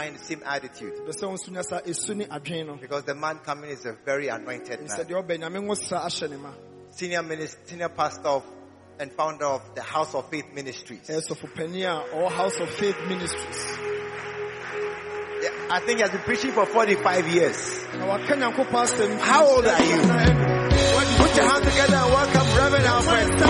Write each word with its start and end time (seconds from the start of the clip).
mind, 0.00 0.18
same 0.20 0.42
attitude. 0.46 0.94
Pɛ 1.06 1.12
sɛ 1.12 1.28
wo 1.28 1.34
nso 1.34 1.50
nya 1.50 1.62
saa 1.62 1.80
esu 1.80 2.16
ne 2.16 2.24
adwene 2.24 2.66
no. 2.66 2.74
Because 2.76 3.04
the 3.04 3.14
man 3.14 3.38
coming 3.38 3.70
is 3.70 3.84
a 3.86 3.92
very 4.04 4.28
anointed 4.28 4.80
man. 4.80 4.88
deɛ 4.88 5.24
ɔbɛ 5.24 5.38
nyame 5.38 5.60
ngo 5.60 5.76
sra 5.76 6.00
ahyɛ 6.00 6.30
ne 6.30 6.36
ma. 6.36 6.52
Senior 6.90 7.22
minister, 7.22 7.58
senior 7.66 7.88
pastor 7.88 8.28
of, 8.28 8.44
and 8.98 9.12
founder 9.12 9.46
of 9.46 9.74
the 9.74 9.82
House 9.82 10.14
of 10.14 10.28
Faith 10.30 10.52
Ministries. 10.54 11.06
Ɛyɛ 11.08 11.20
sɔfo 11.28 11.52
panyin 11.54 11.84
a 11.84 12.04
ɔwɔ 12.14 12.30
House 12.30 12.60
of 12.60 12.70
Faith 12.70 12.98
Ministries. 13.08 13.78
Yeah, 15.42 15.50
I 15.70 15.80
think 15.80 15.98
he 15.98 16.02
has 16.02 16.10
been 16.10 16.20
preaching 16.20 16.52
for 16.52 16.66
45 16.66 17.28
years. 17.28 17.86
Na 17.94 18.06
waka 18.06 18.34
Nyankopɔn 18.34 18.84
asɛm. 18.86 19.18
How 19.18 19.46
old 19.46 19.66
are 19.66 19.82
you? 19.82 20.00
Put 21.20 21.36
your 21.36 21.48
hands 21.48 21.66
together 21.68 21.96
and 21.96 22.12
welcome 22.12 22.46
Reverend 22.56 22.86
Alfred. 22.86 23.40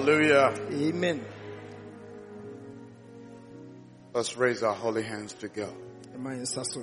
Hallelujah. 0.00 0.54
Amen. 0.72 1.22
Let's 4.14 4.34
raise 4.34 4.62
our 4.62 4.72
holy 4.72 5.02
hands 5.02 5.34
to 5.34 5.48
God. 5.48 5.74
Ɛma 6.16 6.30
yɛn 6.30 6.40
nsa 6.40 6.64
so. 6.64 6.82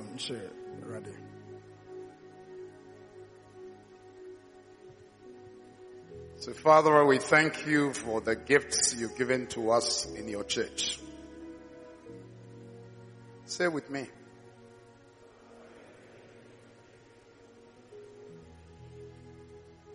So 6.35 6.53
Father, 6.53 7.03
we 7.05 7.17
thank 7.17 7.65
you 7.65 7.91
for 7.91 8.21
the 8.21 8.35
gifts 8.35 8.95
you've 8.95 9.17
given 9.17 9.47
to 9.47 9.71
us 9.71 10.05
in 10.13 10.27
your 10.27 10.43
church. 10.43 10.99
Say 13.45 13.67
with 13.67 13.89
me. 13.89 14.05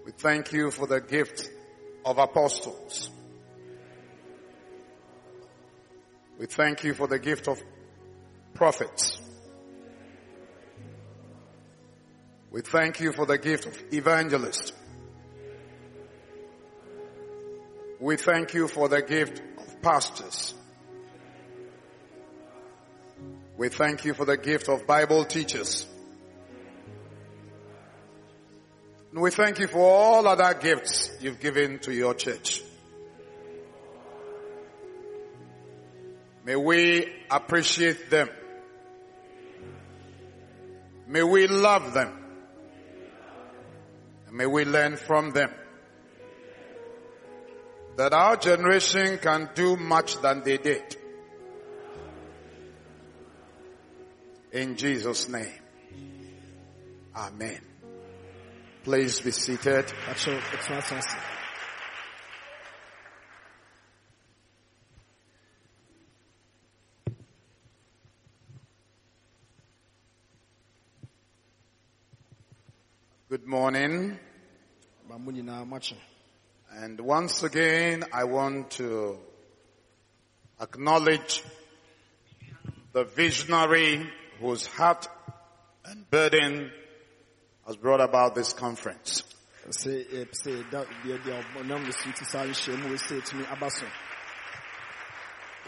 We 0.05 0.11
thank 0.11 0.51
you 0.53 0.73
for 0.73 0.89
the 0.89 1.01
gift 1.01 1.52
of 2.05 2.19
apostles. 2.19 3.11
We 6.39 6.47
thank 6.47 6.85
you 6.85 6.95
for 6.95 7.07
the 7.07 7.19
gift 7.19 7.49
of 7.49 7.63
prophets. 8.55 9.21
We 12.51 12.61
thank 12.61 13.01
you 13.01 13.13
for 13.13 13.25
the 13.25 13.39
gift 13.39 13.67
of 13.67 13.83
evangelists. 13.93 14.73
We 18.01 18.17
thank 18.17 18.53
you 18.55 18.67
for 18.67 18.89
the 18.89 19.01
gift 19.01 19.41
of 19.59 19.81
pastors. 19.81 20.55
We 23.57 23.69
thank 23.69 24.05
you 24.05 24.13
for 24.13 24.25
the 24.25 24.37
gift 24.37 24.69
of 24.69 24.87
Bible 24.87 25.25
teachers. 25.25 25.87
And 29.13 29.21
we 29.21 29.31
thank 29.31 29.59
you 29.59 29.67
for 29.67 29.81
all 29.81 30.27
other 30.27 30.55
gifts 30.55 31.11
you've 31.21 31.39
given 31.39 31.79
to 31.81 31.93
your 31.93 32.15
church. 32.15 32.63
May 36.45 36.57
we 36.57 37.13
appreciate 37.31 38.09
them. 38.09 38.31
May 41.07 41.23
we 41.23 41.47
love 41.47 41.93
them. 41.93 42.11
And 44.27 44.37
may 44.37 44.47
we 44.47 44.65
learn 44.65 44.97
from 44.97 45.33
them. 45.33 45.53
That 47.97 48.15
our 48.15 48.37
generation 48.37 49.19
can 49.19 49.51
do 49.55 49.77
much 49.77 50.21
than 50.23 50.43
they 50.43 50.57
did. 50.57 50.97
In 54.53 54.77
Jesus' 54.77 55.29
name. 55.29 55.61
Amen. 57.15 57.61
Please 58.85 59.21
be 59.21 59.31
seated. 59.31 59.87
Akyɛw 60.11 60.41
ɛtena 60.55 60.79
ase 60.79 60.93
ase. 60.99 61.17
Good 73.29 73.47
morning. 73.47 74.19
Ba 75.09 75.17
mo 75.17 75.31
nyinaa 75.31 75.65
moakye. 75.65 75.97
And 76.73 76.99
once 77.01 77.45
again, 77.45 78.05
I 78.13 78.25
want 78.25 78.73
to 78.83 79.17
acknowledge 80.61 81.45
the 82.93 83.05
visionary 83.05 84.11
whose 84.41 84.67
heart 84.67 85.07
and 85.85 86.11
burden 86.11 86.73
has 87.67 87.77
brought 87.77 88.01
about 88.01 88.35
this 88.35 88.53
conference. 88.53 89.23
Sɛ 89.69 90.05
yɛpɛ 90.11 90.35
sɛ 90.45 90.71
da 90.71 90.85
deɛ 91.05 91.19
deɛ 91.23 91.45
ɔnam 91.57 91.85
ne 91.85 91.93
so 91.93 92.11
ti 92.11 92.25
saa 92.25 92.45
nhyiamu 92.45 92.89
wɔ 92.91 92.99
sɛ 92.99 93.21
ɛtumi 93.23 93.53
aba 93.53 93.71
so. 93.71 93.87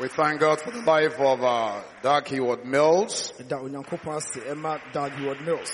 We 0.00 0.08
thank 0.08 0.40
God 0.40 0.60
for 0.60 0.72
the 0.72 0.82
life 0.82 1.20
of 1.20 1.44
uh, 1.44 1.80
Dag 2.02 2.26
Heward 2.26 2.64
Mills. 2.66 3.32
Ɛda 3.38 3.62
Onyankopɔn 3.62 4.16
ase 4.16 4.40
ɛma 4.40 4.80
Dag 4.92 5.12
Heward 5.12 5.40
Mills. 5.42 5.70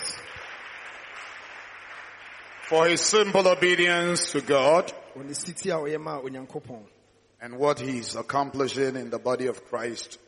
for 2.69 2.87
his 2.87 3.01
simple 3.01 3.49
obedience 3.49 4.31
to 4.33 4.41
God 4.43 4.93
Wɔ 5.17 5.25
ne 5.25 5.33
siti 5.33 5.71
a 5.71 5.77
ɔyɛ 5.81 5.99
ma 6.01 6.21
Onyankopɔn. 6.21 6.85
and 7.41 7.57
what 7.59 7.81
he's 7.81 8.15
accomplishing 8.17 8.97
in 8.97 9.09
the 9.09 9.19
body 9.19 9.47
of 9.47 9.65
Christ 9.65 10.19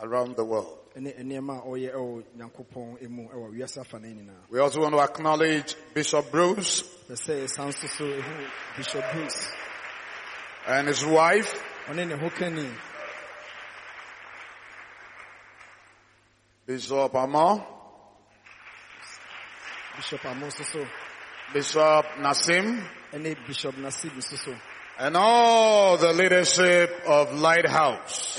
around 0.00 0.36
the 0.36 0.44
world. 0.44 0.78
Ɛne 0.96 1.14
nneɛma 1.22 1.58
a 1.58 1.66
ɔyɛ 1.66 1.92
ɛwɔ 1.94 2.24
Nyankopɔn 2.36 3.08
mu 3.08 3.28
ɛwɔ 3.28 3.50
wiase 3.52 3.80
afa 3.80 3.98
no 3.98 4.08
nyinaa. 4.08 4.50
We 4.50 4.58
also 4.60 4.80
want 4.80 4.94
to 4.94 5.00
acknowledge 5.00 5.74
Bishop 5.94 6.30
Bruce 6.30 6.82
Pɛ 7.08 7.14
sɛ 7.14 7.42
yɛsan 7.44 7.72
so 7.74 7.86
so 7.88 8.04
ehu 8.04 8.50
Bishop 8.76 9.04
Bruce. 9.12 9.48
and 10.66 10.88
his 10.88 11.04
wife, 11.04 11.52
Ɔne 11.88 12.08
ne 12.08 12.16
ho 12.16 12.30
kani. 12.30 12.70
Bishop 16.66 17.14
Amor, 17.14 17.66
Bishop 19.96 20.24
Amo 20.24 20.46
nso 20.46 20.64
so. 20.64 20.86
Bishop 21.52 22.06
Nassim, 22.18 22.82
ɛne 23.12 23.36
Bishop 23.46 23.74
Nasib 23.76 24.12
nso 24.12 24.38
so. 24.38 24.54
And 24.98 25.16
all 25.16 25.96
the 25.96 26.12
leadership 26.12 26.90
of 27.06 27.34
Lighthouse 27.34 28.38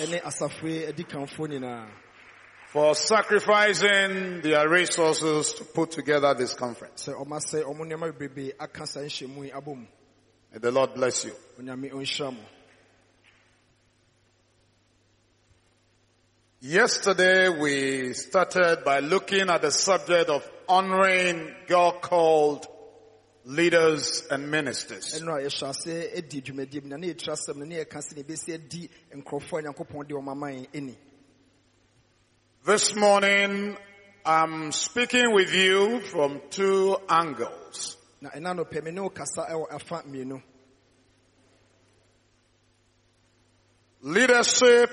for 2.73 2.95
sacrificing 2.95 4.41
their 4.41 4.67
resources 4.67 5.53
to 5.53 5.63
put 5.63 5.91
together 5.91 6.33
this 6.33 6.55
conference. 6.55 7.07
Sɛ 7.07 7.13
ɔma 7.13 7.39
sɛ 7.39 7.63
ɔmo 7.63 7.85
nneɛma 7.85 8.11
bebrebe 8.11 8.53
aka 8.59 8.87
saa 8.87 9.01
nhyiamu 9.01 9.43
yi 9.45 9.51
abɔ 9.51 9.77
mu. 9.77 9.85
May 10.51 10.57
the 10.57 10.71
Lord 10.71 10.95
bless 10.95 11.23
you. 11.23 11.33
Onyame 11.59 11.91
ɔnhyira 11.91 12.33
mo. 12.33 12.39
Yesterday 16.61 17.49
we 17.49 18.13
started 18.13 18.83
by 18.83 19.01
looking 19.01 19.51
at 19.51 19.61
the 19.61 19.69
subject 19.69 20.31
of 20.31 20.43
honoring 20.67 21.53
God 21.67 22.01
called 22.01 22.65
leaders 23.45 24.25
and 24.31 24.49
ministers. 24.49 25.21
This 32.65 32.95
morning 32.95 33.75
I'm 34.25 34.71
speaking 34.71 35.33
with 35.33 35.53
you 35.53 35.99
from 35.99 36.39
two 36.49 36.95
angles. 37.09 37.97
na 38.21 38.29
ɛna 38.29 38.55
no 38.55 38.63
pɛ 38.63 38.81
me 38.85 38.91
ne 38.91 39.01
wo 39.01 39.09
kasa 39.09 39.45
ɛwɔ 39.51 39.65
afa 39.69 40.03
mmienu 40.07 40.41
Leadership 43.99 44.89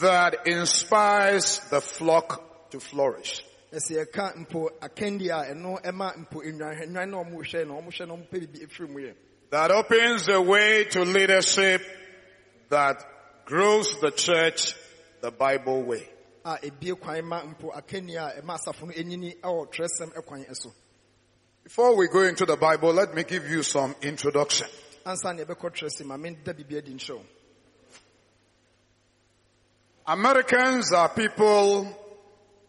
that 0.00 0.44
inspires 0.48 1.60
the 1.70 1.80
flock 1.80 2.70
to 2.70 2.80
flourish. 2.80 3.44
ɛsɛ 3.72 4.04
yɛka 4.04 4.34
mpo 4.44 4.68
akandi 4.80 5.28
a 5.30 5.54
ɛno 5.54 5.80
ɛma 5.84 6.16
mpo 6.26 6.42
nnwan 6.42 6.88
nnwan 6.88 7.10
na 7.10 7.16
ɔmo 7.22 7.36
hwɛ 7.38 7.64
no 7.64 7.74
ɔmo 7.80 7.90
hwɛ 7.92 8.08
no 8.08 8.16
ɔmo 8.16 8.28
pɛ 8.28 8.40
bibi 8.40 8.66
efiri 8.66 8.88
mu 8.88 8.98
yɛ 8.98 9.14
That 9.50 9.70
opens 9.70 10.26
the 10.26 10.40
way 10.42 10.82
to 10.86 11.02
leadership 11.04 11.80
that 12.70 13.04
grows 13.44 14.00
the 14.00 14.10
church 14.10 14.74
the 15.20 15.30
Bible 15.30 15.84
way. 15.84 16.08
A 16.44 16.58
ebie 16.62 16.94
kwan 16.94 17.24
ma 17.24 17.42
mpo 17.44 17.70
akandi 17.72 18.16
a 18.16 18.40
ɛma 18.40 18.54
asafo 18.58 18.86
no 18.86 18.92
enyini 18.92 19.36
ɛwɔ 19.40 19.70
twerɛsɛm 19.72 20.12
ɛkwan 20.14 20.48
ɛso 20.50 20.72
Before 21.64 21.94
we 21.96 22.08
go 22.08 22.22
into 22.24 22.44
the 22.44 22.56
Bible, 22.56 22.92
let 22.92 23.14
me 23.14 23.22
give 23.22 23.48
you 23.48 23.62
some 23.62 23.94
introduction. 24.02 24.66
ansa 25.06 25.32
na 25.34 25.44
yɛbɛkɔ 25.44 25.70
twerɛsɛm 25.70 26.06
ma 26.06 26.16
menda 26.16 26.52
bibi 26.54 26.78
adi 26.78 26.94
nhyɛw 26.94 27.20
Americans 30.06 30.92
are 30.92 31.08
people 31.10 31.84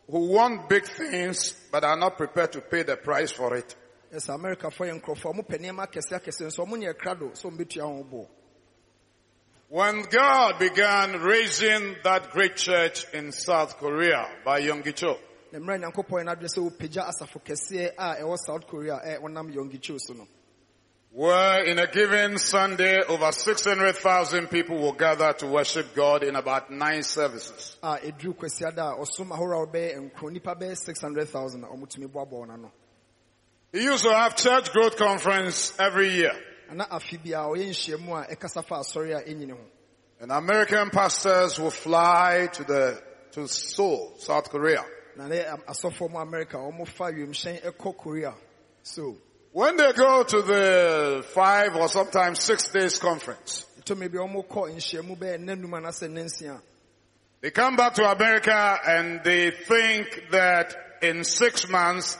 who 0.08 0.20
want 0.32 0.70
big 0.70 0.86
things 0.86 1.56
but 1.72 1.84
are 1.84 1.98
not 1.98 2.16
prepared 2.18 2.52
to 2.52 2.62
pay 2.62 2.84
the 2.84 2.96
price 2.98 3.32
for 3.32 3.56
it. 3.56 3.76
ɛsɛ 4.14 4.36
amerikafoɔ 4.38 4.90
yɛ 4.92 5.02
nkurɔfoɔ 5.02 5.30
a 5.30 5.34
ɔmo 5.34 5.48
pɛ 5.48 5.60
nneɛma 5.60 5.88
akɛse 5.88 6.12
akɛse 6.20 6.46
nso 6.46 6.64
ɔmo 6.66 6.78
nyɛ 6.78 6.94
krado 6.94 7.32
sɛ 7.32 7.50
ɔmo 7.50 7.58
betua 7.58 7.84
wɔn 7.86 8.10
bo 8.10 8.30
When 9.74 10.04
God 10.04 10.60
began 10.60 11.20
raising 11.22 11.96
that 12.04 12.30
great 12.30 12.58
church 12.58 13.08
in 13.12 13.32
South 13.32 13.80
Korea 13.80 14.30
by 14.46 14.62
Yonggi 14.62 14.94
Cho, 14.94 15.18
na 15.52 15.58
mmerɛ 15.58 15.82
nyankopɔn 15.82 16.22
yɛ 16.22 16.26
n'adwene 16.26 16.48
sɛ 16.48 16.60
wɔpagya 16.62 17.10
asafo 17.10 17.42
kɛseɛ 17.44 17.94
a 17.98 18.22
ɛwɔ 18.22 18.38
south 18.38 18.68
korea 18.68 18.98
a 19.04 19.18
wɔnam 19.20 19.52
yɔngikyio 19.52 20.00
so 20.00 20.14
no 20.14 20.28
where 21.10 21.64
in 21.64 21.80
a 21.80 21.88
given 21.88 22.38
Sunday 22.38 23.02
over 23.02 23.32
600,000 23.32 24.48
people 24.52 24.78
will 24.78 24.94
gather 24.94 25.34
to 25.34 25.48
worship 25.48 25.96
God 25.96 26.22
in 26.22 26.36
about 26.36 26.70
nine 26.70 27.02
services. 27.02 27.76
a 27.82 27.98
ɛduru 27.98 28.36
kwasiada 28.36 28.94
a 28.94 29.00
ɔsom 29.02 29.32
ahorow 29.32 29.64
a 29.64 29.68
wɔbɛyɛ 29.68 30.12
nkuro 30.12 30.30
nnipa 30.40 30.56
bɛyɛ 30.56 30.78
600000 30.78 31.64
a 31.64 31.68
ɔmotumi 31.68 32.08
boaboa 32.12 32.46
wɔn 32.48 32.72
He 33.72 33.82
used 33.86 34.04
to 34.04 34.14
have 34.14 34.36
church 34.36 34.72
growth 34.72 34.98
conference 34.98 35.74
every 35.80 36.10
year. 36.12 36.53
Na 36.74 36.86
afe 36.86 37.18
bi 37.24 37.32
ɔyɛ 37.32 37.70
nhyiamu 37.70 38.16
a 38.16 38.36
ɛkasa 38.36 38.64
fa 38.66 38.76
asɔre 38.78 39.16
a 39.18 39.22
ɛnyini 39.24 39.52
ho. 39.52 39.60
And 40.20 40.32
American 40.32 40.90
pastors 40.90 41.60
will 41.60 41.72
fly 41.72 42.48
to 42.54 42.64
the, 42.64 43.02
to 43.32 43.48
Seoul, 43.48 44.14
South 44.20 44.50
Korea. 44.50 44.84
na 45.16 45.28
ne 45.28 45.44
asɔfoɔ 45.68 46.10
mu 46.10 46.20
america 46.20 46.58
ɔmofa 46.58 47.14
wiemhyɛn 47.14 47.62
ɛkɔ 47.64 47.98
korea 47.98 48.34
so 48.82 49.16
When 49.52 49.78
they 49.78 49.94
go 49.94 50.24
to 50.24 50.42
the 50.42 51.24
five 51.36 51.76
or 51.76 51.88
sometimes 51.88 52.40
six 52.42 52.70
days 52.72 52.98
conference, 52.98 53.68
tumi 53.86 54.12
bi 54.12 54.18
ɔmokɔ 54.18 54.74
nhyiamu 54.74 55.16
bɛyɛ 55.18 55.38
nnanum 55.40 55.70
anaasɛ 55.78 56.10
nnansia 56.10 56.60
they 57.42 57.52
come 57.52 57.76
back 57.76 57.94
to 57.96 58.04
America 58.10 58.80
and 58.88 59.22
they 59.24 59.52
think 59.52 60.30
that 60.32 60.74
in 61.02 61.24
six 61.24 61.68
months 61.68 62.18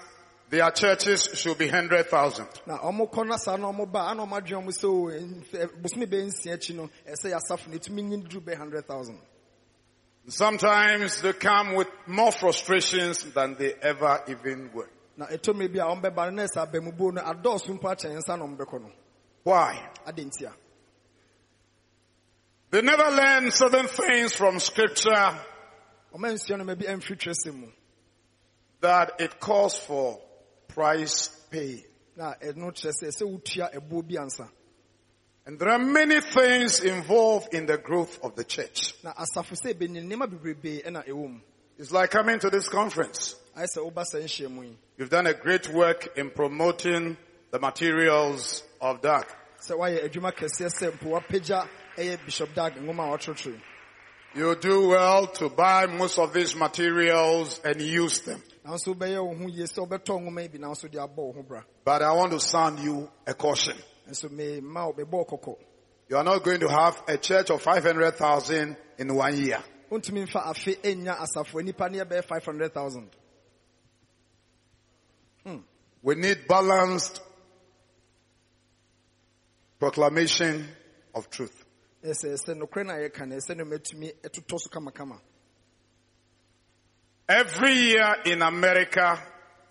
their 0.54 0.70
churches 0.70 1.30
should 1.34 1.58
be 1.58 1.66
100,000. 1.68 2.46
na 2.68 2.78
ɔmokɔ 2.78 3.26
na 3.28 3.38
saa 3.38 3.56
na 3.58 3.72
ɔmoba 3.72 4.12
ana 4.12 4.24
ɔmadwene 4.24 4.62
ɔmo 4.64 4.70
sɛ 4.70 4.86
o, 4.86 5.10
nf- 5.10 5.56
eh, 5.56 5.64
eh, 5.64 5.68
bosome 5.82 6.06
bɛyɛ 6.06 6.26
nsia 6.30 6.54
akyi 6.54 6.76
no 6.76 6.90
eh, 7.08 7.12
ɛsɛ 7.14 7.32
yɛasafo 7.34 7.68
no 7.70 7.78
ɛtumi 7.80 8.04
nyi 8.04 8.18
duru 8.30 8.40
bɛyɛ 8.42 8.60
100000 8.60 9.18
Sometimes 10.28 11.22
they 11.24 11.34
come 11.34 11.74
with 11.74 11.88
more 12.06 12.32
frustrations 12.32 13.24
than 13.34 13.56
they 13.56 13.74
ever 13.82 14.24
even 14.28 14.70
were. 14.74 14.88
na 15.18 15.26
ɛtɔmi 15.26 15.74
bi 15.74 15.80
a 15.80 15.86
ɔmbɛba 15.96 16.26
no 16.26 16.30
na 16.30 16.44
ɛsɛ 16.44 16.68
abamubuo 16.72 17.14
no 17.14 17.22
adɔɔso 17.24 17.70
mpo 17.80 17.90
akyɛn 17.90 18.16
nsa 18.22 18.38
na 18.38 18.46
ɔmbɛkɔ 18.46 18.80
no 18.82 18.92
Why? 19.42 19.90
They 22.70 22.82
never 22.82 23.10
learn 23.10 23.50
certain 23.50 23.88
things 23.88 24.36
from 24.36 24.60
scripture 24.60 25.10
ɔma 26.14 26.32
nsua 26.32 26.60
no 26.60 26.64
ma 26.64 26.76
bi 26.76 26.86
amfiri 26.86 27.18
twerɛsɛm 27.18 27.56
mu 27.56 27.68
that 28.82 29.20
it 29.20 29.40
calls 29.40 29.80
for 29.80 30.22
price 30.68 31.28
pay. 31.50 31.86
na 32.16 32.34
ɛno 32.36 32.72
kyerɛ 32.72 32.92
sɛ 32.92 33.08
ɛsɛ 33.08 33.24
wotua 33.32 33.74
ɛboɔ 33.74 34.08
bi 34.08 34.16
ansa 34.22 34.50
And 35.46 35.60
there 35.60 35.70
are 35.70 35.80
many 35.80 36.22
things 36.22 36.80
involved 36.80 37.54
in 37.54 37.66
the 37.66 37.78
growth 37.78 38.18
of 38.24 38.36
the 38.36 38.44
church. 38.44 38.94
na 39.04 39.14
asafo 39.14 39.56
sɛ 39.56 39.74
ɛbɛnyini 39.74 40.08
nneɛma 40.08 40.28
bebrebee 40.28 40.84
ɛna 40.86 41.06
ɛwɔ 41.08 41.30
mu 41.30 41.40
It's 41.78 41.92
like 41.92 42.12
coming 42.12 42.40
to 42.40 42.50
this 42.50 42.70
conference. 42.70 43.36
ayɛ 43.58 43.68
sɛ 43.76 43.92
woba 43.92 44.06
saa 44.06 44.20
You've 44.98 45.10
done 45.10 45.28
a 45.28 45.34
great 45.34 45.70
work 45.70 46.18
in 46.18 46.30
promoting 46.30 47.18
the 47.52 47.60
materials 47.60 48.64
of 48.80 49.02
that. 49.02 49.28
sɛ 49.68 49.78
woayɛ 49.78 50.10
adwuma 50.10 50.32
kɛseɛ 50.34 50.70
sɛ 50.70 50.92
mpo 50.92 51.10
woapagya 51.20 51.68
eh, 51.98 52.18
bishop 52.26 52.54
dag 52.54 52.76
nwoma 52.76 53.12
a 53.14 53.18
wɔtwerɛtwerɛ 53.18 53.62
You 54.36 54.56
do 54.56 54.90
well 54.90 55.28
to 55.28 55.50
buy 55.50 55.86
most 55.86 56.18
of 56.18 56.34
these 56.34 56.56
materials 56.56 57.60
and 57.64 57.80
use 57.82 58.22
them. 58.22 58.42
Nanso 58.64 58.94
wobɛyɛ 58.94 59.20
wo 59.24 59.34
ho 59.36 59.48
yie 59.50 59.66
sɛ 59.66 59.86
wobɛtɔ 59.88 60.20
nwoma 60.22 60.42
yi 60.42 60.48
bi 60.48 60.58
nanso 60.58 60.90
de 60.90 60.98
abɔ 60.98 61.18
wo 61.18 61.32
ho 61.34 61.44
bra 61.44 61.64
But 61.84 62.02
I 62.02 62.12
want 62.14 62.32
to 62.32 62.40
sound 62.40 62.80
you 62.80 63.10
a 63.28 63.34
caution. 63.34 63.78
nso 64.08 64.30
mema 64.30 64.86
wo 64.88 64.94
mebɔ 64.94 65.12
wo 65.12 65.26
kɔkɔ 65.26 65.58
You 66.10 66.18
are 66.18 66.24
not 66.24 66.44
going 66.44 66.60
to 66.60 66.68
have 66.70 67.02
a 67.08 67.18
church 67.18 67.50
of 67.50 67.62
500,000 67.62 68.78
in 69.00 69.16
one 69.16 69.38
year. 69.38 69.64
wontumi 69.92 70.24
mfa 70.28 70.46
afe 70.46 70.78
ɛnya 70.82 71.18
asafo 71.18 71.64
nipa 71.64 71.90
ne 71.90 72.00
yɛbɛyɛ 72.00 72.24
500000 72.26 73.10
hmm. 75.44 75.58
We 76.02 76.16
need 76.16 76.48
balanced 76.48 77.22
proclamation 79.80 80.68
of 81.14 81.30
truth. 81.30 81.66
ɛsɛ 82.04 82.38
sɛ 82.46 82.56
nokorɛ 82.56 82.86
na 82.86 82.94
yɛka 82.94 83.28
no 83.28 83.36
ɛsɛ 83.36 83.58
ne 83.58 83.64
matumi 83.64 84.14
ɛtotɔ 84.22 84.60
so 84.60 84.70
kamakama 84.70 85.20
Every 87.28 87.74
year 87.74 88.16
in 88.26 88.42
America, 88.42 89.18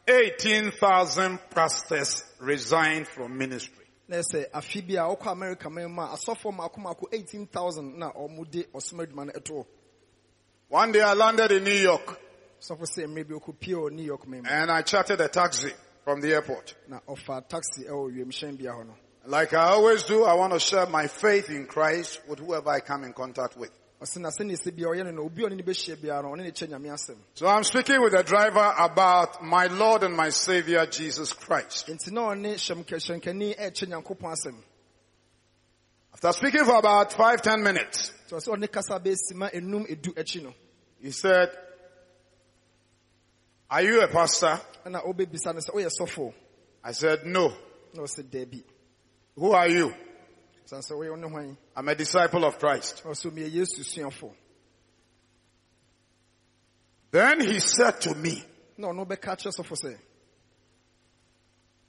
18,000 0.09 1.39
pastors 1.51 2.25
resign 2.41 3.05
from 3.05 3.37
ministry. 3.37 3.85
na 4.09 4.17
ɛsɛ 4.19 4.51
afe 4.53 4.87
bi 4.87 4.95
a 4.95 5.05
wokɔ 5.05 5.33
america 5.33 5.71
man 5.71 5.91
mu 5.91 6.03
a 6.03 6.09
asɔfoɔ 6.09 6.53
maako 6.57 6.77
maako 6.79 7.05
18000 7.13 7.99
na 7.99 8.11
ɔmode 8.13 8.67
ɔsom 8.75 9.07
adwuma 9.07 9.27
no 9.27 9.33
ɛtoɔ 9.33 9.67
One 10.69 10.93
day 10.93 11.01
I 11.03 11.13
landed 11.15 11.53
in 11.53 11.65
New 11.65 11.71
York 11.71 12.19
mmerɛ 12.61 13.29
bi 13.29 13.35
ɔkɔpie 13.35 13.75
wɔ 13.75 13.93
new 13.93 14.03
york 14.03 14.27
mu 14.27 14.43
and 14.45 14.71
I 14.71 14.83
chartered 14.83 15.21
a 15.21 15.29
taxi 15.29 15.73
from 16.05 16.21
the 16.21 16.33
airport. 16.33 16.75
na 16.89 16.99
ɔfa 17.09 17.49
taxi 17.49 17.85
ɛwɔ 17.85 18.13
wiemhyɛn 18.13 18.59
bia 18.59 18.73
hɔ 18.73 18.87
no 18.87 18.95
Like 19.25 19.55
I 19.55 19.69
always 19.69 20.03
do, 20.03 20.25
I 20.25 20.35
want 20.35 20.53
to 20.53 20.59
share 20.59 20.87
my 20.87 21.07
faith 21.07 21.49
in 21.49 21.67
Christ 21.67 22.21
with 22.27 22.41
whoever 22.41 22.71
I 22.71 22.81
come 22.81 23.05
in 23.05 23.13
contact 23.13 23.57
with. 23.57 23.71
Ɔse 24.03 24.17
na 24.19 24.31
sɛneɛ 24.31 24.57
sɛ 24.59 24.75
bia 24.75 24.87
ɔyɛ 24.87 25.05
no 25.05 25.11
na 25.13 25.23
obi 25.23 25.45
a 25.45 25.47
ɔne 25.49 25.57
ne 25.57 25.63
bɛhyia 25.63 25.97
biara 25.97 26.23
no 26.23 26.31
ɔne 26.31 26.43
ne 26.43 26.51
kyɛ 26.51 26.69
nyame 26.69 26.91
asɛm 26.91 27.17
So 27.35 27.47
I'm 27.47 27.63
speaking 27.63 28.01
with 28.03 28.13
the 28.13 28.25
driver 28.25 28.75
about 28.77 29.43
my 29.45 29.67
Lord 29.67 30.03
and 30.03 30.17
my 30.17 30.31
Savior 30.31 30.85
Jesus 30.87 31.33
Christ. 31.33 31.87
enti 31.87 32.11
na 32.11 32.33
ɔne 32.33 32.55
hyɛmkɛ- 32.55 33.21
hyɛnkani 33.21 33.57
ɛkyɛ 33.59 33.89
nyankopɔn 33.89 34.33
asɛm 34.33 34.57
After 36.15 36.33
speaking 36.33 36.65
for 36.65 36.77
about 36.77 37.13
five, 37.13 37.41
ten 37.43 37.63
minutes, 37.63 38.13
nti 38.29 38.35
ɔsɛ 38.35 38.57
ɔne 38.57 38.73
kasa 38.73 38.99
bɛsi 38.99 39.35
ma 39.35 39.49
enum 39.51 39.87
edu 39.89 40.13
akyi 40.15 40.43
no 40.43 40.53
he 41.01 41.11
said, 41.13 41.51
are 43.71 43.83
you 43.83 44.03
a 44.03 44.09
pastor? 44.09 44.61
no 44.87 45.01
sɛ 45.01 45.71
woyɛ 45.71 45.89
sɔfo 46.01 46.35
I 46.83 46.91
said, 46.91 47.25
no. 47.25 47.51
na 47.95 48.03
ɔsɛ 48.03 48.25
daabi 48.29 48.65
Who 49.37 49.53
are 49.53 49.69
you? 49.69 49.95
I'm 51.77 51.89
a 51.89 51.95
disciple 51.95 52.45
of 52.45 52.59
Christ. 52.59 53.05
na 53.05 53.11
ɔsɛ 53.11 53.31
meyɛ 53.31 53.53
yesu 53.53 53.83
suafo 53.85 54.33
Then 57.11 57.41
he 57.41 57.59
said 57.59 58.01
to 58.03 58.15
me, 58.15 58.43
ɔno 58.79 59.07
bɛka 59.07 59.37
kyerɛ 59.37 59.53
sɔfo 59.59 59.77
sɛ 59.85 59.99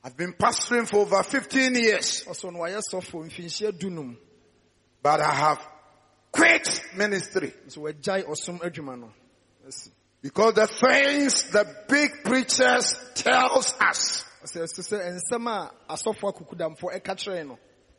I've 0.03 0.17
been 0.17 0.33
pastoring 0.33 0.87
for 0.87 0.97
over 0.97 1.23
15 1.23 1.75
years, 1.75 2.23
ɔsɛ 2.25 2.51
ɔno 2.51 2.57
wayɛ 2.57 2.81
sɔfo 2.91 3.25
mfinhyia 3.25 4.17
but 5.01 5.21
I 5.21 5.33
have 5.33 5.67
quit 6.31 6.83
ministry. 6.95 7.53
Nso 7.67 7.77
wagyae 7.77 8.25
ɔsom 8.25 8.59
adwuma 8.59 8.99
no 8.99 9.13
Asi. 9.67 9.91
because 10.21 10.53
the 10.55 10.67
things 10.67 11.51
the 11.51 11.65
big 11.87 12.23
preachers 12.23 12.95
tells 13.15 13.73
us, 13.79 14.25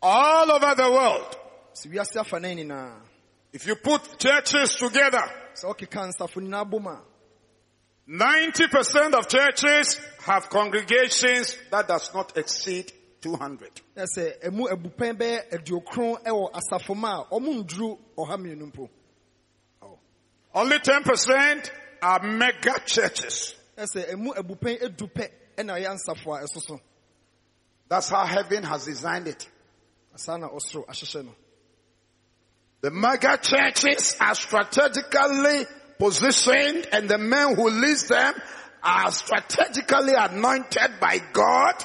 All 0.02 0.52
over 0.52 0.74
the 0.76 0.88
world, 0.88 1.36
sɛ 1.74 1.92
wiase 1.92 2.20
afa 2.20 2.38
no 2.38 2.48
nyinaa 2.48 3.00
if 3.52 3.66
you 3.66 3.74
put 3.76 4.18
churches 4.18 4.76
together, 4.76 5.22
sɛ 5.54 5.74
ɔkeka 5.74 6.12
nsafo 6.12 6.42
nyinaa 6.42 6.68
bom 6.68 7.02
90% 8.08 9.14
of 9.14 9.26
churches 9.26 9.98
have 10.20 10.48
congregations 10.48 11.58
that 11.72 11.88
does 11.88 12.14
not 12.14 12.36
exceed 12.38 12.92
200. 13.20 13.80
na 13.96 14.04
sɛ 14.04 14.40
ɛmu 14.42 14.68
abupɛn 14.70 15.16
bɛyɛ 15.18 15.50
aduokron 15.52 16.22
ɛwɔ 16.24 16.52
asafo 16.52 16.94
ma 16.96 17.20
a 17.22 17.24
ɔmo 17.34 17.64
nduru 17.64 17.98
ɔha 18.16 18.36
mmienu 18.38 18.66
mpo 18.72 18.88
oh. 19.82 19.98
Only 20.54 20.78
10% 20.78 21.70
are 22.02 22.22
mega 22.22 22.80
churches. 22.84 23.54
na 23.76 23.84
sɛ 23.84 24.10
ɛmu 24.12 24.34
abupɛn 24.36 24.82
edu 24.82 25.08
pɛ 25.12 25.30
ɛna 25.56 25.78
ɛyɛ 25.78 25.88
ansafo 25.96 26.36
a 26.38 26.44
ɛso 26.44 26.62
so 26.62 26.80
That's 27.88 28.08
how 28.08 28.26
heaven 28.26 28.64
has 28.64 28.84
designed 28.84 29.28
it. 29.28 29.48
saa 30.16 30.36
na 30.36 30.48
ɔsoro 30.48 30.86
ahyehyɛ 30.86 31.24
no 31.24 31.34
The 32.80 32.90
mega 32.90 33.38
churches 33.38 34.16
are 34.20 34.34
strategically 34.34 35.66
positioned 35.98 36.86
and 36.92 37.08
the 37.08 37.18
men 37.18 37.54
who 37.54 37.70
lead 37.70 37.98
them 38.08 38.34
are 38.82 39.10
strategically 39.10 40.12
anointed 40.14 41.00
by 41.00 41.18
God. 41.32 41.84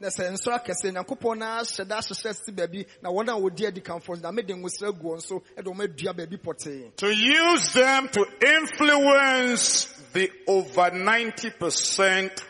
Na 0.00 0.08
sɛ 0.08 0.30
akɛse 0.52 0.92
nyankopɔn 0.92 1.38
na 1.38 1.60
ahyɛ 1.60 1.86
da 1.88 1.98
ahyehyɛ 1.98 2.34
si 2.34 2.52
baabi 2.52 2.86
na 3.02 3.10
wɔn 3.10 3.28
a 3.28 3.66
adi 3.66 3.82
na 4.22 4.30
mede 4.32 4.54
ɛde 5.56 5.64
wɔn 5.64 5.80
adua 5.84 6.14
baabi 6.14 6.36
pɔtee. 6.38 6.96
To 6.96 7.08
use 7.10 7.72
them 7.72 8.08
to 8.08 8.24
influence 8.40 9.86
the 10.12 10.30
over 10.46 10.90
90% 10.90 12.42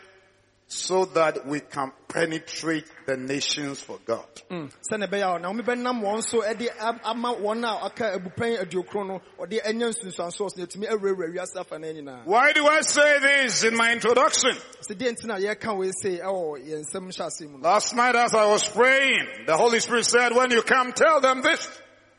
so 0.71 1.05
that 1.05 1.47
we 1.47 1.59
can 1.61 1.91
penetrate 2.07 2.85
the 3.07 3.17
nations 3.17 3.81
for 3.81 3.97
God. 4.05 4.23
sɛne 4.51 5.07
ɛbɛyɛ 5.09 5.35
a 5.35 5.39
na 5.39 5.51
womebɛnam 5.51 5.99
wɔn 6.03 6.23
so 6.23 6.41
de 6.53 6.69
am- 6.79 7.01
ama 7.03 7.33
wɔn 7.35 7.63
a 7.65 7.85
aka 7.85 8.19
abupɛn 8.19 8.59
aduokron 8.63 9.07
no. 9.07 9.21
Ɔde 9.39 9.59
anya 9.67 9.87
nsunsuansoɔ 9.87 10.31
so 10.37 10.47
na 10.57 10.65
ɛtumi 10.65 10.87
awurawura 10.89 11.33
wiase 11.33 11.59
afa 11.59 11.79
no 11.79 11.87
nyinaa 11.87 12.25
Why 12.25 12.53
do 12.53 12.67
I 12.67 12.81
say 12.81 13.19
this 13.19 13.63
in 13.63 13.75
my 13.75 13.91
introduction? 13.93 14.51
sɛ 14.87 14.95
deɛ 14.95 15.11
nti 15.17 15.25
na 15.25 15.35
yɛka 15.37 15.75
wei 15.75 15.91
sei 16.03 16.19
ɛwɔ 16.19 16.63
yɛn 16.63 16.85
nsɛm 16.85 17.07
hyɛ 17.09 17.25
ase 17.25 17.41
mu 17.47 17.57
no 17.57 17.67
Last 17.67 17.95
night 17.95 18.15
as 18.15 18.35
I 18.35 18.45
was 18.45 18.67
praying, 18.69 19.27
the 19.47 19.57
Holy 19.57 19.79
Spirit 19.79 20.05
said, 20.05 20.35
when 20.35 20.51
you 20.51 20.61
come, 20.61 20.93
tell 20.93 21.19
them 21.19 21.41
this. 21.41 21.67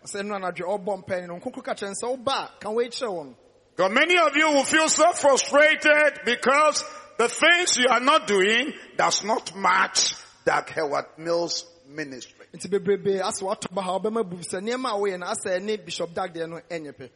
ɔsɛ 0.04 0.24
no 0.26 0.34
anadwe 0.34 0.66
ɔbɔ 0.84 1.04
mpae 1.06 1.26
no 1.28 1.38
nkokoro 1.38 1.62
ka 1.64 1.74
kyerɛ 1.74 1.90
n 1.90 1.94
sɛ 2.02 2.16
woba 2.24 2.32
a 2.32 2.50
ka 2.58 2.70
wei 2.70 2.88
kyerɛ 2.88 3.34
Because 3.76 3.92
many 3.92 4.18
of 4.18 4.36
you 4.36 4.48
will 4.48 4.64
feel 4.64 4.88
so 4.88 5.12
frustrated 5.12 6.20
because 6.24 6.84
the 7.20 7.28
things 7.28 7.76
you 7.76 7.86
are 7.90 8.00
not 8.00 8.26
doing 8.26 8.72
does 8.96 9.22
not 9.24 9.54
match 9.54 10.14
Dag 10.46 10.70
Heward 10.72 11.04
Mills 11.18 11.66
ministry. 11.86 12.46
nti 12.54 12.66
bebrebe 12.70 13.20
asɛ 13.20 13.42
woatɔ 13.42 13.74
ba 13.74 13.82
ha 13.82 13.98
wobɛma 13.98 14.24
bu 14.28 14.36
sɛ 14.36 14.60
nneɛma 14.62 14.90
a 14.92 14.98
woyɛ 14.98 15.18
no 15.18 15.26
asɛ 15.26 15.60
ne 15.62 15.76
bishop 15.76 16.14
dag 16.14 16.32
deɛ 16.32 16.48
no 16.48 16.56
ɛnyɛ 16.70 16.92
pɛ 16.94 17.10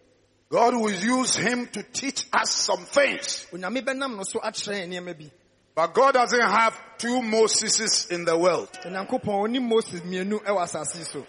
God 0.50 0.74
will 0.74 0.92
use 0.92 1.34
him 1.36 1.66
to 1.68 1.82
teach 1.82 2.26
us 2.34 2.50
some 2.52 2.84
things. 2.84 3.46
onyame 3.50 3.80
bɛnam 3.80 4.16
no 4.16 4.22
so 4.24 4.40
akyerɛ 4.40 4.84
yɛn 4.84 4.88
nneɛma 4.92 5.18
bi 5.18 5.30
But 5.74 5.94
God 5.94 6.12
doesn't 6.14 6.40
have 6.40 6.78
two 6.98 7.20
Moseses 7.22 8.10
in 8.10 8.26
the 8.26 8.36
world. 8.36 8.68
onyankopɔn 8.84 9.24
ɔne 9.24 9.62
moses 9.62 10.00
mmienu 10.02 10.38
ɛwɔ 10.44 10.62
asase 10.64 10.98
yi 10.98 11.04
so 11.04 11.26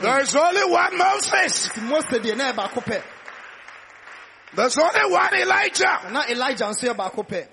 There 0.00 0.20
is 0.20 0.34
only 0.34 0.64
one 0.64 0.96
Moses. 0.96 1.68
nti 1.68 1.82
mose 1.82 2.04
deɛ 2.06 2.36
na 2.38 2.52
yɛ 2.52 2.56
baako 2.56 2.82
pɛ 2.82 3.02
There's 4.54 4.78
only 4.78 5.12
one 5.12 5.34
Elijah. 5.34 6.00
na 6.10 6.22
elijah 6.30 6.64
nso 6.64 6.88
yɛ 6.88 6.96
baako 6.96 7.26
pɛ 7.28 7.48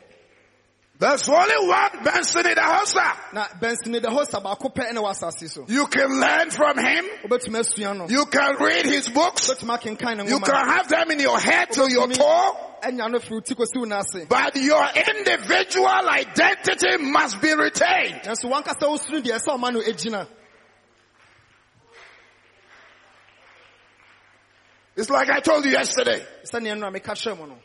There's 1.04 1.28
only 1.28 1.68
one 1.68 2.02
Benson 2.06 2.48
in 2.48 2.56
the 2.56 2.62
house. 2.62 2.96
na 3.34 3.44
bɛnsini 3.60 4.02
de 4.02 4.08
hosta 4.08 4.42
baako 4.42 4.74
pɛ 4.74 4.90
ɛna 4.92 5.00
wɔ 5.04 5.12
asase 5.12 5.42
yi 5.42 5.48
so 5.50 5.66
You 5.68 5.86
can 5.88 6.08
learn 6.18 6.50
from 6.50 6.78
him. 6.78 7.06
wobɛtumi 7.26 7.60
asua 7.60 7.98
no 7.98 8.08
You 8.08 8.26
can 8.28 8.56
read 8.58 8.86
his 8.86 9.10
books. 9.10 9.50
wobɛtumi 9.50 9.78
akenkan 9.82 10.18
ne 10.24 10.30
You 10.30 10.40
can 10.40 10.56
have 10.70 10.88
them 10.88 11.12
in 11.12 11.20
your 11.20 11.38
head 11.38 11.72
till 11.72 11.90
your 11.90 12.08
toe. 12.08 12.58
ɛnya 12.84 13.12
no 13.12 13.20
firi 13.20 13.32
wo 13.32 13.40
ti 13.42 13.54
kɔsi 13.54 13.76
wo 13.80 13.84
no 13.84 13.98
ase 13.98 14.28
But 14.30 14.56
your 14.56 14.88
individual 14.96 15.88
identity 16.10 16.96
must 17.04 17.42
be 17.42 17.52
retained. 17.54 18.22
nanso 18.24 18.50
wankasa 18.50 18.88
wo 18.88 18.98
sunu 18.98 19.22
deɛ 19.22 19.40
ɛsɛ 19.42 19.58
ɔma 19.60 19.74
no 19.74 19.82
ɛgyina 19.82 20.26
It's 24.96 25.10
like 25.10 25.30
I 25.30 25.42
told 25.42 25.66
you 25.66 25.72
yesterday. 25.72 26.26
sɛneɛ 26.50 26.80
no 26.80 26.88
a 26.88 26.92
meka 26.92 27.12
kyerɛ 27.12 27.38
mu 27.38 27.48
no 27.48 27.60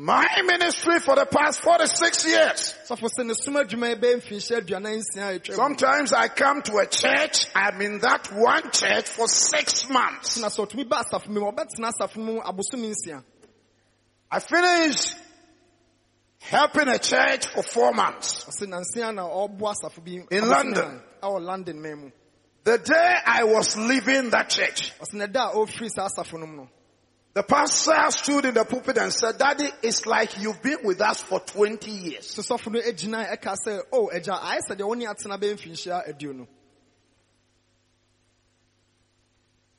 My 0.00 0.24
ministry 0.46 1.00
for 1.00 1.16
the 1.16 1.26
past 1.26 1.60
46 1.60 2.24
years. 2.28 2.74
sɔfo 2.88 3.08
sɛ 3.10 3.26
ne 3.26 3.34
som 3.34 3.54
adwuma 3.54 3.88
yi 3.88 3.94
bɛyɛ 3.96 4.22
mfinhyia 4.22 4.60
aduanan 4.60 5.02
nsia 5.02 5.28
a 5.34 5.38
ɛtwa 5.40 5.48
mu 5.48 5.54
Sometimes 5.56 6.12
I 6.12 6.28
come 6.28 6.62
to 6.62 6.76
a 6.76 6.86
church, 6.86 7.46
I'm 7.52 7.80
in 7.80 7.98
that 7.98 8.32
one 8.32 8.70
church 8.70 9.08
for 9.08 9.26
six 9.26 9.88
months. 9.88 10.38
na 10.38 10.50
sɛ 10.50 10.68
ɔtumi 10.68 10.88
ba 10.88 11.02
asafo 11.02 11.26
mu 11.26 11.40
mu 11.40 11.50
ɔbɛtena 11.50 11.90
asafo 11.90 12.16
mu 12.18 12.40
abosom 12.40 12.84
nsia 12.88 13.24
I 14.30 14.38
finished 14.38 15.16
helping 16.42 16.86
a 16.86 16.98
church 17.00 17.48
for 17.48 17.64
four 17.64 17.92
months. 17.92 18.44
ɔse 18.44 18.68
nansia 18.68 19.12
na 19.12 19.22
ɔboa 19.28 19.74
asafo 19.74 20.04
bi 20.04 20.24
In 20.30 20.48
London. 20.48 21.02
ɛwɔ 21.20 21.42
london 21.44 22.12
The 22.62 22.78
day 22.78 23.16
I 23.26 23.42
was 23.42 23.76
leaving 23.76 24.30
that 24.30 24.48
church, 24.50 24.92
the 27.38 27.44
pastor 27.44 27.94
stood 28.10 28.46
in 28.46 28.54
the 28.54 28.64
pulpit 28.64 28.98
and 28.98 29.12
said, 29.12 29.38
Daddy, 29.38 29.70
it's 29.80 30.06
like 30.06 30.42
you've 30.42 30.60
been 30.60 30.78
with 30.82 31.00
us 31.00 31.22
for 31.22 31.38
20 31.38 31.88
years. 31.88 32.26
sɛ 32.36 32.58
sɔfo 32.58 32.72
no 32.72 32.80
gyina 32.80 33.30
ɛka 33.30 33.54
sɛ 33.64 33.82
o 33.92 34.08
agya 34.12 34.40
ayɛ 34.40 34.58
sɛ 34.68 34.76
deɛ 34.76 34.84
wo 34.84 34.94
ne 34.94 35.04
atena 35.06 35.38
bɛyɛ 35.38 36.48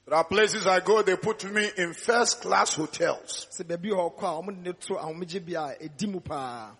There 0.05 0.17
are 0.17 0.23
places 0.23 0.65
I 0.67 0.79
go, 0.79 1.01
they 1.01 1.17
put 1.17 1.43
me 1.51 1.69
in 1.77 1.93
first 1.93 2.39
class 2.39 2.75
hotels. 2.75 3.47
sɛ 3.59 3.65
baabi 3.65 3.91
wɔ 3.91 4.15
hɔ 4.15 4.17
kɔ 4.17 4.23
a 4.23 4.41
ɔmode 4.41 4.63
ne 4.63 4.71
to 4.71 4.93
ahomegye 4.93 5.45
bi 5.45 5.61
a 5.61 5.75
ɛdi 5.89 6.07
mu 6.07 6.21
paa 6.21 6.71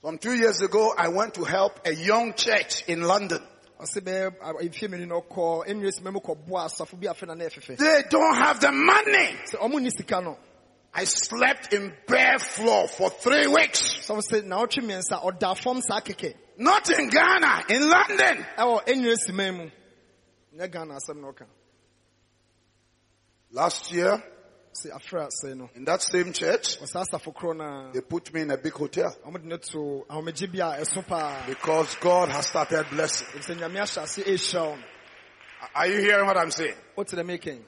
Some 0.00 0.16
two 0.16 0.32
years 0.34 0.62
ago, 0.62 0.94
I 0.96 1.08
went 1.08 1.34
to 1.34 1.44
help 1.44 1.86
a 1.86 1.94
young 1.94 2.32
church 2.32 2.84
in 2.88 3.02
London. 3.02 3.46
Ɔse 3.82 4.00
bɛyɛ 4.00 4.34
a- 4.40 4.52
mfie 4.54 4.88
mmienu 4.88 5.08
no 5.08 5.20
ɔkɔ 5.22 5.66
ɛnwes 5.66 6.00
ma 6.02 6.10
mu 6.10 6.20
kɔboa 6.20 6.66
asafo 6.66 6.98
bi 7.00 7.06
afe 7.08 7.26
na 7.26 7.34
na 7.34 7.44
ɛfefɛ 7.44 7.76
They 7.78 8.02
don't 8.08 8.36
have 8.36 8.60
the 8.60 8.70
money. 8.72 9.36
sɛ 9.50 9.58
ɔmo 9.58 9.80
ni 9.82 9.90
sika 9.90 10.20
no 10.20 10.38
I 10.94 11.04
slept 11.04 11.72
in 11.72 11.90
bare 12.06 12.38
floor 12.38 12.86
for 12.86 13.08
three 13.10 13.46
weeks. 13.46 14.06
sɔfo 14.06 14.20
sɛ 14.30 14.42
naɔtwe 14.46 14.82
mmiɛnsa 14.84 15.22
ɔda 15.24 15.56
fam 15.56 15.80
saa 15.82 16.00
kɛkɛ 16.00 16.34
Not 16.58 16.90
in 16.90 17.08
Ghana, 17.08 17.64
in 17.70 17.88
London. 17.88 18.46
ɛwɔ 18.58 18.84
ɛnwes 18.86 19.32
man 19.34 19.56
mu 19.56 19.70
nyɛ 20.58 20.70
ghana 20.70 20.94
asɛm 20.94 21.16
na 21.20 21.28
ɔka 21.32 21.46
Last 23.54 23.92
year, 23.92 24.22
sɛ 24.72 24.90
afra 24.94 25.28
sɛe 25.28 25.56
no 25.56 25.70
in 25.74 25.84
that 25.84 26.02
same 26.02 26.32
church, 26.32 26.78
ɔsaa 26.80 27.04
asafo 27.06 27.34
korɔ 27.34 27.92
they 27.92 28.00
put 28.00 28.32
me 28.32 28.42
in 28.42 28.50
a 28.50 28.56
big 28.56 28.72
hotel 28.72 29.14
a 29.24 29.28
ɔmode 29.28 29.44
ne 29.44 29.56
to 29.58 30.04
ahomegye 30.08 30.52
bi 30.52 30.58
a 30.58 30.80
ɛso 30.82 31.06
paa 31.06 31.44
because 31.46 31.94
God 31.96 32.28
has 32.30 32.46
started 32.46 32.86
blessing. 32.90 33.26
ɛfisɛ 33.28 33.58
nyame 33.58 33.80
ahyɛ 33.80 34.02
ase 34.02 34.22
ɛhyira 34.24 34.66
wo 34.70 34.78
Are 35.74 35.86
you 35.86 36.00
hearing 36.00 36.26
what 36.26 36.36
I'm 36.36 36.50
saying? 36.50 36.74
What's 36.96 37.12
the 37.12 37.22
making? 37.22 37.64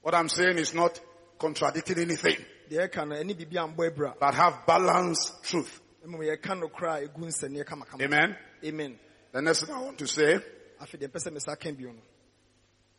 What 0.00 0.14
I'm 0.14 0.28
saying 0.28 0.58
is 0.58 0.74
not 0.74 1.00
contradicting 1.38 1.98
anything, 1.98 2.36
deɛ 2.70 2.88
ɛka 2.90 3.08
no 3.08 3.16
ɛne 3.16 3.34
biribi 3.34 3.54
ambɔ 3.54 3.90
abura 3.90 4.14
but 4.18 4.34
have 4.34 4.66
balanced 4.66 5.42
truth. 5.44 5.80
mmom 6.06 6.20
yɛka 6.20 6.58
no 6.58 6.68
koraa 6.68 7.02
a 7.04 7.08
ɛgu 7.08 7.18
nsɛnneɛ 7.18 7.64
kamakama 7.64 8.02
Amen. 8.02 8.36
amen 8.64 8.98
The 9.32 9.42
next 9.42 9.64
thing 9.64 9.74
I 9.74 9.80
want 9.82 9.98
to 9.98 10.06
say, 10.06 10.34
afei 10.80 10.98
deɛ 11.00 11.08
mpɛ 11.08 11.16
sɛ 11.26 11.32
mesa 11.32 11.56
ka 11.56 11.70
bio 11.72 11.92
no 11.92 12.00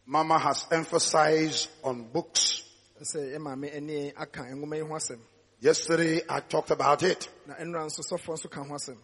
Mama 0.06 0.40
has 0.40 0.66
emphasized 0.72 1.70
on 1.84 2.02
books. 2.12 2.64
Sɛ 3.04 3.34
yɛ 3.34 3.40
maame 3.40 3.70
ɛne 3.72 4.14
aka 4.18 4.42
nwoma 4.44 4.76
yi 4.76 4.82
ho 4.82 4.94
asɛm 4.96 5.20
Yesterday 5.62 6.22
I 6.30 6.40
talked 6.40 6.72
about 6.72 7.04
it. 7.04 7.28
na 7.46 7.56
ɛnora 7.56 7.86
nso 7.86 8.02
sɔfoɔ 8.02 8.36
nso 8.38 8.50
ka 8.50 8.64
ho 8.64 8.74
asɛm 8.74 8.98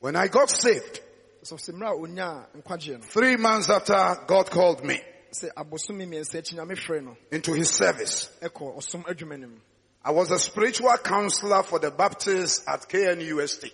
When 0.00 0.16
I 0.16 0.26
got 0.28 0.50
saved, 0.50 1.00
sɛ 1.42 1.54
sɛ 1.54 1.72
mmerɛ 1.74 1.90
a 1.90 1.96
ɔnya 2.08 2.62
nkwagyeɛ 2.62 2.98
no 3.00 3.04
three 3.06 3.36
months 3.36 3.70
after 3.70 4.24
God 4.26 4.50
called 4.50 4.84
me 4.84 5.00
sɛ 5.32 5.50
abosome 5.56 6.06
mmiɛnsa 6.06 6.38
akyi 6.40 6.54
nyame 6.58 6.76
frɛ 6.76 7.04
no 7.04 7.16
into 7.30 7.52
his 7.52 7.70
service, 7.70 8.28
ɛkɔ 8.40 8.76
ɔsom 8.76 9.04
adwuma 9.04 9.38
no 9.38 9.48
mu 9.48 9.58
I 10.04 10.10
was 10.10 10.32
a 10.32 10.38
spiritual 10.38 10.90
counselor 10.98 11.62
for 11.62 11.78
the 11.78 11.92
Baptists 11.92 12.64
at 12.66 12.88
KNUST. 12.88 13.70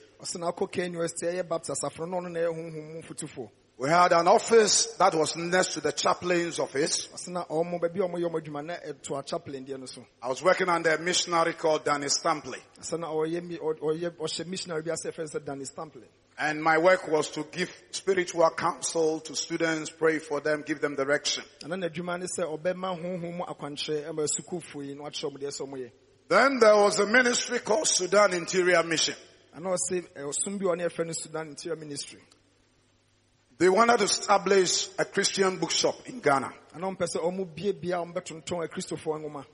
Ɔsɛ 3.78 3.90
na 3.90 4.08
akɔ 4.08 4.10
ka 4.10 4.18
university 4.18 4.18
ɛyɛ 4.18 4.18
baptist 4.18 4.18
asafo 4.18 4.18
no 4.18 4.18
na 4.18 4.18
ɔno 4.18 4.18
na 4.18 4.18
ɛyɛ 4.18 4.18
honhom 4.18 4.18
mu 4.18 4.18
fotufoɔ 4.18 4.18
We 4.18 4.18
had 4.18 4.20
an 4.20 4.26
office 4.28 4.86
that 4.98 5.14
was 5.14 5.36
next 5.36 5.72
to 5.74 5.80
the 5.80 5.92
chaplain's 5.92 6.58
office. 6.58 7.08
ɔsɛ 7.14 7.28
na 7.28 7.44
ɔmo 7.44 7.80
baabi 7.80 8.00
a 8.00 8.08
ɔmo 8.08 8.18
yɛ 8.18 8.30
ɔmo 8.30 8.40
adwuma 8.42 8.64
na 8.64 8.74
ɛto 8.74 9.14
eh, 9.14 9.18
a 9.18 9.22
chaplain 9.22 9.64
deɛ 9.66 9.78
no 9.78 9.86
so 9.86 10.04
I 10.22 10.28
was 10.28 10.42
working 10.42 10.68
under 10.68 10.90
a 10.90 10.98
missionary 10.98 11.52
called 11.54 11.84
Danny 11.84 12.06
Stampley. 12.06 12.60
ɔsɛ 12.80 12.98
na 12.98 13.06
ɔyɛ 13.08 13.42
mi- 13.42 13.58
ɔ- 13.58 13.78
ɔyɛ 13.78 14.10
ɔhyɛ 14.16 14.46
missionary 14.46 14.82
bi 14.82 14.90
asɛ 14.90 15.12
fɛn 15.14 15.30
sɛ 15.32 15.44
danny 15.44 15.64
stample 15.64 16.02
And 16.40 16.62
my 16.62 16.78
work 16.78 17.08
was 17.08 17.28
to 17.30 17.42
give 17.50 17.68
spiritual 17.90 18.48
counsel 18.50 19.18
to 19.20 19.34
students, 19.34 19.90
pray 19.90 20.18
for 20.20 20.40
them, 20.40 20.62
give 20.62 20.80
them 20.80 20.94
direction. 20.96 21.44
ɛna 21.62 21.78
n'adwuma 21.88 22.18
ne 22.18 22.26
sɛ 22.26 22.44
ɔbɛma 22.58 23.00
honhom 23.00 23.36
mu 23.38 23.44
akwankyerɛ 23.44 24.08
ɛma 24.10 24.22
eh, 24.22 24.26
sukuufoɔ 24.26 24.86
yi 24.86 24.94
na 24.94 25.04
wakyerɛ 25.04 25.30
ɔmo 25.32 25.38
deɛ 25.38 25.48
sɛ 25.48 25.66
ɔmo 25.68 25.76
yɛ 25.78 25.90
Then 26.28 26.58
there 26.58 26.76
was 26.76 26.98
a 26.98 27.06
ministry 27.06 27.58
called 27.60 27.86
Sudan 27.88 28.34
Interior 28.34 28.82
Mission. 28.82 29.14
They 33.58 33.68
wanted 33.68 33.98
to 33.98 34.04
establish 34.04 34.88
a 34.98 35.04
Christian 35.04 35.56
bookshop 35.58 36.08
in 36.08 36.20
Ghana. 36.20 36.52
ɛna 36.76 36.96
ɔmpɛ 36.96 37.06
sɛ 37.16 37.20
ɔmo 37.22 37.54
bie 37.54 37.72
bia 37.72 37.96
ɔmo 37.96 38.14
bɛtontɔn 38.14 38.68
akristofoɔ 38.68 39.20
nwoma 39.20 39.44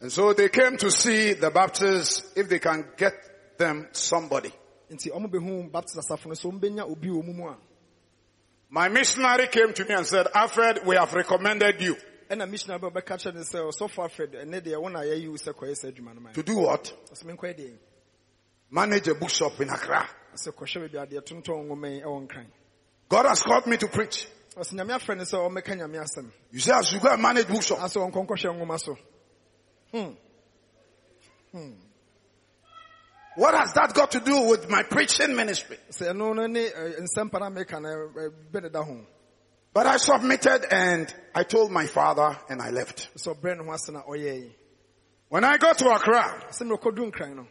And 0.00 0.12
so 0.12 0.32
they 0.32 0.48
came 0.48 0.76
to 0.76 0.90
see 0.90 1.32
the 1.32 1.50
Baptists 1.50 2.32
if 2.36 2.48
they 2.48 2.58
can 2.58 2.84
get 2.96 3.14
them 3.56 3.88
somebody. 3.92 4.52
nti 4.90 5.10
ɔmo 5.10 5.30
bɛhu 5.30 5.72
baptist 5.72 5.96
asafo 5.96 6.26
no 6.26 6.34
so 6.34 6.50
ɔmo 6.50 6.60
bɛnya 6.60 6.90
obi 6.90 7.08
wɔ 7.08 7.24
mu 7.24 7.32
mu 7.32 7.54
My 8.70 8.88
missionary 8.90 9.46
came 9.48 9.72
to 9.72 9.84
me 9.86 9.94
and 9.94 10.06
said, 10.06 10.26
Alfred, 10.34 10.80
we 10.84 10.94
have 10.96 11.14
recommended 11.14 11.80
you 11.80 11.96
ɛna 12.30 12.48
missionary 12.48 12.80
bɛ 12.80 12.92
ɔbɛka 12.92 13.16
kyerɛ 13.16 13.34
ne 13.34 13.40
sɛ 13.40 13.72
ɔsɔfo 13.72 14.04
afred 14.04 14.32
ɛnɛ 14.34 14.60
deɛ 14.60 14.76
wɔn 14.76 14.94
a 15.00 15.04
yɛyi 15.06 15.28
wo 15.28 15.36
sɛ 15.36 15.54
kɔyɛ 15.54 15.72
sɛ 15.72 15.92
adwuma 15.92 16.14
no 16.14 16.20
ma 16.20 16.32
to 16.32 16.42
do 16.42 16.58
what? 16.58 16.92
ɔsɛ 17.10 17.24
menkɔyɛ 17.24 17.56
deɛ 17.56 17.78
Manage 18.70 19.08
a 19.08 19.14
bookshop 19.14 19.58
in 19.62 19.70
Accra. 19.70 20.06
God 23.08 23.26
has 23.26 23.42
called 23.42 23.66
me 23.66 23.76
to 23.78 23.88
preach. 23.88 24.28
ɔsɛ 24.56 24.72
nyame 24.74 24.90
afrɛ 24.92 25.16
ne 25.16 25.24
sɛ 25.24 25.38
ɔmmɛka 25.48 26.30
You 26.50 26.60
say 26.60 26.72
I 26.72 26.82
should 26.82 27.00
go 27.00 27.08
and 27.12 27.22
manage 27.22 27.48
bookshop. 27.48 27.78
asɛ 27.78 28.10
ɔnkɔ 28.10 28.26
nkɔhwɛ 28.26 28.58
nwoma 28.58 28.80
so 28.80 28.96
hmm. 29.92 30.12
Hmm. 31.52 31.72
What 33.36 33.54
has 33.54 33.72
that 33.74 33.94
got 33.94 34.10
to 34.12 34.20
do 34.20 34.48
with 34.48 34.68
my 34.68 34.82
preaching 34.82 35.34
ministry? 35.36 35.78
sɛ 35.90 36.12
ɛno 36.12 36.34
no 36.34 36.46
ne 36.46 36.66
eh, 36.66 36.70
ɛ, 36.70 37.06
nsɛm 37.06 37.30
pa 37.30 37.38
na 37.38 37.50
meka 37.50 37.80
no 37.80 37.88
ɛ, 37.88 38.16
eh, 38.16 38.28
ɛ, 38.28 38.32
bɛ 38.52 38.62
deda 38.62 38.82
ho 38.84 39.06
But 39.72 39.86
I 39.86 39.96
submitted 39.98 40.66
and 40.72 41.14
I 41.34 41.44
told 41.44 41.70
my 41.70 41.86
father 41.86 42.36
and 42.48 42.60
I 42.60 42.70
left. 42.70 43.10
sɛ 43.16 43.36
ɔbrɛ 43.40 43.58
ne 43.58 43.64
ho 43.64 43.72
ase 43.72 43.88
na 43.90 44.02
ɔyɛe 44.02 44.54
When 45.28 45.44
I 45.44 45.56
got 45.56 45.78
to 45.78 45.88
Accra, 45.88 46.46
sɛ 46.50 46.62
mmerɛ 46.66 46.80
kɔdu 46.82 47.10
nkran 47.12 47.36
no 47.36 47.46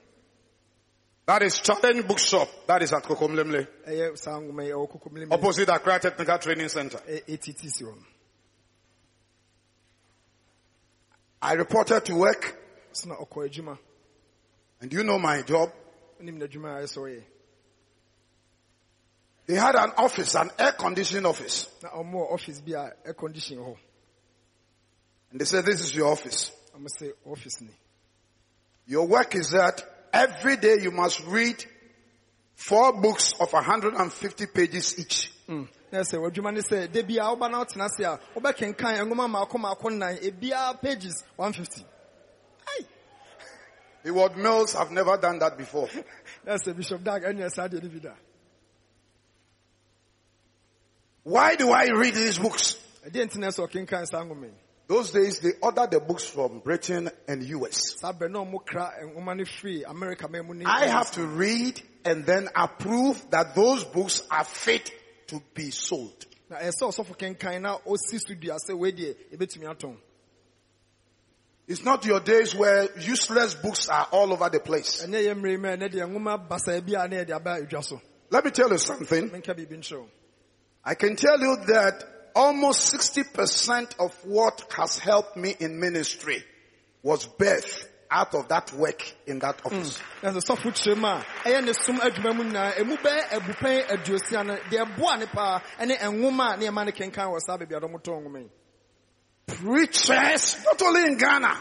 That 1.28 1.44
is 1.44 1.60
Challenge 1.60 2.08
Bookshop. 2.08 2.48
That 2.68 2.82
is 2.84 2.94
at 2.94 3.04
Kokomlemle. 3.04 3.68
ɛyɛ 3.86 4.18
saa 4.18 4.40
nwoma 4.40 4.64
yi 4.64 4.72
ɛwɔ 4.72 4.90
kokomle 4.90 5.34
Opposite 5.34 5.68
Accra 5.68 6.00
Technical 6.00 6.38
Training 6.40 6.70
Center. 6.70 7.02
I 11.42 11.54
reported 11.54 12.06
to 12.06 12.16
work 12.16 12.58
sena 12.94 13.16
ɔkɔ 13.16 13.50
adwuma 13.50 13.78
and 14.80 14.94
you 14.94 15.04
know 15.04 15.20
my 15.20 15.42
job. 15.42 15.70
onim 16.22 16.38
n'adwuma 16.40 16.80
a 16.80 16.84
ɛsɛ 16.84 16.98
ɔyɛ 16.98 17.24
They 19.48 19.56
had 19.56 19.76
an 19.76 19.92
office, 19.98 20.34
an 20.36 20.50
air 20.58 20.72
conditioning 20.74 21.26
office. 21.26 21.68
office 21.84 22.62
a 22.74 22.94
air 23.06 23.14
condition 23.14 23.58
hɔ 23.58 23.78
And 25.32 25.42
they 25.42 25.46
said, 25.46 25.66
this 25.66 25.82
is 25.82 25.94
your 25.94 26.08
office. 26.10 26.52
ɔmo 26.74 26.88
sɛ 26.88 27.12
office 27.26 27.60
ni 27.60 27.74
Your 28.86 29.06
work 29.06 29.36
is 29.36 29.50
that 29.50 29.97
every 30.14 30.58
day 30.58 30.78
you 30.82 30.92
must 30.92 31.24
read 31.28 31.64
four 32.56 32.94
books 33.02 33.34
of 33.40 33.52
150 33.54 34.46
pages 34.48 35.00
each. 35.00 35.32
Mm. 35.48 35.68
na 35.92 36.00
sɛ 36.00 36.18
w'adwuma 36.20 36.54
ne 36.54 36.60
sɛ 36.60 36.92
da 36.92 37.02
bia 37.02 37.24
woba 37.24 37.50
na 37.50 37.64
wotena 37.64 37.86
ase 37.86 38.04
a 38.04 38.20
wobɛkenkan 38.36 39.08
nwoma 39.08 39.28
maako 39.30 39.58
maako 39.58 39.90
nnan 39.92 40.18
ebiaa 40.18 40.82
pages 40.82 41.24
150 41.38 41.86
The 44.04 44.14
word 44.14 44.38
Mills 44.38 44.74
have 44.74 44.90
never 44.92 45.18
done 45.18 45.40
that 45.40 45.58
before. 45.58 45.90
na 46.46 46.54
sɛ 46.56 46.76
bishop 46.76 47.04
dag 47.04 47.24
ɛnyɛ 47.24 47.50
saa 47.50 47.68
deɛ 47.68 47.82
ne 47.84 47.90
bi 47.90 48.00
da 48.00 48.14
Why 51.24 51.56
do 51.56 51.72
I 51.72 51.88
read 51.88 52.14
these 52.16 52.38
books? 52.40 52.76
ɛdeɛ 53.06 53.26
nti 53.28 53.38
na 53.38 53.48
sɛ 53.48 53.68
ɔkenkan 53.68 54.06
saa 54.08 54.24
nwoma 54.24 54.48
yi 54.48 54.54
Those 54.88 55.12
days 55.12 55.40
they 55.40 55.52
ordered 55.62 55.92
the 55.92 56.00
books 56.00 56.24
from 56.24 56.60
Britain 56.60 57.10
and 57.28 57.44
US. 57.44 58.00
saa 58.00 58.14
berɛ 58.14 58.32
na 58.32 58.40
ɔmo 58.40 58.66
kra 58.66 58.94
eh, 58.98 59.04
nwoma 59.06 59.36
no 59.36 59.44
firi 59.44 59.84
america 59.86 60.28
ma 60.30 60.42
mu 60.42 60.54
ne 60.54 60.64
I 60.66 60.88
have 60.88 61.12
to 61.12 61.26
read 61.26 61.82
and 62.06 62.26
then 62.26 62.48
approve 62.56 63.30
that 63.32 63.54
those 63.54 63.84
books 63.84 64.22
are 64.32 64.46
fit 64.46 64.90
to 65.28 65.42
be 65.54 65.72
sold. 65.72 66.26
na 66.50 66.58
eh, 66.58 66.70
ɛsɛ 66.70 66.90
sɛ 66.90 67.04
ɔsɔfo 67.06 67.18
kenkan 67.18 67.62
na 67.62 67.78
osi 67.86 68.18
so 68.26 68.34
dua 68.34 68.56
sɛ 68.56 68.78
wei 68.78 68.90
eh, 68.90 68.94
deɛ 68.94 69.16
ebɛtumi 69.38 69.66
atɔn 69.76 69.98
It's 71.68 71.84
not 71.84 72.06
your 72.06 72.22
days 72.22 72.56
where 72.56 72.88
useless 72.98 73.54
books 73.56 73.90
are 73.90 74.08
all 74.14 74.32
over 74.32 74.48
the 74.50 74.62
place. 74.62 75.06
ɛnyɛ 75.06 75.26
yɛ 75.26 75.36
mmerɛ 75.36 75.60
mu 75.60 75.68
a 75.68 75.78
ɛnɛ 75.78 75.92
deɛ 75.92 76.08
nwoma 76.10 76.48
basaa 76.48 76.80
bi 76.80 76.94
a 76.94 77.08
na 77.10 77.18
yɛde 77.18 77.32
aba 77.36 77.60
adwa 77.62 77.84
so 77.84 78.02
Let 78.30 78.46
me 78.46 78.52
tell 78.52 78.70
you 78.70 78.78
something. 78.78 79.30
menka 79.32 79.54
biribi 79.54 79.78
nkyerɛ 79.80 80.00
wo 80.00 80.08
I 80.86 80.96
can 80.96 81.18
tell 81.18 81.38
you 81.38 81.58
that 81.68 82.17
almost 82.38 82.94
60% 82.94 83.96
of 84.00 84.14
what 84.26 84.64
has 84.78 85.00
helped 85.00 85.36
me 85.36 85.56
in 85.60 85.80
ministry 85.80 86.44
was 87.04 87.26
birth 87.26 87.90
out 88.10 88.34
of 88.36 88.48
that 88.48 88.72
work 88.74 89.04
in 89.26 89.40
that 89.40 89.60
office. 89.66 90.00
na 90.24 90.32
sɛ 90.32 90.40
sɔfo 90.40 90.72
kyerɛ 90.72 90.96
mu 90.98 91.08
a 91.08 91.26
ɛyɛ 91.44 91.66
ne 91.66 91.74
som 91.74 91.98
adwuma 92.00 92.36
mu 92.38 92.44
nyinaa 92.46 92.74
ɛmu 92.76 92.98
bɛyɛ 93.02 93.30
abupɛn 93.30 93.88
aduosia 93.90 94.46
no 94.46 94.56
deɛ 94.70 94.86
ɛboa 94.86 95.20
ne 95.20 95.26
paa 95.26 95.60
ɛne 95.80 95.98
nwoma 96.00 96.54
a 96.54 96.58
ne 96.58 96.68
ɛma 96.68 96.86
ne 96.86 96.92
kenkan 96.92 97.28
wɔ 97.34 97.40
saa 97.46 97.58
baabi 97.58 97.76
a 97.76 97.80
dɔmotɔn 97.82 98.24
nwoma 98.24 98.40
yi 98.44 98.50
Preachers, 99.48 100.58
not 100.66 100.82
only 100.82 101.06
in 101.06 101.18
Ghana, 101.18 101.56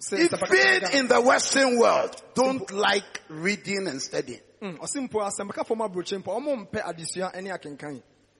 Sɛ- 0.00 0.18
sɛ 0.28 0.38
paka- 0.40 0.54
even 0.76 0.98
in 0.98 1.08
the 1.08 1.20
Western 1.20 1.78
world, 1.78 2.14
don't 2.34 2.70
like 2.70 3.22
reading 3.28 3.88
and 3.88 4.00
studying. 4.00 4.40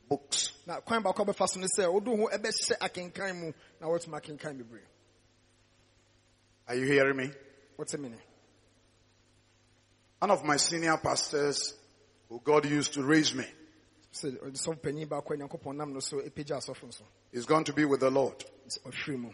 books. 0.08 0.52
na 0.66 0.80
kwan 0.80 1.04
baako 1.04 1.20
a 1.22 1.26
bɛfa 1.34 1.48
so 1.48 1.60
ne 1.60 1.68
sɛ 1.68 1.92
wode 1.94 2.08
wo 2.08 2.16
ho 2.18 2.30
ɛbɛhyɛ 2.36 2.78
akenkan 2.80 3.36
mu 3.40 3.52
na 3.80 3.88
woatumi 3.88 4.20
akenkan 4.20 4.58
bebree 4.58 4.82
Are 6.68 6.76
you 6.76 6.86
hearing 6.86 7.18
me? 7.18 7.32
What's 7.76 7.96
me 7.98 8.10
ne 8.10 8.18
One 10.20 10.32
of 10.32 10.44
my 10.44 10.58
senior 10.58 10.98
pastors 10.98 11.74
who 12.28 12.42
God 12.44 12.66
used 12.66 12.94
to 12.94 13.04
raise 13.04 13.34
me 13.34 13.46
sɛ 14.12 14.40
ɔde 14.42 14.58
sɔfo 14.58 14.82
panyin 14.82 15.08
baako 15.08 15.34
a 15.34 15.38
nyankopɔn 15.38 15.76
nam 15.76 15.94
no 15.94 16.00
so 16.00 16.18
ɛpagya 16.18 16.58
asɔfo 16.58 16.88
nso 16.88 17.04
is 17.32 17.46
going 17.46 17.64
to 17.64 17.74
be 17.74 17.86
with 17.86 18.00
the 18.00 18.10
Lord. 18.10 18.38
Nti 18.68 18.80
ɔhwere 18.82 19.18
mu 19.20 19.32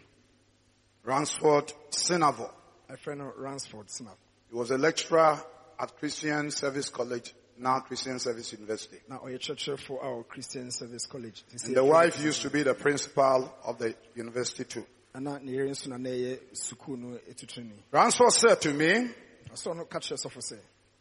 Ransford 1.04 1.72
Sinavo. 1.90 2.52
ɛfrɛ 2.90 3.16
no 3.16 3.32
ransford 3.36 3.90
smart 3.90 4.18
He 4.50 4.54
was 4.54 4.70
a 4.70 4.78
lecturer 4.78 5.42
at 5.78 5.96
Christian 5.98 6.50
Service 6.50 6.88
College, 6.90 7.34
now 7.58 7.80
Christian 7.80 8.18
Service 8.18 8.52
University. 8.52 8.98
Now, 9.08 9.20
ɔyɛ 9.20 9.38
kyerɛkyerɛfo 9.38 9.80
for 9.80 10.04
our 10.04 10.22
christian 10.24 10.70
service 10.70 11.06
college 11.06 11.44
And 11.64 11.74
the 11.74 11.84
wife 11.84 12.20
used 12.22 12.42
to 12.42 12.50
be 12.50 12.62
the 12.62 12.74
principal 12.74 13.52
of 13.64 13.78
the 13.78 13.94
university 14.14 14.64
too. 14.64 14.84
ana 15.14 15.38
ne 15.40 15.52
yere 15.52 15.68
nso 15.70 15.88
na 15.88 15.96
na 15.96 16.10
ɛyɛ 16.10 16.38
sukuu 16.52 16.98
no 16.98 17.18
ɛtutuni 17.18 17.72
Ransford 17.90 18.32
said 18.32 18.60
to 18.60 18.74
me, 18.74 19.10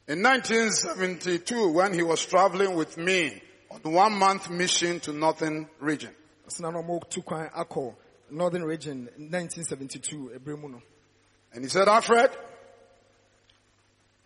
ɔsɛ 0.08 0.16
ɔno 0.16 0.24
ka 0.24 0.42
kyerɛ 0.42 0.70
sɔfo 0.70 0.96
sɛ 0.98 1.26
in 1.28 1.42
1972 1.52 1.70
when 1.70 1.94
he 1.94 2.04
was 2.04 2.26
traveling 2.26 2.76
with 2.76 2.98
me 2.98 3.42
on 3.72 3.92
one 3.92 4.14
month 4.14 4.50
mission 4.50 5.00
to 5.00 5.12
Northern 5.12 5.68
region, 5.80 6.14
ɔsɛ 6.48 6.62
na 6.62 6.70
na 6.72 6.82
ɔmɔtu 6.82 7.26
kwan 7.26 7.50
akɔ 7.50 7.96
northern 8.30 8.64
region 8.64 9.06
1972 9.18 10.32
ɛberɛ 10.40 10.60
mu 10.60 10.70
no 10.70 10.82
And 11.54 11.64
he 11.64 11.70
said, 11.70 11.88
Alfred, 11.88 12.32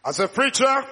as 0.03 0.19
a 0.19 0.27
preacher, 0.27 0.83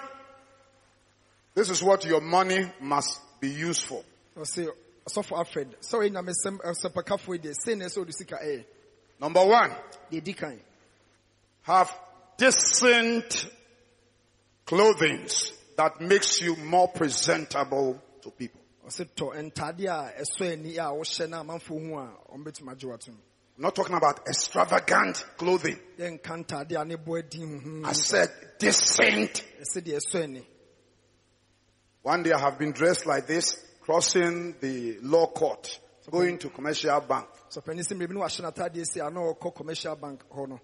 this 1.56 1.71
is 1.71 1.82
what 1.82 2.06
your 2.06 2.21
money 2.21 2.71
must 2.80 3.19
be 3.39 3.50
used 3.50 3.84
for. 3.84 4.04
ɔsɔfo 4.38 5.38
alfred 5.38 5.76
sɛ 5.82 6.00
ɔyɛ 6.00 6.12
nyamesɛm 6.12 6.60
ɛsɛpakafo 6.62 7.34
yi 7.34 7.39
deɛ 7.39 7.56
sei 7.60 7.76
na 7.76 7.86
ɛsɛ 7.86 8.06
ɔde 8.06 8.13
sika 8.13 8.38
ɛyɛ 8.38 8.65
Number 9.19 9.43
one, 9.45 9.71
deɛ 10.12 10.23
di 10.23 10.34
kan 10.34 10.60
have 11.63 11.91
decent 12.38 13.47
clothing 14.68 15.26
that 15.78 16.02
makes 16.02 16.42
you 16.42 16.56
more 16.58 16.90
presentable 16.90 18.00
to 18.22 18.30
people. 18.32 18.62
ɔsɛ 18.86 19.06
tɔ 19.16 19.52
ntadeɛ 19.52 19.90
a 19.90 20.22
a 20.22 20.92
wohyɛ 20.94 21.30
no 21.30 21.40
a 21.40 21.60
ɔmbɛtumi 22.38 22.72
agye 22.76 22.90
watom 22.90 23.16
I'm 23.58 23.64
not 23.64 23.74
talking 23.76 23.96
about 23.96 24.28
extravagant 24.28 25.26
clothing. 25.38 25.80
yɛnka 25.98 26.46
ntadeɛ 26.46 26.82
a 26.82 26.86
ne 26.86 26.96
bɔ 26.96 27.20
adi 27.20 27.40
huhu 27.40 27.86
I 27.86 27.94
said 27.94 28.30
decent. 28.60 29.42
One 32.04 32.24
day 32.24 32.32
I 32.32 32.40
have 32.40 32.60
been 32.60 32.72
dressed 32.72 33.06
like 33.06 33.26
this, 33.26 33.58
crossing 33.82 34.56
the 34.60 35.00
law 35.02 35.28
court, 35.28 35.80
going 36.12 36.38
to 36.40 36.50
commercial 36.50 37.00
bank. 37.02 37.28
sɔpani 37.50 37.80
sɛ 37.88 37.96
mmerɛ 37.96 38.08
bi 38.10 38.14
ne 38.16 38.20
wahyɛ 38.20 38.42
n'atadeɛ 38.42 38.86
si 38.86 39.00
a 39.00 39.10
na 39.10 39.22
ɔkɔ 39.22 39.56
commercial 39.56 39.96
bank 39.96 40.24
hɔ 40.30 40.60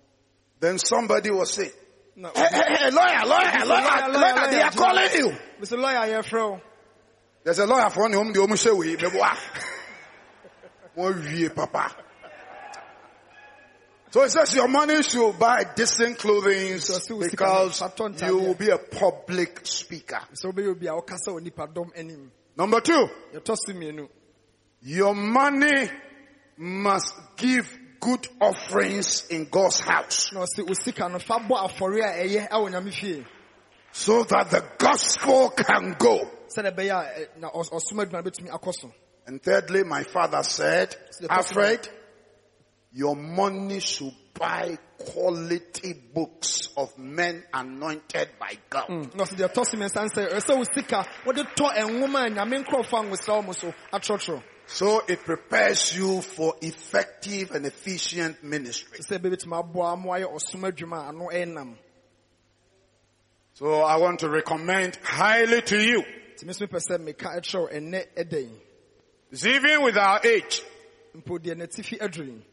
Then 0.60 0.78
somebody 0.78 1.32
will 1.32 1.46
say, 1.46 1.72
na 2.15 2.30
hey, 2.36 2.47
hey, 2.52 2.76
hey, 2.76 2.91
lawyer, 2.91 3.26
lawyer, 3.26 3.65
lawyer, 3.65 4.10
lawyer, 4.10 4.52
they 4.52 4.62
are 4.62 4.71
calling 4.71 5.10
you. 5.15 5.30
mesɛ 5.60 5.78
lɔya 5.78 6.21
yɛfrɛ 6.21 6.49
wo 6.52 6.62
There's 7.43 7.60
a 7.60 7.65
lawyer 7.65 7.89
for 7.89 8.10
whom 8.10 8.32
the 8.32 8.39
omushe 8.39 8.78
we 8.78 8.95
beboa. 8.95 9.36
Mo 10.95 11.49
papa. 11.56 11.95
So 14.12 14.21
it 14.21 14.30
says 14.32 14.54
your 14.54 14.67
money 14.67 15.02
should 15.02 15.39
buy 15.39 15.63
decent 15.76 16.19
clothing 16.19 16.76
because 17.19 17.82
you 18.21 18.38
will 18.38 18.54
be 18.54 18.69
a 18.69 18.78
public 18.78 19.65
speaker. 19.65 20.21
sɛ 20.34 20.54
wobɛyɛ 20.54 20.71
obi 20.71 20.88
a 20.88 20.91
wokasa 20.91 21.30
wɔ 21.30 21.49
nipadɔm 21.49 21.97
anim 21.97 22.32
Number 22.56 22.80
two, 22.82 23.10
yɛtɔ 23.34 23.58
so 23.58 23.73
mmienu 23.73 24.08
your 24.84 25.15
money 25.15 25.89
must 26.58 27.15
give 27.38 27.67
good 28.04 28.28
offerings 28.42 29.28
in 29.30 29.46
God's 29.50 29.80
house. 29.80 30.32
Na 30.34 30.42
ɔsɛ 30.42 30.68
wo 30.68 30.74
sika 30.74 31.08
no 31.10 31.20
fa 31.20 31.36
bɔ 31.39 31.56
afɔre 31.70 32.02
a 32.04 32.28
ɛyɛ 32.28 32.50
ɛwɔ 32.50 32.70
nyame 32.72 32.92
fie. 32.94 33.26
So 33.94 34.24
that 34.24 34.50
the 34.50 34.63
gospel 34.78 35.50
can 35.52 35.96
go. 35.98 36.30
sɛdeɛ 36.50 36.76
ɛbɛyɛ 36.76 36.92
a 36.92 37.20
ɛ, 37.20 37.28
na 37.39 37.50
ɔs- 37.52 37.72
ɔsom 37.72 38.04
adwuma 38.06 38.24
bɛtumi 38.24 38.50
akɔ 38.50 38.74
so. 38.74 38.92
And 39.26 39.42
thirdly, 39.42 39.84
my 39.84 40.04
father 40.04 40.44
said, 40.44 40.94
Alfred, 41.30 41.88
your 42.92 43.16
money 43.16 43.80
should 43.80 44.13
buy 44.34 44.78
quality 44.98 45.94
books 46.13 46.68
of 46.76 46.98
men 46.98 47.42
anointed 47.54 48.30
by 48.38 48.58
God. 48.70 48.88
Mm. 48.89 49.16
na 49.16 49.24
ɔsɛ 49.24 49.36
deɛ 49.38 49.54
ɛtɔ 49.54 49.66
so 54.67 54.86
mmiɛnsa 54.86 55.10
ne 55.10 55.15
sɛ 55.15 55.36
ɛsɛ 55.36 55.99
wo 55.99 56.19
sika 56.19 56.19
wode 56.19 56.19
tɔ 56.19 56.19
nwoma 56.19 56.19
a 56.19 56.19
nyame 56.19 56.19
nkurɔfoɔ 56.19 56.19
a 56.19 56.19
nwosra 56.19 56.19
mu 56.19 56.19
so 56.19 56.19
atwerɛtwerɛ 56.19 56.19
So 56.19 56.19
it 56.19 56.19
prepares 56.19 56.21
you 56.21 56.21
for 56.21 56.56
effective 56.62 57.52
and 57.52 57.65
efficient 57.65 58.43
ministry. 58.43 58.99
sɛ 58.99 59.19
bɛbɛtumi 59.19 59.60
aboa 59.60 59.95
ma 59.97 60.10
wayɛ 60.10 60.34
ɔsom 60.34 60.71
adwuma 60.71 60.97
a 60.97 61.08
ano 61.10 61.30
ɛnam 61.30 61.78
So 63.56 63.82
I 63.82 63.97
want 63.97 64.19
to 64.19 64.30
recommend 64.30 64.95
highly 65.04 65.62
to 65.62 65.78
you, 65.78 66.04
nti 66.36 66.45
me 66.45 66.54
so 66.54 66.65
mepɛ 66.65 66.80
sɛ 66.80 66.97
meka 66.97 67.38
ɛkyerɛ 67.38 67.62
wo 67.62 67.67
ɛnnɛ 67.67 68.08
ɛda 68.15 68.41
yi 68.41 68.62
it's 69.32 69.45
even 69.45 69.82
with 69.84 69.97
our 69.97 70.19
age, 70.23 70.62
mpo 71.15 71.39
deɛ 71.39 71.56
n'atifi 71.56 71.99
aduru 71.99 72.28
yi 72.28 72.45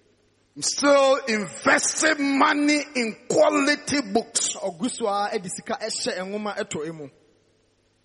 I'm 0.57 0.63
still 0.63 1.17
investing 1.29 2.39
money 2.39 2.85
in 2.97 3.17
quality 3.29 4.01
books. 4.01 4.55
ɔgu 4.57 4.91
so 4.91 5.07
a 5.07 5.39
de 5.39 5.49
sika 5.49 5.75
ɛhyɛ 5.81 6.19
nwoma 6.27 6.57
ɛtɔ 6.57 6.89
emu. 6.89 7.09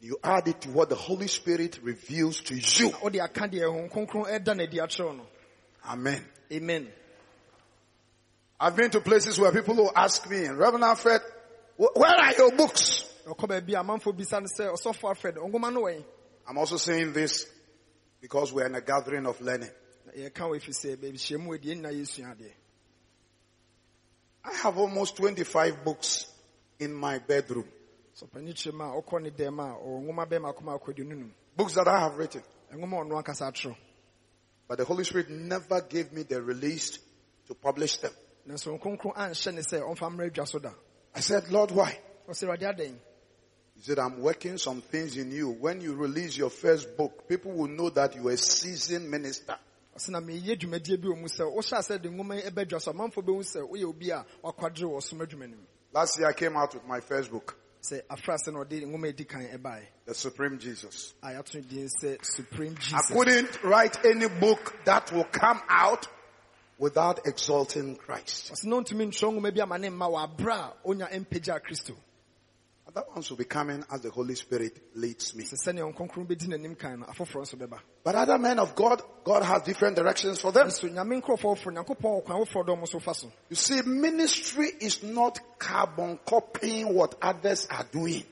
You 0.00 0.18
add 0.24 0.48
it 0.48 0.60
to 0.62 0.70
what 0.70 0.88
the 0.88 0.96
Holy 0.96 1.28
Spirit 1.28 1.78
reveals 1.82 2.40
to 2.40 2.54
you. 2.54 2.90
ɔde 2.90 3.22
aka 3.22 3.42
deɛ 3.48 3.62
ɛho 3.62 3.90
kronkron 3.92 4.26
ɛda 4.26 4.54
n'adi 4.56 4.78
akyerɛw 4.78 5.16
no 5.16 5.26
Amen. 5.84 6.24
amen 6.52 6.92
I've 8.60 8.76
been 8.76 8.90
to 8.90 9.00
places 9.00 9.40
where 9.40 9.50
people 9.50 9.74
will 9.74 9.92
ask 9.96 10.28
me, 10.30 10.46
Reverend 10.46 10.84
Alfred, 10.84 11.20
where 11.76 12.14
are 12.14 12.32
your 12.34 12.52
books? 12.52 13.02
ɔkɔ 13.26 13.48
baabi 13.48 13.74
a 13.74 13.82
amanfoɔ 13.82 14.16
bisa 14.16 14.40
no 14.40 14.46
sɛ 14.46 14.72
ɔsɔfo 14.72 15.08
alfred 15.08 15.36
nwoma 15.36 15.72
no 15.72 15.86
I'm 16.46 16.58
also 16.58 16.76
saying 16.76 17.12
this 17.12 17.46
because 18.20 18.52
we're 18.52 18.66
in 18.66 18.74
a 18.74 18.80
gathering 18.80 19.26
of 19.26 19.40
learning. 19.40 19.70
na 20.06 20.12
yɛka 20.12 20.48
wɔ 20.48 20.56
ɛfiri 20.60 20.74
sɛ 20.74 20.96
baabi 20.96 21.14
hyia 21.18 21.38
mu 21.40 21.54
adi 21.54 21.74
nyinaa 21.74 21.92
yɛsua 21.92 22.36
adeɛ 22.36 22.52
I 24.44 24.54
have 24.62 24.78
almost 24.78 25.16
25 25.16 25.84
books 25.84 26.26
in 26.78 26.92
my 26.92 27.18
bedroom. 27.18 27.68
sɔpani 28.16 28.52
kyerɛ 28.52 28.72
mu 28.74 28.84
a 28.84 29.02
ɔkɔ 29.02 29.22
ne 29.22 29.30
dɛm 29.30 29.58
a 29.60 29.78
ɔwɔ 29.78 30.02
nwoma 30.04 30.26
bɛma 30.28 30.54
akoma 30.54 30.78
akɔdu 30.78 31.04
no 31.06 31.14
num 31.14 31.34
Books 31.56 31.74
that 31.74 31.88
I 31.88 32.00
have 32.00 32.16
written. 32.16 32.42
nwoma 32.72 33.00
a 33.00 33.04
ɔno 33.04 33.22
ankasa 33.22 33.50
atwerɛ 33.52 33.76
But 34.68 34.78
the 34.78 34.84
Holy 34.84 35.04
Spirit 35.04 35.28
never 35.30 35.80
gave 35.82 36.12
me 36.12 36.22
the 36.22 36.40
release 36.42 36.98
to 37.46 37.54
publish 37.54 37.96
them. 37.98 38.12
nanso 38.48 38.78
nkronkron 38.78 39.14
anhyɛ 39.16 39.54
ne 39.54 39.60
sɛ 39.60 39.80
ɔmfa 39.82 40.10
mmra 40.10 40.30
adwa 40.30 40.46
so 40.48 40.58
da 40.58 40.72
I 41.14 41.20
said, 41.20 41.50
Lord, 41.50 41.72
why? 41.72 41.98
He 42.26 43.82
said, 43.82 43.98
I'm 43.98 44.22
working 44.22 44.56
some 44.56 44.80
things 44.80 45.18
in 45.18 45.30
you. 45.30 45.50
When 45.50 45.82
you 45.82 45.94
release 45.94 46.38
your 46.38 46.48
first 46.48 46.96
book, 46.96 47.28
people 47.28 47.52
will 47.52 47.68
know 47.68 47.90
that 47.90 48.14
you 48.14 48.28
are 48.28 48.32
a 48.32 48.36
seasoned 48.38 49.10
minister. 49.10 49.58
Ɔsɛ 49.96 50.08
na 50.10 50.20
meyɛ 50.20 50.56
dwumadie 50.58 50.96
bi 51.00 51.08
wɔ 51.08 51.18
mu 51.20 51.28
sɛ 51.28 51.44
wohyɛ 51.52 51.78
sɛ 51.82 52.00
de 52.02 52.08
nwoma 52.08 52.36
yi 52.36 52.50
ɛbɛdwa 52.50 52.80
so 52.80 52.92
amanfoɔ 52.92 53.22
bɛhu 53.24 53.42
sɛ 53.42 53.68
woyɛ 53.68 53.84
obi 53.84 54.10
a 54.10 54.24
wakwadere 54.42 54.88
wɔ 54.88 55.02
som 55.02 55.18
adwuma 55.20 55.50
no 55.50 55.56
mu. 55.56 55.66
Last 55.92 56.18
year 56.18 56.28
I 56.28 56.32
came 56.32 56.56
out 56.56 56.72
with 56.74 56.84
my 56.86 57.00
first 57.00 57.30
book, 57.30 57.56
sɛ 57.82 58.00
afra 58.08 58.34
sɛ 58.36 58.52
na 58.52 58.60
ɔde 58.64 58.82
nwoma 58.86 59.08
edi 59.08 59.24
kan 59.24 59.46
ɛbaeɛ. 59.46 59.86
The 60.06 60.14
Supreme 60.14 60.58
Jesus. 60.58 61.12
a 61.22 61.26
yɛato 61.28 61.68
din 61.68 61.88
sɛ 62.02 62.24
supreme 62.24 62.74
jesus. 62.76 63.10
I 63.10 63.14
couldn't 63.14 63.62
write 63.62 64.04
any 64.06 64.28
book 64.28 64.74
that 64.84 65.12
will 65.12 65.24
come 65.24 65.60
out 65.68 66.08
without 66.78 67.26
exalting 67.26 67.96
Christ. 67.96 68.50
ɔsɛ 68.52 68.64
na 68.64 68.76
ɔntumi 68.76 69.08
ntwerɛ 69.08 69.32
nwoma 69.40 69.54
bi 69.54 69.60
ama 69.60 69.78
ne 69.78 69.88
mma 69.90 70.08
wɔ 70.10 70.36
aberɛ 70.36 70.52
a 70.54 70.72
ɔnya 70.88 71.26
mpagya 71.26 71.60
kristo 71.60 71.94
That 72.94 73.08
one 73.08 73.24
will 73.28 73.36
be 73.36 73.44
coming 73.44 73.82
as 73.90 74.02
the 74.02 74.10
Holy 74.10 74.34
Spirit 74.34 74.78
leads 74.94 75.34
me. 75.34 75.44
sɛ 75.44 75.56
sɛnea 75.72 75.94
ɔnkronkron 75.94 76.26
bɛdi 76.26 76.48
n'anim 76.48 76.78
kan 76.78 77.00
no 77.00 77.06
afoforɔ 77.06 77.42
nso 77.42 77.56
bɛba 77.56 77.78
But 78.04 78.14
other 78.14 78.38
men 78.38 78.58
of 78.58 78.74
God, 78.74 79.00
God 79.24 79.42
has 79.42 79.62
different 79.62 79.96
directions 79.96 80.40
for 80.40 80.52
them. 80.52 80.66
nso 80.68 80.92
nyame 80.92 81.22
nkurɔfoɔ 81.22 81.56
foforɔ 81.58 81.72
nyankopɔn 81.86 82.24
ɔkwan 82.24 82.46
foforɔ 82.46 82.66
dɔ 82.66 82.78
mo 82.78 82.84
so 82.84 82.98
fa 82.98 83.14
so 83.14 83.32
You 83.48 83.56
see, 83.56 83.80
ministry 83.82 84.68
is 84.80 85.02
not 85.02 85.40
carbon 85.58 86.18
copying 86.26 86.94
what 86.94 87.14
others 87.22 87.66
are 87.70 87.84
doing. 87.90 88.24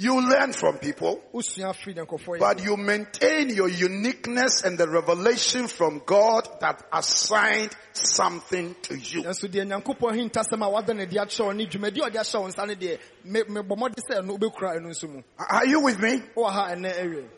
Na 0.00 0.10
yɛka 0.10 0.16
sɛ 0.16 0.16
ɔsom 0.16 0.16
adwuma 0.16 0.16
ne 0.16 0.16
sɛ 0.16 0.16
bia 0.16 0.16
wosua 0.16 0.16
de 0.16 0.20
amanfoɔ 0.20 0.20
ɛyɛ 0.20 0.20
You 0.20 0.20
learn 0.30 0.52
from 0.52 0.78
people, 0.78 1.20
wosua 1.34 1.74
firi 1.74 1.94
ne 1.96 2.02
nkɔfoɔ 2.02 2.38
but 2.38 2.64
you 2.64 2.76
maintain 2.76 3.48
your 3.50 3.68
uniqueness 3.68 4.64
and 4.64 4.78
the 4.78 4.88
revelation 4.88 5.66
from 5.68 6.02
God 6.06 6.48
that 6.60 6.82
assigned 6.92 7.76
something 7.92 8.74
to 8.82 8.96
you. 8.98 9.22
nanso 9.22 9.48
deɛ 9.48 9.66
nyankopɔn 9.66 10.30
hintasɛm 10.30 10.64
a 10.64 10.68
wada 10.70 10.94
ne 10.94 11.06
de 11.06 11.16
akyerɛ 11.16 11.44
wo 11.44 11.52
ne 11.52 11.66
dwumadi 11.66 11.98
a 12.06 12.10
ɔde 12.10 12.16
ahyɛ 12.16 12.40
wo 12.40 12.48
nsa 12.48 12.66
no 12.66 12.74
deɛ 12.74 12.98
me- 13.24 13.42
mebɔ 13.42 13.76
mmɔde 13.76 13.98
sɛ 14.10 14.20
ɛno 14.22 14.38
wobɛkura 14.38 14.76
ɛno 14.78 14.86
nso 14.88 15.08
mu 15.08 15.22
Are 15.38 15.66
you 15.66 15.80
with 15.80 15.98
me? 16.00 16.20
wowɔ 16.36 16.50
ha 16.50 16.68
ɛnɛ 16.70 16.98
awie 17.00 17.28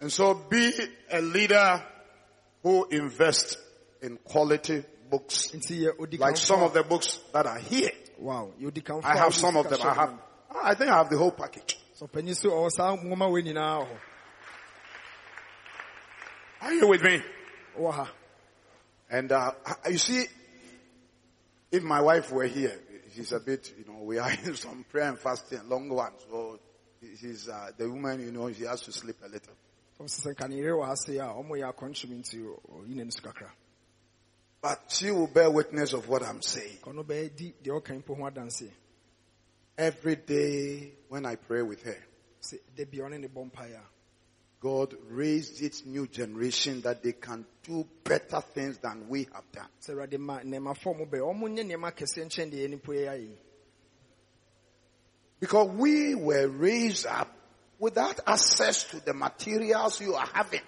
And 0.00 0.12
so 0.12 0.34
be 0.34 0.70
a 1.10 1.20
leader 1.20 1.82
who 2.62 2.84
invests 2.90 3.56
in 4.02 4.18
quality 4.18 4.84
books. 5.10 5.48
nti 5.52 5.80
yɛ 5.86 5.98
odi 6.00 6.18
Like 6.18 6.36
some 6.36 6.62
of 6.62 6.72
the 6.74 6.82
books 6.84 7.18
that 7.32 7.46
are 7.46 7.58
here. 7.58 7.90
wow 8.18 8.52
yɛ 8.60 8.66
odi 8.68 8.80
kanfoɔ 8.80 9.04
I 9.04 9.16
have 9.18 9.34
some 9.34 9.56
of 9.56 9.68
them. 9.68 9.80
I 9.82 9.94
have. 9.94 10.14
I 10.62 10.74
think 10.74 10.90
I 10.90 10.96
have 10.98 11.10
the 11.10 11.18
whole 11.18 11.32
package. 11.32 11.76
so 11.94 12.06
panyi 12.06 12.34
so 12.34 12.50
ɔwɔ 12.50 12.70
saa 12.70 12.96
nwoma 12.96 13.30
wei 13.30 13.42
nyinaa 13.42 13.80
wɔ 13.86 13.98
Are 16.62 16.72
you 16.72 16.88
with 16.88 17.02
me? 17.02 17.22
wowɔ 17.78 17.92
ha 17.92 18.12
And 19.10 19.30
uh, 19.32 19.52
you 19.90 19.98
see, 19.98 20.24
if 21.70 21.82
my 21.82 22.00
wife 22.00 22.30
were 22.32 22.46
here, 22.46 22.80
she's 23.14 23.32
a 23.32 23.40
bit, 23.40 23.72
you 23.78 23.84
know, 23.84 24.02
we 24.02 24.18
are 24.18 24.30
in 24.44 24.54
some 24.56 24.84
prayer 24.90 25.08
and 25.08 25.18
fasting, 25.18 25.60
long 25.68 25.88
ones. 25.88 26.24
So 26.30 26.58
she's 27.20 27.48
uh, 27.48 27.70
the 27.76 27.88
woman, 27.88 28.20
you 28.20 28.32
know, 28.32 28.50
she 28.52 28.64
has 28.64 28.80
to 28.82 28.92
sleep 28.92 29.16
a 29.24 29.28
little. 29.28 29.52
ɔsɛ 30.00 30.26
sɛ 30.26 30.34
nka 30.34 30.48
ne 30.48 30.56
yere 30.56 30.72
wɔ 30.72 30.86
ha 30.86 30.94
sei 30.94 31.18
a 31.18 31.24
ɔmo 31.26 31.50
yɛ 31.50 31.72
akɔnkyem 31.72 32.10
nti 32.18 32.38
ɔyi 32.72 32.94
n'ani 32.94 33.12
so 33.12 33.20
kakra 33.22 33.50
But 34.60 34.80
she 34.88 35.10
will 35.10 35.26
bear 35.26 35.50
witness 35.50 35.92
of 35.92 36.08
what 36.08 36.22
I'm 36.22 36.40
saying. 36.40 36.78
Every 39.76 40.16
day 40.16 40.92
when 41.08 41.26
I 41.26 41.36
pray 41.36 41.62
with 41.62 41.82
her, 41.82 41.96
sɛ 42.40 42.58
da 42.76 42.84
bia 42.84 43.04
ɔne 43.04 43.20
ne 43.20 43.28
bɔ 43.28 43.50
mpaeɛ 43.50 43.80
God 44.60 44.96
raised 45.10 45.60
its 45.62 45.84
new 45.84 46.06
generation 46.06 46.80
that 46.82 47.02
they 47.02 47.12
can 47.12 47.44
do 47.62 47.86
better 48.02 48.40
things 48.40 48.78
than 48.78 49.08
we 49.08 49.24
have 49.34 49.44
done. 49.52 49.68
sɛ 49.80 50.18
ma 50.18 50.38
nnɛmafoɔ 50.40 50.98
mo 50.98 51.04
bɛyɛ 51.06 51.34
ɔmo 51.34 51.48
nyɛ 51.48 51.64
nneɛma 51.64 51.92
kɛseɛ 51.92 52.24
nkyɛn 52.24 52.50
deɛ 52.50 52.68
yɛn 52.68 52.80
mpo 52.80 52.92
yɛ 52.94 53.08
ayɛ 53.08 53.28
yi 53.28 53.38
Because 55.40 55.68
we 55.76 56.14
were 56.14 56.48
raised 56.48 57.06
up 57.06 57.30
without 57.78 58.20
access 58.26 58.84
to 58.84 59.00
the 59.04 59.12
materials 59.12 60.00
you 60.00 60.14
are 60.14 60.26
having. 60.32 60.62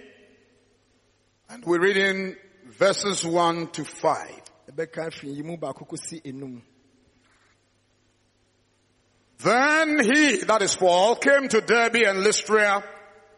And 1.50 1.66
we're 1.66 1.80
reading 1.82 2.36
verses 2.66 3.26
1 3.26 3.70
to 3.70 3.86
5. 3.86 4.42
ɛbɛka 4.72 5.12
firi 5.12 5.36
yi 5.36 5.42
mu 5.42 5.58
baako 5.58 5.88
kɔsi 5.90 6.22
enum 6.22 6.62
Then 9.40 9.98
he, 10.04 10.44
that 10.44 10.62
is 10.62 10.76
Paul, 10.76 11.16
came 11.16 11.48
to 11.48 11.62
Derbe 11.62 12.04
and 12.06 12.20
Lystra, 12.20 12.84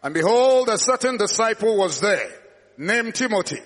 and 0.03 0.13
behold, 0.13 0.67
a 0.67 0.77
certain 0.77 1.15
disciple 1.15 1.77
was 1.77 2.01
there, 2.01 2.33
named 2.77 3.15
Timothy, 3.15 3.61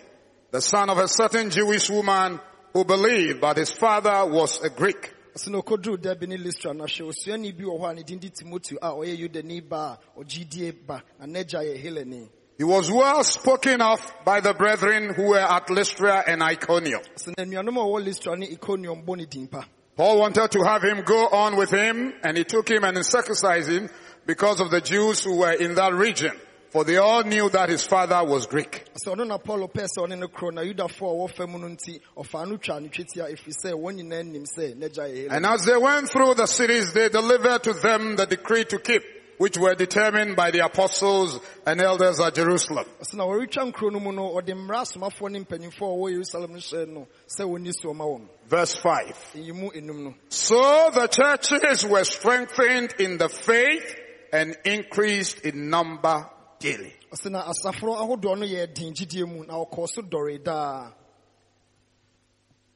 the 0.51 0.61
son 0.61 0.89
of 0.89 0.97
a 0.97 1.07
certain 1.07 1.49
Jewish 1.49 1.89
woman 1.89 2.39
who 2.73 2.83
believed, 2.85 3.41
but 3.41 3.57
his 3.57 3.71
father 3.71 4.25
was 4.25 4.61
a 4.61 4.69
Greek. 4.69 5.13
ɔsɛ 5.35 5.49
na 5.49 5.61
ɔkɔduruu 5.61 6.01
da 6.01 6.13
bi 6.13 6.25
ne 6.25 6.37
listra 6.37 6.75
na 6.75 6.83
hwɛ 6.85 7.07
osuani 7.07 7.57
bi 7.57 7.63
wɔ 7.63 7.79
hɔ 7.79 7.89
a 7.89 7.93
ne 7.93 8.03
din 8.03 8.19
de 8.19 8.29
timoteo 8.29 8.77
a 8.81 8.89
ɔyɛ 8.91 9.17
yudani 9.17 9.67
ba 9.67 9.97
a 10.17 10.19
ɔgyidie 10.19 10.75
ba 10.85 11.01
na 11.19 11.25
n'agya 11.25 11.63
yɛ 11.63 11.81
helani 11.81 12.29
He 12.57 12.65
was 12.65 12.91
well 12.91 13.23
spoken 13.23 13.81
of 13.81 13.99
by 14.25 14.39
the 14.41 14.53
brethren 14.53 15.13
who 15.15 15.29
were 15.29 15.39
at 15.39 15.69
Lystra 15.69 16.23
and 16.27 16.41
Iconium. 16.43 17.01
ɔsɛ 17.15 17.33
na 17.37 17.43
anuanom 17.45 17.77
a 17.77 17.79
ɔwɔ 17.79 18.03
listra 18.05 18.37
ne 18.37 18.47
iconium 18.47 19.05
bɔ 19.05 19.17
ne 19.17 19.25
din 19.25 19.47
pa 19.47 19.65
Paul 19.95 20.19
wanted 20.19 20.51
to 20.51 20.63
have 20.63 20.83
him 20.83 21.03
go 21.03 21.27
on 21.27 21.57
with 21.57 21.69
him, 21.69 22.13
and 22.23 22.37
he 22.37 22.43
took 22.45 22.69
him 22.69 22.83
and 22.85 23.05
circumcised 23.05 23.69
him 23.69 23.89
because 24.25 24.59
of 24.61 24.71
the 24.71 24.79
Jews 24.81 25.23
who 25.23 25.39
were 25.39 25.51
in 25.51 25.75
that 25.75 25.93
region, 25.93 26.31
for 26.71 26.85
they 26.85 26.95
all 26.97 27.23
knew 27.23 27.49
that 27.49 27.67
his 27.69 27.85
father 27.85 28.23
was 28.23 28.47
Greek. 28.47 28.85
sɛ 29.05 29.13
ɔno 29.15 29.27
na 29.27 29.37
paulo 29.37 29.67
pɛɛ 29.67 29.87
sɛ 29.97 30.07
ɔne 30.07 30.17
no 30.17 30.27
korɔ 30.27 30.53
na 30.53 30.61
yudafoɔ 30.61 31.01
a 31.01 31.29
wɔwɔ 31.29 31.35
fa 31.35 31.47
mu 31.47 31.59
no 31.59 31.67
nti 31.67 31.99
ɔfaa 32.17 32.47
no 32.49 32.57
twa 32.57 32.79
ne 32.79 32.87
twetia 32.87 33.29
ɛfiri 33.29 33.53
sɛ 33.63 33.71
wɔn 33.73 33.97
nyinaa 34.01 34.25
nim 34.25 34.45
sɛ 34.45 34.75
n'agya 34.77 35.27
And 35.31 35.45
as 35.45 35.65
they 35.65 35.75
went 35.77 36.09
through 36.09 36.35
the 36.35 36.45
cities, 36.45 36.93
they 36.93 37.09
delivered 37.09 37.63
to 37.63 37.73
them 37.73 38.15
the 38.15 38.25
decree 38.25 38.63
to 38.65 38.77
keep, 38.79 39.03
which 39.37 39.57
were 39.57 39.75
determined 39.75 40.35
by 40.37 40.51
the 40.51 40.59
apostles 40.59 41.39
and 41.65 41.81
elders 41.81 42.19
at 42.21 42.35
Jerusalem. 42.35 42.85
ɔsɛ 43.01 43.15
na 43.15 43.25
wɔretwa 43.25 43.73
nkuro 43.73 43.91
no 43.91 43.99
mu 43.99 44.11
no 44.13 44.29
ɔde 44.35 44.53
mmara 44.55 44.83
asomafoɔ 44.85 45.29
ne 45.31 45.39
mpanyimfoɔ 45.43 45.81
a 45.81 46.23
wɔwɔ 46.23 46.49
no 46.49 46.55
hyɛ 46.57 46.87
no 46.87 47.07
sɛ 47.27 47.43
wɔnni 47.45 47.73
so 47.81 47.89
ɔma 47.93 48.05
wɔn 48.05 48.27
Verse 48.47 48.75
5. 48.75 49.17
ɛyi 49.35 49.53
mu 49.53 49.69
enum 49.71 50.03
no 50.05 50.13
So 50.29 50.89
the 50.93 51.07
churches 51.07 51.85
were 51.85 52.03
strengthened 52.05 52.93
in 52.99 53.17
the 53.17 53.27
faith 53.27 53.95
and 54.31 54.55
increased 54.63 55.39
in 55.41 55.69
number 55.69 56.29
daily. 56.61 56.93
ɔsɛ 57.11 57.43
asaforo 57.43 57.95
ahodoɔ 57.97 58.37
no 58.39 58.45
yɛ 58.45 58.73
den 58.73 58.93
gyidie 58.93 59.27
mu 59.27 59.43
na 59.45 59.53
ɔkɔɔ 59.55 59.89
so 59.89 60.01
dɔre 60.01 60.43
daa 60.43 60.91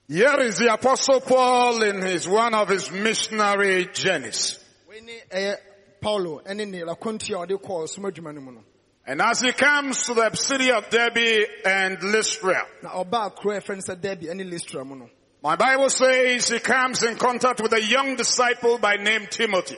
Here 0.07 0.39
is 0.41 0.57
the 0.59 0.71
apostle 0.71 1.19
Paul 1.19 1.81
in 1.81 2.01
his, 2.03 2.27
one 2.27 2.53
of 2.53 2.69
his 2.69 2.91
missionary 2.91 3.87
journeys. 3.93 4.59
wei 4.87 4.97
eh, 4.97 5.01
ne 5.01 5.19
ɛyɛ 5.31 5.55
paulo 6.01 6.41
ɛne 6.45 6.67
ne 6.67 6.81
lakwantua 6.81 7.43
a 7.43 7.47
ɔde 7.47 7.61
kɔɔ 7.61 7.87
som 7.89 8.03
adwuma 8.03 8.33
no 8.33 8.41
mu 8.41 8.51
no 8.51 8.63
And 9.07 9.21
as 9.21 9.41
he 9.41 9.51
comes 9.51 10.03
to 10.07 10.15
the 10.15 10.33
city 10.35 10.71
of 10.71 10.89
Derbe 10.89 11.45
and 11.63 12.01
Lystra, 12.01 12.67
na 12.81 12.89
ɔbaa 12.89 13.35
kuro 13.35 13.55
a 13.55 13.61
ɛfrɛ 13.61 13.75
no 13.75 13.93
sɛ 13.93 14.01
derby 14.01 14.27
listra 14.27 14.83
mu 14.85 15.07
my 15.45 15.55
Bible 15.55 15.89
says 15.91 16.49
he 16.49 16.57
comes 16.57 17.03
in 17.03 17.17
contact 17.17 17.61
with 17.61 17.71
a 17.73 17.79
young 17.79 18.15
disciple 18.15 18.79
by 18.79 18.95
name 18.95 19.27
Timothy. 19.29 19.77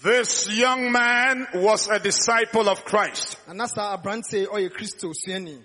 This 0.00 0.48
young 0.48 0.92
man 0.92 1.48
was 1.54 1.88
a 1.88 1.98
disciple 1.98 2.68
of 2.68 2.84
Christ. 2.84 3.36
na 3.48 3.52
na 3.54 3.66
saa 3.66 3.96
aberante 3.96 4.46
ɔyɛ 4.46 4.70
kristo 4.70 5.12
suani 5.12 5.60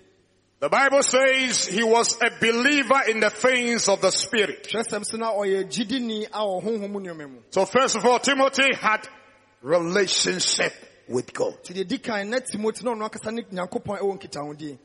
The 0.58 0.68
Bible 0.68 1.02
says 1.02 1.66
he 1.66 1.84
was 1.84 2.18
a 2.20 2.30
believer 2.40 3.02
in 3.08 3.20
the 3.20 3.30
things 3.30 3.88
of 3.88 4.00
the 4.00 4.10
Spirit. 4.10 4.66
so 4.68 5.16
na 5.16 5.32
ɔyɛ 5.32 5.70
gyidini 5.70 6.26
a 6.32 6.38
wɔ 6.40 6.64
honhom 6.64 6.90
mu 6.90 7.00
nneɔma 7.00 7.30
mu 7.30 7.38
So 7.50 7.64
first 7.64 7.94
of 7.94 8.04
all, 8.04 8.18
Timothy 8.18 8.74
had 8.74 9.06
relationship 9.62 10.72
with 11.08 11.32
God. 11.32 11.62
nti 11.62 11.74
deɛ 11.74 11.86
di 11.88 11.98
kan 11.98 12.28
na 12.28 12.40
timothy 12.40 12.84
na 12.84 12.92
ɔno 12.92 13.04
akasa 13.04 13.30
ne 13.30 13.42
nyankopɔn 13.42 14.00
ɛwɔ 14.00 14.18
nkitahodie 14.18 14.78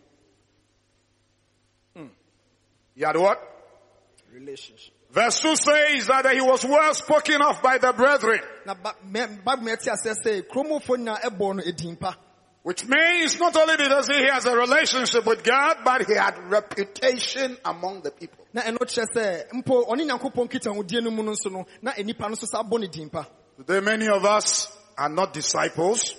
hmm. 1.95 2.07
He 2.93 3.01
had 3.01 3.17
what? 3.17 3.41
relationship 4.31 4.93
Verse 5.11 5.39
2 5.41 5.55
says 5.55 6.07
that 6.07 6.31
he 6.33 6.41
was 6.41 6.63
well 6.63 6.93
spoken 6.93 7.41
of 7.41 7.61
by 7.63 7.79
the 7.79 7.91
brethren, 7.93 8.41
na 8.65 8.75
ba- 8.75 8.95
mɛ- 9.11 9.43
bible 9.43 9.63
mɛte 9.65 9.89
asɛ 9.89 10.13
sɛ 10.23 10.41
kuromfoɔ 10.47 10.97
nyinaa 10.97 11.21
ɛbɔ 11.21 11.55
no 11.55 11.63
edin 11.65 11.95
pa 11.95 12.15
which 12.61 12.85
means 12.85 13.39
not 13.39 13.55
only 13.55 13.77
does 13.77 14.07
he 14.07 14.21
has 14.27 14.45
a 14.45 14.55
relationship 14.55 15.25
with 15.25 15.41
God, 15.43 15.77
but 15.83 16.05
he 16.05 16.13
had 16.13 16.37
reputation 16.51 17.57
among 17.65 18.01
the 18.01 18.11
people. 18.11 18.45
na 18.53 18.61
ɛno 18.61 18.77
kyerɛ 18.77 19.05
sɛ 19.15 19.49
mpo 19.63 19.87
ɔne 19.89 20.05
nyankopɔn 20.07 20.47
nkitahodie 20.47 21.01
no 21.01 21.09
mu 21.09 21.23
no 21.23 21.31
nso 21.31 21.51
no 21.51 21.65
na 21.81 21.91
nnipa 21.93 22.21
no 22.29 22.35
nso 22.35 22.45
sa 22.45 22.61
abɔ 22.61 22.79
ne 22.79 22.87
din 22.87 23.09
pa 23.09 23.25
Today 23.57 23.79
many 23.79 24.07
of 24.07 24.23
us 24.25 24.71
are 24.97 25.09
not 25.09 25.33
disciples. 25.33 26.13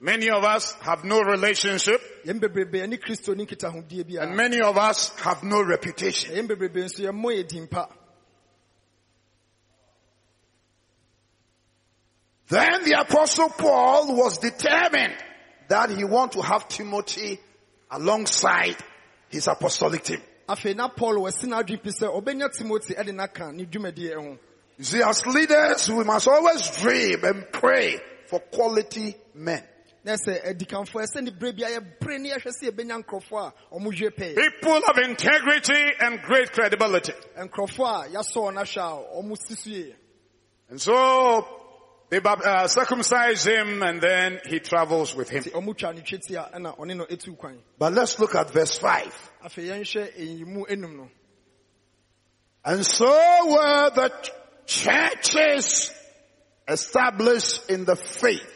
Many 0.00 0.30
of 0.30 0.44
us 0.44 0.72
have 0.80 1.04
no 1.04 1.20
relationship 1.20 2.00
yɛn 2.24 2.40
bebrebe 2.40 2.72
ɛne 2.74 2.98
kristo 3.00 3.34
ne 3.36 3.44
nkitahodie 3.46 4.04
bi 4.06 4.22
and 4.22 4.36
many 4.36 4.60
of 4.60 4.76
us 4.76 5.10
have 5.20 5.42
no 5.42 5.62
reputation. 5.62 6.34
yɛn 6.34 6.48
bebrebe 6.48 6.84
nso 6.84 7.00
yɛmmɔ 7.04 7.42
yɛ 7.42 7.48
din 7.48 7.66
pa 7.68 7.88
Then 12.46 12.84
the 12.84 13.00
apostle 13.00 13.48
Paul 13.48 14.16
was 14.16 14.38
determined 14.38 15.16
that 15.68 15.88
he 15.90 16.04
want 16.04 16.32
to 16.32 16.42
have 16.42 16.68
Timothy 16.68 17.40
alongside 17.90 18.76
his 19.30 19.48
apostolic 19.48 20.04
team. 20.04 20.20
paul 20.46 21.16
wɔsi 21.16 21.46
n'adwene 21.48 21.82
pi 21.82 21.90
sɛ 21.90 22.22
ɔbɛnya 22.22 22.52
timothy 22.52 22.94
ɛde 22.94 23.14
n'aka 23.14 23.52
ne 23.52 23.64
dwumadie 23.64 24.14
ho 24.14 24.38
You 24.76 24.84
see, 24.84 25.02
as 25.02 25.24
leaders, 25.24 25.88
we 25.88 26.02
must 26.02 26.26
always 26.26 26.68
dream 26.78 27.22
and 27.22 27.46
pray 27.52 27.96
for 28.26 28.40
quality 28.40 29.16
men. 29.32 29.62
Na 30.04 30.16
sɛ 30.16 30.44
adikanfoɔ 30.44 31.00
eh, 31.00 31.06
ɛsɛ 31.06 31.16
eh, 31.16 31.20
ne 31.22 31.30
berɛ 31.30 31.56
bi 31.56 31.62
a 31.64 31.80
yɛbere 31.80 32.20
ne 32.20 32.30
eh, 32.30 32.36
yɛhwɛ 32.36 32.52
sɛ 32.52 32.70
yɛbɛnya 32.70 33.02
nkurɔfoɔ 33.02 33.40
a 33.40 33.74
ɔmo 33.74 33.90
dwe 33.96 34.10
pɛɛ 34.10 34.34
People 34.36 34.76
of 34.76 34.96
integrity 34.96 35.82
and 36.00 36.20
great 36.22 36.52
credibility. 36.52 37.12
nkurɔfoɔ 37.38 38.04
a 38.04 38.08
yɛasɔ 38.10 38.36
wɔn 38.36 38.56
ahwɛ 38.60 38.80
a 38.82 39.22
ɔmo 39.22 39.38
si 39.38 39.54
so 39.54 39.70
yie 39.70 39.94
And 40.68 40.80
so 40.80 41.46
they 42.10 42.18
uh, 42.18 42.66
circumcise 42.66 43.44
him 43.46 43.82
and 43.82 44.00
then 44.00 44.40
he 44.46 44.60
travels 44.60 45.14
with 45.14 45.30
him. 45.30 45.42
nti 45.42 45.52
ɔmo 45.52 45.76
twa 45.76 45.92
ne 45.94 46.02
twetia 46.02 46.52
ɛna 46.52 46.78
ɔne 46.78 46.96
no 46.96 47.06
etu 47.06 47.36
kwan 47.38 47.58
But 47.78 47.94
let's 47.94 48.18
look 48.18 48.34
at 48.34 48.50
verse 48.50 48.76
5. 48.76 49.32
afei 49.44 49.68
yɛnhwɛ 49.68 50.18
eyimu 50.18 50.66
enum 50.68 50.96
no 50.96 51.10
And 52.66 52.84
so 52.84 53.06
were 53.06 53.90
the 53.90 54.30
churches 54.66 55.92
established 56.68 57.70
in 57.70 57.84
the 57.84 57.96
faith. 57.96 58.53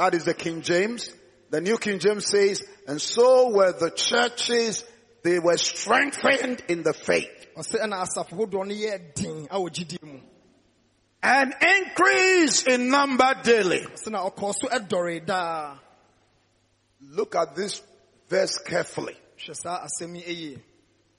That 0.00 0.14
is 0.14 0.24
the 0.24 0.32
King 0.32 0.62
James. 0.62 1.12
The 1.50 1.60
New 1.60 1.76
King 1.76 1.98
James 1.98 2.24
says, 2.24 2.64
and 2.88 2.98
so 2.98 3.50
were 3.50 3.74
the 3.78 3.90
churches, 3.90 4.82
they 5.22 5.38
were 5.38 5.58
strengthened 5.58 6.62
in 6.68 6.82
the 6.82 6.94
faith. 6.94 7.28
And 11.22 11.54
increase 11.60 12.62
in 12.66 12.88
number 12.88 13.34
daily. 13.42 13.86
Look 17.02 17.34
at 17.34 17.54
this 17.54 17.82
verse 18.30 18.56
carefully. 18.56 19.18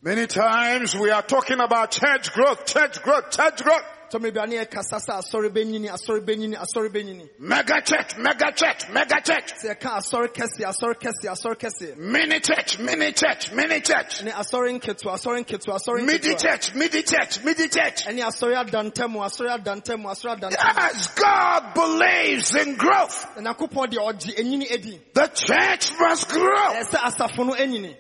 Many 0.02 0.26
times 0.26 0.96
we 0.96 1.12
are 1.12 1.22
talking 1.22 1.60
about 1.60 1.91
church 1.91 2.34
growth, 2.34 2.65
church 2.65 3.04
growth, 3.04 3.30
church 3.30 3.63
growth. 3.63 3.86
Mega 7.39 7.82
church, 7.82 8.17
mega 8.17 8.52
church, 8.52 8.89
mega 8.89 9.21
church. 9.21 9.54
Mini 11.97 12.39
church, 12.39 12.80
mini 12.80 13.12
church, 13.13 13.52
mini 13.54 13.82
church. 13.82 14.24
ne 14.24 14.32
asɔre 14.32 14.80
nketewa 14.80 15.13
asɔre 15.17 15.43
nketewa 15.45 15.80
asɔre 15.80 16.06
Midi 16.06 16.36
church, 16.36 16.74
midi 16.76 17.04
church, 17.04 17.43
midi 17.43 17.67
church. 17.69 18.06
Yes, 20.52 21.08
God 21.15 21.74
believes 21.74 22.56
in 22.56 22.76
growth. 22.76 23.26
na 23.39 23.54
nyankopɔn 23.54 23.88
deɛ 23.91 24.13
ɔgye 24.13 24.71
edi 24.71 25.00
The 25.13 25.28
church 25.28 25.91
must 26.00 26.30
grow. 26.30 26.74
ɛsɛ 26.74 26.97
asafo 27.00 27.45
no 27.45 27.54
enyini 27.54 27.95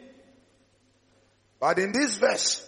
But 1.59 1.77
in 1.79 1.91
this 1.91 2.17
verse, 2.17 2.67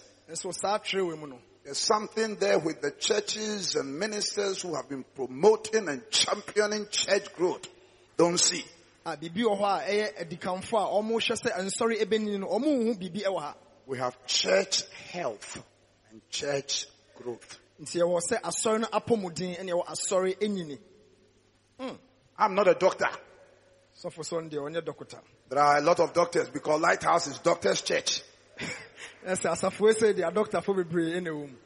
nso 1.66 1.74
saa 1.74 1.98
twerɛ 1.98 2.04
wɔ 2.04 2.04
mu 2.04 2.08
no 2.08 2.14
there's 2.14 2.26
something 2.26 2.36
there 2.36 2.58
with 2.58 2.80
the 2.82 2.90
churches 2.90 3.74
and 3.74 3.98
ministers 3.98 4.62
who 4.62 4.74
have 4.74 4.88
been 4.88 5.04
promoting 5.14 5.88
and 5.88 6.02
championing 6.10 6.86
church 6.90 7.32
growth. 7.34 7.66
Don't 8.16 8.38
see. 8.38 8.64
Ah, 9.06 9.12
a 9.12 9.16
biribi 9.16 9.44
wɔ 9.44 9.58
hɔ 9.58 9.62
a 9.62 9.88
ɛyɛ 9.90 10.26
adikanfo 10.26 10.78
a 10.78 11.02
ɔmo 11.02 11.18
hyɛ 11.18 11.36
sɛ 11.36 11.58
nsɔre 11.58 12.00
ebenyini 12.02 12.40
no 12.40 12.48
ɔmo 12.48 12.66
nhu 12.66 12.94
biribi 12.98 13.24
ɛwɔ 13.24 13.40
ha 13.40 13.54
We 13.86 13.98
have 13.98 14.16
church 14.26 14.84
health 15.10 15.62
and 16.10 16.20
church 16.30 16.86
growth. 17.16 17.58
nti 17.80 18.00
yɛwɔ 18.00 18.20
sɛ 18.30 18.40
asɔre 18.42 18.80
no 18.80 18.86
apɔmuden 18.88 19.58
ɛne 19.58 19.68
yɛwɔ 19.70 19.86
asɔre 19.86 20.38
enyini 20.38 20.78
hmm. 21.78 21.96
I'm 22.38 22.54
not 22.54 22.68
a 22.68 22.74
doctor. 22.74 23.08
sɔfo 24.02 24.20
sɔn 24.22 24.50
deɛ 24.50 24.58
ɔnyɛ 24.70 24.82
dɔkota 24.82 25.20
There 25.48 25.58
are 25.58 25.78
a 25.78 25.80
lot 25.80 26.00
of 26.00 26.12
doctors 26.12 26.48
because 26.50 26.80
Lighthouse 26.80 27.26
is 27.26 27.38
doctor's 27.38 27.82
church. 27.82 28.22
Ɛsɛ 29.26 29.50
asafo 29.52 29.88
ese 29.90 30.12
deɛ 30.14 30.30
adɔktafo 30.32 30.74
bebree 30.76 31.14
ɛna 31.18 31.30
ɛwɔ 31.30 31.48
mu 31.50 31.56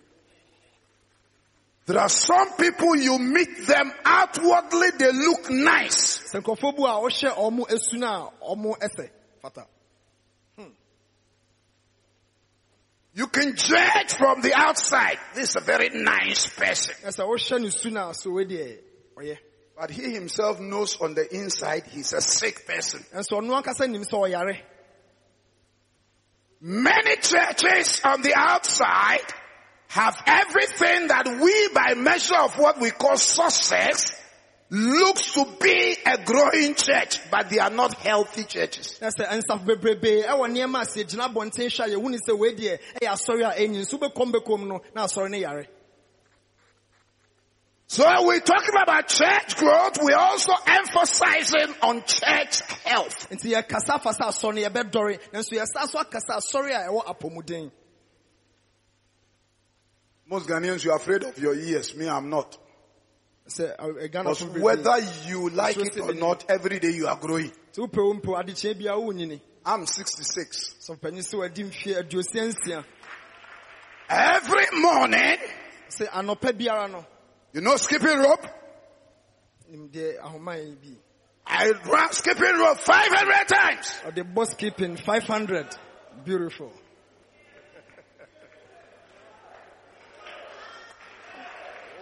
There 1.89 1.99
are 1.99 2.09
some 2.11 2.53
people 2.59 2.97
you 2.97 3.19
meet 3.19 3.67
them 3.67 3.91
outwardly, 4.05 4.91
they 4.99 5.11
look 5.11 5.49
nice. 5.49 6.19
sɛ 6.31 6.43
nkurɔfoɔ 6.43 6.77
bu 6.77 6.85
a 6.85 7.01
wɔhyɛ 7.01 7.35
ɔmo 7.35 7.67
esu 7.71 7.95
no 7.99 8.31
ɔmo 8.43 8.79
ɛsɛ 8.79 9.09
fata 9.41 9.67
hmm. 10.59 10.69
You 13.15 13.27
can 13.29 13.57
judge 13.57 14.13
from 14.13 14.43
the 14.43 14.53
outside. 14.53 15.19
This 15.35 15.49
is 15.49 15.57
a 15.57 15.61
very 15.61 15.89
nice 15.89 16.47
person. 16.49 16.95
ɛsɛ 17.07 17.25
wɔhyɛ 17.27 17.61
ne 17.63 17.71
su 17.71 17.91
no 17.91 18.13
so 18.13 18.33
wei 18.33 18.45
ɔyɛ 19.17 19.39
But 19.81 19.91
he 19.91 20.13
himself 20.13 20.61
knows 20.61 21.01
on 21.01 21.15
the 21.15 21.35
inside 21.35 21.85
he's 21.87 22.13
a 22.13 22.21
sick 22.21 22.67
person. 22.67 23.03
ɛnso 23.15 23.41
ɔno 23.41 23.63
ankasa 23.63 23.89
nim 23.91 24.03
sɛ 24.03 24.29
ɔyare 24.29 24.61
Many 26.61 27.17
churches 27.17 28.01
on 28.05 28.23
the 28.23 28.35
outside 28.35 29.25
have 29.89 30.21
everything 30.27 31.07
that 31.09 31.39
we 31.41 31.69
by 31.73 31.95
measure 31.95 32.37
of 32.37 32.59
what 32.59 32.81
we 32.81 32.91
call 32.91 33.17
success 33.17 34.13
looks 34.71 35.33
to 35.35 35.47
be 35.61 35.97
a 36.05 36.19
growing 36.25 36.75
church, 36.75 37.19
but 37.31 37.49
they 37.49 37.59
are 37.59 37.71
not 37.71 37.95
healthy 37.95 38.45
churches. 38.45 38.99
ɛsɛ 39.01 39.41
nsafo 39.41 39.65
bebrebe 39.65 40.25
ɛwɔ 40.27 40.49
nneɛma 40.51 40.83
a 40.83 40.85
sɛ 40.85 41.05
gyina 41.09 41.29
abɔnten 41.33 41.69
hwɛ 41.71 41.85
a 41.85 41.89
yɛhu 41.97 42.11
ne 42.11 42.19
sɛ 42.19 42.37
wei 42.39 42.55
deɛ 42.55 42.79
ɛyɛ 43.01 43.09
asɔre 43.09 43.45
a 43.45 43.61
ɛnyi 43.61 43.79
nso 43.87 43.97
bɛkɔm 43.99 44.33
bɛkɔm 44.33 44.67
no 44.67 44.81
na 44.95 45.05
asɔre 45.07 45.31
no 45.31 45.39
yare 45.39 45.67
So 47.91 48.05
we're 48.27 48.41
talking 48.41 48.75
about 48.83 49.09
church 49.09 49.57
growth, 49.57 49.97
we're 50.03 50.15
also 50.15 50.53
emphasizing 50.67 51.75
on 51.81 52.03
church 52.05 52.61
health. 52.85 53.31
nti 53.31 53.55
yɛkasa 53.55 53.95
afa 53.95 54.11
sɛ 54.11 54.29
asɔre 54.29 54.55
no 54.55 54.61
yɛbɛdɔre 54.69 55.19
nanso 55.33 55.53
yɛsa 55.57 55.89
so 55.89 55.99
akasa 55.99 56.35
asɔre 56.37 56.71
a 56.77 56.89
ɛwɔ 56.91 57.05
apɔmuden 57.07 57.71
Most 60.27 60.47
Ghanaians, 60.47 60.85
you're 60.85 60.95
afraid 60.95 61.23
of 61.23 61.39
your 61.39 61.55
ears. 61.55 61.95
Me, 61.95 62.07
I'm 62.07 62.29
not. 62.29 62.59
Because 63.47 64.45
whether 64.45 64.99
you 65.27 65.49
like 65.49 65.79
it 65.79 65.99
or 65.99 66.13
not, 66.13 66.45
every 66.51 66.79
day 66.81 66.91
you 66.91 67.07
are 67.09 67.17
growing. 67.17 67.51
sɛ 67.73 67.89
wopɛ 67.89 67.97
wo 68.05 68.13
mpo 68.21 68.37
adekyee 68.39 68.75
biara 68.75 68.99
wonyini 69.01 69.41
I'm 69.65 69.87
66. 69.87 70.75
sɛ 70.87 70.99
ɔpanyin 70.99 71.25
sɛ 71.25 71.39
wadi 71.39 71.65
mfie 71.65 71.97
aduosia 71.97 72.53
nsia 72.53 72.85
Every 74.11 74.67
morning, 74.79 75.39
sɛ 77.55 77.55
anɔpa 77.55 77.55
biara 77.55 77.55
you 77.55 77.61
know 77.61 77.77
skipping 77.77 78.19
rope? 78.19 78.47
nim 79.71 79.89
deɛ 79.91 80.21
ahoma 80.23 80.57
yi 80.57 80.75
bi 80.75 80.97
I 81.51 81.71
run 81.71 82.13
skipping 82.13 82.59
rope 82.59 82.79
500 82.79 83.49
times. 83.49 83.93
ɔde 84.07 84.35
bɔ 84.35 84.47
skipping 84.47 84.97
500 84.97 85.67
beautiful 86.25 86.73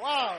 wow 0.02 0.38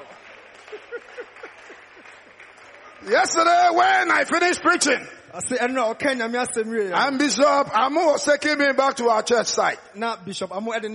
Yesterday 3.07 3.69
when 3.71 4.11
I 4.11 4.25
finished 4.25 4.61
preaching, 4.61 5.07
ase 5.33 5.57
ɛno 5.57 5.91
a 5.91 5.95
ɔka 5.95 6.15
nyame 6.15 6.45
asɛm 6.45 6.65
wie 6.65 6.91
and 6.91 7.17
Bishop 7.19 7.77
Amo 7.77 8.05
was 8.07 8.25
taking 8.25 8.57
me 8.57 8.73
back 8.73 8.95
to 8.97 9.07
our 9.09 9.21
church 9.23 9.47
site. 9.47 9.79
Now 9.95 10.17
bishop 10.17 10.51
amo 10.51 10.73
ɛde 10.73 10.91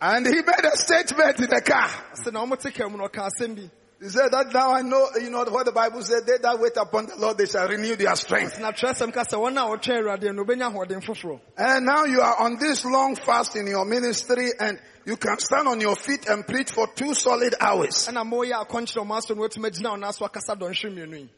ne 0.00 0.06
kɔ 0.06 0.10
n'asɔre 0.10 0.10
hɔ 0.10 0.10
no 0.10 0.16
And 0.16 0.26
he 0.26 0.42
made 0.42 0.64
a 0.64 0.76
statement 0.76 1.40
in 1.40 1.50
the 1.50 1.60
car. 1.60 1.88
sɛ 2.14 2.32
na 2.32 2.44
ɔmo 2.44 2.58
te 2.58 2.70
ka 2.70 2.88
mu 2.88 2.98
no 2.98 3.04
ɔka 3.08 3.28
asɛm 3.30 3.56
bi 3.56 3.70
He 4.00 4.08
said 4.10 4.32
that 4.32 4.52
now 4.52 4.72
I 4.72 4.82
know, 4.82 5.08
you 5.18 5.30
know 5.30 5.44
what 5.44 5.64
the 5.64 5.72
Bible 5.72 6.02
said, 6.02 6.26
they 6.26 6.36
that 6.38 6.58
wait 6.60 6.76
upon 6.76 7.06
the 7.06 7.16
Lord, 7.16 7.38
they 7.38 7.46
shall 7.46 7.66
renew 7.68 7.96
their 7.96 8.14
strength. 8.16 8.60
na 8.60 8.72
twerɛsɛm 8.72 9.12
ka 9.12 9.24
sɛ 9.24 9.38
wɔn 9.38 9.56
a 9.56 9.78
wɔtwɛn 9.78 10.02
awurade 10.02 10.34
no 10.34 10.44
obɛnya 10.44 11.40
And 11.56 11.86
now 11.86 12.04
you 12.04 12.20
are 12.20 12.36
on 12.40 12.58
this 12.58 12.84
long 12.84 13.16
fast 13.16 13.56
in 13.56 13.66
your 13.66 13.84
ministry 13.84 14.50
and 14.58 14.78
you 15.06 15.16
can 15.16 15.38
stand 15.38 15.68
on 15.68 15.80
your 15.80 15.96
feet 15.96 16.28
and 16.28 16.46
preach 16.46 16.70
for 16.70 16.86
two 16.88 17.14
solid 17.14 17.54
hours. 17.60 18.08
ɛna 18.08 18.28
moyɛ 18.28 18.66
akɔnkyerɛ 18.66 19.06
ɔmo 19.06 19.16
asɔ 19.18 19.36
no 19.36 19.42
watumi 19.48 19.70
agyina 19.70 19.96
ɔno 19.96 20.08
aso 20.08 20.24
akasa 20.26 20.54
dɔnhwe 20.56 20.90
mmienu 20.92 21.18
yi 21.20 21.30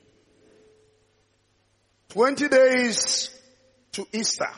20 2.08 2.48
days 2.48 3.30
to 3.92 4.06
Easter. 4.12 4.48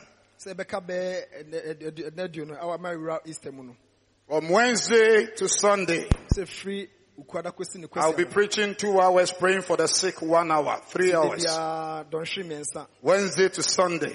From 4.29 4.51
Wednesday 4.51 5.27
to 5.37 5.49
Sunday, 5.49 6.07
sɛ 6.35 6.45
firi 6.45 6.87
ukuada 7.19 7.51
kosi 7.51 7.79
ne 7.79 7.87
I'll 7.95 8.13
be 8.13 8.27
preaching 8.27 8.75
two 8.75 9.01
hours, 9.01 9.33
praying 9.33 9.63
for 9.63 9.79
the 9.79 9.89
sick 9.89 10.21
one 10.21 10.51
hour, 10.53 10.83
three 10.87 11.15
hours. 11.15 11.47
biara 11.47 12.05
dɔnhwe 12.11 12.45
mmiɛnsa 12.45 12.87
Wednesday 13.01 13.49
to 13.49 13.63
Sunday, 13.63 14.15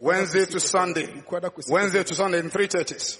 Wednesday 0.00 0.46
to 0.46 0.58
Sunday, 0.58 1.22
Wednesday 1.68 2.04
to 2.04 2.14
Sunday 2.14 2.38
in 2.38 2.48
three 2.48 2.68
churches. 2.68 3.18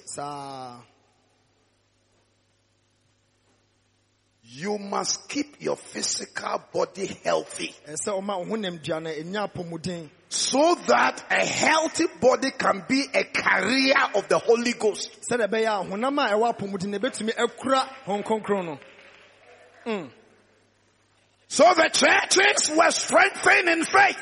You 4.78 4.84
must 4.84 5.28
keep 5.28 5.56
your 5.60 5.76
physical 5.76 6.62
body 6.72 7.06
healthy. 7.24 7.74
Ɛsɛ 7.88 8.12
ɔma 8.22 8.46
ɔho 8.46 8.60
nam 8.60 8.78
dua 8.78 9.00
no 9.00 9.10
ɛnya 9.10 9.50
apɔmuden 9.50 10.08
so 10.28 10.74
that 10.86 11.24
a 11.30 11.44
healthy 11.44 12.04
body 12.20 12.50
can 12.52 12.84
be 12.86 13.04
a 13.12 13.24
carrier 13.24 13.96
of 14.14 14.28
the 14.28 14.38
Holy 14.38 14.74
Ghost. 14.74 15.10
sɛdeɛ 15.28 15.48
ɛbɛyɛ 15.48 15.66
a 15.66 15.90
honam 15.90 16.18
a 16.24 16.30
ɛwɔ 16.32 16.56
apɔmuden 16.56 16.86
no 16.90 16.98
ɛbɛtumi 16.98 17.34
akura 17.34 17.88
hɔn 18.06 18.24
kronkron 18.24 18.64
no 18.66 18.78
mm. 19.86 20.10
So 21.48 21.64
the 21.74 21.88
churches 21.88 22.70
were 22.76 22.90
strengthened 22.90 23.70
in 23.70 23.84
faith. 23.84 24.18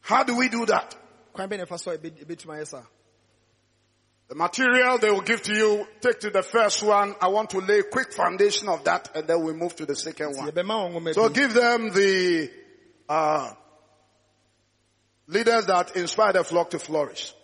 How 0.00 0.22
do 0.22 0.36
we 0.36 0.48
do 0.48 0.64
that? 0.66 0.94
The 4.28 4.34
material 4.34 4.98
they 4.98 5.10
will 5.10 5.20
give 5.20 5.42
to 5.44 5.54
you, 5.56 5.86
take 6.00 6.18
to 6.20 6.30
the 6.30 6.42
first 6.42 6.82
one. 6.82 7.14
I 7.20 7.28
want 7.28 7.50
to 7.50 7.58
lay 7.58 7.78
a 7.78 7.82
quick 7.84 8.12
foundation 8.12 8.68
of 8.68 8.82
that 8.84 9.10
and 9.14 9.28
then 9.28 9.42
we 9.44 9.52
move 9.52 9.76
to 9.76 9.86
the 9.86 9.94
second 9.94 10.36
one. 10.36 10.50
yɛbɛma 10.50 10.64
wɔn 10.66 10.92
nwoma 10.94 11.14
So 11.14 11.28
give 11.28 11.54
them 11.54 11.90
the 11.90 12.50
uh, 13.08 13.52
leaders 15.28 15.66
that 15.66 15.96
inspire 15.96 16.32
the 16.32 16.42
flock 16.44 16.70
to 16.70 16.78
flourish. 16.80 17.34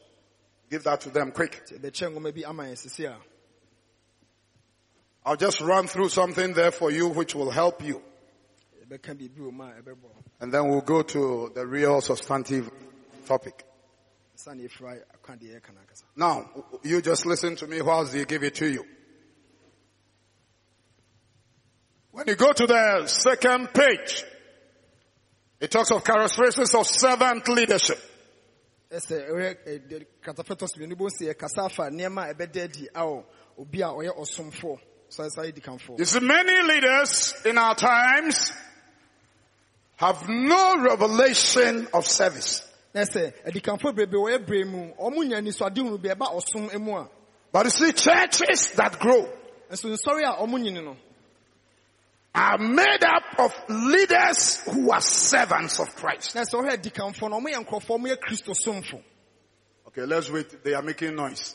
Give 0.71 0.83
that 0.85 1.03
to 1.03 1.11
them 1.11 1.31
quick. 1.31 1.63
yɛbɛkyɛ 1.71 2.13
nwoma 2.17 2.35
bi 2.35 2.43
ama 2.49 2.65
yɛn 2.65 2.73
sisi 2.77 3.05
a 3.09 3.17
I'll 5.25 5.37
just 5.37 5.61
run 5.61 5.87
through 5.87 6.09
something 6.09 6.53
there 6.53 6.73
for 6.73 6.91
you 6.91 7.07
which 7.09 7.37
will 7.37 7.51
help 7.51 7.85
you. 7.85 8.03
yɛbɛka 8.85 9.15
biribi 9.17 9.39
wɔ 9.39 9.53
mu 9.53 9.63
a 9.65 9.69
ɛbɛbɔ 9.83 10.11
And 10.41 10.53
then 10.53 10.69
we'll 10.69 10.81
go 10.81 11.03
to 11.03 11.53
the 11.55 11.65
real 11.65 12.01
substantive 12.01 12.69
topic. 13.27 13.65
Now, 16.17 16.51
you 16.83 17.03
just 17.03 17.27
listen 17.27 17.57
to 17.57 17.67
me 17.67 17.81
whilst 17.81 18.13
they 18.13 18.25
give 18.25 18.43
it 18.43 18.55
to 18.57 18.67
you. 18.71 18.85
When 22.11 22.27
you 22.29 22.35
go 22.37 22.53
to 22.53 22.67
the 22.67 23.07
second 23.07 23.73
page, 23.73 24.25
it 25.61 25.71
talks 25.71 25.91
of 25.91 26.05
characteristics 26.05 26.75
of 26.75 26.87
servant 26.87 27.49
leadership. 27.49 27.99
ɛsɛ 28.93 29.31
ɛyɛ 29.31 29.57
ɛde 29.67 30.07
katafɛtɔ 30.23 30.69
so 30.69 30.77
mmienu 30.79 30.97
bɔ 30.97 31.09
si 31.11 31.25
ɛkasa 31.25 31.65
afa 31.65 31.85
nneɛma 31.91 32.29
a 32.31 32.35
ɛbɛda 32.35 32.65
adi 32.65 32.89
awɔ 32.95 33.25
obi 33.59 33.81
a 33.81 33.87
ɔyɛ 33.87 34.17
ɔsomfoɔ 34.19 34.79
sɔre 35.09 35.31
sáré 35.35 35.55
di 35.55 35.61
kanfoɔ 35.63 35.99
You 35.99 36.05
see, 36.05 36.21
many 36.21 36.63
leaders 36.63 37.35
in 37.47 37.57
our 37.57 37.75
times 37.75 38.53
have 39.97 40.29
no 40.29 40.77
revelation 40.83 41.89
of 41.95 42.07
service. 42.07 42.69
Na 42.95 43.03
ɛsɛ 43.03 43.33
adikanfoɔ 43.47 43.95
bebree 43.95 44.21
wɔyɛ 44.21 44.47
brɛ 44.47 44.67
mu 44.67 44.93
ɔmo 44.95 45.25
nya 45.27 45.41
nisɔade 45.41 45.79
hunu 45.79 45.99
bi 46.01 46.09
ɛba 46.09 46.29
ɔsom 46.35 46.79
mu 46.81 46.97
a 46.97 47.09
But 47.53 47.67
you 47.67 47.71
see, 47.71 47.93
churches 47.93 48.73
that 48.77 48.99
grow 48.99 49.29
nso 49.71 49.91
nsɔre 49.91 50.23
a 50.23 50.43
ɔmo 50.43 50.59
nyini 50.59 50.83
no 50.83 50.97
are 52.35 52.57
made 52.57 53.05
up 53.05 53.39
of 53.39 53.55
leaders 53.69 54.63
who 54.65 54.91
are 54.91 55.03
servants 55.03 55.79
of 55.79 55.95
Christ. 55.95 56.35
na 56.35 56.43
ɛsɛ 56.43 56.61
ɔhwɛ 56.61 56.79
adikanfoɔ 56.79 57.31
no 57.31 57.41
ɔmo 57.41 57.53
yɛ 57.53 57.65
nkorɔfoɔ 57.65 57.99
ɔmo 57.99 58.09
yɛ 58.09 58.17
kristo 58.19 59.03
Okay, 59.87 60.07
let's 60.07 60.31
wait. 60.31 60.65
They 60.65 60.73
are 60.73 60.81
making 60.81 61.15
noise. 61.15 61.55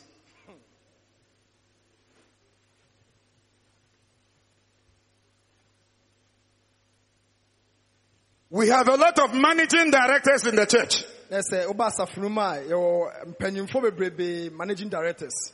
We 8.51 8.67
have 8.69 8.87
a 8.87 8.95
lot 8.95 9.17
of 9.17 9.33
managing 9.33 9.89
directors 9.89 10.45
in 10.45 10.55
the 10.55 10.67
church. 10.67 11.03
Ɔba 11.31 11.91
asafo 11.91 12.17
no 12.21 12.29
mu 12.29 12.41
a 12.41 12.57
yɛwɔ 12.63 13.35
mpanyinfoɔ 13.35 13.81
bebrebe 13.91 14.51
managing 14.53 14.89
directors 14.89 15.53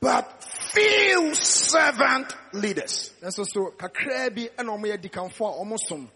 But 0.00 0.42
few 0.72 1.34
servant 1.34 2.34
leaders. 2.52 3.12
nanso 3.22 3.44
so 3.46 3.72
kakraa 3.76 4.34
bi 4.34 4.48
ɛna 4.58 4.76
ɔmo 4.76 4.86
yɛ 4.86 4.98
adikanfoɔ 4.98 5.54
a 5.60 5.64
ɔmo 5.64 5.78
som 5.88 6.10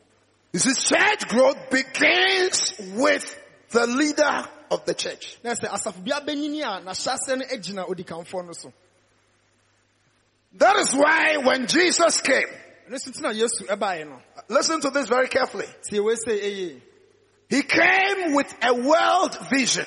You 0.52 0.58
see, 0.58 0.74
church 0.74 1.28
growth 1.28 1.70
begins 1.70 2.72
with 2.96 3.38
the 3.70 3.86
leader 3.86 4.48
of 4.72 4.84
the 4.84 4.94
church. 4.94 5.38
na 5.44 5.50
ɛsɛ 5.54 5.68
asafo 5.68 6.04
bi 6.04 6.10
abɛnyini 6.10 6.62
a 6.62 6.80
n'ahyɛaseɛ 6.82 7.38
no 7.38 7.44
gyina 7.56 7.86
odikanfoɔ 7.88 8.46
no 8.46 8.52
so 8.52 8.72
That 10.54 10.76
is 10.76 10.92
why 10.92 11.36
when 11.36 11.68
Jesus 11.68 12.20
came, 12.22 12.48
ɛno 12.88 12.94
nso 12.94 13.10
ntina 13.12 13.32
yesu 13.34 13.66
ɛbaeɛ 13.68 14.08
no 14.08 14.20
listen 14.48 14.80
to 14.80 14.90
this 14.90 15.06
very 15.06 15.28
carefully. 15.28 15.66
tie 15.88 16.00
wei 16.00 16.14
sɛ 16.14 16.32
eye 16.42 16.82
He 17.50 17.62
came 17.62 18.34
with 18.34 18.54
a 18.62 18.72
world 18.72 19.36
vision. 19.50 19.86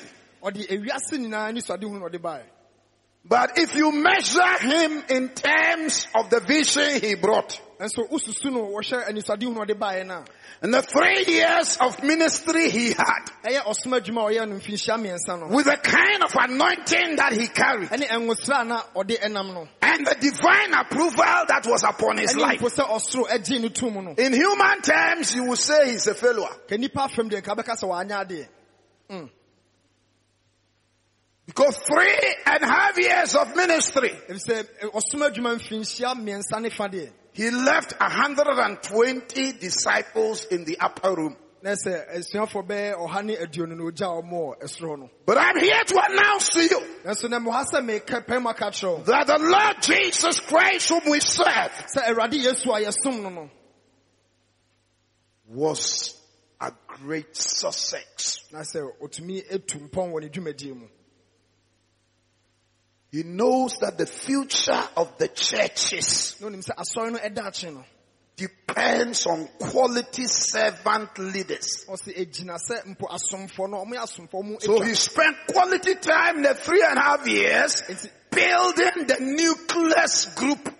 But 3.26 3.56
if 3.58 3.74
you 3.74 3.90
measure 3.90 4.58
him 4.58 5.02
in 5.08 5.28
terms 5.30 6.06
of 6.14 6.28
the 6.28 6.40
vision 6.40 7.00
he 7.00 7.14
brought, 7.14 7.58
nso 7.80 8.06
wosusu 8.10 8.52
no 8.52 8.66
wɔhwɛ 8.66 9.08
anisuade 9.08 9.42
hunu 9.44 9.62
a 9.62 9.66
ɔde 9.66 9.78
baeɛ 9.78 10.06
no 10.06 10.24
in 10.62 10.70
the 10.70 10.82
three 10.82 11.24
years 11.26 11.78
of 11.80 12.02
ministry 12.02 12.68
he 12.68 12.88
had, 12.88 13.30
a 13.44 13.48
ɛyɛ 13.48 13.62
ɔsom 13.64 13.98
adwuma 13.98 14.28
a 14.28 14.32
ɔyɛ 14.34 14.48
no 14.48 14.56
mfinhyia 14.56 14.98
mmiɛnsa 14.98 15.40
no. 15.40 15.46
with 15.56 15.64
the 15.64 15.76
kind 15.78 16.22
of 16.22 16.32
anointing 16.38 17.16
that 17.16 17.32
he 17.32 17.46
carried, 17.48 17.88
ɛne 17.88 18.06
ɛnwosra 18.08 18.60
a 18.60 18.64
na 18.64 18.80
ɔde 18.94 19.18
ɛnam 19.18 19.54
no. 19.54 19.68
and 19.80 20.06
the 20.06 20.14
divine 20.20 20.74
approval 20.74 21.24
that 21.48 21.64
was 21.66 21.82
upon 21.82 22.18
his 22.18 22.36
life. 22.36 22.60
mpo 22.60 22.68
sɛ 22.68 22.86
ɔsoro 22.86 23.26
agye 23.28 23.58
ne 23.58 23.70
tom 23.70 24.04
no. 24.04 24.14
In 24.18 24.34
human 24.34 24.82
terms, 24.82 25.34
you 25.34 25.44
will 25.44 25.56
say 25.56 25.92
he's 25.92 26.06
a 26.06 26.14
failure. 26.14 26.46
ka 26.68 26.76
nnipa 26.76 27.08
afam 27.08 27.30
deɛ 27.30 27.40
nka 27.42 27.56
bɛka 27.56 27.74
sɛ 27.80 27.88
wɔanyɛ 27.88 28.26
adeɛ 28.28 29.28
Because 31.46 31.76
three 31.76 32.34
and 32.46 32.62
a 32.62 32.66
half 32.66 32.98
years 32.98 33.34
of 33.34 33.54
ministry, 33.54 34.10
ɛfisɛ 34.28 34.66
ɛ, 34.82 34.90
ɔsom 34.92 35.28
adwuma 35.28 35.56
mfinhyia 35.56 36.14
mmiɛnsa 36.14 36.60
ne 36.62 36.70
fa 36.70 36.88
deɛ. 36.88 37.10
He 37.32 37.50
left 37.50 37.94
120 38.00 39.52
disciples 39.52 40.44
in 40.46 40.64
the 40.64 40.78
upper 40.78 41.14
room. 41.14 41.36
na 41.64 41.70
sɛ 41.72 42.10
asuafoɔ 42.16 42.66
bɛyɛ 42.66 42.94
ɔha 42.94 43.24
ne 43.24 43.36
aduonu 43.36 43.74
na 43.74 43.84
ogya 43.84 44.22
ɔmo 44.22 44.32
wɔ 44.32 44.62
ɛsoro 44.62 44.98
no. 44.98 45.10
But 45.24 45.38
I'm 45.38 45.58
here 45.58 45.82
to 45.82 46.02
announce 46.10 46.50
to 46.50 46.62
you 46.62 46.80
nanso 47.04 47.30
na 47.30 47.38
mewɔ 47.38 47.52
ha 47.52 47.64
sɛ 47.64 47.80
meka 47.82 48.26
pɛn 48.26 48.42
mu 48.42 48.50
aka 48.50 48.66
kyerɛ 48.66 48.98
wo. 48.98 49.04
that 49.04 49.26
the 49.26 49.38
Lord 49.38 49.76
Jesus 49.80 50.40
Christ 50.40 50.90
whom 50.90 51.10
we 51.10 51.20
serve 51.20 51.72
sɛ 51.94 52.04
awurade 52.04 52.34
yesu 52.34 52.66
a 52.66 52.84
yɛsom 52.84 53.22
no 53.22 53.28
no 53.30 53.50
was 55.48 56.20
a 56.60 56.70
great 56.86 57.34
success. 57.34 58.44
na 58.52 58.58
sɛ 58.60 58.86
ɔtumi 59.00 59.50
etu 59.50 59.88
mpɔn 59.88 60.12
wɔ 60.12 60.20
ne 60.20 60.28
dwumadie 60.28 60.76
mu 60.76 60.86
He 63.14 63.22
knows 63.22 63.76
that 63.80 63.96
the 63.96 64.06
future 64.06 64.82
of 64.96 65.18
the 65.18 65.28
churches 65.28 66.34
na 66.40 66.48
onim 66.48 66.64
sɛ 66.66 66.74
asɔre 66.74 67.12
no 67.12 67.18
ɛda 67.20 67.46
akye 67.46 67.72
no 67.72 67.84
depends 68.34 69.24
on 69.26 69.46
quality 69.56 70.24
servant 70.24 71.16
leaders. 71.20 71.86
ɔsɛ 71.88 72.10
egyina 72.18 72.58
sɛ 72.58 72.82
mpo 72.96 73.06
asomfoɔ 73.08 73.70
no 73.70 73.84
ɔmo 73.84 73.94
yɛ 73.94 74.02
asomfoɔ 74.02 74.42
mu 74.44 74.56
So 74.58 74.80
he 74.80 74.94
spent 74.94 75.36
quality 75.46 75.94
time 75.94 76.38
in 76.38 76.42
the 76.42 76.54
three 76.56 76.82
and 76.82 76.98
a 76.98 77.02
half 77.02 77.28
years 77.28 77.82
building 78.32 79.06
the 79.06 79.18
nucleus 79.20 80.34
group. 80.34 80.74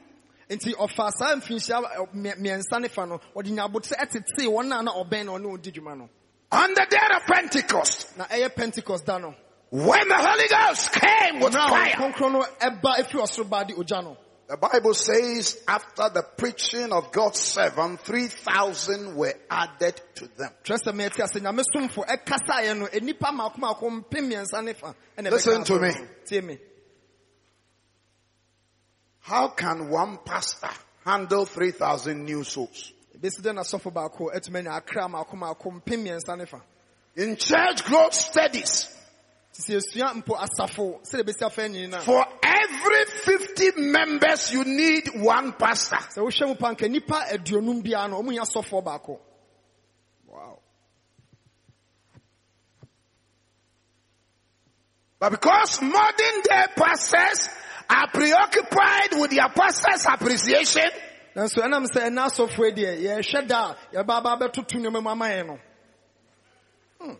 nti 0.51 0.75
ɔfa 0.75 1.13
saa 1.13 1.37
mfinhyia 1.37 2.09
mmiɛnsa 2.13 2.81
ne 2.81 2.89
fa 2.89 3.07
no 3.07 3.21
ɔde 3.37 3.51
nyabotire 3.55 3.95
ɛtetee 3.97 4.49
wɔn 4.51 4.77
a 4.77 4.83
na 4.83 4.93
ɔbɛn 4.93 5.27
na 5.27 5.33
ɔne 5.39 5.57
ɔdi 5.57 5.71
dwuma 5.73 5.97
no 5.97 6.09
On 6.51 6.75
the 6.75 6.87
day 6.91 7.17
of 7.17 7.23
Pentecost, 7.27 8.17
na 8.19 8.25
ɛyɛ 8.27 8.55
pentecost 8.55 9.05
da 9.07 9.19
no 9.19 9.35
when 9.75 10.07
the 10.09 10.15
Holy 10.17 10.47
Ghost 10.49 10.93
came 10.93 11.41
with 11.41 11.53
fire, 11.53 11.95
kronkron 11.95 12.33
no 12.33 12.45
ɛba 12.61 12.99
efiri 13.01 13.21
ɔsoro 13.23 13.49
ba 13.51 13.65
de 13.65 13.75
ogya 13.75 14.05
no 14.05 14.17
the 14.47 14.57
Bible 14.59 14.93
says 14.93 15.59
after 15.67 16.11
the 16.11 16.23
preaching 16.37 16.93
of 16.93 17.11
God's 17.13 17.41
servant, 17.41 17.99
3,000 18.01 19.17
were 19.17 19.33
added 19.51 19.99
to 20.17 20.29
them. 20.37 20.51
kyerɛ 20.63 20.79
sɛ 20.85 20.93
mɛte 20.93 21.25
ase 21.25 21.41
nyame 21.41 21.63
somfo 21.75 22.07
ɛkasaeɛ 22.07 22.79
no 22.79 22.87
enipa 22.87 23.33
mako 23.33 23.59
mako 23.59 23.91
mpem 23.91 24.31
mmiɛnsa 24.31 24.63
ne 24.65 24.75
fa 24.75 24.95
ɛna 25.19 25.31
Listen 25.31 25.65
to 25.65 25.81
me. 25.81 25.89
no. 25.89 26.07
tie 26.27 26.41
me 26.43 26.59
How 29.21 29.49
can 29.49 29.89
one 29.89 30.19
pastor 30.25 30.69
handle 31.05 31.47
3,000 31.47 32.25
new 32.25 32.45
souls? 32.45 32.93
ebesi 33.19 33.41
dɛ 33.41 33.55
n'asɔfo 33.57 33.93
baako 33.93 34.31
ɛtumi 34.35 34.59
anya 34.59 34.73
akra 34.73 35.09
mako 35.09 35.37
mako 35.37 35.71
mpem 35.71 36.05
mmiɛnsa 36.05 36.37
ne 36.39 36.45
fa 36.45 36.61
In 37.17 37.37
church 37.37 37.85
growth 37.85 38.13
studies, 38.13 38.94
for 42.01 42.27
every 42.43 43.05
50 43.05 43.81
members, 43.81 44.53
you 44.53 44.65
need 44.65 45.09
one 45.15 45.53
pastor. 45.53 45.97
sɛ 45.97 46.19
wohwɛ 46.23 46.49
mu 46.49 46.55
pa 46.57 46.73
nka 46.75 46.91
nipa 46.91 47.25
aduonum 47.33 47.83
biara 47.83 48.11
no 48.11 48.21
ɔmo 48.21 48.33
nya 48.33 48.43
asɔfoɔ 48.43 48.85
baako. 48.85 49.19
Wow. 50.27 50.59
But 55.21 55.31
because 55.31 55.81
modern 55.81 56.41
day 56.43 56.65
pastors 56.77 57.49
are 57.89 58.09
preoccupied 58.13 59.13
with 59.21 59.31
their 59.31 59.49
pastor's 59.51 60.05
appreciation, 60.07 60.91
nanso 61.37 61.63
ɛnam 61.63 61.87
sɛ 61.87 62.09
ɛna 62.11 62.27
asɔfoɔ 62.27 62.77
yi 62.77 62.85
deɛ 62.85 63.03
yɛhwɛ 63.03 63.47
da 63.47 63.71
a 63.71 63.77
yɛba 63.97 64.19
aba 64.19 64.37
abɛtoto 64.37 64.81
nneɛma 64.81 65.01
mu 65.03 65.11
ama 65.11 65.27
yɛn 65.27 65.47
no 65.47 65.59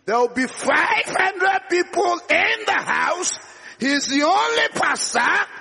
there 0.05 0.17
will 0.19 0.33
be 0.33 0.47
500 0.47 1.59
people 1.69 2.19
in 2.29 2.65
the 2.65 2.81
house. 2.85 3.33
He's 3.79 4.07
the 4.07 4.23
only 4.23 4.67
pastor 4.73 5.51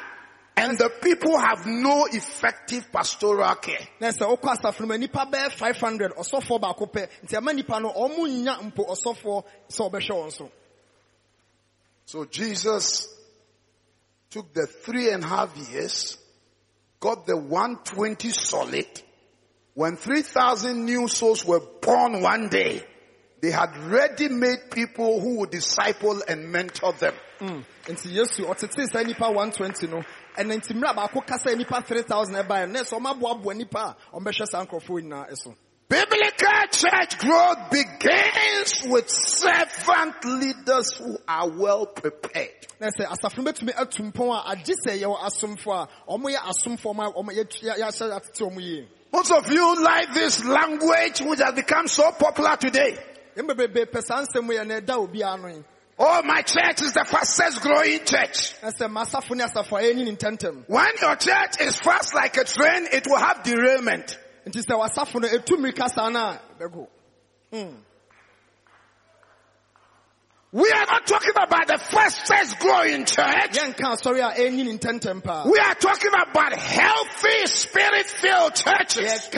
and 0.56 0.78
the 0.78 0.90
people 1.02 1.38
have 1.38 1.66
no 1.66 2.06
effective 2.06 2.90
pastoral 2.92 3.54
care. 3.56 3.88
na 4.00 4.08
sɛ 4.08 4.26
wokɔ 4.26 4.56
asafo 4.56 4.80
no 4.80 4.86
mu 4.86 4.94
a 4.94 4.98
nipa 4.98 5.26
bɛyɛ 5.30 5.50
500 5.52 6.12
ɔsɔfoɔ 6.16 6.60
baako 6.60 6.86
pɛ 6.92 7.08
nti 7.24 7.36
ɛma 7.36 7.54
nipa 7.54 7.80
no 7.80 7.92
ɔmo 7.92 8.26
nya 8.28 8.58
mpo 8.72 8.86
sɛ 8.88 9.42
ɔbɛhwɛ 9.70 10.10
wɔn 10.10 10.32
so 10.32 10.50
So 12.06 12.24
Jesus 12.26 13.08
took 14.30 14.52
the 14.52 14.66
three 14.66 15.10
and 15.10 15.24
a 15.24 15.26
half 15.26 15.56
years, 15.70 16.18
got 17.00 17.26
the 17.26 17.36
120 17.36 18.30
solid. 18.30 18.86
When 19.74 19.96
3,000 19.96 20.84
new 20.84 21.08
souls 21.08 21.44
were 21.44 21.60
born 21.60 22.20
one 22.20 22.48
day, 22.48 22.84
they 23.44 23.50
had 23.50 23.76
ready-made 23.90 24.70
people 24.70 25.20
who 25.20 25.40
would 25.40 25.50
disciple 25.50 26.22
and 26.26 26.50
mentor 26.50 26.92
them. 26.94 27.14
nti 27.86 28.08
yesu 28.16 28.46
ɔtete 28.46 28.86
saa 28.90 29.02
nipa 29.02 29.28
120 29.30 29.86
no 29.88 30.02
ɛna 30.38 30.56
nti 30.56 30.72
mmerɛ 30.72 30.94
baako 30.96 31.20
kasa 31.26 31.54
nipa 31.54 31.82
3000 31.82 32.34
ɛbaeɛ 32.42 32.66
no 32.68 32.72
na 32.72 32.80
sɛ 32.80 32.98
ɔma 32.98 33.12
aboaboa 33.20 33.54
nipa 33.54 33.96
a 34.12 34.16
ɔmbɛhwɛ 34.16 34.46
saa 34.48 34.64
nkurɔfoɔ 34.64 35.02
nyinaa 35.02 35.36
so 35.36 35.54
Biblical 35.86 36.66
church 36.72 37.18
growth 37.18 37.70
begins 37.70 38.72
with 38.86 39.08
servant 39.10 40.24
leaders 40.24 40.92
who 40.96 41.18
are 41.28 41.48
well 41.50 41.84
prepared. 41.86 42.48
na 42.80 42.88
sɛ 42.88 43.04
asafo 43.06 43.38
no 43.44 43.52
bɛtumi 43.52 43.74
atu 43.74 44.10
mpɔn 44.10 44.34
a 44.46 44.56
agye 44.56 44.74
sɛ 44.86 44.98
yɛwɔ 45.02 45.18
asomfoɔ 45.20 45.86
a 46.08 46.10
ɔmo 46.12 46.34
yɛ 46.34 46.38
asomfoɔ 46.38 46.94
ma 46.96 47.10
ɔmo 47.12 47.30
yɛ- 47.30 47.60
yɛ- 47.62 47.78
yɛahyɛ 47.78 48.16
atete 48.16 48.40
ɔmo 48.40 48.60
yie 48.62 48.88
Most 49.12 49.30
of 49.30 49.52
you 49.52 49.80
like 49.84 50.12
this 50.14 50.42
language 50.44 51.20
which 51.20 51.38
has 51.40 51.54
become 51.54 51.86
so 51.86 52.10
popular 52.12 52.56
today. 52.56 52.98
Yɛn 53.36 53.46
bebrebe 53.46 53.86
pɛ 53.86 54.02
saa 54.02 54.22
nsɛm 54.24 54.48
yɛ 54.48 54.66
na 54.66 54.80
ɛda 54.80 54.96
obiara 55.08 55.40
no 55.40 55.48
yi 55.48 55.64
Oh, 55.96 56.22
my 56.24 56.42
church 56.42 56.82
is 56.82 56.92
the 56.92 57.04
fastest 57.04 57.60
growing 57.60 58.04
church. 58.04 58.54
na 58.62 58.70
sɛ 58.70 58.90
ma 58.90 59.04
asafo 59.04 59.36
ne 59.36 59.44
asafo 59.44 59.78
a 59.78 59.82
yɛnyi 59.82 60.04
ne 60.04 60.16
ntɛmtɛm 60.16 60.64
When 60.68 60.90
your 61.00 61.14
church 61.16 61.60
is 61.60 61.76
fast 61.78 62.14
like 62.14 62.36
a 62.36 62.44
train, 62.44 62.88
it 62.92 63.06
will 63.06 63.18
have 63.18 63.42
derailment. 63.44 64.18
nti 64.46 64.60
sɛ 64.64 64.76
wasafo 64.78 65.20
no 65.20 65.28
ɛtu 65.28 65.56
mmirika 65.56 65.88
saa 65.94 66.08
no 66.08 66.18
a 66.20 66.40
bɛgo 66.60 66.88
hmm. 67.52 67.74
We 70.52 70.70
are 70.70 70.86
not 70.86 71.04
talking 71.08 71.32
about 71.34 71.66
the 71.66 71.78
fastest 71.78 72.60
growing 72.60 73.04
church. 73.04 73.52
yɛnka 73.52 73.96
asɔre 73.96 74.20
a 74.20 74.34
ɛnyi 74.40 74.64
ne 74.64 74.78
ntɛmtɛm 74.78 75.22
paa. 75.22 75.44
We 75.48 75.58
are 75.58 75.74
talking 75.74 76.10
about 76.12 76.52
healthy 76.54 77.46
spirit 77.46 78.06
filled 78.06 78.54
churches 78.54 79.28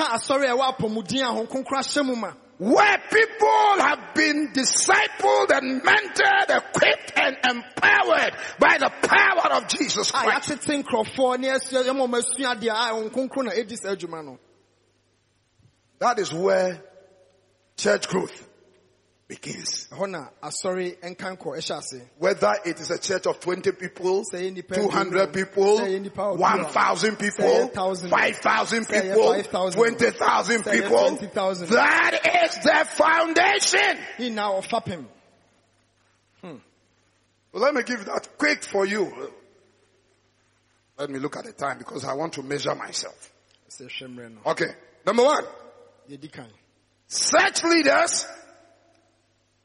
yɛka 2.60 2.64
asɔre 2.64 2.64
a 2.64 2.64
ɛwɔ 2.64 2.64
apɔmuden 2.64 2.64
a 2.64 2.64
ho 2.64 2.64
kronkron 2.64 2.64
ahyɛ 2.64 2.64
mu 2.64 2.64
ma 2.64 2.74
where 2.74 2.98
people 3.10 3.84
have 3.84 4.14
been 4.14 4.52
discipled 4.52 5.50
and 5.50 5.82
mentored, 5.82 6.56
equipped 6.56 7.12
and 7.16 7.36
empowered 7.44 8.32
by 8.58 8.78
the 8.78 8.90
power 9.02 9.52
of 9.56 9.68
Jesus 9.68 10.10
ah, 10.14 10.22
Christ. 10.22 10.48
yɛatete 10.50 10.82
nkurɔfoɔ 10.82 11.38
ne 11.38 11.48
yɛsua 11.48 11.84
yɛma 11.84 12.08
ɔma 12.08 12.18
asua 12.22 12.56
adeɛ 12.56 12.70
ah, 12.72 12.90
a 12.90 12.92
ɛho 12.94 13.10
kronkron 13.10 13.44
na 13.44 13.50
ɛdi 13.52 13.78
saa 13.78 13.94
adwuma 13.94 14.24
no 14.24 14.38
That 15.98 16.18
is 16.18 16.32
where 16.32 16.82
church 17.76 18.08
growth 18.08 18.45
begins. 19.28 19.88
ɛhɔ 19.90 20.10
na 20.10 20.28
asɔre 20.42 20.98
nka 21.02 21.36
nkɔ 21.36 21.56
ɛhyɛ 21.58 21.78
ase 21.78 22.00
Whether 22.18 22.52
it 22.64 22.80
is 22.80 22.90
a 22.90 22.98
church 22.98 23.26
of 23.26 23.40
20 23.40 23.72
people, 23.72 24.24
Sɛ 24.32 24.38
ɛyɛ 24.40 24.56
nnipa 24.56 24.74
200 24.74 25.32
people, 25.32 25.80
sɛ 25.80 25.86
ɛyɛ 25.86 26.00
nnipa 26.00 26.36
aduonu, 26.36 26.38
1,000 26.38 27.16
people, 27.16 27.68
5,000 27.68 28.10
people, 28.86 29.24
20,000 29.72 30.64
people. 30.64 31.08
20,000. 31.08 31.68
That 31.70 32.44
is 32.44 32.54
the 32.62 32.86
foundation. 32.90 33.98
ɔfapem 34.18 35.06
hmm. 36.40 36.56
Well, 37.52 37.62
let 37.62 37.74
me 37.74 37.82
give 37.82 38.04
that 38.04 38.38
quick 38.38 38.62
for 38.62 38.86
you. 38.86 39.32
Let 40.98 41.10
me 41.10 41.18
look 41.18 41.36
at 41.36 41.44
the 41.44 41.52
time 41.52 41.78
because 41.78 42.04
I 42.04 42.14
want 42.14 42.34
to 42.34 42.42
measure 42.42 42.74
myself. 42.74 43.32
sɛ 43.68 43.86
hwɛ 43.86 44.14
mmerɛ 44.14 44.34
no 44.34 44.50
Okay. 44.52 44.74
Number 45.04 45.22
one, 45.22 45.44
such 47.06 47.62
leaders, 47.62 48.26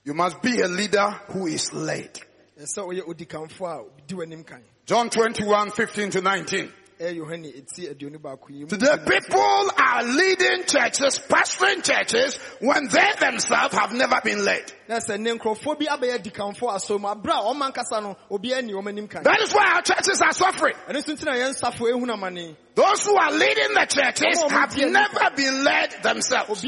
you 0.03 0.13
must 0.13 0.41
be 0.41 0.61
a 0.61 0.67
leader 0.67 1.09
who 1.29 1.47
is 1.47 1.73
led. 1.73 2.19
ɛsɛ 2.59 2.79
ɔyɛ 2.87 3.01
odikanfoɔ 3.07 3.69
a 3.69 4.01
di 4.07 4.15
w'anim 4.15 4.45
kan 4.45 4.61
John 4.85 5.09
21, 5.09 5.71
15 5.71 6.09
to 6.11 6.21
19. 6.21 6.71
ɛyɛ 6.99 7.17
yohane 7.17 7.53
ɛti 7.55 7.89
aduonu 7.95 8.19
baako 8.21 8.49
yi 8.49 8.59
mu 8.61 8.67
Today 8.67 8.97
people 9.07 9.71
are 9.77 10.03
leading 10.03 10.63
churches, 10.65 11.17
pastoring 11.19 11.83
churches 11.83 12.37
when 12.59 12.87
they 12.87 13.09
themselves 13.19 13.73
have 13.75 13.93
never 13.93 14.19
been 14.23 14.43
led. 14.45 14.71
na 14.87 14.97
sɛ 14.97 15.19
ne 15.19 15.31
nkurɔfoɔ 15.37 15.79
bi 15.79 15.85
abɛyɛ 15.85 16.19
adikanfoɔ 16.19 16.75
asɔ 16.75 16.99
mu 16.99 17.07
aberɛ 17.07 17.33
a 17.33 17.53
ɔma 17.53 17.71
nkasa 17.73 18.01
no 18.03 18.17
obiara 18.29 18.61
nni 18.61 18.73
ɔm 18.73 18.87
anim 18.87 19.07
kan 19.07 19.23
That 19.23 19.41
is 19.41 19.53
why 19.53 19.65
our 19.75 19.81
churches 19.81 20.21
are 20.21 20.33
suffering. 20.33 20.75
ɛno 20.87 20.97
nso 20.97 21.13
nti 21.15 21.25
na 21.25 21.33
yɛn 21.33 21.53
nsafo 21.55 21.89
ehu 21.91 22.05
na 22.05 22.15
mane 22.15 22.55
Those 22.75 23.05
who 23.05 23.15
are 23.17 23.31
leading 23.31 23.73
the 23.73 23.85
churches 23.89 24.41
have 24.51 24.77
never 24.77 25.35
been 25.35 25.63
led 25.63 25.91
themselves. 26.03 26.63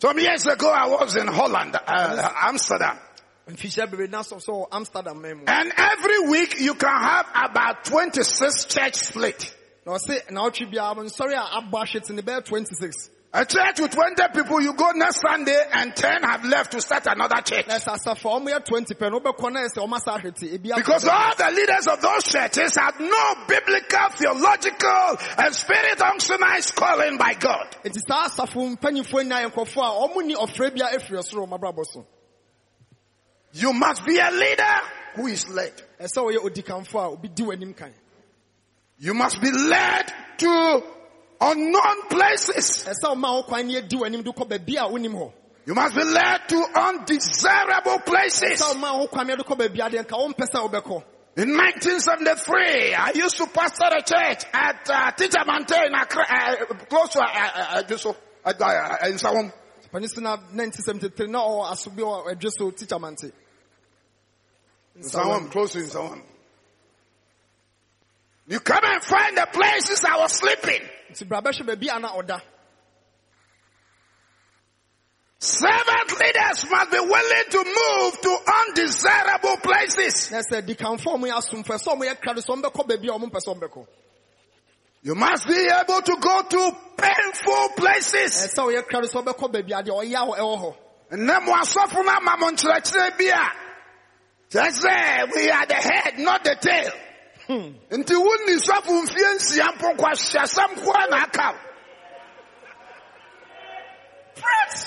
Obiara 0.00 0.06
nkasa 0.06 0.06
nni 0.06 0.06
ɔm 0.06 0.06
anim 0.06 0.06
kan 0.06 0.06
da 0.06 0.08
Some 0.08 0.18
years 0.18 0.46
ago 0.46 0.70
I 0.70 0.86
was 0.88 1.16
in 1.16 1.26
Holland, 1.26 1.76
uh, 1.76 2.32
Amsterdam. 2.42 2.98
mfihyia 3.48 3.86
bebree 3.90 4.08
na 4.10 4.20
sɔ 4.22 4.36
sɛ 4.44 4.48
wɔ 4.52 4.66
amsterdam 4.72 5.20
man 5.22 5.36
mu 5.38 5.44
And 5.46 5.72
every 5.76 6.28
week 6.28 6.60
you 6.60 6.74
can 6.74 7.00
have 7.00 7.26
about 7.34 7.84
26 7.84 8.64
church 8.66 8.94
split. 8.94 9.54
na 9.86 9.92
ɔse 9.94 10.30
na 10.30 10.42
ɔtwe 10.48 10.70
biara 10.72 10.94
mo 10.96 11.02
nsɔre 11.02 11.34
a 11.34 11.60
abɔ 11.62 11.72
ahwete 11.84 12.10
ne 12.10 12.22
bɛyɛ 12.22 12.44
26 12.44 13.10
A 13.38 13.44
church 13.44 13.78
with 13.78 13.92
20 13.92 14.20
people, 14.34 14.60
you 14.60 14.72
go 14.74 14.90
next 14.96 15.20
Sunday 15.20 15.56
and 15.72 15.94
10 15.94 16.22
have 16.24 16.44
left 16.44 16.72
to 16.72 16.80
start 16.80 17.06
another 17.06 17.40
church. 17.42 17.68
na 17.68 17.74
sɛ 17.78 17.94
asafo 17.96 18.34
a 18.36 18.40
ɔmo 18.40 18.48
yɛ 18.50 18.64
twenty 18.64 18.94
pɛ 18.94 19.12
no 19.12 19.20
wobɛkɔ 19.20 19.52
na 19.52 19.60
ɛsɛ 19.60 19.78
ɔmo 19.86 19.94
asa 19.94 20.10
ahwete 20.18 20.58
ebi 20.58 20.74
Because 20.74 21.06
all 21.06 21.36
the 21.36 21.48
leaders 21.52 21.86
of 21.86 22.00
those 22.02 22.24
churches 22.24 22.74
have 22.76 22.98
no 22.98 23.34
biblical, 23.46 24.08
theological, 24.16 25.18
and 25.38 25.54
spirit 25.54 25.98
unctionized 25.98 26.74
calling 26.74 27.16
by 27.16 27.34
God. 27.34 27.76
nti 27.84 28.00
saa 28.08 28.24
asafo 28.28 28.76
mpanyinfoɔ 28.76 29.22
nyinaa 29.22 29.46
yɛ 29.46 29.52
nkurɔfoɔ 29.52 29.84
a 29.84 30.08
ɔmo 30.08 30.24
ni 30.26 30.34
ɔfrɛ 30.34 30.74
bi 30.76 30.84
a 30.88 30.98
efiri 30.98 31.18
ɔsoro 31.22 31.46
ɔmo 31.46 31.60
abrabɔ 31.60 31.84
so 31.86 32.06
You 33.52 33.72
must 33.72 34.04
be 34.04 34.18
a 34.18 34.32
leader 34.32 34.80
who 35.14 35.28
is 35.28 35.48
led. 35.48 35.80
ɛsɛ 36.00 36.16
ɔyɛ 36.34 36.38
odikanfo 36.38 36.94
a 37.04 37.08
obi 37.12 37.28
di 37.28 37.44
w'anim 37.44 37.76
kan 37.76 37.94
You 38.98 39.14
must 39.14 39.40
be 39.40 39.52
led 39.52 40.12
to 40.38 40.82
unknown 41.40 42.02
places. 42.08 42.84
ɛsɛ 42.84 43.14
ɔmo 43.14 43.26
a 43.26 43.42
ɔkwan 43.42 43.66
ne 43.66 43.76
edi 43.78 43.96
w'anim 43.96 44.22
de 44.24 44.30
kɔ 44.30 44.48
baabi 44.48 44.76
a 44.76 44.88
wonim 44.88 45.12
hɔ 45.14 45.32
You 45.66 45.74
must 45.74 45.94
be 45.96 46.02
led 46.02 46.48
to 46.48 46.64
undesirable 46.74 47.98
places. 48.00 48.60
ɛsɛ 48.60 48.74
ɔmo 48.74 48.84
a 49.04 49.06
ɔkwan 49.08 49.26
ne 49.26 49.36
de 49.36 49.42
kɔ 49.44 49.56
baabi 49.58 49.80
a 49.86 49.90
deɛ 49.90 50.06
nka 50.06 50.34
ɔmpɛ 50.34 50.46
sɛ 50.50 50.70
ɔbɛkɔ 50.70 51.04
In 51.36 51.50
1973, 51.56 52.94
I 52.94 53.12
used 53.14 53.36
to 53.36 53.46
pastor 53.46 53.84
a 53.96 54.02
church 54.02 54.42
at 54.52 54.90
uh, 54.90 55.12
Teacher 55.12 55.44
Mante 55.46 55.76
in 55.86 55.94
Accra, 55.94 56.24
uh, 56.28 56.74
close 56.90 57.10
to 57.10 57.20
uh, 57.20 57.26
uh, 57.26 57.50
uh, 57.54 57.82
uh, 58.44 58.50
uh, 58.50 59.06
Nsawam. 59.06 59.52
panyin 59.92 60.08
si 60.08 60.20
na 60.20 60.36
nineteen 60.52 60.82
seventy 60.82 61.08
three 61.10 61.28
na 61.28 61.38
ɔwɔ 61.38 61.70
aso 61.70 61.90
bi 61.94 62.02
wɔ 62.02 62.34
ɛdwe 62.34 62.50
so 62.58 62.70
teacher 62.72 62.98
mante 62.98 63.30
Nsawam, 64.98 65.50
close 65.50 65.72
to 65.74 65.78
Nsawam. 65.78 66.22
You 68.48 68.60
come 68.60 68.82
and 68.84 69.02
find 69.04 69.36
the 69.36 69.46
places 69.52 70.02
I 70.04 70.18
was 70.18 70.32
sleeping. 70.32 70.82
Nti 71.10 71.24
bra 71.28 71.40
bɛhwɛ 71.40 71.66
baabi 71.66 71.88
a 71.96 71.98
na 72.00 72.08
ɔda 72.08 72.40
Servant 75.40 76.10
leaders 76.18 76.68
must 76.68 76.90
be 76.90 76.98
willing 76.98 77.44
to 77.50 77.58
move 77.64 78.20
to 78.22 78.38
undesirable 78.66 79.56
places. 79.58 80.32
na 80.32 80.38
sɛ 80.40 80.62
dikanfo 80.66 81.14
a 81.14 81.18
ɔmo 81.18 81.26
yɛ 81.30 81.38
asomfo 81.38 81.74
ɛsɛ 81.74 81.94
ɔmo 81.94 82.04
yɛ 82.04 82.20
krado 82.20 82.42
so 82.42 82.54
ɔmo 82.54 82.62
bɛkɔ 82.62 82.88
baabi 82.88 83.08
a 83.08 83.12
ɔmo 83.12 83.30
mpɛ 83.30 83.38
sɛ 83.38 83.54
ɔmo 83.54 83.60
bɛkɔ 83.68 83.86
You 85.00 85.14
must 85.14 85.46
be 85.46 85.54
able 85.54 86.02
to 86.02 86.16
go 86.20 86.42
to 86.42 86.76
painful 86.96 87.68
places. 87.76 88.48
ɛsɛ 88.48 88.66
ɔyɛ 88.66 88.88
krado 88.88 89.08
so 89.08 89.22
ɔbɛkɔ 89.22 89.52
baabi 89.52 89.72
a 89.78 89.82
deɛ 89.82 89.94
ɔyɛ 90.02 90.16
a 90.16 90.40
ɛwɔ 90.40 90.58
hɔ 90.60 90.76
Na 91.18 91.40
mo 91.40 91.52
asɔfo 91.52 92.04
no 92.04 92.10
ama 92.10 92.36
mo 92.36 92.50
nkyerɛkyerɛ 92.50 93.16
bi 93.16 93.24
a 93.26 93.52
kyerɛ 94.50 94.70
sɛ 94.72 95.34
we 95.34 95.50
are 95.50 95.66
the 95.66 95.74
head 95.74 96.18
not 96.18 96.42
the 96.42 96.56
tail. 96.56 96.92
Hmm. 97.48 97.68
Nti 97.98 98.14
wonni 98.24 98.54
sɔfo 98.66 98.92
mfie 99.02 99.28
nsia 99.36 99.66
mpo 99.74 99.86
nkwahyɛsɛm 99.94 100.70
koa 100.84 101.02
na 101.10 101.16
aka 101.26 101.46
wo. 101.52 101.58
Friends, 104.40 104.80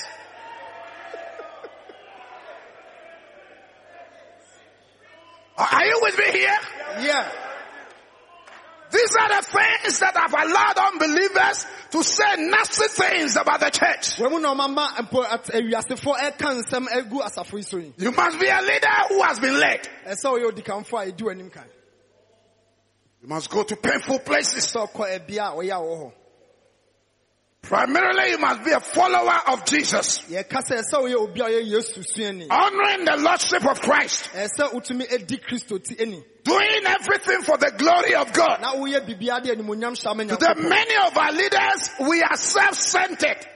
Are 5.58 5.84
you 5.84 5.98
with 6.02 6.18
me 6.18 6.24
here? 6.32 6.58
yeah 7.02 7.30
These 8.90 9.16
are 9.20 9.28
the 9.28 9.42
things 9.46 9.98
that 10.00 10.16
have 10.16 10.32
allowed 10.34 10.92
unbelievers 10.92 11.66
to 11.92 12.02
say 12.04 12.36
nasty 12.38 12.88
things 12.88 13.36
about 13.36 13.60
the 13.60 13.70
church. 13.70 14.16
wɔn 14.16 14.30
mu 14.32 14.40
na 14.40 14.54
ɔmo 14.54 14.64
ama 14.64 14.94
mpo 15.00 15.24
at- 15.24 15.44
awiasefo 15.46 16.16
ɛka 16.16 16.62
nsɛm 16.62 16.88
egu 16.88 17.20
asafo 17.22 17.56
yi 17.56 17.62
so 17.62 17.76
yi 17.78 17.92
You 17.98 18.12
must 18.12 18.38
be 18.40 18.48
a 18.48 18.60
leader 18.62 18.88
who 19.08 19.22
has 19.22 19.38
been 19.40 19.58
led. 19.58 19.88
ɛsɛ 20.06 20.24
ɔyɛ 20.38 20.52
odikanfo 20.52 20.98
a 21.02 21.06
edi 21.08 21.24
w'anim 21.24 21.52
kan 21.52 21.64
You 23.22 23.28
must 23.28 23.50
go 23.50 23.62
to 23.62 23.76
painful 23.76 24.18
places. 24.20 24.66
sɛ 24.66 24.88
ɔkɔ 24.90 25.18
ɛbi 25.18 25.36
a 25.38 25.54
ɔyɛ 25.54 25.70
a 25.70 25.80
ɔwɔ 25.80 25.98
hɔ 26.02 26.12
Primarily, 27.62 28.30
you 28.30 28.38
must 28.38 28.64
be 28.64 28.72
a 28.72 28.80
follower 28.80 29.40
of 29.46 29.64
Jesus, 29.64 30.18
yɛka 30.22 30.58
sɛ 30.68 30.82
ɛsɛ 30.82 30.94
ɔyɛ 30.98 31.14
obi 31.14 31.40
a 31.40 31.44
ɔyɛ 31.44 31.70
yesu 31.70 32.02
suani 32.02 32.46
honoring 32.50 33.04
the 33.04 33.16
Lordship 33.18 33.64
of 33.64 33.80
Christ, 33.80 34.30
ɛsɛ 34.32 34.72
wotumi 34.72 35.12
edi 35.12 35.36
kristo 35.38 35.78
ti 35.80 35.94
ani 36.02 36.24
doing 36.42 36.84
everything 36.86 37.42
for 37.42 37.56
the 37.58 37.70
glory 37.78 38.16
of 38.16 38.32
God. 38.32 38.60
na 38.60 38.74
woyɛ 38.74 39.06
biribiara 39.06 39.42
de 39.44 39.54
animonyam 39.54 39.94
hyɛ 39.94 40.10
ama 40.10 40.24
To 40.26 40.36
the 40.36 40.54
many 40.56 40.96
of 41.06 41.16
our 41.16 41.30
leaders, 41.30 41.90
we 42.00 42.20
are 42.22 42.36
self-centered. 42.36 43.46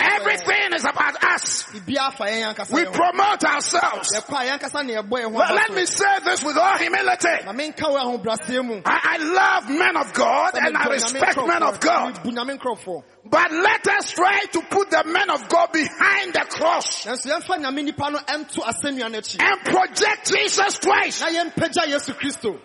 Everything 0.00 0.72
is 0.74 0.84
about 0.84 1.24
us. 1.24 1.64
biribiara 1.64 2.12
fa 2.12 2.24
yɛn 2.24 2.42
eh, 2.42 2.54
ankasa 2.54 2.72
We 2.72 2.84
promote 2.84 3.44
ourselves. 3.44 4.12
yɛkɔ 4.14 4.34
a 4.34 4.44
yɛn 4.46 4.58
ankasa 4.58 4.86
na 4.86 4.92
yɛbɔ 5.02 5.10
yɛn 5.10 5.24
ho 5.24 5.30
Well, 5.30 5.54
let 5.54 5.72
me 5.74 5.86
say 5.86 6.18
this 6.24 6.42
with 6.44 6.56
all 6.56 6.78
humility. 6.78 7.44
na 7.44 7.52
menka 7.52 7.82
wɔ 7.84 7.98
ahobrɛaseɛ 7.98 8.64
mu 8.64 8.80
I, 8.84 9.00
I 9.02 9.16
love 9.18 9.68
men 9.70 9.96
of 9.96 10.12
God 10.12 10.54
and 10.54 10.76
I 10.76 10.86
respect 10.86 11.36
men 11.36 11.62
of 11.62 11.80
God. 11.80 12.14
mebu 12.22 12.30
nyame 12.32 12.58
nkurɔfoɔ 12.58 13.02
But 13.28 13.50
let 13.50 13.88
us 13.88 14.10
try 14.12 14.40
to 14.52 14.60
put 14.62 14.90
the 14.90 15.02
men 15.04 15.28
of 15.30 15.48
God 15.48 15.72
behind 15.72 16.32
the 16.34 16.46
cross 16.48 17.04
nanso 17.06 17.26
yɛmfa 17.26 17.58
nyame 17.60 17.84
nipa 17.84 18.10
no 18.10 18.18
ɛnto 18.18 18.62
asɛnnua 18.62 19.10
no 19.10 19.18
akyi 19.18 19.38
and 19.42 19.60
project 19.64 20.30
Jesus 20.30 20.78
Christ. 20.78 21.22
na 21.22 21.28
yɛmpagya 21.28 21.86
yesu 21.88 22.14
kristo 22.14 22.60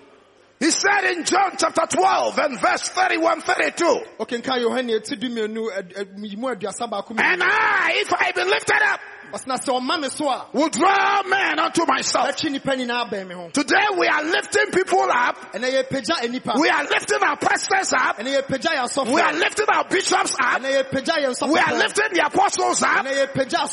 He 0.62 0.70
said 0.70 1.06
in 1.18 1.24
John 1.26 1.54
chapter 1.58 1.88
12 1.90 2.38
and 2.38 2.60
verse 2.62 2.88
31, 2.90 3.42
32, 3.42 3.84
ɔkenka 4.20 4.60
yohane 4.62 4.94
ɛti 5.02 5.18
dumienu 5.18 5.72
ɛ- 5.74 5.94
ɛ- 6.06 6.38
mu 6.38 6.48
aduasa 6.54 6.88
baako 6.88 7.16
mu 7.16 7.20
and 7.24 7.42
I, 7.44 7.94
if 7.96 8.14
I 8.14 8.32
be 8.32 8.44
lifted 8.44 8.82
up, 8.86 9.00
ɔsena 9.32 9.58
sɛ 9.58 9.80
ɔma 9.80 10.02
me 10.02 10.10
so 10.10 10.30
a 10.30 10.46
will 10.54 10.70
draw 10.70 11.24
men 11.24 11.60
unto 11.60 11.86
myself. 11.86 12.28
ɛtwe 12.28 12.52
nipa 12.52 12.72
nyinaa 12.76 13.10
bɛn 13.10 13.28
me 13.28 13.36
ho 13.36 13.50
Today 13.54 13.86
we 13.98 14.08
are 14.08 14.24
lifting 14.24 14.72
people 14.72 15.08
up. 15.10 15.54
ɛnɛ 15.54 15.84
yɛpagya 15.84 16.16
anipa 16.24 16.60
We 16.60 16.70
are 16.70 16.84
lifting 16.84 17.24
our 17.24 17.38
pastors 17.38 17.94
up. 17.94 18.18
ɛnɛ 18.20 18.42
yɛpagya 18.42 18.72
yɛ 18.76 18.84
asɔfo 18.88 19.14
We 19.14 19.22
are 19.22 19.34
lifting 19.34 19.66
our 19.74 19.84
bishops 19.86 20.36
up. 20.40 20.62
ɛnɛ 20.62 20.84
yɛpagya 20.84 21.16
yɛ 21.26 21.50
We 21.52 21.60
are 21.60 21.74
lifting 21.78 22.14
the 22.14 22.26
apostles 22.26 22.84
up. 22.84 23.06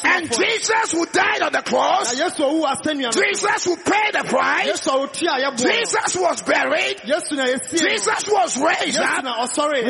And 0.04 0.32
Jesus 0.32 0.92
who 0.92 1.06
died 1.06 1.42
on 1.42 1.52
the 1.52 1.62
cross, 1.62 2.14
yesu 2.14 2.44
owu 2.44 2.64
asɛnnua 2.64 3.14
no 3.14 3.22
Jesus 3.22 3.64
who 3.64 3.76
paid 3.76 4.14
the 4.14 4.24
price, 4.28 4.66
yesu 4.68 4.88
a 4.88 5.06
otua 5.06 5.38
yɛboɔ 5.42 5.64
no 5.64 5.70
Jesus 5.70 6.16
was 6.16 6.42
buried, 6.42 6.96
yesu 7.04 7.32
na 7.36 7.46
yɛsie 7.46 7.72
no 7.72 7.88
Jesus 7.88 8.24
was 8.28 8.58
raised 8.58 8.98
up. 8.98 9.24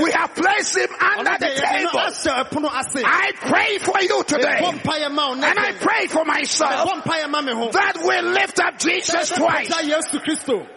We 0.03 0.11
have 0.13 0.35
placed 0.35 0.77
him 0.77 0.89
under 1.01 1.39
the 1.39 1.47
deɛ 1.47 1.61
yɛde 1.61 1.83
no 1.85 1.91
table. 1.91 2.01
ahyɛ 2.01 2.45
ɛpono 2.49 2.69
ase 2.79 3.03
I 3.05 3.33
pray 3.33 3.79
for 3.79 4.01
you 4.01 4.23
today. 4.25 4.61
mpaeɛ 4.63 5.11
ma 5.59 5.67
And 5.67 5.77
I 5.77 5.79
pray 5.79 6.07
for 6.07 6.25
ɛbɔ 6.25 6.27
myself 6.27 6.91
mpaeɛ 6.91 7.31
ma 7.31 7.41
me 7.43 7.53
ho 7.53 7.71
that 7.71 7.97
will 8.03 8.25
lift 8.33 8.61
up 8.61 8.79
Jesus 8.79 9.33
Christ. 9.33 9.71
Pagya 9.71 10.01
yesu 10.01 10.19
kristo 10.23 10.69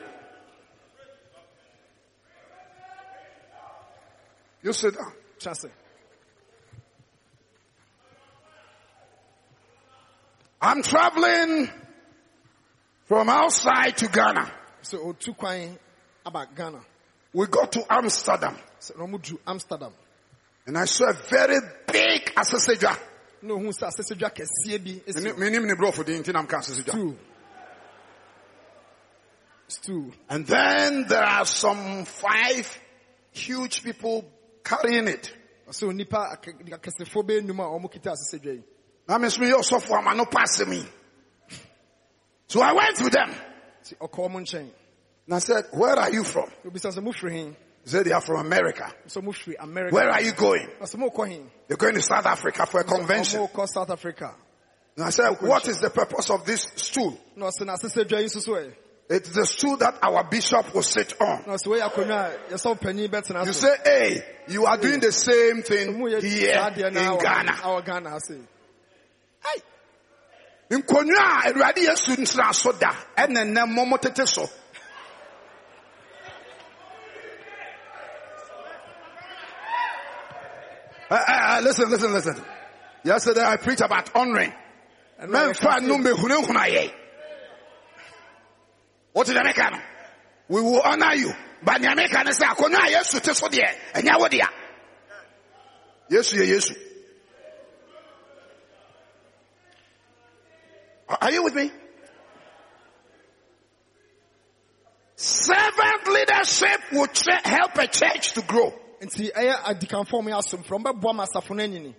You 4.64 4.74
sit 4.74 4.96
down. 4.96 5.14
kyerɛ 5.40 5.72
I'm 10.64 10.84
traveling 10.84 11.70
from 13.06 13.30
outside 13.30 13.98
to 13.98 14.08
Ghana. 14.08 14.52
sɛ 14.84 14.98
ɔtu 15.04 15.36
kwan 15.38 15.78
aba 16.26 16.48
ghana 16.56 16.80
We 17.34 17.48
go 17.48 17.66
to 17.66 17.94
Amsterdam 17.94 18.58
sɛ 18.80 18.98
na 18.98 19.06
ɔmo 19.06 19.22
du 19.22 19.40
amsterdam 19.48 19.94
and 20.68 20.78
I 20.78 20.86
saw 20.86 21.10
a 21.10 21.14
very 21.14 21.60
big 21.88 22.34
asesejwa. 22.36 22.98
Na 23.42 23.54
ohun 23.54 23.72
sɛ 23.72 23.88
asɛsɛdwa 23.88 24.30
kɛseɛ 24.34 24.84
bi 24.84 25.02
esi 25.08 25.32
hɔ. 25.32 25.38
Minim 25.38 25.68
ni 25.68 25.76
bro 25.76 25.92
for 25.92 26.04
the 26.04 26.12
intinam 26.14 26.48
asesejwa. 26.48 26.90
stew 26.90 27.18
stew 29.68 30.12
And 30.30 30.46
then 30.46 31.08
there 31.08 31.24
are 31.24 31.46
some 31.46 32.06
five 32.06 32.80
huge 33.32 33.84
people 33.84 34.30
carrying 34.64 35.08
it. 35.08 35.32
So 35.72 35.92
nipa 35.92 36.32
ak- 36.34 36.60
akɛsefoɔ 36.66 37.24
bɛyɛ 37.24 37.46
num 37.46 37.60
a 37.60 37.64
ɔmo 37.64 37.92
kita 37.92 38.12
asɛsɛdwa 38.12 38.54
yi 38.54 38.64
means 39.20 39.40
me 39.40 39.52
also 39.52 39.80
for 39.80 39.98
a 40.00 40.16
no 40.16 40.26
pass 40.26 40.66
me. 40.66 40.86
So 42.48 42.62
I 42.62 42.74
went 42.74 42.96
to 42.98 43.10
them 43.10 43.30
nti 43.84 43.98
ɔkɔ 43.98 44.30
ɔmo 44.30 44.42
nkyɛn 44.42 44.70
and 45.28 45.36
I 45.36 45.40
said, 45.40 45.66
where 45.72 45.96
are 45.96 46.12
you 46.12 46.24
from? 46.24 46.52
obisa 46.66 46.92
sɛ 46.92 47.00
mofiri 47.04 47.32
hen 47.32 47.56
Said, 47.84 48.06
they 48.06 48.12
are 48.12 48.22
from 48.22 48.46
America. 48.46 48.92
sɛ 49.08 49.24
mofiri 49.24 49.56
america 49.60 49.96
Where 49.96 50.10
are 50.10 50.22
you 50.22 50.34
going? 50.34 50.68
ɔsɛ 50.82 50.96
mokɔ 50.98 51.28
hen 51.30 51.52
They're 51.68 51.78
going 51.78 51.96
to 51.96 52.02
South 52.02 52.26
Africa 52.26 52.66
for 52.66 52.82
a 52.82 52.84
convention. 52.84 53.48
south 53.68 53.90
africa 53.90 54.36
And 54.98 55.06
I 55.06 55.10
said, 55.10 55.30
what 55.42 55.68
is 55.68 55.80
the 55.80 55.90
purpose 55.90 56.30
of 56.30 56.46
this 56.46 56.68
stool? 56.76 57.18
na 57.36 57.48
ɔsɛ 57.48 57.66
na 57.66 57.76
asɛsɛdwa 57.76 58.20
yi 58.20 58.26
nso 58.26 58.42
so 58.42 58.52
ɛ 58.54 58.74
It's 59.10 59.30
the 59.32 59.46
stool 59.46 59.76
that 59.78 59.98
our 60.04 60.24
bishop 60.26 60.74
will 60.74 60.84
sit 60.84 61.20
on. 61.20 61.44
na 61.48 61.54
ɔsɛ 61.56 61.82
a 61.82 62.54
yɛsɛ 62.54 62.80
panyin 62.80 63.10
bɛtena 63.10 63.46
You 63.46 63.54
say, 63.54 63.76
hey, 63.84 64.24
you 64.48 64.66
are 64.66 64.78
doing 64.78 65.00
the 65.00 65.12
same 65.12 65.64
thing 65.64 65.98
yɛ 65.98 66.22
here 66.22 66.88
in 66.88 66.94
Ghana. 66.94 68.16
ase 68.16 68.34
Nkonnwa 70.70 71.20
a 71.20 71.52
Awurade 71.52 71.84
Yesu 71.84 72.16
ntena 72.16 72.54
so 72.54 72.72
da 72.74 72.92
ɛna 73.18 73.44
nnɛ 73.44 73.66
mmɔmɔ 73.76 74.02
tete 74.02 74.26
so. 74.28 74.48
Uh, 81.12 81.16
uh, 81.16 81.32
uh, 81.58 81.62
listen, 81.62 81.90
listen, 81.90 82.14
listen. 82.14 82.42
Yesterday 83.04 83.44
I 83.44 83.58
preached 83.58 83.82
about 83.82 84.16
honoring. 84.16 84.54
ɛno 85.22 85.30
na 85.30 85.40
Memfa 85.52 85.76
yɛka 85.76 85.82
no 85.82 85.98
sɛ- 85.98 86.04
mbɛhunahuna 86.16 86.66
yɛ. 86.72 86.94
What 89.12 89.28
did 89.28 89.36
America 89.36 89.70
no? 89.74 89.80
We 90.48 90.62
will 90.62 90.82
honor 90.82 91.14
you. 91.16 91.34
But 91.64 91.82
the 91.82 91.92
American 91.92 92.30
is 92.30 92.40
like, 92.40 92.56
akonnwa 92.56 92.88
a 92.88 92.92
Yesu 92.96 93.22
te 93.22 93.34
so 93.34 93.48
deɛ, 93.50 93.76
ɛnyɛ 93.94 94.20
wo 94.20 94.28
dea. 94.30 94.48
Yesu 96.10 96.38
ye 96.38 96.48
Yesu. 96.56 96.78
Are 101.10 101.18
are 101.24 101.32
you 101.32 101.44
with 101.44 101.56
me? 101.56 101.72
Servant 105.18 106.08
leadership 106.08 106.82
will 106.94 107.08
tra- 107.08 107.46
help 107.48 107.78
a 107.78 107.88
church 107.88 108.32
to 108.32 108.42
grow. 108.44 108.81
Nti 109.02 109.32
ɛyɛ 109.32 109.64
adikanfo 109.64 110.22
mu 110.24 110.30
asomfrɛ 110.32 110.78
ɔmbɛboa 110.80 111.16
ma 111.16 111.26
asafo 111.26 111.56
no 111.56 111.64
anyini. 111.64 111.96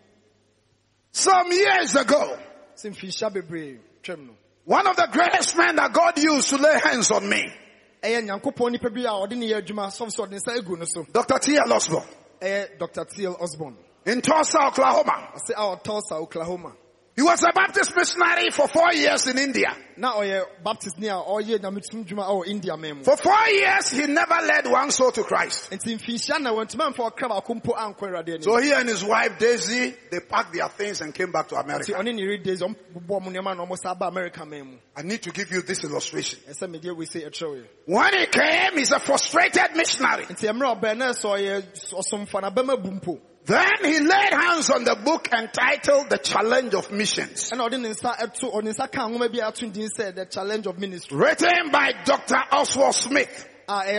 Some 1.10 1.50
years 1.52 1.96
ago, 1.96 2.38
sɛ 2.76 3.32
bebree 3.32 3.78
twam 4.02 4.26
no 4.26 4.34
one 4.64 4.86
of 4.86 4.94
the 4.96 5.08
greatest 5.10 5.56
men 5.56 5.76
that 5.76 5.92
God 5.92 6.16
used 6.18 6.48
to 6.50 6.56
lay 6.56 6.78
hands 6.78 7.10
on 7.10 7.28
me, 7.28 7.42
ɛyɛ 8.02 8.28
nyankopɔn 8.28 8.72
nipa 8.72 8.90
bi 8.90 9.00
a 9.00 9.10
ɔde 9.10 9.36
ne 9.36 9.48
yɛ 9.48 9.62
adwuma 9.62 9.88
sɔf 9.88 10.14
sɛ 10.14 10.26
ɔde 10.26 10.30
ne 10.30 10.36
nsa 10.38 10.56
agu 10.58 10.78
no 10.78 10.84
so. 10.84 11.04
Dr. 11.12 11.38
T.L. 11.38 11.72
Osborn, 11.72 12.04
ɛyɛ 12.40 12.78
dr 12.78 13.04
tl 13.04 13.36
osborn 13.40 13.76
in 14.06 14.20
Tulsa, 14.20 14.58
Oklahoma. 14.66 15.32
ɔse 15.34 15.50
a 15.50 15.76
ɔtulsa 15.76 16.20
oklahoma 16.22 16.72
He 17.14 17.20
was 17.20 17.42
a 17.42 17.52
Baptist 17.52 17.94
missionary 17.94 18.50
for 18.50 18.66
four 18.68 18.90
years 18.94 19.26
in 19.26 19.36
India. 19.36 19.76
baptist 20.64 20.98
ni 20.98 21.08
a 21.08 21.12
ɔyɛ 21.14 21.58
nyametum 21.60 22.06
dwuma 22.06 22.24
ɛwɔ 22.24 22.30
oh, 22.30 22.44
india 22.44 22.74
For 23.04 23.16
four 23.18 23.48
years, 23.48 23.90
he 23.90 24.06
never 24.06 24.34
led 24.46 24.66
one 24.66 24.90
soul 24.90 25.12
to 25.12 25.22
Christ. 25.22 25.70
nti 25.70 25.94
mfirinhyia 25.98 26.40
na 26.40 26.52
wantumi 26.52 26.84
amfa 26.84 27.10
ɔkra 27.10 27.28
baako 27.28 27.60
mpo 27.62 27.76
ankɔ 27.76 27.98
awurade 27.98 28.28
anim 28.28 28.42
So 28.42 28.56
he 28.56 28.72
and 28.72 28.88
his 28.88 29.04
wife 29.04 29.38
Daisy, 29.38 29.94
they 30.10 30.20
packed 30.20 30.54
their 30.54 30.68
things 30.70 31.02
and 31.02 31.14
came 31.14 31.30
back 31.30 31.48
to 31.48 31.56
America. 31.56 31.92
ɔne 31.92 32.14
ne 32.14 32.22
yere 32.22 32.38
days 32.38 32.62
ɔmbobɔ 32.62 33.06
ɔmo 33.06 33.28
nneɛma 33.28 33.56
na 33.58 33.66
ɔmo 33.66 33.76
sa 33.76 33.94
ba 33.94 34.06
america 34.06 34.46
man 34.46 34.66
mu 34.66 34.76
I 34.96 35.02
need 35.02 35.22
to 35.22 35.30
give 35.32 35.52
you 35.52 35.60
this 35.60 35.84
illustration. 35.84 36.38
ɛsɛ 36.48 36.70
mede 36.70 36.84
awi 36.84 37.04
sɛ 37.06 37.28
ɛkyerɛw 37.28 37.56
yɛ 37.56 37.66
When 37.84 38.14
he 38.14 38.26
came, 38.26 38.78
he's 38.78 38.92
a 38.92 38.98
frustrated 38.98 39.76
missionary. 39.76 40.24
Nti 43.42 43.54
mmerɛ 43.54 43.64
ɔbɛn 43.64 43.82
na 43.82 43.82
ɛsɛ 43.82 43.82
ɔyɛ 43.82 43.82
ɔsomfa 43.82 43.82
na 43.82 43.82
bɛma 43.82 43.82
bu 43.82 43.82
mpo 43.82 43.82
Then 43.82 43.84
he 43.84 44.00
laid 44.00 44.32
hands 44.32 44.70
on 44.70 44.84
the 44.84 44.94
book 44.96 45.28
entitled 45.32 46.10
The 46.10 46.18
Challenge 46.18 46.74
of 46.74 46.90
Missions, 46.92 47.50
ɛna 47.50 47.68
ɔde 47.68 47.80
ne 47.80 47.88
nsa 47.90 48.16
ɛto 48.18 48.52
ɔde 48.54 48.64
ne 48.64 48.70
nsa 48.70 48.90
ka 48.92 49.08
nwoma 49.08 49.32
bi 49.32 49.38
a 49.38 49.48
ato 49.48 49.66
the 49.66 50.26
challenge 50.30 50.66
of 50.66 50.78
ministry 50.78 51.16
written 51.16 51.70
by 51.70 51.92
Dr. 52.04 52.38
Oswald 52.52 52.94
Smith, 52.94 53.48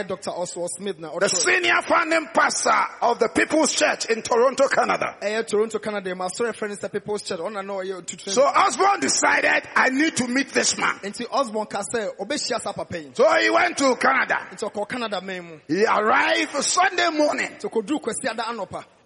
dr 0.08 0.30
oswald 0.30 0.70
smith 0.70 0.98
the 1.00 1.30
senior 1.30 1.82
founding 1.88 2.28
pastor 2.34 2.70
of 3.02 3.18
the 3.20 3.30
People's 3.30 3.74
Church 3.74 4.06
in 4.06 4.22
Toronto, 4.22 4.68
Canada. 4.68 5.16
toronto 5.48 5.80
canada 5.80 6.12
asɔre 6.12 6.54
frɛ 6.54 6.70
no 6.70 6.76
sɛ 6.76 6.92
people's 6.92 7.24
church 7.24 7.40
ɔna 7.40 7.66
na 7.66 7.74
ɔyɛ 7.74 8.02
otutu 8.02 8.30
So 8.30 8.44
Osborn 8.44 9.00
decided, 9.00 9.64
I 9.76 9.90
need 9.90 10.16
to 10.18 10.28
meet 10.28 10.50
this 10.50 10.78
man. 10.78 11.00
nti 11.00 11.26
osborn 11.32 11.68
ka 11.68 11.82
sɛ 11.82 12.16
ɔbɛhyia 12.18 12.62
saa 12.62 12.74
papa 12.74 13.00
yi 13.00 13.12
So 13.14 13.30
he 13.40 13.50
went 13.50 13.78
to 13.78 13.96
Canada. 13.96 14.48
nti 14.52 14.70
ɔkɔ 14.72 14.88
canada 14.90 15.22
man 15.22 15.44
mu 15.44 15.60
He 15.68 15.86
arrived 15.86 16.64
Sunday 16.64 17.10
morning. 17.10 17.58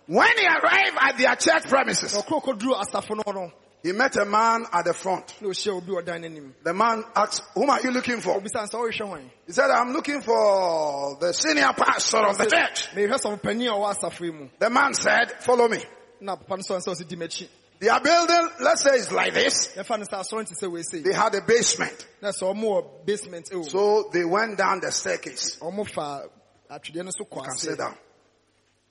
Nti 0.09 0.15
ɔkɔduru 0.15 0.15
kwasiada 0.15 0.15
anɔpa 0.15 0.15
When 0.15 0.37
he 0.37 0.45
arrived 0.45 0.97
at 1.01 1.17
their 1.17 1.35
church 1.35 1.63
premises, 1.69 2.13
na 2.13 2.21
ɔkɔ 2.21 2.41
ɔkɔduru 2.43 2.81
asafo 2.81 3.15
no 3.25 3.31
no 3.31 3.51
he 3.83 3.91
met 3.93 4.15
a 4.17 4.25
man 4.25 4.65
at 4.73 4.85
the 4.85 4.93
front. 4.93 5.39
na 5.41 5.49
ɔhyia 5.49 5.77
obi 5.77 5.91
wɔ 5.91 6.03
dan 6.05 6.21
n'anim 6.23 6.51
The 6.63 6.73
man 6.73 7.03
asked, 7.15 7.43
whom 7.53 7.69
are 7.69 7.79
you 7.81 7.91
looking 7.91 8.19
for? 8.21 8.39
obisa 8.39 8.67
sɛ 8.67 8.73
ɔrehwɛ 8.73 9.07
hwan 9.07 9.31
He 9.45 9.53
said, 9.53 9.69
I'm 9.69 9.93
looking 9.93 10.21
for 10.21 11.17
the 11.19 11.31
senior 11.33 11.71
pastor 11.73 12.17
of 12.25 12.37
the 12.37 12.45
church. 12.45 12.89
mehwɛ 12.95 13.13
sɔfo 13.21 13.41
panyin 13.41 13.67
a 13.69 13.75
ɔwɔ 13.77 13.95
asafo 13.95 14.21
yi 14.25 14.31
mu 14.31 14.49
The 14.59 14.69
man 14.69 14.93
said, 14.93 15.43
follow 15.43 15.67
me. 15.67 15.83
na 16.21 16.35
papa 16.35 16.57
no 16.57 16.63
sɛ 16.63 16.77
ɔsɛ 16.77 16.95
ɔsi 16.95 17.07
di 17.07 17.15
m'akyi 17.15 17.47
Their 17.79 17.99
building, 17.99 18.49
let's 18.61 18.81
say 18.81 18.95
it's 18.95 19.11
like 19.11 19.35
this. 19.35 19.67
yɛfa 19.75 19.99
no 19.99 20.05
sɛ 20.05 20.19
asɔre 20.21 20.43
nti 20.47 20.53
sɛ 20.59 20.67
wɔɛsei 20.71 21.03
They 21.03 21.13
had 21.13 21.35
a 21.35 21.41
basement. 21.41 22.07
na 22.21 22.29
sɛ 22.29 22.51
ɔmo 22.55 23.05
basement 23.05 23.47
So 23.69 24.09
they 24.11 24.25
went 24.25 24.57
down 24.57 24.79
the 24.79 24.91
staircase. 24.91 25.57
ɔmo 25.61 25.87
fa 25.87 26.23
atwedeɛ 26.71 27.05
no 27.05 27.11
so 27.11 27.23
kɔ 27.25 27.35
You 27.35 27.41
can 27.43 27.57
sit 27.57 27.77
down. 27.77 27.95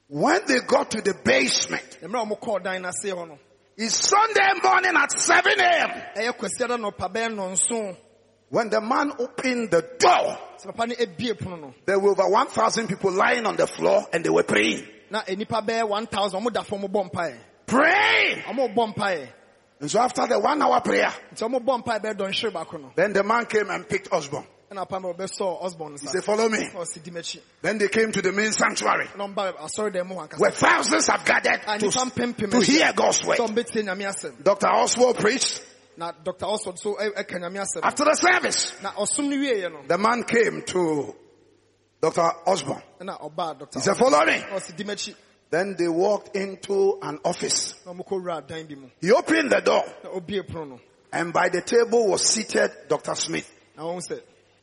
When 0.09 0.41
they 0.47 0.61
got 0.61 0.91
to 0.93 1.01
the 1.03 1.15
basement, 1.25 1.99
na 2.01 2.09
mmerɛ 2.09 2.23
a 2.23 2.27
ɔmo 2.27 2.39
kɔɔ 2.41 2.63
dan 2.63 2.83
no 2.83 2.89
ase 2.89 3.11
hɔ 3.11 3.29
no 3.29 3.39
it's 3.77 4.09
Sunday 4.09 4.53
morning 4.63 4.93
at 4.97 5.11
7 5.13 5.53
a.m. 5.61 5.91
ɛyɛ 6.17 6.33
kwasiada 6.37 6.79
nɔpa 6.79 7.13
bɛyɛ 7.13 7.35
nɔnso 7.35 7.97
When 8.49 8.71
the 8.71 8.81
man 8.81 9.11
opened 9.19 9.73
the 9.73 9.83
door, 9.99 10.39
sɛ 10.63 10.67
papa 10.67 10.87
no 10.87 10.95
ebie 10.97 11.33
pono 11.35 11.61
no 11.61 11.75
there 11.85 11.99
were 11.99 12.11
over 12.13 12.29
1,000 12.29 12.87
people 12.87 13.11
lying 13.11 13.45
on 13.47 13.57
the 13.57 13.67
floor 13.67 14.07
and 14.13 14.25
they 14.25 14.31
were 14.31 14.45
praying. 14.45 14.87
na 15.11 15.23
nipa 15.29 15.61
bɛyɛ 15.61 15.89
1000 15.89 16.41
ɔmo 16.41 16.53
da 16.53 16.63
fam 16.63 16.83
ɔmo 16.83 16.89
bɔ 16.89 17.11
mpaeɛ 17.11 17.39
Praying. 17.67 18.43
ɔmo 18.43 18.75
bɔ 18.75 18.95
mpaeɛ 18.95 19.29
And 19.81 19.91
so 19.91 19.99
after 19.99 20.27
the 20.27 20.39
one 20.39 20.63
hour 20.63 20.81
prayer, 20.81 21.13
nti 21.35 21.43
ɔmo 21.51 21.59
bɔ 21.65 21.83
mpaeɛ 21.83 22.01
bɛyɛ 22.01 22.15
dɔnhwere 22.17 22.53
baako 22.53 22.81
no 22.81 22.93
then 22.95 23.13
the 23.13 23.25
man 23.25 23.45
came 23.47 23.69
and 23.71 23.89
picked 23.89 24.13
Osborn. 24.13 24.47
Ɛna 24.71 24.89
papa 24.89 25.01
no 25.01 25.15
ɔbɛsɔ 25.15 25.63
osborn 25.63 25.93
no 25.93 25.99
He 26.01 26.07
said, 26.09 26.25
follow 26.25 26.49
me. 26.49 26.59
na 26.59 26.81
ɔsi 26.81 27.03
di 27.03 27.11
m'akyi 27.11 27.41
Then 27.63 27.79
they 27.79 27.89
came 27.89 28.11
to 28.13 28.21
the 28.23 28.33
main 28.33 28.53
sanctuary 28.53 29.09
na 29.17 29.27
ɔmba 29.29 29.57
asɔre 29.59 29.93
dɛm 29.95 30.07
mu 30.09 30.15
hɔ 30.17 30.39
where 30.39 30.51
thousands 30.51 31.07
have 31.07 31.25
gathered 31.25 31.61
to, 31.81 31.91
to 31.91 32.61
hear 32.61 32.93
God's 32.93 33.25
word. 33.25 33.39
ɔmo 33.39 33.55
bɛtie 33.55 33.85
nyame 33.85 34.07
asɛm 34.13 34.43
Dr. 34.43 34.67
Oswald 34.69 35.19
preached. 35.19 35.63
dr 35.99 36.45
oswald 36.45 36.79
so 36.79 36.95
ɛ- 36.97 37.15
ɛka 37.15 37.41
nyame 37.41 37.61
asɛm 37.63 37.81
After 37.83 38.05
the 38.05 38.15
service, 38.17 38.73
na 38.83 38.91
ɔsom 38.93 39.29
no 39.31 39.37
wieɛ 39.37 39.73
no 39.73 39.83
the 39.87 39.97
man 39.99 40.25
came 40.25 40.63
to 40.63 41.15
Dr. 42.01 42.21
Osborn. 42.47 42.83
dr 43.01 43.67
He 43.75 43.81
said, 43.81 43.97
follow 43.97 44.25
me. 44.27 44.39
na 44.41 44.57
ɔsi 44.59 44.77
di 44.77 44.85
m'akyi 44.85 45.15
Then 45.49 45.77
they 45.79 45.87
walked 45.89 46.35
into 46.37 46.99
an 47.03 47.21
office. 47.25 47.75
na 47.87 47.93
ɔmo 47.93 48.05
kɔwura 48.07 48.47
dan 48.47 48.67
bi 48.67 48.75
mu 48.75 48.89
He 49.01 49.13
opened 49.13 49.51
the 49.53 49.61
door 49.61 49.85
na 50.03 50.11
obie 50.11 50.43
pono 50.43 50.71
no 50.71 50.81
and 51.13 51.33
by 51.33 51.49
the 51.51 51.63
table 51.63 52.09
was 52.09 52.27
seated 52.29 52.71
Dr. 52.89 53.15
Smith. 53.15 53.49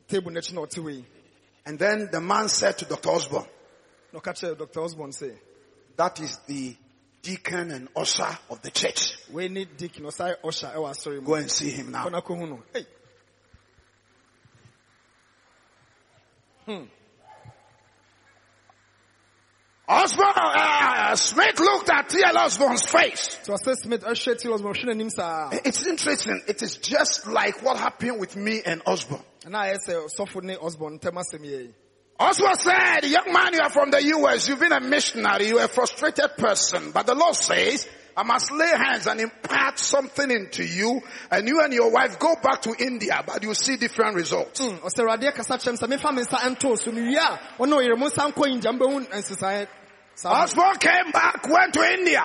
Na 0.10 0.20
table 0.20 0.32
na 0.32 0.40
ɔte 0.42 0.84
wei 0.84 1.06
And 1.66 1.80
then 1.80 2.10
the 2.12 2.20
man 2.20 2.50
said 2.50 2.78
to 2.80 2.86
Dr. 2.86 3.10
Osborn, 3.10 3.46
na 4.12 4.20
ɔka 4.20 4.34
kyerɛ 4.34 4.58
dr 4.58 4.80
osborn 4.82 5.12
sɛ 5.12 5.36
that 5.96 6.20
is 6.20 6.38
the 6.48 6.76
deacon 7.22 7.72
and 7.72 7.88
usher 7.96 8.38
of 8.50 8.62
the 8.62 8.72
church. 8.72 9.14
wei 9.32 9.48
ne 9.48 9.66
deacon 9.66 10.04
na 10.04 10.10
usher 10.44 10.68
ɛwɔ 10.76 10.90
asɔre 10.92 11.16
mu 11.22 11.26
Go 11.26 11.36
and 11.36 11.50
see 11.52 11.70
him 11.72 11.92
now. 11.92 12.06
kɔna 12.06 12.22
kɔhu 12.24 12.50
no 12.50 12.64
Ei, 12.76 12.86
Osborn, 19.86 20.28
uh, 20.30 20.42
uh, 20.42 20.94
uh, 21.12 21.16
Smith 21.16 21.60
looked 21.60 21.90
at 21.90 22.08
T.L. 22.08 22.38
Osborn's 22.38 22.86
face. 22.86 23.38
nti 23.44 23.50
ɔsɛ 23.52 23.76
smith 23.76 24.02
ɛhwɛ 24.04 24.40
ti 24.40 24.48
osborn 24.50 24.74
hwɛ 24.76 24.86
n'anim 24.86 25.12
saa 25.12 25.50
It's 25.52 25.86
interesting. 25.86 26.42
It 26.48 26.62
is 26.62 26.78
just 26.78 27.28
like 27.28 27.62
what 27.62 27.78
happened 27.78 28.20
with 28.20 28.36
me 28.38 28.62
and 28.66 28.82
Osborn. 28.86 29.22
Ɛna 29.46 29.60
ayɛ 29.66 29.78
sɛ 29.78 30.08
sɔfo 30.18 30.44
ne 30.44 30.56
osborn 30.58 31.00
ntɛm 31.00 31.18
asɛm 31.22 31.44
yɛ 31.44 31.74
Oswald 32.20 32.60
said, 32.60 33.06
young 33.06 33.34
man, 33.34 33.54
you 33.54 33.60
are 33.60 33.72
from 33.72 33.90
the 33.90 34.02
U.S. 34.04 34.48
You've 34.48 34.60
been 34.60 34.72
a 34.72 34.80
missionary. 34.80 35.48
You're 35.48 35.64
a 35.64 35.68
frustrated 35.68 36.38
person. 36.38 36.92
But 36.92 37.08
the 37.08 37.16
Lord 37.16 37.36
says, 37.36 37.88
I 38.16 38.22
must 38.22 38.52
lay 38.52 38.70
hands 38.70 39.08
and 39.08 39.20
impart 39.20 39.80
something 39.80 40.30
into 40.30 40.64
you 40.64 41.02
and 41.32 41.48
you 41.48 41.60
and 41.62 41.74
your 41.74 41.92
wife 41.92 42.20
go 42.20 42.36
back 42.42 42.62
to 42.62 42.76
India, 42.78 43.24
but 43.26 43.42
you 43.42 43.54
see 43.56 43.78
different 43.78 44.16
results. 44.16 44.62
Ɔsɛ 44.62 45.00
awurade 45.00 45.34
kasa 45.34 45.54
kyerɛm 45.58 45.80
sɛ 45.80 45.88
mefa 45.90 46.14
me 46.14 46.22
nsa 46.22 46.38
ɛnto 46.38 46.78
so 46.78 46.92
mewie 46.92 47.18
a 47.18 47.40
ɔne 47.58 47.74
ɔyere 47.74 47.98
mo 47.98 48.08
nsa 48.08 48.32
nkɔ 48.32 48.48
india 48.48 48.72
mbɛhu 48.72 49.08
nsesaeɛ 49.10 49.68
saa 50.16 50.44
Oswald 50.44 50.80
came 50.80 51.12
back, 51.12 51.48
went 51.50 51.74
to 51.74 51.82
India, 51.82 52.22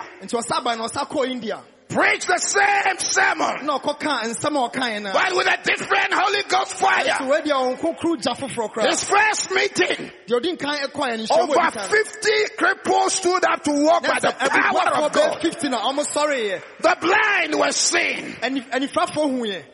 nti 1.88 2.26
ɔsa 2.28 2.28
ban 2.28 2.28
na 2.28 2.28
ɔsa 2.28 2.28
kɔɔ 2.28 2.28
india 2.28 2.28
preached 2.28 2.28
the 2.28 2.38
same 2.38 2.98
sermon, 2.98 3.66
na 3.66 3.78
ɔkɔka 3.78 4.22
nsɛm 4.24 4.56
a 4.56 4.68
ɔkaeɛ 4.68 5.02
no 5.02 5.12
but 5.12 5.36
with 5.36 5.46
a 5.46 5.58
different 5.64 6.12
Holy 6.12 6.42
Ghost 6.48 6.74
fire. 6.74 7.16
wei 7.28 7.40
deɛ 7.40 7.76
ɔnkokoro 7.78 8.22
gya 8.22 8.34
foforɔ 8.34 8.72
koraa 8.72 8.86
His 8.90 9.04
first 9.04 9.50
meeting, 9.50 10.10
deɛ 10.26 10.40
ɔdi 10.40 10.56
nkan 10.58 10.80
ɛkɔɛ 10.88 11.18
no 11.18 11.24
nhyɛmu 11.24 11.56
over 11.56 11.70
50 11.88 12.30
cripples 12.58 13.10
stood 13.10 13.44
up 13.44 13.62
to 13.64 13.72
walk 13.84 14.02
by 14.02 14.18
the 14.20 14.32
power 14.32 15.04
of 15.04 15.12
God. 15.12 15.40
50 15.42 15.68
na 15.68 15.78
ɔmo 15.90 16.04
sɔreeɛ 16.06 16.62
The 16.80 16.96
blind 17.00 17.54
were 17.58 17.72
seen. 17.72 18.36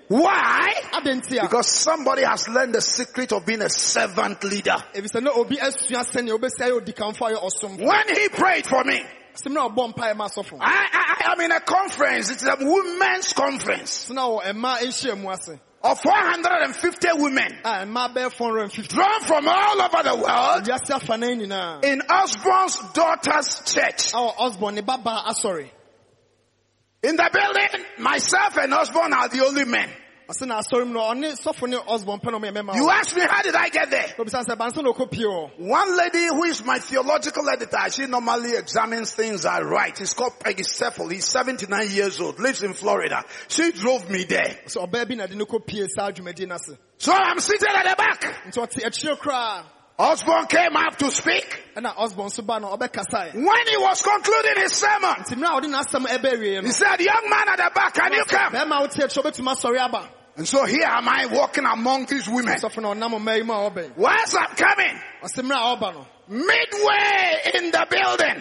Why? 0.08 0.74
ade 0.92 1.04
nti 1.06 1.38
a 1.38 1.42
Because 1.42 1.68
somebody 1.68 2.22
has 2.22 2.48
learned 2.48 2.74
the 2.74 2.80
secret 2.80 3.32
of 3.32 3.44
being 3.46 3.62
a 3.62 3.68
servant 3.68 4.42
leader. 4.44 4.76
ebisɛ 4.94 5.22
na 5.22 5.30
obi 5.32 5.56
asua 5.56 6.04
sɛnea 6.04 6.38
wobɛsi 6.38 6.60
ayɛ 6.60 6.80
odikanfo 6.80 7.78
When 7.78 8.08
he 8.08 8.28
prayed 8.28 8.66
for 8.66 8.84
me, 8.84 9.02
sɛm 9.34 9.52
na 9.52 9.68
ɔbɔ 9.68 9.94
mpaeɛ 9.94 10.16
ma 10.16 10.26
asɔfo 10.28 10.58
I, 10.60 10.88
I, 10.92 11.32
I'm 11.32 11.40
in 11.40 11.52
a 11.52 11.60
conference. 11.60 12.30
It's 12.30 12.44
a 12.44 12.56
women's 12.60 13.32
conference. 13.32 13.90
Sena 13.90 14.22
wɔ 14.22 14.42
ɛma 14.44 14.82
eh, 14.82 14.86
ahyia 14.86 15.20
mu 15.20 15.30
ase. 15.30 15.58
Of 15.82 16.00
450 16.00 17.08
women. 17.14 17.58
Ah, 17.64 17.80
eh, 17.80 17.82
a 17.82 17.86
ɛma 17.86 18.14
bɛɛ 18.14 18.32
450 18.32 18.94
drawn 18.94 19.20
from 19.22 19.48
all 19.48 19.82
over 19.82 20.02
the 20.02 20.16
world. 20.16 20.64
Wiase 20.64 20.90
afa 20.94 21.16
no 21.16 21.26
nyinaa 21.28 21.84
in 21.84 22.02
Osborn's 22.08 22.76
daughter's 22.92 23.62
church. 23.66 24.12
Oh, 24.14 24.32
awɔ 24.38 24.46
osborn 24.46 24.74
ne 24.76 24.82
babaa 24.82 25.24
asɔre 25.26 25.68
ah, 25.70 27.08
In 27.08 27.16
the 27.16 27.30
building, 27.32 27.86
myself 27.98 28.56
and 28.56 28.72
Osborn 28.72 29.12
are 29.12 29.28
the 29.28 29.44
only 29.44 29.64
men. 29.64 29.90
Ɔse 30.28 30.46
na 30.46 30.60
asɔre 30.60 30.86
mu 30.86 30.94
no 30.94 31.00
ɔne 31.00 31.32
sɔfo 31.40 31.68
ne 31.68 31.76
osborn 31.76 32.20
pɛ 32.20 32.32
na 32.32 32.38
ɔmɛ 32.38 32.52
mɛma 32.56 32.74
You 32.76 32.88
ask 32.90 33.14
me, 33.14 33.22
how 33.28 33.42
did 33.42 33.54
I 33.54 33.68
get 33.68 33.90
there? 33.90 34.14
obisa 34.18 34.44
sɛ 34.44 34.56
banso 34.56 34.82
na 34.82 34.90
ɔkɔ 34.92 35.10
pie 35.10 35.24
hɔ 35.24 35.58
One 35.58 35.96
lady 35.96 36.26
who 36.26 36.44
is 36.44 36.64
my 36.64 36.78
theological 36.78 37.48
editor, 37.48 37.78
she 37.90 38.06
normally 38.06 38.56
examines 38.56 39.12
things 39.14 39.44
I 39.44 39.60
write. 39.60 40.00
It's 40.00 40.14
called 40.14 40.38
Peggy 40.40 40.62
Seffel. 40.62 41.10
He's 41.12 41.26
79 41.28 41.90
years 41.90 42.20
old, 42.20 42.38
lives 42.40 42.62
in 42.62 42.72
Florida. 42.74 43.22
She 43.48 43.72
drove 43.72 44.08
me 44.10 44.24
there. 44.24 44.58
sɛ 44.66 44.88
ɔbaa 44.88 45.08
bi 45.08 45.14
na 45.14 45.26
de 45.26 45.36
no 45.36 45.44
kɔ 45.46 45.66
pie 45.66 45.86
saa 45.94 46.10
dwumadie 46.10 46.46
no 46.48 46.54
ase 46.54 46.76
So 46.98 47.12
I'm 47.12 47.38
seated 47.38 47.68
at 47.68 47.84
the 47.84 47.96
back. 47.96 49.73
Nti 49.98 50.04
ɔte 50.04 50.12
akyire 50.12 50.26
koraa 50.26 50.38
Osborn 50.38 50.46
came 50.46 50.76
up 50.76 50.96
to 50.98 51.10
speak. 51.10 51.62
ɛna 51.76 51.94
osborn 51.96 52.30
so 52.30 52.42
ba 52.42 52.58
no 52.60 52.76
ɔbɛkasae 52.76 53.34
When 53.34 53.66
he 53.68 53.76
was 53.76 54.02
concluding 54.02 54.56
his 54.62 54.72
sermon, 54.72 55.10
nti 55.22 55.34
mmerɛ 55.36 55.46
a 55.46 55.60
ɔde 55.60 55.66
n'asɛm 55.70 56.06
ɛbɛwie 56.06 56.64
he 56.64 56.70
said, 56.72 57.00
young 57.00 57.28
man 57.30 57.48
at 57.48 57.56
the 57.58 57.70
back, 57.74 57.94
can 57.94 58.12
you 58.12 58.24
come? 58.24 58.52
bɛrima 58.52 58.84
a 58.84 58.88
wotie 58.88 59.04
akyirɛ 59.04 59.22
wobɛtumi 59.22 59.54
asɔre 59.54 59.78
aba 59.78 60.08
And 60.36 60.48
so 60.48 60.64
here 60.64 60.82
am 60.84 61.08
I 61.08 61.26
walking 61.26 61.64
among 61.64 62.06
these 62.06 62.28
women. 62.28 62.56
sɔfo 62.56 62.82
na 62.82 62.92
ɔnam 62.94 63.14
ɔma 63.20 63.36
yi 63.36 63.42
mu 63.44 63.52
a 63.52 63.70
ɔbɛn 63.70 63.96
Whilst 63.96 64.36
I'm 64.36 64.56
coming, 64.56 65.00
ɔse 65.22 65.42
mmerɛ 65.42 65.54
a 65.54 65.76
ɔba 65.76 65.94
no. 65.94 66.06
Midway 66.26 67.52
in 67.54 67.70
the 67.70 67.86
building, 67.88 68.40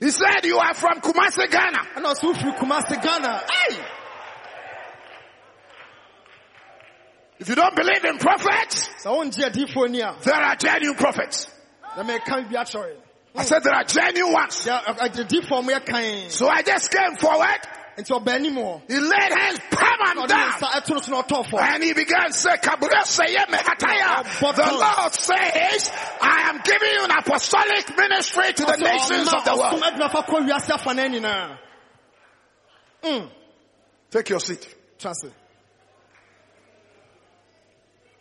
he 0.00 0.10
said, 0.10 0.44
you 0.44 0.58
are 0.58 0.74
from 0.74 1.00
Kumasi, 1.00 1.50
Ghana. 1.50 1.78
ɛna 1.96 2.14
ɔse 2.14 2.20
wofiri 2.20 2.58
kumase 2.58 3.02
ghana 3.02 3.42
ei 3.70 3.78
If 7.38 7.48
you 7.48 7.54
don't 7.56 7.74
believe 7.74 8.04
in 8.04 8.18
prophets, 8.18 8.88
sɛ 9.02 9.10
wongye 9.10 9.50
adiifoɔ 9.50 9.90
ni 9.90 10.00
a 10.00 10.14
there 10.22 10.34
are 10.34 10.56
genuine 10.56 10.96
prophets. 10.96 11.48
na 11.96 12.02
meka 12.04 12.48
bi 12.48 12.54
akyerɛ 12.56 12.96
I 13.36 13.42
said 13.44 13.64
there 13.64 13.74
are 13.74 13.84
genuine 13.84 14.32
ones. 14.32 14.64
adiifoɔ 14.66 15.64
mo 15.64 15.72
yɛ 15.72 15.84
kan 15.84 16.30
So 16.30 16.48
I 16.48 16.62
just 16.62 16.90
came 16.92 17.16
forward. 17.16 17.60
nti 17.98 18.10
ɔba 18.10 18.28
anim 18.34 18.54
hɔ 18.54 18.82
He 18.88 18.98
laid 19.00 19.32
hands, 19.32 19.60
palm 19.70 20.26
down. 20.28 20.50
nsa 20.52 20.68
ɛto 20.78 20.90
no 20.90 21.00
so 21.00 21.10
na 21.12 21.22
ɔtɔɔ 21.22 21.50
fam 21.50 21.60
And 21.74 21.82
he 21.82 21.92
began 21.92 22.26
to 22.26 22.32
say, 22.32 22.50
"Kabura 22.56 23.02
seye 23.04 23.50
me 23.50 23.58
hataya." 23.58 24.24
The 24.54 24.72
Lord 24.72 25.14
says, 25.14 25.92
I 26.20 26.48
am 26.50 26.60
giving 26.64 26.88
you 26.92 27.04
an 27.04 27.10
apostolic 27.10 27.96
ministry 27.96 28.52
to 28.52 28.64
the 28.64 28.76
nations 28.76 29.32
of 29.34 29.44
the 29.44 29.56
world. 29.56 29.82
adwuma 29.82 30.10
fa 30.10 30.22
kɔ 30.22 30.48
wiase 30.48 30.70
afa 30.70 30.94
no 30.94 31.56
Mm, 33.02 33.30
Take 34.10 34.28
your 34.30 34.40
seat. 34.40 34.64
it. 34.64 35.43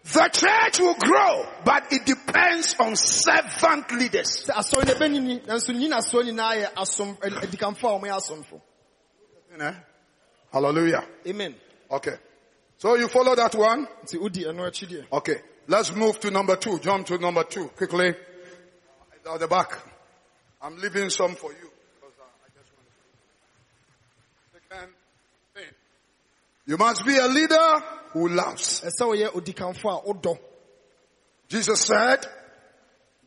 The 0.04 0.28
church 0.34 0.80
will 0.80 0.95
grow, 0.95 1.47
but 1.64 1.93
it 1.93 2.06
depends 2.06 2.76
on 2.78 2.95
servant 2.97 3.89
leaders. 3.93 4.45
sɛ 4.47 4.54
asɔre 4.54 4.86
no 4.88 4.93
ɛbɛnyini 4.93 5.45
nanso 5.45 5.72
nyina 5.74 5.97
asɔre 6.01 6.24
nyinaa 6.26 6.56
yɛ 6.62 6.74
asom 6.74 7.18
adikanfo 7.18 7.88
a 7.88 7.99
ɔmoyɛ 7.99 8.18
asomfo 8.18 8.62
You 9.51 9.58
know? 9.58 9.76
Hallelujah. 10.51 11.08
amen 11.26 11.56
Okay. 11.89 12.16
So 12.78 12.95
you 12.95 13.08
follow 13.08 13.34
that 13.36 13.56
one? 13.56 13.88
nti 14.04 14.18
wodi 14.20 14.43
ɛno 14.43 14.68
akyi 14.68 14.88
deɛ 14.89 15.06
Okay. 15.14 15.41
Let's 15.68 15.93
move 15.95 16.20
to 16.20 16.30
number 16.32 16.58
two. 16.58 16.78
Jump 16.80 17.08
to 17.08 17.18
number 17.18 17.45
two 17.45 17.70
quickly. 17.70 18.10
At 18.10 19.39
the 19.39 19.47
back. 19.47 19.72
I'm 20.62 20.76
leaving 20.78 21.10
some 21.10 21.36
for 21.36 21.51
you. 21.54 21.72
because, 22.01 22.20
uh, 22.20 22.26
I 22.43 22.49
just 22.60 22.70
want 22.76 22.88
to- 24.70 24.76
Second. 24.76 25.74
You 26.66 26.76
must 26.78 27.06
be 27.06 27.16
a 27.16 27.28
leader 27.28 27.84
who 28.14 28.30
loves. 28.30 28.82
ɛsɛ 28.82 29.01
woyɛ 29.07 29.28
odikanfo 29.34 29.89
a 29.89 30.14
wodɔ 30.14 30.39
Jesus 31.49 31.82
said, 31.82 32.26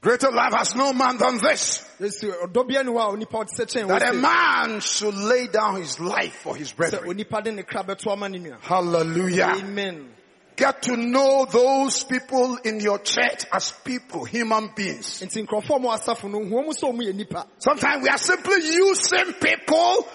greater 0.00 0.30
love 0.30 0.52
has 0.54 0.74
no 0.74 0.92
man 0.92 1.16
than 1.18 1.38
this, 1.38 1.84
yesu 2.00 2.32
ɔdɔ 2.44 2.68
bia 2.68 2.82
ne 2.82 2.90
hɔ 2.92 3.00
a 3.00 3.16
onipa 3.16 3.44
ɔte 3.44 3.50
sɛ 3.56 3.66
kyɛn 3.66 3.88
that 3.88 4.08
a 4.08 4.12
man 4.14 4.80
should 4.80 5.14
lay 5.14 5.46
down 5.48 5.76
his 5.76 6.00
life 6.00 6.34
for 6.42 6.56
his 6.56 6.72
brethren. 6.72 7.04
onipa 7.04 7.42
de 7.44 7.52
ne 7.52 7.62
kra 7.62 7.84
bɛto 7.84 8.12
ama 8.12 8.28
ne 8.28 8.38
nua 8.38 8.60
Hallelujah. 8.60 9.54
amen 9.58 10.12
Get 10.56 10.80
to 10.84 10.96
know 10.96 11.44
those 11.44 12.02
people 12.04 12.56
in 12.64 12.80
your 12.80 12.98
church 13.00 13.44
as 13.52 13.72
people, 13.84 14.24
human 14.24 14.70
beings. 14.74 15.20
nti 15.20 15.46
nkurɔfoɔ 15.46 15.76
a 15.76 15.78
mo 15.80 15.90
asafo 15.90 16.30
no 16.30 16.38
huo 16.38 16.64
mu 16.64 16.72
sɛ 16.72 16.90
ɔmo 16.92 17.02
yɛ 17.02 17.14
nipa 17.14 17.46
Sometimes 17.58 18.02
we 18.02 18.08
are 18.08 18.16
simply 18.18 18.64
using 18.64 19.34
people 19.34 20.08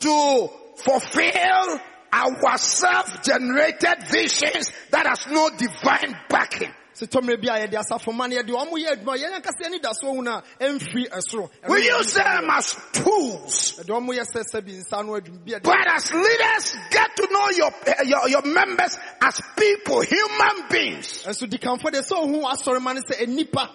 to 0.00 0.50
fulfill 0.76 1.80
our 2.12 2.58
self-generated 2.58 4.02
visions 4.10 4.72
that 4.90 5.06
has 5.06 5.26
no 5.26 5.50
divine 5.50 6.16
backing. 6.28 6.72
sɛ 6.96 7.06
tɔmmerɛ 7.08 7.42
bi 7.42 7.48
a 7.54 7.66
yɛde 7.66 7.74
asafo 7.76 8.14
ma 8.14 8.26
no 8.26 8.36
yɛde 8.36 8.48
ɔmo 8.50 8.72
yɛ 8.80 8.96
adwuma 8.96 9.16
yɛn 9.18 9.34
ankasa 9.38 9.68
yɛne 9.68 9.82
da 9.82 9.92
so 9.92 10.14
hu 10.14 10.22
no 10.22 10.32
a 10.38 10.42
ɛmfiri 10.60 11.10
ɛsoro 11.10 11.50
We 11.68 11.84
use 11.84 12.14
them 12.14 12.48
as 12.50 12.74
tools. 12.92 13.72
yɛde 13.78 13.92
ɔmo 13.92 14.14
yɛ 14.16 14.24
sɛ 14.24 14.42
sɛ 14.50 14.64
bi 14.64 14.72
nsa 14.72 15.04
no 15.04 15.20
adwuma 15.20 15.44
bi 15.44 15.52
a 15.52 15.60
But 15.60 15.86
as 15.94 16.10
leaders, 16.12 16.76
get 16.90 17.14
to 17.16 17.28
know 17.30 17.50
your, 17.50 17.70
your, 18.06 18.28
your 18.30 18.42
members 18.46 18.96
as 19.20 19.40
people, 19.58 20.00
human 20.00 20.68
beings. 20.70 21.24
ɛnso 21.24 21.46
dikanfo 21.46 21.90
de 21.92 21.98
sɛ 22.00 22.12
ohu 22.16 22.42
asɔre 22.50 22.80
ma 22.80 22.94
no 22.94 23.00
sɛ 23.02 23.26
ɛnipa 23.26 23.68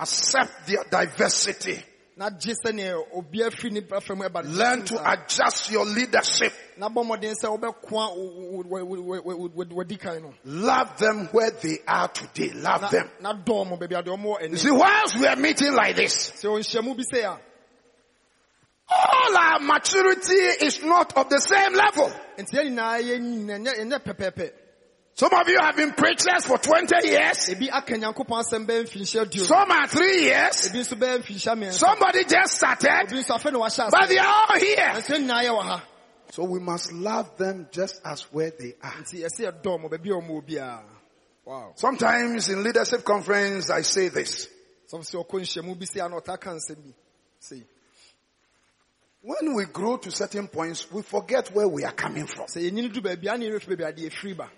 Accept 0.00 0.66
their 0.68 0.84
diversity. 0.90 1.82
Na 2.18 2.30
gye 2.30 2.52
sɛneɛ 2.52 3.14
obi 3.14 3.38
afiri 3.42 3.70
nipa 3.72 4.00
fam 4.00 4.18
Learn 4.44 4.84
to 4.84 5.12
adjust 5.12 5.70
your 5.70 5.86
leadership. 5.86 6.52
na 6.76 6.88
bɔ 6.88 7.04
mmɔden 7.06 7.34
sɛ 7.40 7.48
wobɛkoa 7.48 8.10
wadi 9.72 9.96
kan 9.96 10.22
no 10.22 10.34
Love 10.44 10.98
them 10.98 11.28
where 11.30 11.50
they 11.52 11.78
are 11.86 12.08
today. 12.08 12.50
Love 12.54 12.90
them. 12.90 13.08
na 13.20 13.32
dɔɔ 13.32 13.68
mo 13.68 13.76
baabi 13.76 13.96
ade 13.98 14.06
ɔmo 14.06 14.36
wɔ 14.36 14.50
You 14.50 14.56
see, 14.56 14.70
whilst 14.70 15.18
we 15.18 15.26
are 15.28 15.36
meeting 15.36 15.72
like 15.72 15.94
this, 15.96 16.32
sɛ 16.32 16.46
ɔnhyiamu 16.58 16.96
bi 16.96 17.04
sɛ 17.04 17.24
a 17.24 17.40
all 18.90 19.36
our 19.36 19.60
maturity 19.60 20.34
is 20.64 20.82
not 20.82 21.14
of 21.16 21.28
the 21.28 21.38
same 21.38 21.74
level. 21.74 22.10
Some 25.18 25.34
of 25.34 25.48
you 25.48 25.58
have 25.60 25.74
been 25.74 25.90
preachers 25.94 26.46
for 26.46 26.58
20 26.58 27.08
years. 27.08 27.48
ebi 27.50 27.68
aka 27.72 27.96
nyankopɔn 27.96 28.38
asɛm 28.40 28.66
bɛyɛ 28.66 28.84
mfinhyia 28.86 29.28
duo 29.28 29.42
Some 29.44 29.70
are 29.72 29.88
three 29.88 30.22
years. 30.26 30.68
ebi 30.68 30.78
nso 30.78 30.94
bɛyɛ 30.96 31.18
mfinhyia 31.18 31.56
mmiɛnsa 31.58 31.72
Somebody 31.72 32.24
just 32.24 32.54
started, 32.54 32.88
ebi 33.08 33.18
nso 33.24 33.34
afei 33.36 33.52
na 33.52 33.58
wahyɛ 33.58 33.90
but 33.90 34.08
they 34.08 34.18
are 34.18 34.26
all 34.48 34.58
here. 34.60 34.76
nanso 34.76 35.14
yɛn 35.16 35.26
nyinaa 35.26 35.42
yɛ 35.42 35.58
wɔ 35.58 35.62
ha 35.62 35.84
So 36.30 36.44
we 36.44 36.60
must 36.60 36.92
love 36.92 37.36
them 37.36 37.66
just 37.72 38.00
as 38.04 38.20
where 38.32 38.50
they 38.52 38.74
are. 38.80 38.92
nti 39.02 39.24
yɛsɛ 39.24 39.50
yɛdɔɔ 39.62 39.80
mo 39.80 39.88
baabi 39.88 40.10
a 40.10 40.20
ɔmo 40.22 40.30
wɔ 40.40 40.46
biara 40.48 40.84
wow 41.44 41.72
Sometimes 41.74 42.48
in 42.50 42.62
leadership 42.62 43.02
conference, 43.04 43.70
I 43.70 43.82
say 43.82 44.08
this. 44.10 44.46
sɔfo 44.92 45.00
sɛ 45.02 45.26
ɔkɔ 45.26 45.40
nhyiamu 45.40 45.76
bi 45.76 45.84
sɛ 45.86 46.06
a 46.06 46.08
na 46.10 46.20
ɔtaa 46.20 46.38
ka 46.40 46.50
nsɛm 46.50 46.76
bi 46.76 46.94
sei 47.40 47.64
When 49.20 49.52
we 49.56 49.64
grow 49.64 49.96
to 49.96 50.12
certain 50.12 50.46
points, 50.46 50.88
we 50.92 51.02
forget 51.02 51.52
where 51.52 51.66
we 51.66 51.82
are 51.82 51.90
coming 51.92 52.28
from. 52.28 52.46
sɛ 52.46 52.70
yɛnyini 52.70 52.92
du 52.92 53.00
baabi 53.00 53.26
a 53.34 53.36
na 53.36 53.44
yɛrɛ 53.46 53.60
fi 53.62 53.74
baabi 53.74 53.84
ade 53.88 53.98
yɛfiri 54.12 54.36
ba 54.36 54.48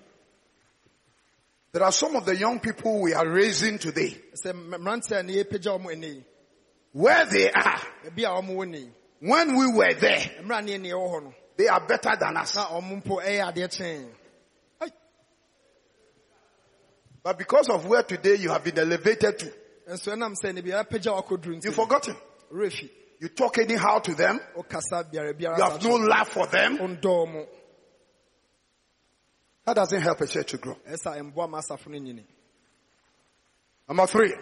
There 1.73 1.85
are 1.85 1.93
some 1.93 2.17
of 2.17 2.27
the 2.27 2.37
young 2.37 2.59
people 2.59 3.01
we 3.01 3.15
are 3.15 3.29
raising 3.29 3.79
today. 3.79 4.21
sɛ 4.35 4.53
mmer- 4.53 4.79
mmeranteɛ 4.81 5.19
a 5.19 5.23
na 5.23 5.33
yɛpagya 5.33 5.79
ɔmo 5.79 5.87
ɛnɛ 5.95 6.15
yi 6.15 6.25
Where 6.93 7.25
they 7.27 7.51
are, 7.53 7.81
baabi 8.05 8.25
a 8.25 8.43
ɔmo 8.43 8.51
wɔ 8.57 8.67
nɛ 8.69 8.81
yi 8.81 8.91
when 9.21 9.57
we 9.57 9.67
were 9.73 9.95
there, 9.95 10.19
mmerɛ 10.43 10.59
a 10.59 10.63
ne 10.63 10.73
yɛ 10.73 10.81
ne 10.81 10.89
yɛwɔ 10.91 11.09
hɔ 11.11 11.23
no 11.25 11.35
they 11.57 11.69
are 11.69 11.81
better 11.87 12.17
than 12.19 12.37
us. 12.37 12.55
na 12.57 12.67
ɔmo 12.67 13.03
mpo 13.05 13.23
ɛyɛ 13.23 13.53
adeɛ 13.55 13.69
kyɛn 13.69 14.09
But 17.23 17.37
because 17.37 17.69
of 17.69 17.85
where 17.87 18.03
today 18.03 18.37
you 18.37 18.49
have 18.49 18.65
been 18.65 18.79
elevated 18.79 19.39
to, 19.39 19.53
nso 19.91 20.13
ɛnam 20.15 20.35
sɛ 20.43 20.55
ne 20.55 20.63
biara 20.63 20.89
pagya 20.89 21.13
wakɔduru 21.23 21.57
nti 21.57 21.65
you've 21.67 21.75
forgotten. 21.75 22.17
You 23.21 23.29
talk 23.29 23.59
anyhow 23.59 23.99
to 23.99 24.15
them. 24.15 24.41
wokasa 24.57 25.05
biara 25.13 25.35
biara 25.39 25.59
You 25.59 25.65
have 25.65 25.83
no 25.85 25.97
love 25.97 26.29
for 26.29 26.47
them. 26.47 26.79
That 29.67 29.77
doesn't 29.77 30.01
help 30.03 30.21
a 30.21 30.27
church 30.27 30.51
to 30.53 30.59
grow. 30.59 30.77
ɛsa 30.89 31.17
ɛmboa 31.21 31.49
ma 31.51 31.59
asafo 31.61 31.89
no 31.89 31.99
nyini 31.99 32.25
Number 33.89 34.07
three, 34.07 34.35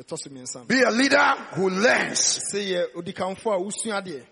ɛtɔ 0.00 0.18
so 0.18 0.30
mmiɛnsa 0.30 0.54
no 0.56 0.64
be 0.64 0.80
a 0.82 0.90
leader 0.90 1.34
who 1.54 1.70
learns. 1.70 2.40
sɛ 2.52 2.64
yɛ 2.64 2.92
odikanfo 2.94 3.54
a 3.54 3.58
wosua 3.60 4.02
adeɛ 4.02 4.24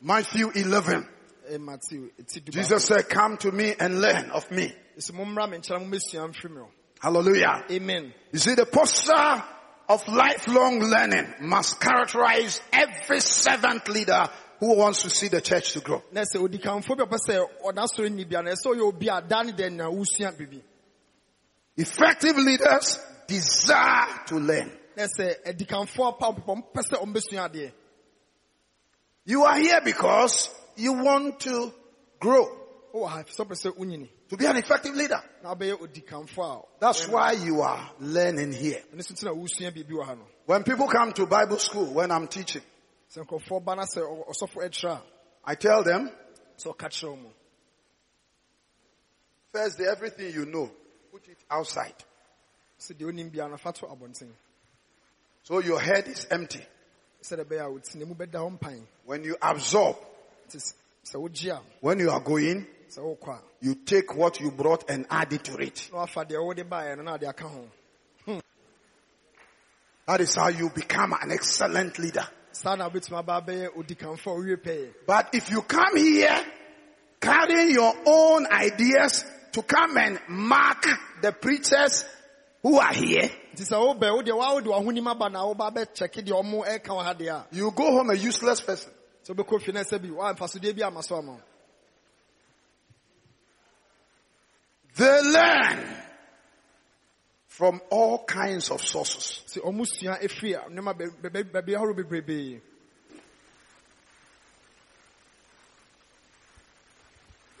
Matthew 0.00 0.50
11. 0.54 1.08
Eh, 1.48 1.56
ɛ 1.56 1.60
mateo 1.60 2.08
ɛti 2.20 2.44
du 2.44 2.52
Jesus 2.52 2.84
said, 2.86 3.08
come 3.08 3.36
to 3.36 3.52
me 3.52 3.74
and 3.78 4.00
learn 4.00 4.30
of 4.30 4.50
me. 4.50 4.72
ɛsɛ 4.98 5.12
mommra 5.12 5.48
me 5.50 5.58
nkyɛn 5.58 5.80
mo 5.88 5.96
mɛsua 5.96 6.28
mfiri 6.30 6.50
me 6.50 6.60
hɔ 6.60 6.68
Hallelujah. 7.00 7.64
amen 7.70 8.14
You 8.32 8.38
see, 8.38 8.54
the 8.54 8.64
posture 8.66 9.42
of 9.88 10.06
lifelong 10.08 10.78
learning 10.80 11.34
must 11.40 11.80
characterize 11.80 12.60
every 12.72 13.18
servant 13.20 13.88
leader 13.88 14.28
who 14.62 14.76
wants 14.76 15.02
to 15.02 15.10
see 15.10 15.26
the 15.26 15.40
church 15.40 15.72
to 15.72 15.80
grow. 15.80 16.00
na 16.12 16.20
sɛ 16.22 16.38
odikanfo 16.38 16.96
bi 16.96 17.02
a 17.02 17.06
ɔpɛ 17.06 17.18
sɛ 17.28 17.46
ɔda 17.64 17.84
soro 17.88 18.08
nni 18.08 18.28
bia 18.28 18.42
na 18.42 18.52
ɛsɛ 18.52 18.66
ɔyɛ 18.76 18.80
obi 18.82 19.08
a 19.08 19.20
da 19.20 19.42
ne 19.42 19.50
dɛn 19.50 19.72
na 19.72 19.90
wosua 19.90 20.30
biribi 20.38 20.62
Effective 21.76 22.36
leaders 22.36 22.96
desire 23.26 24.24
to 24.28 24.36
learn. 24.36 24.70
na 24.96 25.02
sɛ 25.18 25.42
adikanfo 25.44 26.08
a 26.08 26.12
pa 26.12 26.30
ɔpepɔ 26.32 26.62
mpɛ 26.62 26.80
sɛ 26.92 27.02
ɔmbɛsua 27.02 27.50
adeɛ 27.50 27.72
You 29.24 29.42
are 29.42 29.58
here 29.58 29.80
because 29.84 30.48
you 30.76 30.92
want 30.92 31.40
to 31.40 31.72
grow, 32.20 32.46
wowɔ 32.94 33.08
ha 33.08 33.22
sɛ 33.24 33.44
ɔpɛ 33.44 33.54
sɛ 33.66 33.76
wonyini 33.76 34.08
to 34.28 34.36
be 34.36 34.46
an 34.46 34.56
effective 34.58 34.94
leader. 34.94 35.20
na 35.42 35.56
wobɛyɛ 35.56 35.80
odikanfo 35.80 36.38
a 36.44 36.62
That's 36.78 37.08
why 37.08 37.32
you 37.32 37.62
are 37.62 37.90
learning 37.98 38.52
here. 38.52 38.80
ɛno 38.94 39.02
so 39.02 39.12
nti 39.12 39.24
na 39.24 39.32
wosua 39.32 39.72
biribi 39.74 39.90
wɔ 39.90 40.04
ha 40.06 40.14
no 40.14 40.22
When 40.46 40.62
people 40.62 40.86
come 40.86 41.12
to 41.14 41.26
Bible 41.26 41.58
school, 41.58 41.86
when 41.94 42.12
I'm 42.12 42.28
teaching, 42.28 42.62
sɛ 43.14 43.24
nkurɔfoɔ 43.26 43.64
ba 43.64 43.74
na 43.76 43.82
sɛ 43.82 44.00
ɔ- 44.00 44.28
ɔsɔfo 44.28 44.62
ɛkyerɛ 44.64 44.90
a 44.96 45.02
I 45.44 45.54
tell 45.56 45.82
them, 45.82 46.08
sɛ 46.56 46.74
ɔka 46.74 46.88
kyerɛ 46.88 47.22
mo 47.22 47.32
first, 49.52 49.80
everything 49.80 50.32
you 50.32 50.46
know, 50.46 50.70
put 51.10 51.28
it 51.28 51.38
outside. 51.50 52.04
sɛ 52.78 52.94
deɛ 52.96 53.12
onim 53.12 53.30
biara 53.30 53.50
no 53.50 53.56
fa 53.56 53.72
to 53.72 53.86
So 55.44 55.58
your 55.58 55.80
head 55.80 56.08
is 56.08 56.26
empty. 56.30 56.64
sɛdeɛ 57.22 57.44
ɛbɛyɛ 57.44 57.60
a 57.60 57.70
wotena 57.70 58.06
mu 58.06 58.14
bɛda 58.14 58.32
hɔ 58.38 58.58
mpan 58.58 58.86
When 59.04 59.24
you 59.24 59.36
absorb, 59.42 59.96
nti 60.48 60.56
s- 60.56 60.74
sɛ 61.04 61.16
wogye 61.20 61.50
a 61.52 61.62
when 61.80 61.98
you 61.98 62.10
are 62.10 62.20
going, 62.20 62.66
sɛ 62.88 62.98
wokɔ 63.18 63.38
a 63.38 63.42
you 63.60 63.74
take 63.74 64.14
what 64.14 64.40
you 64.40 64.50
brought 64.50 64.88
and 64.88 65.06
add 65.10 65.32
it 65.32 65.44
to 65.44 65.56
it. 65.58 65.88
na 65.92 65.98
wafa 65.98 66.24
deɛ 66.24 66.42
wode 66.44 66.68
baeɛ 66.68 66.96
no 66.96 67.02
na 67.02 67.14
ade 67.14 67.24
aka 67.24 67.46
ho 67.48 67.68
hmm. 68.24 68.38
That 70.06 70.20
is 70.20 70.34
how 70.34 70.48
you 70.48 70.70
become 70.70 71.12
an 71.12 71.30
excellent 71.30 71.98
leader. 71.98 72.26
Saa 72.52 72.76
na 72.76 72.88
wobɛtumi 72.88 73.18
aba 73.18 73.40
bɛyɛ 73.40 73.68
odikanfo 73.76 74.32
a 74.32 74.36
wowie 74.36 74.56
pɛyɛ 74.56 74.94
But 75.06 75.34
if 75.34 75.50
you 75.50 75.62
come 75.62 75.96
here 75.96 76.44
carrying 77.20 77.70
your 77.70 77.94
own 78.06 78.46
ideas 78.46 79.24
to 79.52 79.62
come 79.62 79.96
and 79.96 80.18
mark 80.28 80.84
the 81.20 81.32
preachers 81.32 82.04
who 82.62 82.78
are 82.78 82.92
here, 82.94 83.30
nti 83.54 83.62
sɛ 83.62 83.76
wobɛ 83.76 84.22
wodeɛ 84.22 84.36
woa 84.36 84.54
wode 84.54 84.64
w'ahonim 84.64 85.10
aba 85.10 85.28
na 85.30 85.44
woba 85.44 85.74
bɛkyɛke 85.74 86.24
deɛ 86.24 86.42
ɔmo 86.42 86.66
ɛka 86.66 86.88
wɔ 86.88 87.04
ha 87.04 87.14
deɛ 87.14 87.30
a 87.30 87.46
you 87.52 87.70
go 87.70 87.84
home 87.84 88.10
a 88.10 88.14
useless 88.14 88.60
person. 88.60 88.92
sɛ 89.24 89.34
wobɛkɔ 89.34 89.62
fie 89.62 89.72
no 89.72 89.80
sɛ 89.80 90.02
bi 90.02 90.08
woamfasodeɛ 90.08 90.76
bi 90.76 90.86
ama 90.86 91.02
so 91.02 91.40
They 94.94 95.22
learn 95.22 96.02
from 97.52 97.80
all 97.90 98.24
kinds 98.24 98.70
of 98.70 98.80
sources. 98.80 99.42
They 99.54 99.60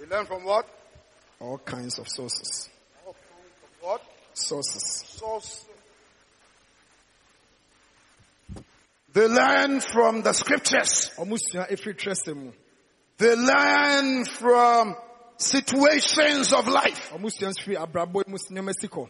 learn 0.08 0.26
from 0.26 0.44
what? 0.44 0.66
all 1.40 1.58
kinds 1.58 1.98
of 1.98 2.08
sources 2.08 2.70
All 3.06 3.12
kinds 3.12 3.54
of 3.64 3.82
what? 3.82 4.02
sources 4.32 5.04
Sources. 5.06 5.66
They 9.12 9.28
learn 9.28 9.80
from 9.80 10.22
the 10.22 10.32
scriptures. 10.32 11.10
ɔmo 11.18 11.36
sua 11.38 11.66
ɛfiri 11.66 11.94
trɛsɛ 11.94 12.34
mu 12.34 12.50
They 13.18 13.36
learn 13.36 14.24
from 14.24 14.96
situations 15.36 16.54
of 16.54 16.66
life. 16.66 17.10
ɔmo 17.12 17.30
sua 17.30 17.48
nso 17.50 17.60
firi 17.62 17.76
abrabɔ 17.76 18.26
mu 18.26 18.38
nneɛma 18.38 18.72
si 18.80 18.88
kɔ 18.88 19.06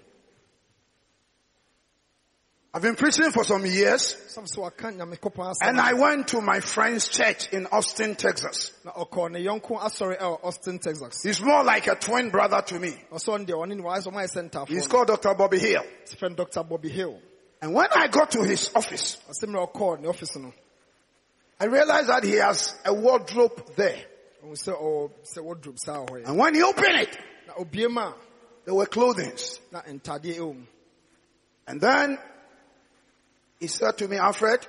I've 2.75 2.81
been 2.81 2.97
preaching 2.97 3.31
for 3.33 3.45
some 3.45 3.67
years 3.67 4.17
sɛm 4.29 4.51
sɛ 4.51 4.63
waka 4.63 4.87
nyame 4.87 5.19
kɔpɔn 5.21 5.57
and 5.61 5.79
I 5.79 5.93
went 5.93 6.29
to 6.29 6.41
my 6.41 6.61
friend's 6.61 7.07
church 7.07 7.53
in 7.53 7.67
Austin, 7.67 8.17
Texas. 8.17 8.73
na 8.83 8.93
ɔkɔɔ 8.93 9.33
ne 9.33 9.45
yɔnko 9.45 9.79
asɔre 9.79 10.19
ɛwɔ 10.19 10.43
austin 10.43 10.79
texas 10.79 11.23
He's 11.23 11.43
more 11.43 11.63
like 11.65 11.87
a 11.87 11.97
twin 11.97 12.31
brother 12.31 12.63
to 12.63 12.79
me. 12.81 12.97
ɔsɔ 13.13 13.41
no 13.41 13.45
deɛ 13.45 13.67
ɔne 13.67 13.77
ne 13.77 13.83
wɔayɛ 13.83 14.03
sɛ 14.03 14.07
ɔmo 14.11 14.25
ayɛ 14.25 14.51
sɛ 14.51 14.69
He's 14.69 14.87
called 14.87 15.09
Dr. 15.09 15.35
Bobby 15.35 15.59
Hill. 15.59 15.83
his 16.01 16.15
friend 16.15 16.35
dr 16.35 16.63
bobby 16.65 16.89
hill 16.89 17.21
And 17.61 17.75
when 17.75 17.89
I 17.95 18.07
got 18.09 18.31
to 18.31 18.43
his 18.43 18.71
office, 18.75 19.19
ɔsɛ 19.29 19.51
mmerɛ 19.51 19.73
ɔkɔɔ 19.73 20.01
ne 20.01 20.09
ɔfis 20.09 20.41
no 20.41 20.55
I 21.61 21.67
realized 21.67 22.09
that 22.09 22.25
he 22.25 22.33
has 22.37 22.75
a 22.87 22.95
wardrobe 22.95 23.77
there. 23.77 24.03
ɔhu 24.43 24.53
sɛ 24.53 24.81
ɔwɔ 24.81 25.11
sɛ 25.25 25.45
wardrobe 25.45 25.79
saa 25.79 25.99
wɔ 25.99 26.09
hɔ 26.09 26.23
yɛ 26.23 26.27
And 26.29 26.39
when 26.39 26.55
he 26.55 26.63
opened 26.63 26.97
it, 27.03 27.19
na 27.49 27.53
obie 27.59 27.87
mu 27.87 28.01
a 28.01 28.15
there 28.65 28.75
were 28.75 28.87
clothings. 28.87 29.59
And 31.67 31.81
then 31.81 32.19
he 33.63 33.69
said 33.69 33.97
to 33.97 34.09
me, 34.09 34.17
Alfred, 34.17 34.67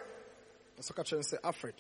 ɔsɔ 0.80 0.96
ka 0.96 1.02
kyerɛ 1.02 1.14
no 1.14 1.20
sɛ 1.20 1.38
alfred 1.44 1.74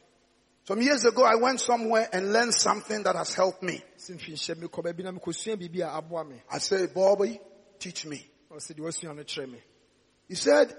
some 0.65 0.81
years 0.81 1.05
ago 1.05 1.23
I 1.23 1.35
went 1.35 1.59
somewhere 1.59 2.09
and 2.11 2.33
learned 2.33 2.55
something 2.55 3.03
that 3.03 3.15
has 3.15 3.35
helped 3.35 3.61
me. 3.61 3.83
sɛ 3.99 4.15
mfi 4.15 4.33
nhyɛ 4.33 4.57
me 4.57 4.67
kɔ 4.67 4.83
baabi 4.83 5.03
na 5.03 5.11
mekɔsua 5.11 5.57
biribi 5.57 5.81
a 5.81 6.01
aboa 6.01 6.27
me 6.27 6.41
I 6.49 6.57
said, 6.57 6.91
Bobby, 6.91 7.39
teach 7.77 8.07
me. 8.07 8.25
ɔsɛ 8.51 8.73
deɛ 8.73 8.79
wasua 8.79 9.15
no 9.15 9.23
kyerɛ 9.23 9.51
me 9.51 9.61
He 10.27 10.35
said, 10.35 10.75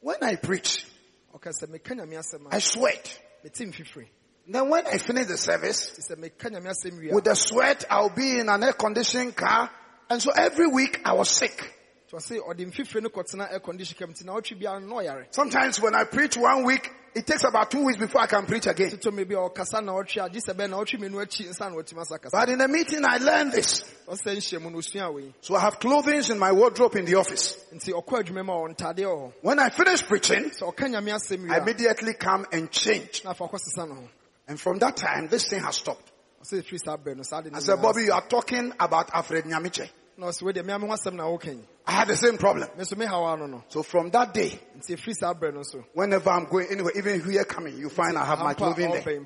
when 0.00 0.22
I 0.22 0.36
preach, 0.36 0.86
ɔka 1.34 1.50
sɛ 1.50 1.66
meka 1.68 1.96
nyame 1.96 2.18
asɛm 2.18 2.46
I 2.52 2.60
sweat. 2.60 3.18
then 4.46 4.68
when 4.68 4.86
I 4.86 4.98
finish 4.98 5.26
the 5.26 5.38
service, 5.38 5.90
nti 5.90 6.12
sɛ 6.12 6.16
meka 6.20 6.50
nyame 6.52 6.68
asɛm 6.68 7.12
with 7.12 7.24
the 7.24 7.34
sweat, 7.34 7.84
I'll 7.90 8.10
be 8.10 8.38
in 8.38 8.48
an 8.48 8.62
air 8.62 8.74
conditioned 8.74 9.34
car. 9.34 9.70
And 10.10 10.22
so 10.22 10.30
every 10.30 10.68
week 10.68 11.00
I 11.04 11.14
was 11.14 11.30
sick. 11.30 11.74
Nti 12.08 12.16
ɔse 12.16 12.40
ɔde 12.40 12.66
mfifiri 12.72 13.02
no 13.02 13.08
kɔtena 13.10 13.50
air 13.52 13.60
condition 13.60 13.96
kam 13.98 14.12
nti 14.12 14.24
na 14.24 14.32
ɔtwe 14.32 14.58
biara 14.58 14.80
no 14.80 14.86
na 14.86 14.94
ɔyare 15.02 15.26
Sometimes 15.30 15.80
when 15.80 15.94
I 15.94 16.04
preach 16.04 16.36
one 16.36 16.64
week, 16.64 16.90
it 17.14 17.26
takes 17.26 17.44
about 17.44 17.70
two 17.70 17.84
weeks 17.84 17.98
before 17.98 18.20
I 18.22 18.26
can 18.26 18.46
preach 18.46 18.66
again. 18.66 18.90
totɔ 18.90 19.12
me 19.12 19.24
bi 19.24 19.34
a 19.34 19.38
ɔkasa 19.38 19.84
na 19.84 19.92
ɔtwe 19.92 20.24
a 20.24 20.28
gye 20.30 20.40
sɛ 20.40 20.54
bɛɛ 20.54 20.70
na 20.70 20.76
ɔtwe 20.78 21.00
menu 21.00 21.18
akyi 21.18 21.48
nsa 21.48 21.70
na 21.70 21.76
ɔtumi 21.76 22.00
asa 22.00 22.18
kasa 22.18 22.30
But 22.36 22.48
in 22.48 22.58
the 22.58 22.68
meeting, 22.68 23.04
I 23.04 23.18
learned 23.18 23.52
this. 23.52 23.82
ɔsɛ 24.08 24.36
nhyɛ 24.36 24.62
mu 24.62 24.70
no 24.70 24.78
osua 24.78 25.12
wei 25.12 25.34
So 25.42 25.54
I 25.54 25.60
have 25.60 25.78
clothing 25.80 26.22
in 26.30 26.38
my 26.38 26.52
wardrobe 26.52 26.96
in 26.96 27.04
the 27.04 27.16
office. 27.16 27.58
nti 27.74 27.92
ɔkɔ 27.92 28.22
adwuma 28.24 28.44
mu 28.44 28.52
a 28.52 28.74
ɔntadeɛ 28.74 29.04
wɔ 29.04 29.18
hɔ 29.18 29.32
When 29.42 29.58
I 29.58 29.68
finish 29.68 30.02
preaching, 30.06 30.50
sɛ 30.50 30.62
ɔka 30.74 30.88
nyame 30.90 31.12
asɛm 31.14 31.42
wie 31.42 31.50
I 31.54 31.58
immediately 31.58 32.14
come 32.14 32.46
and 32.52 32.70
change. 32.70 33.22
na 33.24 33.30
afa 33.32 33.44
ɔkɔsesa 33.44 33.88
no 33.88 33.94
ho 33.96 34.08
And 34.46 34.58
from 34.58 34.78
that 34.78 34.96
time, 34.96 35.28
this 35.28 35.46
thing 35.48 35.60
has 35.62 35.76
stopped. 35.76 36.10
ɔsɛ 36.42 36.62
ɛfiri 36.62 36.78
saa 36.82 36.96
berɛ 36.96 37.16
no 37.16 37.22
saa 37.22 37.42
de 37.42 37.50
I 37.54 37.58
said, 37.58 37.82
Bobby, 37.82 38.04
you 38.04 38.12
are 38.12 38.26
talking 38.26 38.72
about 38.80 39.10
Alfred 39.12 39.44
Nyamiche. 39.44 39.90
Na 40.18 40.26
ɔsɛ 40.26 40.42
wei 40.42 40.52
deɛ 40.52 40.64
meame 40.64 40.86
ho 40.86 40.88
asɛm 40.94 41.14
na 41.14 41.24
woka 41.24 41.46
yi 41.52 41.64
I 41.86 41.92
had 41.92 42.08
the 42.08 42.16
same 42.16 42.36
problem. 42.38 42.68
me 42.76 42.84
nso 42.84 42.94
mehaw 42.96 43.32
ano 43.32 43.46
no 43.46 43.64
So 43.68 43.82
from 43.82 44.10
that 44.10 44.34
day, 44.34 44.60
nti 44.76 44.96
ɛfiri 44.96 45.14
saa 45.14 45.32
berɛ 45.32 45.54
no 45.54 45.62
so 45.62 45.84
whenever 45.94 46.28
I'm 46.30 46.46
going 46.46 46.66
anywhere, 46.70 46.92
even 46.96 47.20
here 47.30 47.44
coming, 47.44 47.78
you 47.78 47.88
find 47.88 48.18
I 48.18 48.24
have 48.24 48.40
my 48.40 48.54
clothing 48.54 48.90
there. 48.90 49.24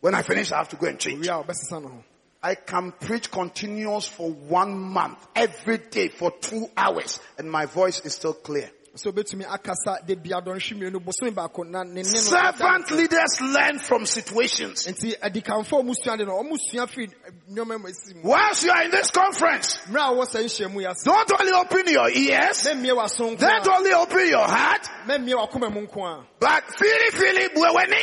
When 0.00 0.14
I 0.14 0.22
finish, 0.22 0.50
I 0.52 0.58
have 0.58 0.68
to 0.70 0.76
go 0.76 0.86
and 0.86 0.98
change. 0.98 1.20
wie 1.20 1.28
a 1.28 1.42
ɔbɛsesa 1.42 1.82
no 1.82 1.88
ho 1.88 2.04
I 2.42 2.54
can 2.54 2.92
preach 2.92 3.30
continuous 3.30 4.06
for 4.08 4.30
one 4.30 4.78
month, 4.78 5.26
every 5.36 5.76
day 5.76 6.08
for 6.08 6.30
two 6.30 6.70
hours, 6.74 7.20
and 7.36 7.50
my 7.50 7.66
voice 7.66 8.00
is 8.00 8.14
still 8.14 8.32
clear. 8.32 8.70
Sɛ 8.96 9.12
obɛtumi 9.12 9.44
akasa 9.48 9.98
de 10.04 10.16
bia 10.16 10.40
dɔnhwe 10.40 10.74
mmienu 10.74 10.98
bosome 11.00 11.30
baako 11.34 11.64
na 11.64 11.84
ne 11.84 12.02
ne 12.02 12.02
no 12.02 12.02
Servant 12.02 12.90
leaders 12.90 13.40
learn 13.40 13.78
from 13.78 14.04
situations. 14.04 14.86
nti 14.86 15.16
adikanfo 15.16 15.78
a 15.78 15.82
ɔmo 15.82 15.94
sua 15.94 16.16
de 16.16 16.24
no 16.24 16.32
ɔmo 16.42 16.58
sua 16.58 16.86
firi 16.86 17.12
nneɛma 17.50 17.80
mu 17.80 17.88
esi 17.88 18.14
mu. 18.16 18.28
Whilst 18.28 18.64
you 18.64 18.70
are 18.70 18.82
in 18.82 18.90
this 18.90 19.10
conference, 19.10 19.78
mmerɛ 19.88 20.10
a 20.10 20.14
wɔwɔ 20.14 20.26
sɛ 20.26 20.44
nhyɛ 20.44 20.72
mu 20.72 20.80
yɛase 20.80 21.04
don't 21.04 21.40
only 21.40 21.52
open 21.52 21.86
your 21.86 22.10
ears, 22.10 22.64
mɛmmie 22.66 22.92
w'aso 22.96 23.36
nko 23.36 23.38
don't 23.38 23.68
only 23.68 23.92
open 23.92 24.28
your 24.28 24.46
heart, 24.46 24.88
mɛmmie 25.06 25.34
w'akoma 25.34 25.72
mu 25.72 25.86
nko 25.86 26.04
a. 26.06 26.26
but 26.40 26.64
fili 26.76 27.10
fili 27.12 27.48
bueweni, 27.48 28.02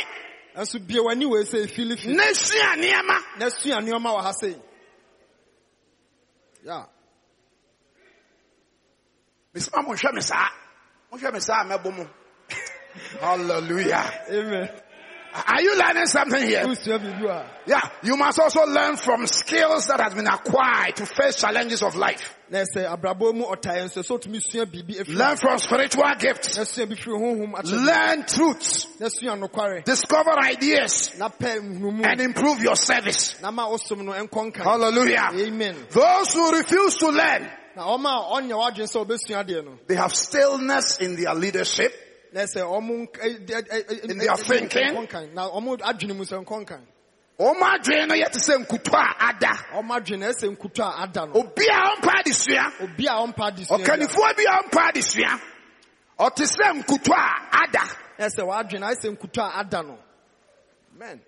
ɛnso 0.56 0.86
bie 0.86 1.00
w'ani 1.00 1.28
wei 1.28 1.42
sɛ 1.44 1.66
efilifi 1.66 2.16
nesia 2.16 2.76
niema. 2.76 3.20
na 3.38 3.48
sua 3.50 3.76
nneɛma. 3.76 4.16
Wɔ 4.16 4.22
ha 4.22 4.32
sei. 4.32 4.56
Ya 6.64 6.86
Miss 9.52 9.70
Mama, 9.74 9.96
share 9.96 10.12
me 10.12 10.20
sa. 11.10 11.18
Share 11.18 11.32
me 11.32 11.40
sa, 11.40 11.64
mebomu. 11.64 12.08
Hallelujah. 13.20 14.24
amen 14.30 14.68
Are 15.46 15.60
you 15.62 15.76
learning 15.78 16.06
something 16.06 16.42
here? 16.42 16.64
wosua 16.64 16.98
biribi 16.98 17.28
a 17.28 17.50
Yeah. 17.66 17.82
You 18.02 18.16
must 18.16 18.38
also 18.40 18.64
learn 18.64 18.96
from 18.96 19.26
skills 19.26 19.86
that 19.88 20.00
has 20.00 20.14
been 20.14 20.26
acquired 20.26 20.96
to 20.96 21.06
face 21.06 21.36
challenges 21.36 21.82
of 21.82 21.94
life. 21.96 22.34
na 22.50 22.60
ɛsɛ 22.64 22.88
abrabɔ 22.96 23.34
mu 23.34 23.44
ɔtaeɛ 23.44 23.84
nso 23.84 24.02
sɛ 24.02 24.18
wotumi 24.18 24.40
sua 24.42 24.64
biribi 24.66 24.96
efiri 25.00 25.14
Learn 25.16 25.36
from 25.36 25.58
spiritual 25.58 26.14
gifts. 26.18 26.56
na 26.56 26.64
sua 26.64 26.86
bi 26.86 26.94
firi 26.94 27.20
honhom 27.20 27.52
Learn 27.86 28.24
truths. 28.24 28.86
na 28.98 29.08
sua 29.08 29.36
nokware 29.36 29.84
Discover 29.84 30.32
ideas 30.44 31.16
na 31.18 31.28
pɛ 31.28 31.60
nhunumu 31.60 32.06
and 32.06 32.20
improve 32.22 32.60
your 32.62 32.76
service. 32.76 33.40
na 33.42 33.50
ma 33.50 33.68
wosom 33.68 34.02
no 34.04 34.12
ɛnkɔ 34.12 34.56
Hallelujah. 34.64 35.30
amen 35.34 35.76
Those 35.90 36.32
who 36.32 36.50
refuse 36.56 36.96
to 36.96 37.08
learn, 37.10 37.50
na 37.78 37.84
ɔma 37.84 38.10
a 38.10 38.22
ɔnyɛ 38.34 38.54
w'adwene 38.58 38.88
sɛ 38.90 38.98
ɔbɛsua 39.06 39.38
adeɛ 39.44 39.64
no 39.64 39.78
they 39.86 39.94
have 39.94 40.12
stillness 40.12 40.98
in 40.98 41.14
their 41.14 41.32
leadership. 41.34 41.94
In 42.32 42.34
their 42.34 42.46
thinking. 44.36 44.82
nkɔ 44.94 45.06
nkan. 45.08 45.32
na 45.32 45.48
ɔmo 45.48 45.78
adwene 45.78 46.16
mu 46.16 46.24
sɛ 46.24 46.44
nkɔ 46.44 46.66
nkan 46.66 46.80
Oma 47.38 47.78
adwene 47.78 48.08
no 48.08 48.14
yɛ 48.16 48.32
te 48.32 48.40
sɛ 48.40 48.66
nkutu 48.66 48.92
a 48.92 49.14
ada. 49.28 49.52
ɔmo 49.78 49.94
adwene 49.96 50.18
na 50.18 50.26
ɛsɛ 50.26 50.56
nkutu 50.56 50.82
a 50.82 51.02
ada 51.02 51.26
no 51.26 51.32
Obi 51.34 51.66
a 51.68 51.94
ɔmpa 51.94 52.12
adesua. 52.20 52.80
obi 52.82 53.06
a 53.06 53.12
ɔmpa 53.12 53.52
adesua. 53.52 53.78
Ɔkannifoɔ 53.78 54.36
bi 54.36 54.42
a 54.42 54.62
ɔmpa 54.62 54.90
adesua. 54.90 55.40
Ɔte 56.18 56.44
sɛ 56.50 56.82
nkutu 56.82 57.12
a 57.14 57.62
ada. 57.62 57.84
ɛsɛ 58.18 58.42
w'adwene 58.44 58.80
na 58.80 58.90
ɛsɛ 58.90 59.16
nkutu 59.16 59.40
a 59.40 59.58
ada 59.60 59.82
no 59.84 59.98
amen 60.96 61.20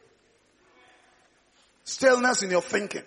Stillness 1.85 2.43
in 2.43 2.51
your 2.51 2.63
thinking. 2.63 3.05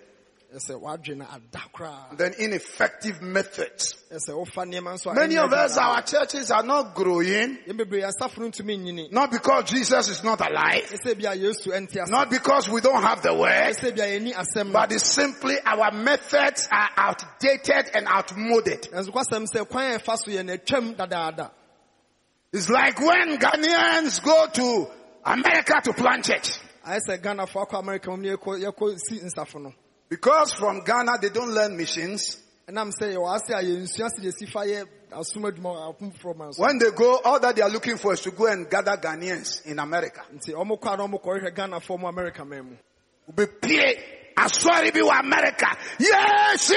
Ɛsɛ 0.54 0.80
w'adwene 0.80 1.26
ada 1.34 1.60
koraa 1.72 2.16
Then 2.16 2.34
ineffective 2.38 3.20
methods. 3.20 3.94
ɛsɛ 4.12 4.30
wofa 4.34 4.64
nneɛma 4.64 4.94
nso 4.94 5.10
a 5.10 5.14
Many 5.14 5.36
of 5.36 5.52
us, 5.52 5.76
our 5.76 6.02
churches 6.02 6.50
are 6.50 6.62
not 6.62 6.94
growing, 6.94 7.58
yɛn 7.66 7.76
bebree 7.76 8.02
asafo 8.02 8.38
no 8.38 8.48
ntumi 8.50 8.78
nyini 8.78 9.10
not 9.12 9.30
because 9.30 9.64
Jesus 9.70 10.08
is 10.08 10.22
not 10.22 10.40
alive, 10.40 10.84
ɛsɛ 10.90 11.20
bi 11.22 11.32
a 11.32 11.36
yesu 11.36 11.66
ɛnte 11.72 12.02
ase 12.02 12.10
not 12.10 12.30
because 12.30 12.68
we 12.68 12.80
don't 12.80 13.02
have 13.02 13.22
the 13.22 13.34
word, 13.34 13.50
ɛsɛ 13.74 13.96
bi 13.96 14.04
a 14.04 14.20
yɛni 14.20 14.32
asɛm 14.34 14.66
no 14.66 14.72
but 14.72 14.92
it's 14.92 15.06
simply 15.06 15.56
our 15.64 15.90
methods 15.92 16.68
are 16.70 16.90
outdated 16.96 17.90
and 17.94 18.06
outmoded. 18.06 18.82
nanso 18.92 19.10
kwasɛm 19.10 19.46
sɛ 19.52 19.68
kwan 19.68 19.92
a 19.94 19.98
ɛfa 19.98 20.16
so 20.18 20.30
yɛ 20.30 20.44
na 20.44 20.52
atwam 20.54 20.94
dadaada 20.96 21.50
It's 22.52 22.70
like 22.70 23.00
when 23.00 23.36
Ghanaians 23.38 24.22
go 24.22 24.46
to 24.52 24.86
America 25.24 25.80
to 25.82 25.92
plant 25.92 26.24
church. 26.26 26.58
ayɛ 26.86 27.00
sɛ 27.08 27.18
ghanafoɔ 27.18 27.66
akɔ 27.68 27.80
amerika 27.82 28.10
mu 30.10 30.16
ne 30.16 30.16
yɛkɔ 30.16 30.32
yɛkɔ 30.32 30.46
si 30.46 30.54
nsafo 30.54 30.54
no 30.54 30.54
Because 30.54 30.54
from 30.54 30.80
Ghana 30.84 31.12
they 31.20 31.28
don't 31.30 31.50
learn 31.50 31.76
missions. 31.76 32.42
ɛnam 32.68 32.92
sɛ 32.92 33.14
yɛwɔ 33.14 33.34
ase 33.34 33.50
a 33.50 33.62
yɛnsua 33.62 34.08
sɛ 34.08 34.24
yɛsi 34.24 34.48
fa 34.50 34.60
yɛ 34.60 34.86
asom 35.12 35.42
adwuma 35.50 35.74
wɔ 35.74 35.98
apom 35.98 36.12
foforɔ 36.18 36.36
ma 36.36 36.44
nso 36.48 36.58
When 36.58 36.78
they 36.78 36.90
go, 36.90 37.18
all 37.24 37.40
that 37.40 37.56
they 37.56 37.62
are 37.62 37.70
looking 37.70 37.96
for 37.98 38.12
is 38.14 38.20
to 38.22 38.30
go 38.30 38.46
and 38.46 38.68
gather 38.68 38.96
Ghanaians 38.96 39.66
in 39.66 39.78
America. 39.78 40.22
nti 40.34 40.52
ɔmo 40.54 40.78
kɔ 40.80 40.94
a 40.94 40.96
na 40.96 41.06
ɔmo 41.06 41.22
kɔhwehwɛ 41.22 41.54
ghanafoɔ 41.54 41.98
mu 42.00 42.06
amerika 42.08 42.44
man 42.44 42.64
mu 42.64 42.76
Ubepie 43.32 43.98
asɔre 44.36 44.92
bi 44.92 45.00
wɔ 45.00 45.18
America. 45.20 45.66
Yes, 45.98 46.70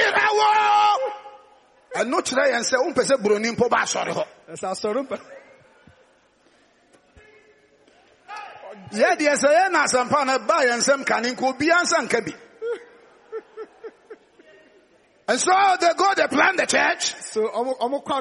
ɛno 1.96 2.20
kyerɛ 2.22 2.44
yɛn 2.52 2.64
sɛ 2.64 2.76
wompɛ 2.82 3.02
sɛ 3.04 3.16
buroni 3.22 3.50
mpo 3.52 3.68
ba 3.68 3.78
asɔre 3.82 4.12
hɔ 4.12 4.24
ɛsɛ 4.52 4.66
asɔre 4.70 5.02
mpa 5.02 5.18
yɛ 8.92 9.16
deɛ 9.18 9.34
sɛ 9.36 9.48
yɛ 9.48 9.70
na 9.72 9.84
asɛmpa 9.84 10.26
no 10.26 10.38
ba 10.40 10.64
yɛn 10.64 10.78
nsɛm 10.78 11.04
ka 11.06 11.20
ne 11.20 11.30
nka 11.32 11.44
obiara 11.46 11.82
nsa 11.82 12.02
nka 12.02 12.20
bi 12.24 12.32
and 15.28 15.38
so 15.38 15.52
they 15.80 15.92
go 15.94 16.14
they 16.16 16.26
plant 16.26 16.56
the 16.56 16.66
church. 16.66 17.14
So 17.20 17.42
kɔ 17.42 17.64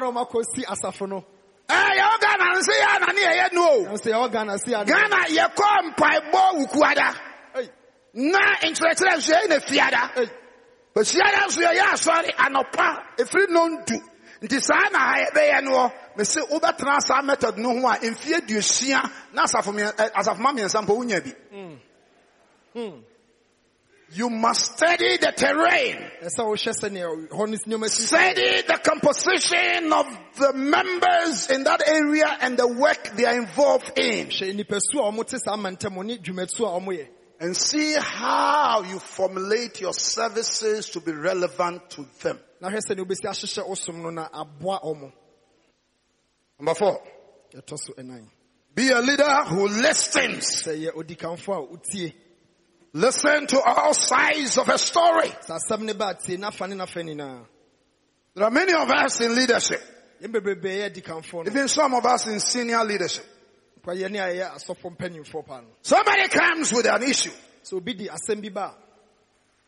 na 0.02 0.12
ɔmo 0.12 0.28
akɔ 0.28 0.44
si 0.54 0.64
asafo 0.66 1.08
no. 1.08 1.26
Eh, 1.70 1.74
yɛwɔ 1.74 2.20
ghana 2.22 2.46
nse 2.60 2.74
yɛ 2.82 2.96
ana 2.96 3.14
ne 3.14 3.22
yɛyɛ 3.22 3.54
no 3.54 3.70
o. 3.70 3.86
Ɛnso 3.86 4.12
yɛwɔ 4.12 4.32
ghana 4.32 4.58
si 4.60 4.74
ade 4.74 4.88
ghana 4.88 5.18
yɛkɔ 5.28 5.94
mpaebɔ 5.96 6.42
wukuada. 6.60 7.16
Ei, 7.56 7.70
na 8.14 8.40
nkyerɛkyerɛ 8.62 9.16
nso 9.18 9.34
yɛyi 9.34 9.50
na 9.50 9.60
fiada. 9.60 10.30
Bɛsiada 10.96 11.48
nso 11.48 11.62
yɛyɛ 11.62 11.84
asɔre 11.94 12.36
anɔpa. 12.36 13.18
Efiri 13.18 13.48
nondu. 13.50 14.00
Nti 14.42 14.62
saa 14.62 14.90
na 14.92 15.00
ha 15.00 15.26
yɛbɛyɛ 15.26 15.64
no 15.64 15.92
mese 16.16 16.38
wobɛtena 16.52 17.02
saa 17.02 17.22
method 17.22 17.58
no 17.58 17.70
ho 17.80 17.88
a 17.88 17.96
mfie 18.00 18.42
duosia 18.48 19.02
na 19.34 19.44
asafo 19.44 19.72
ɛ, 19.74 19.94
eh, 20.00 20.10
asafoma 20.14 20.52
mmiɛnsa 20.54 20.84
mpo 20.84 20.96
wonya 20.98 21.22
bi. 21.24 21.34
Hmm. 21.52 21.76
Hmm. 22.74 23.02
You 24.14 24.30
must 24.30 24.78
study 24.78 25.18
the 25.18 25.34
terrain. 25.36 25.98
ɛsɛ 26.22 26.40
wohwɛ 26.40 26.74
sɛnea 26.80 27.28
hɔ 27.28 27.68
no 27.68 27.88
Study 27.88 28.62
the 28.62 28.80
composition 28.82 29.92
of 29.92 30.06
the 30.40 30.54
members 30.54 31.50
in 31.50 31.64
that 31.66 31.84
area 31.86 32.38
and 32.40 32.58
the 32.58 32.68
work 32.68 33.16
they 33.18 33.26
are 33.26 33.36
involved 33.38 33.92
in. 34.00 34.28
hwɛ 34.28 34.56
nipasu 34.56 35.00
a 35.00 35.12
ɔmo 35.12 35.28
te 35.28 35.38
saa 35.38 35.58
mantam 35.58 36.02
ne 36.06 36.18
dwumatu 36.18 36.62
a 36.62 36.80
ɔmo 36.80 36.98
yɛ 36.98 37.08
And 37.40 37.56
see 37.56 37.94
how 38.00 38.82
you 38.84 38.98
formulate 38.98 39.82
your 39.82 39.94
services 39.94 40.90
to 40.92 41.02
be 41.02 41.12
relevant 41.12 41.90
to 41.92 42.06
them. 42.22 42.40
na 42.62 42.70
hwɛ 42.70 42.80
sɛnea 42.88 43.06
wobɛsi 43.06 43.26
ahyehyɛ 43.26 43.68
wo 43.68 43.76
som 43.76 44.02
no 44.02 44.10
na 44.10 44.30
aboa 44.30 44.82
ɔmo 44.84 45.12
Number 46.60 46.76
four. 46.76 47.04
yɛtɔ 47.54 47.78
so 47.78 47.94
ɛnan 47.94 48.26
Be 48.74 48.90
a 48.90 49.02
leader 49.02 49.44
who 49.46 49.68
listens. 49.68 50.64
Listen 52.98 53.46
to 53.46 53.62
all 53.62 53.94
sides 53.94 54.58
of 54.58 54.70
a 54.70 54.78
story. 54.80 55.30
sɛ 55.30 55.60
asɛm 55.60 55.82
ne 55.82 55.94
ba 55.94 56.16
tie 56.16 56.36
nafa 56.38 56.68
ne 56.68 56.76
nafa 56.76 57.04
nyinaa 57.04 57.46
There 58.34 58.44
are 58.44 58.50
many 58.52 58.74
of 58.74 58.90
us 58.90 59.22
in 59.22 59.36
leadership, 59.36 59.82
yɛn 60.22 60.32
bebrebe 60.32 60.64
yɛ 60.64 60.90
adikanfo 60.90 61.34
no 61.46 61.52
even 61.52 61.68
some 61.68 61.94
of 61.94 62.04
us 62.08 62.26
in 62.26 62.40
senior 62.40 62.84
leadership. 62.84 63.24
kwa 63.84 63.94
yɛne 63.94 64.16
a 64.18 64.34
yɛyɛ 64.34 64.56
asɔfo 64.56 64.98
mpanyimfoɔ 64.98 65.46
paa 65.46 65.62
no 65.62 65.68
Somebody 65.84 66.28
comes 66.30 66.74
with 66.74 66.88
an 66.88 67.04
issue 67.04 67.30
sɛ 67.64 67.74
obi 67.74 67.94
di 67.94 68.08
asɛm 68.10 68.42
bi 68.42 68.50
ba 68.50 68.74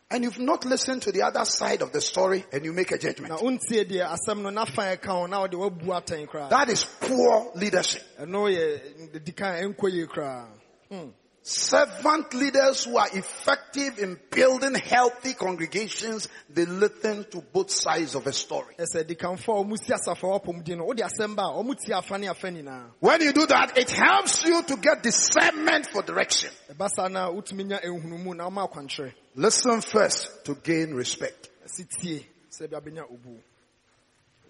and 0.10 0.24
you've 0.24 0.40
not 0.40 0.66
listened 0.66 1.04
to 1.04 1.12
the 1.12 1.22
other 1.22 1.46
side 1.46 1.84
of 1.84 1.92
the 1.92 2.02
story 2.02 2.44
and 2.52 2.66
you 2.66 2.74
make 2.74 2.92
a 2.92 2.98
judgment. 2.98 3.32
wontie 3.34 3.86
deɛ 3.86 4.08
asɛm 4.18 4.42
no 4.42 4.50
nafa 4.50 4.98
ɛka 4.98 5.06
ho 5.06 5.26
na 5.28 5.42
wode 5.42 5.52
wabu 5.54 5.86
atɛn 5.86 6.28
koraa 6.28 6.50
That 6.50 6.70
is 6.70 6.84
poor 6.84 7.52
leadership. 7.54 8.02
ɛno 8.20 8.50
yɛ 8.50 9.24
di 9.24 9.32
kan 9.34 9.72
ɛnkɔ 9.76 10.48
Hmm. 10.90 11.10
Servant 11.42 12.34
leaders 12.34 12.84
who 12.84 12.98
are 12.98 13.08
effective 13.14 13.98
in 13.98 14.20
building 14.30 14.76
healthy 14.76 15.34
congregations, 15.34 16.28
they 16.50 16.66
listen 16.66 17.24
to 17.32 17.42
both 17.42 17.72
sides 17.72 18.14
of 18.14 18.28
a 18.28 18.34
story. 18.34 18.76
ɛsɛ 18.78 19.04
dikanfo 19.06 19.58
a 19.60 19.64
ɔmo 19.64 19.78
si 19.78 19.94
asafo 19.94 20.36
a 20.36 20.40
wɔpɔm 20.40 20.64
din 20.64 20.78
no 20.78 20.84
wode 20.86 20.98
asɛm 21.00 21.36
ba 21.36 21.44
a 21.44 21.64
ɔmo 21.64 21.76
tie 21.80 21.96
afa 21.98 22.18
ne 22.18 22.28
afa 22.28 22.48
nyinaa 22.48 22.92
When 23.00 23.22
you 23.22 23.32
do 23.34 23.46
that, 23.48 23.78
it 23.78 23.90
helps 23.90 24.44
you 24.44 24.62
to 24.64 24.76
get 24.78 25.02
discernment 25.02 25.88
for 25.88 26.04
direction. 26.04 26.52
ɛba 26.74 26.90
saa 26.94 27.08
na 27.08 27.32
wotumi 27.32 27.66
nya 27.66 27.82
nhunumu 27.82 28.36
na 28.36 28.50
woma 28.50 28.68
akwankyerɛ 28.70 29.14
Listen 29.36 29.80
first 29.82 30.44
to 30.46 30.56
gain 30.56 30.94
respect. 30.94 31.50
ɛsi 31.66 31.88
tie 31.90 32.26
sɛ 32.52 32.70
bi 32.70 32.78
abɛnya 32.78 33.04
obu 33.10 33.40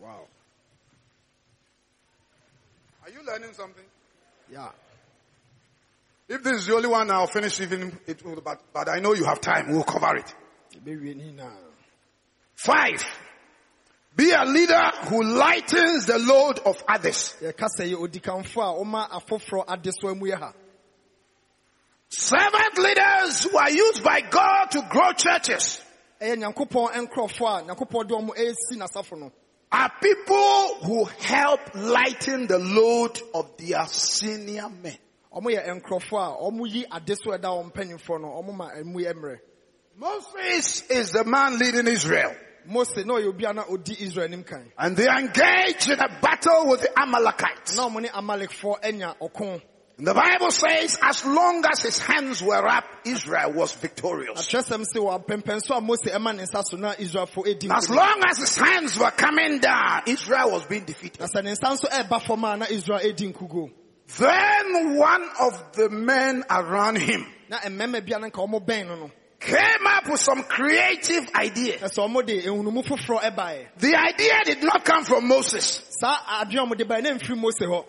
wow 0.01 0.25
Are 3.03 3.09
you 3.11 3.21
learning 3.23 3.53
something? 3.53 3.85
yeah 4.51 4.71
If 6.30 6.43
this 6.43 6.57
is 6.57 6.67
the 6.67 6.75
only 6.75 6.88
one, 6.88 7.09
I'll 7.09 7.25
finish 7.25 7.59
even 7.59 7.97
it. 8.05 8.21
Oh, 8.23 8.36
but, 8.36 8.61
but 8.71 8.88
I 8.88 8.99
know 8.99 9.13
you 9.13 9.25
have 9.25 9.41
time. 9.41 9.71
We'll 9.71 9.82
cover 9.84 10.15
it. 10.15 10.32
Five. 12.53 13.03
Be 14.15 14.32
a 14.32 14.45
leader 14.45 14.91
who 15.07 15.23
lightens 15.23 16.05
the 16.05 16.19
load 16.19 16.59
of 16.59 16.84
others. 16.88 17.36
Servant 22.09 22.77
leaders 22.77 23.43
who 23.43 23.57
are 23.57 23.71
used 23.71 24.03
by 24.03 24.21
God 24.21 24.65
to 24.71 24.88
grow 24.88 25.13
churches 25.13 25.82
are 29.71 29.91
people 30.01 30.75
who 30.84 31.05
help 31.05 31.59
lighten 31.75 32.47
the 32.47 32.59
load 32.59 33.19
of 33.34 33.57
their 33.57 33.88
senior 33.88 34.69
men. 34.69 34.97
Ɔmo 35.34 35.49
yɛ 35.51 35.67
nkurɔfoɔ 35.82 36.19
a 36.19 36.41
ɔmo 36.51 36.67
yi 36.67 36.86
adesoa 36.86 37.38
ɛda 37.38 37.49
wɔn 37.49 37.71
mpanyinfoɔ 37.71 38.21
no 38.21 38.27
ɔmo 38.41 38.53
ma 38.55 38.69
ɛmu 38.71 38.95
yɛ 38.95 39.13
mmerɛ 39.13 39.39
Moses 39.97 40.89
is 40.89 41.11
the 41.11 41.23
man 41.25 41.59
leading 41.59 41.88
Israel. 41.88 42.34
mose 42.65 42.93
ɔyɛ 42.93 43.27
obi 43.27 43.45
odi 43.45 43.93
israel 44.03 44.25
anim 44.25 44.43
kan 44.43 44.71
And 44.77 44.95
they 44.95 45.07
engaged 45.07 45.89
in 45.89 45.99
a 45.99 46.19
battle 46.21 46.67
with 46.67 46.82
the 46.82 46.99
Amalekites. 46.99 47.75
na 47.75 47.89
ɔmo 47.89 48.01
ne 48.01 48.09
amalekfoɔ 48.09 48.86
anya 48.86 49.15
ɔko 49.21 49.61
the 50.01 50.13
Bible 50.13 50.49
says 50.51 50.97
as 51.03 51.25
long 51.25 51.61
as 51.69 51.82
his 51.82 51.99
hands 51.99 52.41
were 52.41 52.65
up, 52.65 52.86
Israel 53.03 53.51
was 53.51 53.73
victorious. 53.73 54.47
atwerɛsɛm 54.47 54.86
sɛ 54.88 54.95
wɔ 54.95 55.25
apɛmpɛn 55.25 55.61
so 55.61 55.75
a 55.75 55.82
mose 55.82 56.03
ɛma 56.03 56.34
ne 56.38 56.43
nsa 56.43 56.63
so 56.65 56.77
na 56.77 56.93
As 57.75 57.89
long 57.89 58.23
as 58.25 58.38
his 58.38 58.55
hands 58.55 58.97
were 58.97 59.11
coming 59.11 59.59
down, 59.59 60.03
Israel 60.07 60.51
was 60.51 60.65
being 60.67 60.86
defeated. 60.86 61.19
Na 64.18 64.26
sɛ 64.26 64.64
ne 64.64 64.84
nsa 64.84 64.99
nso 64.99 64.99
ɛɛba 64.99 65.07
fam 65.07 65.22
a 65.22 65.28
na 65.28 65.30
israel 65.30 65.30
edi 65.30 65.30
nkugo 65.30 65.30
Then 65.30 65.30
one 65.30 65.30
of 65.39 65.72
the 65.74 65.89
men 65.89 66.43
around 66.49 66.97
him 66.97 67.26
na 67.49 67.57
a 67.64 67.70
na 67.70 67.86
nka 67.88 68.32
ɔmo 68.32 68.66
bɛn 68.66 68.88
no 68.88 68.95
no 68.95 69.12
came 69.39 69.88
up 69.88 70.10
with 70.10 70.20
some 70.20 70.43
creative 70.43 71.30
idea. 71.36 71.80
na 71.80 71.88
sɛ 71.88 72.07
ɔmo 72.07 72.26
de 72.26 72.41
ehunumu 72.41 72.84
foforɔ 72.84 73.22
ɛbaeɛ 73.22 73.68
The 73.78 73.95
idea 73.95 74.43
did 74.45 74.64
not 74.64 74.84
come 74.84 75.05
from 75.05 75.28
Moses. 75.28 75.82
saa 75.99 76.43
adwene 76.43 76.64
a 76.64 76.66
ɔmo 76.66 76.78
de 76.78 76.86
baeɛ 76.86 77.03
na 77.03 77.10
mfiri 77.12 77.38
mose 77.38 77.86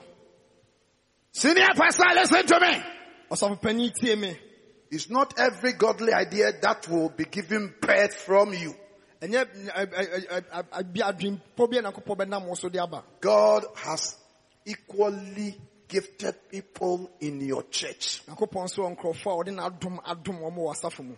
Senior 1.32 1.74
pastor, 1.76 2.06
listen 2.14 2.46
to 2.46 2.60
me. 2.60 2.82
ɔsɔfopanyin 3.30 3.92
tie 3.94 4.14
me 4.16 4.36
It's 4.90 5.08
not 5.08 5.38
every 5.38 5.72
godly 5.74 6.12
idea 6.12 6.50
that 6.62 6.88
will 6.88 7.10
be 7.10 7.24
given 7.24 7.72
birth 7.80 8.14
from 8.16 8.52
you. 8.52 8.74
God 13.20 13.64
has 13.76 14.16
equally 14.66 15.56
gifted 15.90 16.34
people 16.48 17.10
in 17.20 17.40
your 17.40 17.64
church. 17.64 18.22
nyankopɔn 18.26 18.64
nso 18.64 18.78
wɔ 18.78 18.96
nkurɔfoɔ 18.96 19.32
a 19.32 19.44
ɔde 19.44 19.50
n'adom 19.54 20.02
adom 20.04 20.40
wɔn 20.40 20.54
wɔ 20.56 20.74
asafo 20.74 21.04
mu 21.04 21.16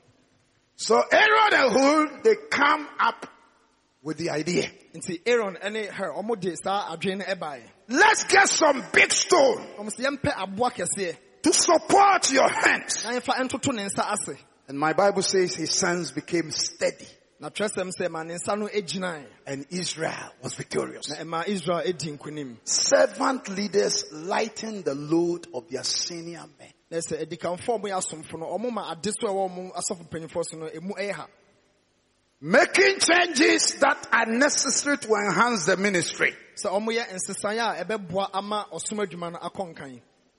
So 0.76 1.00
Aaron 1.12 1.52
and 1.54 1.72
Hur, 1.72 2.22
they 2.24 2.34
come 2.50 2.88
up 2.98 3.26
with 4.02 4.16
the 4.16 4.30
idea. 4.30 4.68
nti 4.94 5.20
aaron 5.26 5.56
ne 5.72 5.84
her 5.86 6.12
ɔmo 6.12 6.40
de 6.40 6.56
saa 6.56 6.96
adwene 6.96 7.18
no 7.18 7.24
ɛbaeɛ 7.26 7.62
Let's 7.88 8.24
get 8.24 8.48
some 8.48 8.82
big 8.92 9.12
stone 9.12 9.58
ɔmo 9.78 9.90
sɛ 9.94 10.06
yɛmpɛ 10.06 10.34
aboa 10.36 10.70
kɛseɛ 10.72 11.16
to 11.42 11.52
support 11.52 12.32
your 12.32 12.48
hands. 12.48 13.04
na 13.04 13.10
yɛmfa 13.12 13.34
ntoto 13.48 13.72
ne 13.74 13.84
nsa 13.84 14.12
ase 14.12 14.36
And 14.68 14.78
my 14.78 14.92
Bible 14.94 15.22
says 15.22 15.54
his 15.54 15.70
sons 15.72 16.10
became 16.12 16.50
steady 16.50 17.06
na 17.42 17.50
twerɛsɛm 17.50 17.90
sɛ 17.90 18.08
ma 18.08 18.22
ne 18.22 18.34
nsa 18.34 18.56
no 18.56 18.68
gyinae 18.68 19.26
and 19.46 19.66
Israel 19.70 20.32
was 20.42 20.54
victorious. 20.54 21.08
na 21.08 21.16
ɛma 21.16 21.48
israel 21.48 21.82
adi 21.84 22.12
nkonim 22.12 22.56
Servant 22.64 23.48
leaders 23.48 24.04
lighten 24.12 24.82
the 24.82 24.94
load 24.94 25.48
of 25.52 25.68
their 25.68 25.82
senior 25.82 26.44
men. 26.56 26.70
na 26.88 26.98
sɛ 26.98 27.20
adikanfoɔ 27.26 27.74
a 27.74 27.78
ɔmo 27.78 27.82
yɛ 27.82 27.98
asomfo 27.98 28.38
no 28.38 28.46
ɔmo 28.46 28.70
ma 28.70 28.92
ade 28.92 29.10
so 29.20 29.26
a 29.26 29.30
ɛwɔ 29.32 29.50
ɔmo 29.50 29.72
asɔfo 29.74 30.08
mpanyinfoɔ 30.08 30.44
so 30.44 30.56
no 30.56 30.68
emu 30.68 30.94
ɛyɛ 30.94 31.12
ha 31.12 31.26
Making 32.44 32.98
changes 32.98 33.74
that 33.80 34.08
are 34.12 34.26
necessary 34.26 34.98
to 34.98 35.14
enhance 35.14 35.66
the 35.66 35.76
ministry. 35.76 36.34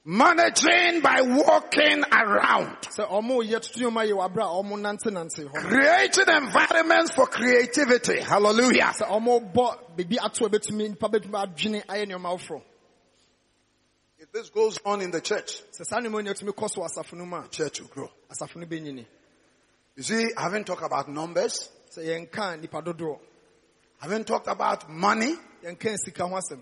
Sɛ 0.05 0.19
ɔmo 0.19 0.35
yɛ 0.35 0.51
nsesan 0.51 1.03
a 1.03 1.21
ɛbɛboa 1.25 1.57
ama 1.57 1.65
ɔsom 1.65 1.65
adwuma 1.65 1.65
no 1.65 1.65
akɔ 1.65 1.65
nkan 1.65 1.75
Managing 1.75 1.81
by 1.81 1.81
walking 1.81 2.03
around. 2.11 2.77
sɛ 2.81 3.09
ɔmo 3.09 3.43
yɛ 3.43 3.61
tutu 3.61 3.79
nneɛma 3.79 4.05
yɛ 4.07 4.13
wɔ 4.13 4.25
abere 4.25 4.43
a 4.43 4.63
ɔmo 4.63 4.75
nante 4.79 5.11
nante 5.11 5.45
hɔ 5.47 5.53
no. 5.53 5.61
Creating 5.61 6.29
environments 6.29 7.11
for 7.15 7.27
creativity. 7.27 8.19
Hallelujah. 8.19 8.93
sɛ 8.99 9.07
ɔmo 9.07 9.53
bɔ 9.53 9.95
biribi 9.95 10.17
ato 10.21 10.45
a 10.45 10.49
betumi 10.49 10.89
nipa 10.89 11.09
betumi 11.09 11.31
adwene 11.45 11.85
ayɛ 11.85 12.05
nneɛma 12.07 12.37
aforɔ 12.37 12.61
If 14.19 14.31
this 14.31 14.49
goes 14.49 14.79
on 14.85 15.01
in 15.01 15.11
the 15.11 15.19
church, 15.21 15.61
sɛ 15.71 15.85
saa 15.85 15.99
nneɛma 15.99 16.23
nyɛ 16.25 16.33
tumi 16.39 16.51
kɔ 16.53 16.69
so 16.69 16.81
wɔ 16.81 16.87
asafo 16.89 17.13
no 17.17 17.25
mu 17.25 17.37
a 17.37 17.41
the 17.43 17.47
church 17.49 17.79
will 17.81 17.87
grow. 17.89 18.09
asafo 18.31 18.57
no 18.57 18.65
bɛnyini 18.65 19.05
You 19.95 20.01
see, 20.03 20.25
I 20.35 20.41
haven't 20.41 20.65
talked 20.65 20.81
about 20.83 21.07
numbers. 21.07 21.69
sɛ 21.95 22.29
yɛnka 22.29 22.59
nipa 22.59 22.81
dodoɔ 22.81 23.19
I 24.01 24.05
haven't 24.05 24.27
talked 24.27 24.47
about 24.47 24.89
money. 24.89 25.35
yɛnka 25.63 25.95
sika 25.97 26.27
ho 26.27 26.35
asɛm 26.35 26.61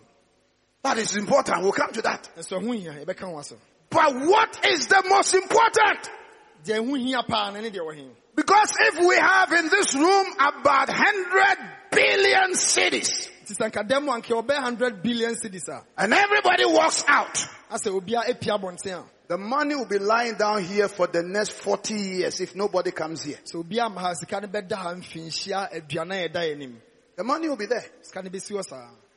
That 0.84 0.98
is 0.98 1.16
important. 1.16 1.62
We'll 1.62 1.72
come 1.74 1.92
to 1.94 2.02
that. 2.02 2.30
nso 2.38 2.60
ɛho 2.60 2.74
hia 2.76 2.94
yɛbɛka 3.06 3.20
ho 3.22 3.34
asɛm 3.36 3.58
But 3.90 4.16
what 4.16 4.66
is 4.66 4.88
the 4.88 5.04
most 5.08 5.34
important? 5.34 6.10
deɛ 6.66 6.80
ɛho 6.80 6.98
hia 6.98 7.24
paa 7.24 7.52
na 7.52 7.62
ne 7.62 7.70
deɛ 7.70 7.80
wɔ 7.80 7.96
he 7.96 8.08
Because 8.36 8.72
if 8.80 9.00
we 9.00 9.16
have 9.16 9.52
in 9.52 9.70
this 9.70 9.94
room 9.94 10.28
about 10.40 10.88
100 10.88 11.58
billion 11.92 12.56
cities 12.56 13.30
nti 13.46 13.56
sɛ 13.58 13.72
nka 13.72 13.88
dɛm 13.88 14.50
a 14.50 14.62
hundred 14.62 15.04
billion 15.04 15.36
cities 15.36 15.70
and 15.98 16.14
everybody 16.14 16.66
walks 16.66 17.04
out, 17.08 17.36
asɛ 17.72 17.92
obiara 18.02 18.30
apia 18.30 18.58
abɔnten 18.58 19.00
a 19.00 19.04
The 19.28 19.38
money 19.38 19.76
will 19.76 19.86
be 19.86 20.00
lying 20.00 20.36
down 20.36 20.64
here 20.64 20.90
for 20.90 21.08
the 21.08 21.24
next 21.24 21.52
40 21.52 21.94
years 21.94 22.42
if 22.42 22.56
nobody 22.56 22.92
comes 22.92 23.24
here. 23.24 23.38
sɛ 23.46 23.56
obi 23.56 23.80
ama 23.80 24.00
ha 24.00 24.14
sika 24.14 24.42
no 24.42 24.48
bɛda 24.48 24.74
ha 24.74 24.94
mfinhyia 24.96 25.72
aduana 25.72 26.26
a 26.26 26.30
ɛda 26.30 26.42
yɛ 26.42 26.52
anim 26.54 26.82
The 27.18 27.24
money 27.24 27.50
will 27.50 27.58
be 27.58 27.68
there. 27.68 27.86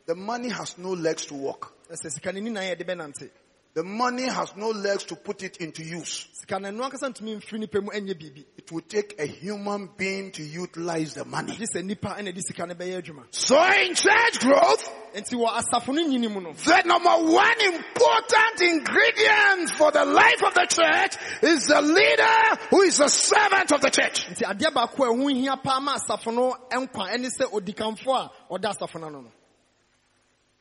Sika 0.06 0.12
no 0.12 0.12
bɛsi 0.12 0.12
hɔ 0.12 0.12
saa 0.12 0.12
The 0.12 0.14
money 0.14 0.48
has 0.50 0.78
no 0.78 0.90
legs 0.90 1.26
to 1.26 1.34
walk. 1.34 1.72
ɛsɛ 1.90 2.10
sika 2.12 2.32
no 2.32 2.40
ni 2.40 2.50
nan 2.50 2.62
yɛde 2.64 2.84
bɛnante 2.86 3.30
The 3.74 3.82
money 3.82 4.28
has 4.28 4.54
no 4.56 4.68
legs 4.70 5.02
to 5.06 5.16
put 5.16 5.42
it 5.42 5.56
into 5.56 5.82
use. 5.82 6.28
sika 6.32 6.60
no 6.60 6.68
ɛno 6.70 6.88
ankasa 6.90 7.08
ntumi 7.12 7.36
mfiri 7.40 7.58
nipa 7.60 7.80
mu 7.80 7.90
ɛnyɛ 7.90 8.14
biribi 8.14 8.44
It 8.56 8.70
will 8.70 8.82
take 8.82 9.18
a 9.18 9.26
human 9.26 9.88
being 9.96 10.30
to 10.32 10.42
utilize 10.42 11.14
the 11.14 11.24
money. 11.24 11.56
gye 11.56 11.64
sɛ 11.74 11.82
nipa 11.84 12.08
ɛna 12.18 12.32
de 12.34 12.40
sika 12.42 12.66
no 12.66 12.74
bɛyɛ 12.74 13.02
adwuma 13.02 13.24
So 13.30 13.56
in 13.82 13.94
church 13.94 14.38
growth, 14.40 14.88
nti 15.14 15.34
wɔ 15.34 15.48
asafo 15.58 15.92
no 15.94 16.02
nyini 16.06 16.28
mu 16.32 16.40
no 16.40 16.52
the 16.52 16.82
number 16.84 17.10
one 17.32 17.60
important 17.62 18.60
ingredient 18.60 19.70
for 19.70 19.90
the 19.90 20.04
life 20.04 20.42
of 20.46 20.54
the 20.54 20.66
church 20.68 21.16
is 21.42 21.66
the 21.66 21.80
leader 21.80 22.60
who 22.70 22.82
is 22.82 23.00
a 23.00 23.08
servant 23.08 23.72
of 23.72 23.80
the 23.80 23.90
church. 23.90 24.26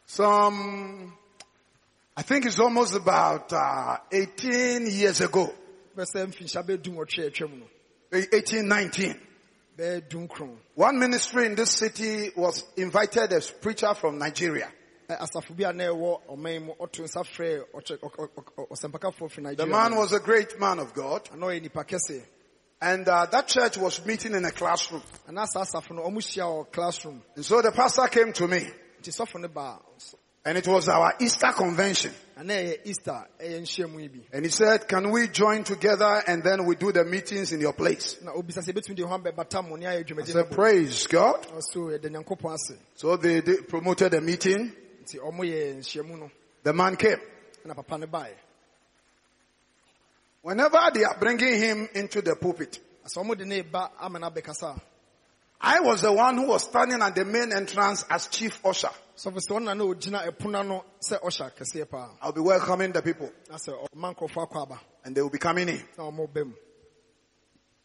Some, 0.06 1.14
I 2.16 2.22
think 2.22 2.46
it's 2.46 2.60
almost 2.60 2.96
about 2.96 3.52
uh, 3.54 3.98
18 4.12 4.88
years 4.88 5.22
ago, 5.22 5.54
bɛ 5.96 6.06
sɛ 6.06 6.26
mfinhyia 6.28 6.64
bɛdu 6.64 6.94
nwɔtwe 6.94 7.26
a 7.26 7.30
atwa 7.32 7.50
mu 7.50 7.58
no 7.58 7.66
18, 8.32 8.68
19. 8.68 9.20
bɛyɛ 9.78 10.10
du 10.10 10.20
nkron 10.28 10.56
One 10.76 11.00
ministry 11.00 11.46
in 11.46 11.56
this 11.56 11.72
city 11.72 12.32
was 12.36 12.64
invited 12.78 13.32
a 13.34 13.42
preacher 13.62 13.94
from 13.94 14.18
Nigeria. 14.20 14.72
Firi 15.10 15.98
The 19.58 19.66
man 19.66 19.96
was 19.96 20.14
a 20.14 20.20
great 20.20 20.60
man 20.60 20.80
of 20.80 20.94
God. 20.94 21.30
ana 21.32 21.46
ɔyɛ 21.46 21.62
nipa 21.62 21.84
kɛse 21.84 22.22
And 22.82 23.08
uh, 23.08 23.26
that 23.32 23.48
church 23.48 23.78
was 23.78 24.06
meeting 24.06 24.34
in 24.36 24.44
a 24.46 24.52
classroom. 24.52 25.04
ana 25.28 25.48
saa 25.48 25.64
asafo 25.64 25.92
no 25.96 26.04
ɔmo 26.04 26.18
hyia 26.18 26.46
wɔ 26.46 26.72
classroom 26.72 27.22
And 27.36 27.46
so 27.46 27.62
the 27.62 27.72
pastor 27.72 28.08
came 28.08 28.34
to 28.34 28.48
me. 28.48 28.68
Nti 29.04 29.12
sɔfo 29.12 29.40
no 29.42 29.48
baa 29.50 29.78
And 30.46 30.58
it 30.58 30.68
was 30.68 30.90
our 30.90 31.14
Easter 31.22 31.52
convention. 31.54 32.14
ana 32.38 32.54
ɛyɛ 32.54 32.80
easter 32.86 33.28
ɛyɛ 33.40 33.62
nhyiamu 33.62 34.02
yi 34.02 34.08
bi 34.08 34.20
And 34.34 34.46
he 34.46 34.52
said, 34.52 34.88
can 34.88 35.12
we 35.12 35.28
join 35.28 35.64
together 35.64 36.24
and 36.28 36.42
then 36.44 36.66
we 36.66 36.76
do 36.76 36.92
the 36.92 37.04
meetings 37.06 37.52
in 37.52 37.60
your 37.62 37.74
place? 37.74 38.18
na 38.22 38.32
obisa 38.34 38.62
sɛ 38.62 38.74
ebetumi 38.74 38.96
de 38.96 39.04
hɔn 39.04 39.24
bɛbata 39.24 39.68
mo 39.68 39.76
ne 39.76 39.86
ayɛ 39.86 40.20
I 40.22 40.26
said, 40.26 40.52
praise 40.52 41.08
God. 41.08 41.48
ɔso 41.48 41.92
yɛde 41.98 42.10
nyankopɔn 42.10 42.54
ase 42.54 42.78
So 42.96 43.16
they, 43.18 43.42
they 43.42 43.58
promoted 43.58 44.12
the 44.12 44.22
meeting. 44.22 44.72
nti 45.04 45.20
ɔmo 45.20 45.40
yɛ 45.42 45.78
nhyiamu 45.78 46.20
no 46.20 46.32
The 46.64 46.74
man 46.74 46.96
came. 46.96 47.20
ɛna 47.66 47.76
papa 47.76 47.98
no 47.98 48.08
baeɛ 48.08 48.34
Whenever 50.42 50.92
they 50.94 51.04
are 51.06 51.18
bringing 51.18 51.58
him 51.58 51.88
into 51.96 52.22
the 52.22 52.36
pulpit, 52.36 52.80
I 55.66 55.80
was 55.80 56.02
the 56.02 56.12
one 56.12 56.36
who 56.38 56.48
was 56.48 56.64
standing 56.64 57.02
at 57.02 57.16
the 57.16 57.24
main 57.24 57.54
entrance 57.54 58.04
as 58.10 58.28
chief 58.28 58.60
usher. 58.66 58.90
sɔfo 59.16 59.40
sɛ 59.40 59.60
ɔna 59.60 59.78
na 59.78 59.84
ogyina 59.86 60.28
ɛpono 60.28 60.68
no 60.68 60.84
sɛ 61.00 61.22
ɔhyɛ 61.22 61.52
kɛseɛ 61.56 61.90
paa 61.90 62.10
I'll 62.22 62.34
be 62.34 62.42
welcoming 62.42 62.92
the 62.92 63.02
people. 63.02 63.32
Na 63.50 63.56
sɛ 63.56 63.88
ɔma 63.96 64.14
nkurɔfoɔ 64.14 64.52
akɔ 64.52 64.80
and 65.06 65.16
they 65.16 65.22
will 65.22 65.30
be 65.30 65.38
coming 65.38 65.70
in. 65.70 65.82
na 65.98 66.04
ɔmo 66.04 66.32
ba 66.34 66.44
mu 66.44 66.54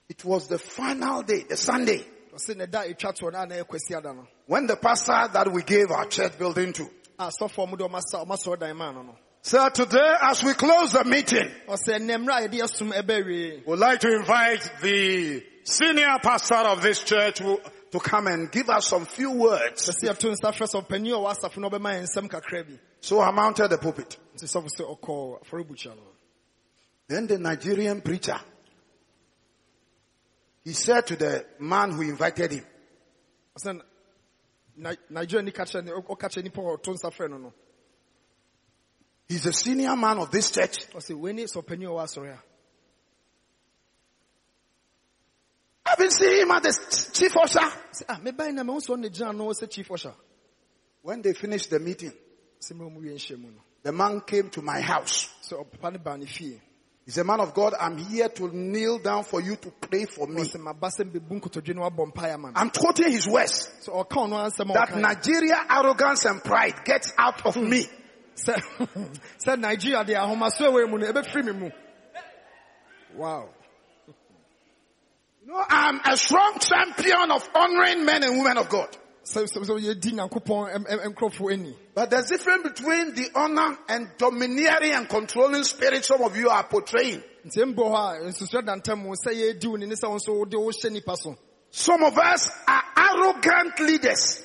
It 0.08 0.24
was 0.24 0.48
the 0.48 0.58
final 0.58 1.22
day, 1.22 1.44
the 1.48 1.56
Sunday, 1.56 2.04
ɔse 2.34 2.56
ne 2.56 2.66
da 2.66 2.82
etwa 2.82 3.12
toɔ 3.16 3.32
na 3.32 3.42
ana 3.42 3.54
yɛ 3.54 3.64
kwasi 3.68 3.96
ada 3.96 4.12
no. 4.12 4.26
When 4.46 4.66
the 4.66 4.76
pastor 4.76 5.28
that 5.32 5.52
we 5.52 5.62
gave 5.62 5.92
our 5.92 6.06
church 6.06 6.36
building 6.36 6.72
to 6.72 6.90
a 9.44 9.48
sɔfo 9.48 9.70
ɔmo 9.70 9.90
de 9.90 9.98
ɔmo 9.98 10.14
asa 10.14 10.14
ɔmo 10.14 10.14
asɔ 10.14 10.14
dan 10.14 10.14
maa 10.14 10.14
no 10.14 10.14
no 10.14 10.14
said, 10.14 10.14
today 10.14 10.16
as 10.22 10.42
we 10.44 10.54
close 10.54 10.92
the 10.92 11.04
meeting, 11.04 11.50
ɔsɛ 11.68 11.98
nnɛmmerɛ 12.00 12.36
a 12.36 12.48
yɛde 12.48 12.60
ɛsom 12.62 12.92
ɛbɛ 12.92 13.26
wie 13.26 13.62
we'd 13.66 13.78
like 13.78 14.00
to 14.00 14.08
invite 14.14 14.70
the 14.82 15.42
senior 15.64 16.18
pastor 16.22 16.54
of 16.54 16.82
this 16.82 17.02
church 17.04 17.38
who- 17.38 17.60
to 17.90 17.98
come 18.00 18.26
and 18.26 18.52
give 18.52 18.68
us 18.68 18.88
some 18.88 19.06
few 19.06 19.30
words. 19.30 19.88
sɛ 19.88 19.92
sɛ 19.92 20.08
yɛto 20.10 20.30
nsa 20.34 20.52
frɛ 20.52 20.66
sɛ 20.66 20.86
ɔpanyin 20.86 21.14
a 21.14 21.18
ɔwɔ 21.18 21.34
asafo 21.34 21.56
no 21.58 21.70
ɔbɛma 21.70 21.94
yɛn 21.94 22.06
nsɛm 22.06 22.28
kakra 22.28 22.62
bi 22.66 22.78
So 23.00 23.20
I 23.20 23.30
mounted 23.30 23.68
the 23.68 23.78
pulpit. 23.78 24.16
nti 24.36 24.44
sɔfo 24.44 24.68
sɛ 24.76 24.98
ɔkɔɔ 25.00 25.42
afɔrebukyia 25.46 25.96
no 25.96 26.02
Then 27.06 27.26
the 27.26 27.38
Nigerian 27.38 28.02
preacher, 28.02 28.38
he 30.64 30.74
said 30.74 31.06
to 31.06 31.16
the 31.16 31.46
man 31.58 31.92
who 31.92 32.02
invited 32.02 32.52
him, 32.52 32.66
he's 39.28 39.46
a 39.46 39.52
senior 39.52 39.94
man 39.96 40.18
of 40.18 40.30
this 40.30 40.50
church. 40.50 40.88
ɔsɛ 40.92 41.14
wei 41.18 41.32
ne 41.32 41.44
sɛ 41.44 41.62
ɔpanyin 41.62 41.86
a 41.86 41.90
ɔwɔ 41.90 42.02
asɔre 42.04 42.32
a 42.34 42.42
I've 45.86 45.96
been 45.98 46.10
seeing 46.10 46.42
him 46.42 46.50
at 46.50 46.62
the 46.62 47.10
chief 47.14 47.34
usher. 47.36 47.60
ah 48.08 48.18
mebae 48.22 48.52
na 48.52 48.62
mehu 48.62 48.80
sɛ 48.80 48.96
ɔne 48.96 49.10
gyina 49.10 49.34
no 49.34 49.46
sɛ 49.48 49.70
chief 49.70 49.88
ɔhyɛ 49.88 50.14
When 51.02 51.22
they 51.22 51.32
finished 51.32 51.70
the 51.70 51.78
meeting, 51.78 52.12
sɛ 52.60 52.72
mmerɛ 52.74 52.92
mu 52.92 53.00
wie 53.00 53.10
nhyia 53.14 53.38
mu 53.38 53.48
no 53.50 53.60
the 53.82 53.92
man 53.92 54.20
came 54.22 54.50
to 54.50 54.60
my 54.60 54.80
house. 54.80 55.28
He's 55.40 55.52
ɔpapa 55.52 55.92
no 55.92 55.98
baa 55.98 56.16
ne 56.16 56.26
fie 56.26 56.60
He 57.06 57.10
said, 57.12 57.24
man 57.24 57.40
of 57.40 57.54
God, 57.54 57.72
I'm 57.80 57.96
here 57.96 58.28
to 58.28 58.54
kneel 58.54 58.98
down 58.98 59.24
for 59.24 59.40
you 59.40 59.56
to 59.56 59.70
pray 59.70 60.04
for 60.04 60.26
me. 60.26 60.42
ɔsɛ 60.42 60.60
maba 60.60 60.88
sɛ 60.90 61.10
mbɛbu 61.10 61.40
nkotodwe 61.40 61.74
no 61.74 61.88
abɔ 61.88 62.12
mpaeɛ 62.12 62.34
ama 62.34 62.48
me 62.48 62.54
I'm 62.56 62.70
quoting 62.70 63.10
his 63.10 63.26
words. 63.26 63.70
sɛ 63.82 63.94
ɔka 64.06 64.28
ɔno 64.28 64.50
ansɛm 64.50 64.70
a 64.70 64.72
That. 64.74 64.96
Nigeria 64.96 65.64
arrogance 65.70 66.24
and 66.26 66.42
pride 66.44 66.84
gets 66.84 67.12
out 67.16 67.46
of 67.46 67.56
me. 67.56 67.88
Sɛ 68.44 68.62
sɛ 69.44 69.58
nigeria 69.58 70.04
deɛ 70.04 70.16
ahomaso 70.16 70.68
ɛwɔ 70.68 70.88
mu 70.90 70.98
no 70.98 71.06
ɛbɛfiri 71.12 71.44
me 71.44 71.52
mu. 71.52 71.70
Wow. 73.14 73.48
You 75.42 75.48
know, 75.52 75.64
I'm 75.68 76.00
a 76.04 76.16
strong 76.16 76.58
champion 76.60 77.30
of 77.30 77.48
honoring 77.54 78.04
men 78.04 78.22
and 78.22 78.38
women 78.38 78.58
of 78.58 78.68
God. 78.68 78.96
But 79.34 79.40
there's 82.10 82.30
a 82.30 82.38
difference 82.38 82.62
between 82.62 83.14
the 83.14 83.30
honor 83.34 83.78
and 83.88 84.08
domineering 84.16 84.92
and 84.92 85.08
controlling 85.08 85.64
spirit 85.64 86.04
some 86.04 86.22
of 86.22 86.36
you 86.36 86.48
are 86.48 86.64
portraying. 86.64 87.22
nti 87.46 87.62
mbɔ 87.64 87.76
hɔ 87.76 88.20
a 88.20 88.20
nsusua 88.28 88.62
dantam 88.62 89.02
mu 89.02 89.14
sɛ 89.14 89.32
yɛdi 89.32 89.66
wo 89.66 89.76
ne 89.76 89.86
ne 89.86 89.94
sɛ 89.94 90.08
wo 90.08 90.16
nso 90.16 90.34
wode 90.38 90.52
wohyɛ 90.52 90.90
nipa 90.92 91.16
so. 91.16 91.36
Some 91.70 92.02
of 92.02 92.18
us 92.18 92.50
are 92.66 92.84
arrogant 92.96 93.78
leaders, 93.80 94.42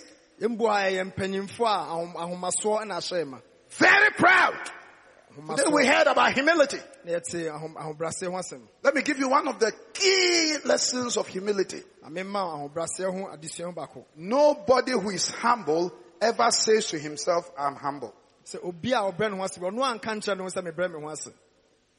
mbɔ 3.80 3.86
a 3.86 3.90
ɛyɛ 3.90 4.16
mpanyimfoɔ 4.16 4.24
a 4.24 4.52
ahom- 4.54 4.66
ahomasoɔ 4.98 5.38
na 5.38 5.38
ahyɛ 5.38 5.48
ma 5.48 5.48
very 5.48 5.52
proud. 5.52 5.58
Today 5.58 5.72
we 5.72 5.86
heard 5.88 6.08
about 6.08 6.34
humility. 6.34 6.78
na 7.06 7.12
yɛte 7.14 7.36
eh, 7.36 7.50
ahom- 7.52 7.76
ahobrɛaseɛ 7.76 8.28
ho 8.32 8.38
asɛm 8.38 8.62
Let 8.84 8.94
me 8.96 9.02
give 9.02 9.18
you 9.20 9.30
one 9.30 9.48
of 9.48 9.60
the 9.60 9.72
key 9.94 10.58
lessons 10.66 11.18
of 11.18 11.28
humility. 11.28 11.84
na 12.02 12.10
memma 12.10 12.70
ahobrɛaseɛ 12.72 13.12
ho 13.12 13.36
adesua 13.36 13.66
ho 13.66 13.72
baako 13.74 14.06
Nobody 14.16 14.92
who 14.92 15.10
is 15.10 15.30
humble 15.30 15.92
ever 16.22 16.52
says 16.52 16.88
to 16.88 17.00
himself, 17.00 17.50
I'm 17.58 17.76
humble. 17.76 18.14
sɛ 18.46 18.64
obi 18.64 18.92
a 18.94 18.98
ɔbrɛ 18.98 19.32
ne 19.32 19.38
ho 19.38 19.44
ase 19.44 19.58
ɔno 19.58 19.82
anka 20.00 20.12
nkyerɛ 20.16 20.38
ne 20.38 20.44
ho 20.44 20.50
sɛ 20.50 20.62
mebrɛ 20.72 20.92
me 20.94 21.02
ho 21.02 21.10
ase 21.10 21.30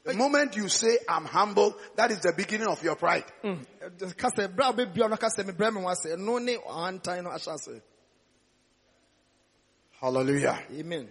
The 0.04 0.12
moment 0.12 0.54
you 0.54 0.68
say, 0.68 0.98
I'm 1.08 1.24
humble, 1.24 1.74
that 1.96 2.10
is 2.10 2.20
the 2.20 2.32
beginning 2.36 2.66
of 2.68 2.82
your 2.82 2.94
pride. 2.94 3.24
Ɛ, 3.42 4.16
ka 4.18 4.28
sɛ 4.28 4.54
berɛ 4.54 4.68
a 4.68 4.72
wobɛbia 4.74 5.08
no 5.10 5.16
ka 5.16 5.28
sɛ 5.28 5.44
mebrɛ 5.50 5.74
me 5.74 5.80
ho 5.82 5.88
ase 5.88 6.06
ɛno 6.14 6.40
ne 6.44 6.56
ahantan 6.58 7.24
no 7.24 7.30
ahyɛ 7.30 7.54
ase 7.54 7.80
Hallelujah. 10.00 10.58
amen 10.78 11.10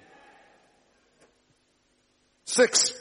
Six, 2.45 2.93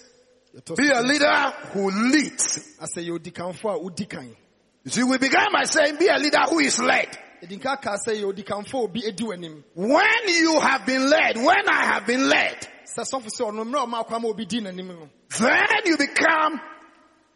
be 0.76 0.88
a 0.88 1.00
leader 1.02 1.50
who 1.72 1.90
leads. 1.90 2.76
asɛ 2.80 3.04
yɛ 3.06 3.18
odikanfo 3.18 3.74
a 3.74 3.78
wodi 3.78 4.08
kan 4.08 4.36
You 4.84 4.90
see, 4.90 5.02
we 5.02 5.18
began 5.18 5.48
by 5.52 5.64
saying, 5.64 5.96
be 5.98 6.06
a 6.08 6.18
leader 6.18 6.42
who 6.48 6.60
is 6.60 6.78
led. 6.78 7.08
ɛdi 7.42 7.58
nka 7.60 7.82
ka 7.82 7.96
sɛ 7.96 8.20
yɛ 8.20 8.32
odikanfo 8.32 8.74
a 8.74 8.82
obi 8.84 9.62
When 9.74 10.28
you 10.28 10.60
have 10.60 10.86
been 10.86 11.08
led, 11.10 11.36
when 11.36 11.68
I 11.68 11.84
have 11.86 12.06
been 12.06 12.28
led, 12.28 12.68
sɛ 12.96 13.04
sɔfo 13.04 13.28
sɛ 13.28 13.50
ɔno 13.50 13.64
mmerɛ 13.64 13.82
a 13.82 13.86
ɔma 13.86 14.04
akwa 14.04 14.20
ma 14.22 14.28
obi 14.28 14.44
di 14.44 14.60
n'anim 14.60 14.86
no 14.86 15.08
then 15.38 15.86
you 15.86 15.96
become 15.96 16.60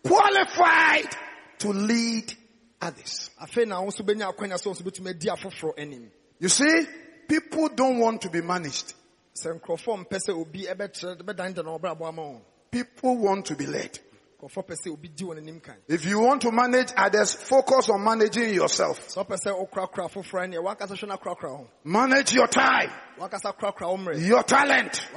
qualified 0.04 1.16
to 1.58 1.68
lead 1.72 2.32
others. 2.80 3.30
afei 3.40 3.66
na 3.66 3.80
wo 3.80 3.88
nso 3.88 4.02
bɛnya 4.02 4.32
akwanya 4.32 4.54
sɛ 4.54 4.66
wo 4.66 4.72
nso 4.74 4.82
bɛtumi 4.82 5.10
adi 5.10 5.28
afoforɔ 5.28 5.72
anim 5.78 6.10
You 6.38 6.48
see, 6.50 6.86
people 7.28 7.70
don't 7.70 7.98
want 7.98 8.22
to 8.22 8.30
be 8.30 8.42
managed. 8.42 8.92
Sɛ 9.36 9.60
nkurɔfoɔ 9.60 10.06
mpɛ 10.06 10.18
sɛ 10.18 10.32
obi 10.40 10.66
ɛbɛkyerɛ 10.66 11.22
bɛdanda 11.22 11.64
na 11.64 11.76
ɔbrabɔ 11.78 12.08
ama 12.08 12.22
wɔn 12.22 12.40
People 12.70 13.16
want 13.18 13.46
to 13.46 13.54
be 13.54 13.66
led. 13.66 13.98
nkurɔfoɔ 14.40 14.66
pɛ 14.66 14.74
sɛ 14.84 14.92
obi 14.92 15.08
di 15.08 15.24
wɔn 15.24 15.38
anim 15.38 15.60
kan 15.60 15.76
If 15.88 16.04
you 16.04 16.20
want 16.20 16.42
to 16.42 16.52
manage 16.52 16.92
others, 16.96 17.34
focus 17.34 17.88
on 17.88 18.02
managing 18.04 18.52
yourself. 18.54 19.08
sɛ 19.08 19.24
ɔpɛ 19.26 19.36
sɛ 19.44 19.52
wokorakora 19.70 20.10
foforɔ 20.10 20.52
neɛ 20.52 20.62
wakasa 20.62 20.94
hwɛ 20.96 21.08
no 21.08 21.16
akorakora 21.16 21.56
ho 21.56 21.68
Manage 21.84 22.34
your 22.34 22.46
time, 22.48 22.90
wakasa 23.18 23.54
korakora 23.56 23.88
wo 23.88 23.96
mmerɛ 23.96 24.26
your 24.26 24.42
talent, 24.42 25.08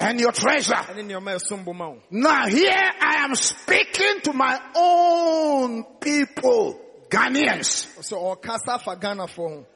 and 0.00 0.20
your 0.20 0.32
treasure. 0.32 0.74
ɛne 0.74 1.04
nneɛma 1.08 1.32
a 1.32 1.36
ɛsom 1.38 1.64
bo 1.64 1.72
ma 1.72 1.88
wo 1.88 1.98
Now 2.10 2.46
here 2.46 2.70
I 3.00 3.24
am 3.24 3.34
speaking 3.34 4.20
to 4.24 4.32
my 4.32 4.60
own 4.76 5.84
people, 6.00 6.80
Ghanaians. 7.08 7.86
sɛ 8.00 8.36
ɔkasa 8.42 8.74
afa 8.74 8.96
ghanafoɔ 8.96 9.36
ho 9.48 9.66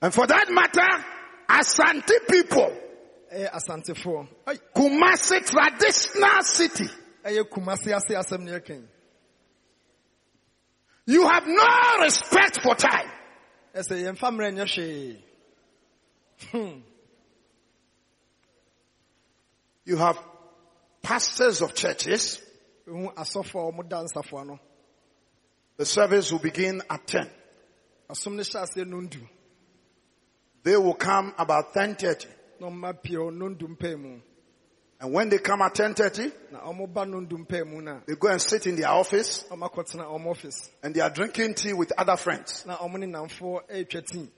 And 0.00 0.14
for 0.14 0.26
that 0.28 0.48
matter, 0.50 1.04
Asante 1.48 2.26
people, 2.28 2.76
ɛyɛ 3.32 3.50
asantefoɔ 3.52 4.28
Ai, 4.46 4.56
Kumasi 4.74 5.44
traditional 5.46 6.42
city. 6.42 6.88
ɛyɛ 7.24 7.48
kumase 7.48 7.94
ase 7.96 8.14
asɛm 8.14 8.40
ne 8.40 8.52
yɛkan 8.52 8.86
You 11.06 11.26
have 11.26 11.46
no 11.46 12.02
respect 12.02 12.60
for 12.62 12.74
time. 12.74 13.10
ɛsɛ 13.74 14.02
yɛmfa 14.02 14.30
mmerɛ 14.30 14.54
nyɛ 14.54 14.66
hwee 14.66 15.24
Hmm. 16.52 16.80
You 19.84 19.96
have 19.96 20.18
pastors 21.02 21.62
of 21.62 21.74
churches. 21.74 22.40
ɛhu 22.86 23.14
asɔfo 23.14 23.68
a 23.68 23.72
ɔmoda 23.72 24.04
nsafo 24.06 24.40
ano 24.40 24.60
The 25.78 25.86
service 25.86 26.30
will 26.32 26.40
begin 26.40 26.82
at 26.90 27.06
10. 27.06 27.30
asom 28.10 28.34
no 28.36 28.42
hyɛ 28.42 28.62
aseɛ 28.66 28.84
nondu 28.86 29.26
They 30.68 30.76
will 30.76 30.92
come 30.92 31.32
about 31.38 31.72
10.30. 31.72 32.26
na 32.60 32.66
ɔmma 32.68 33.02
pie 33.02 33.14
hɔ 33.14 33.32
nondu 33.34 33.68
mpaa 33.74 33.96
mu 33.98 34.20
And 35.00 35.14
when 35.14 35.30
they 35.30 35.38
come 35.38 35.62
at 35.62 35.72
10.30, 35.74 36.30
na 36.52 36.58
ɔmoba 36.60 37.06
nondu 37.08 37.38
mpaa 37.46 37.66
mu 37.66 37.80
no 37.80 38.02
they 38.06 38.16
go 38.16 38.28
and 38.28 38.42
sit 38.42 38.66
in 38.66 38.76
their 38.76 38.88
office 38.90 39.44
a 39.50 39.56
ɔmakɔtena 39.56 40.04
ɔmo 40.04 40.26
office 40.26 40.68
and 40.82 40.94
they 40.94 41.00
are 41.00 41.08
drinking 41.08 41.54
tea 41.54 41.72
with 41.72 41.90
other 41.96 42.18
friends. 42.18 42.66
na 42.66 42.76
ɔmo 42.76 42.98
ne 42.98 43.06
namfoɔ 43.06 43.62
ɛretwa 43.70 44.02
tii 44.12 44.28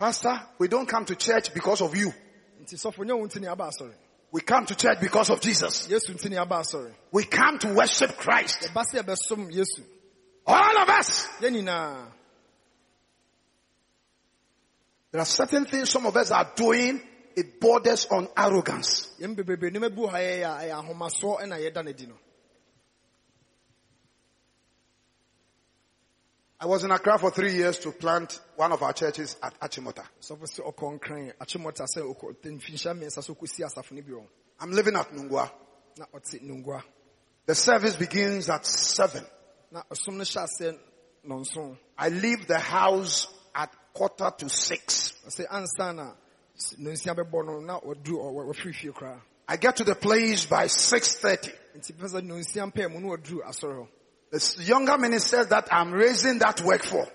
Pastor, 0.00 0.40
we 0.58 0.66
don't 0.66 0.88
come 0.88 1.04
to 1.04 1.14
church 1.14 1.54
because 1.54 1.80
of 1.80 1.94
you. 1.96 2.12
nti 2.60 2.74
sɔfo 2.74 3.04
nyɛ 3.06 3.16
wo 3.16 3.24
nti 3.28 3.40
ne 3.40 3.46
aba 3.46 3.68
asɔre 3.70 3.94
We 4.32 4.40
come 4.40 4.66
to 4.66 4.74
church 4.74 4.98
because 5.00 5.30
of 5.30 5.40
Jesus. 5.40 5.86
yesu 5.86 6.12
nti 6.12 6.28
ne 6.30 6.38
aba 6.38 6.56
asɔre 6.56 6.90
We 7.12 7.22
come 7.22 7.60
to 7.60 7.72
worship 7.74 8.16
Christ. 8.16 8.62
yɛba 8.62 8.82
sɛ 8.84 9.04
yɛbɛsom 9.04 9.52
yesu 9.54 9.84
All 10.44 10.78
of 10.78 10.88
us. 10.88 11.28
There 15.10 15.20
are 15.20 15.24
certain 15.26 15.64
things 15.64 15.90
some 15.90 16.06
of 16.06 16.16
us 16.16 16.30
are 16.30 16.50
doing. 16.54 17.00
It 17.36 17.60
borders 17.60 18.06
on 18.10 18.28
arrogance. 18.36 19.08
yɛn 19.20 19.36
bebrebe 19.36 19.70
nneɛma 19.70 19.94
bi 19.94 20.02
wɔ 20.02 20.10
ha 20.10 20.16
yɛyɛ 20.18 20.44
a 20.44 20.62
ɛyɛ 20.64 20.82
ahomasoɔ 20.82 21.40
ɛna 21.42 21.56
yɛda 21.60 21.84
no 21.84 21.90
adi 21.90 22.06
no 22.06 22.14
I 26.60 26.66
was 26.66 26.82
in 26.82 26.90
Accra 26.90 27.16
for 27.20 27.30
three 27.30 27.54
years 27.54 27.78
to 27.80 27.92
plant 27.92 28.40
one 28.56 28.72
of 28.72 28.82
our 28.82 28.92
churches 28.92 29.36
at 29.40 29.58
Achimota. 29.60 30.04
sɔfo 30.20 30.42
sɛ 30.42 30.74
ɔkɔ 30.74 30.98
nkran 30.98 31.36
akyemɔta 31.36 31.86
sɛ 31.86 32.02
ɔkɔ 32.02 32.36
mfinhyia 32.42 32.98
mmiɛnsa 32.98 33.22
so 33.22 33.34
kɔsi 33.36 33.64
asafo 33.64 33.92
no 33.92 34.02
bi 34.02 34.10
wɔ 34.10 34.26
I'm 34.60 34.72
living 34.72 34.96
at 34.96 35.12
Nungwa. 35.12 35.48
na 35.96 36.06
ɔte 36.12 36.42
nongua 36.42 36.82
The 37.46 37.54
service 37.54 37.94
begins 37.94 38.50
at 38.50 38.66
seven. 38.66 39.24
na 39.70 39.82
ɔsom 39.92 40.14
no 40.14 40.24
hyɛ 40.24 40.42
aseɛ 40.42 40.78
nɔnson 41.24 41.78
I 41.96 42.08
leave 42.08 42.48
the 42.48 42.58
house 42.58 43.28
at 43.54 43.72
quarter 43.98 44.30
to 44.38 44.48
six. 44.48 45.14
ɔsɛ 45.26 45.46
ansa 45.50 45.92
na 45.94 46.12
nonsia 46.78 47.14
bɛbɔ 47.14 47.44
no 47.46 47.60
na 47.60 47.80
ɔduru 47.80 48.16
ɔ- 48.18 48.46
wɔfiri 48.54 48.74
fie 48.74 48.92
I 49.50 49.56
get 49.56 49.76
to 49.76 49.84
the 49.84 49.94
place 49.96 50.44
by 50.46 50.66
6.30. 50.66 51.52
nti 51.76 51.92
pɛ 51.94 52.04
sɛ 52.08 52.22
nonsia 52.22 52.72
mpaa 52.72 52.88
mu 52.90 53.00
na 53.00 53.16
ɔduru 53.16 53.42
asɔre 53.44 53.74
hɔ 53.76 53.88
The 54.30 54.62
younger 54.62 54.98
ministers 54.98 55.46
that 55.48 55.68
I'm 55.72 55.90
raising 55.92 56.38
that 56.38 56.60
work 56.60 56.82
for, 56.82 57.08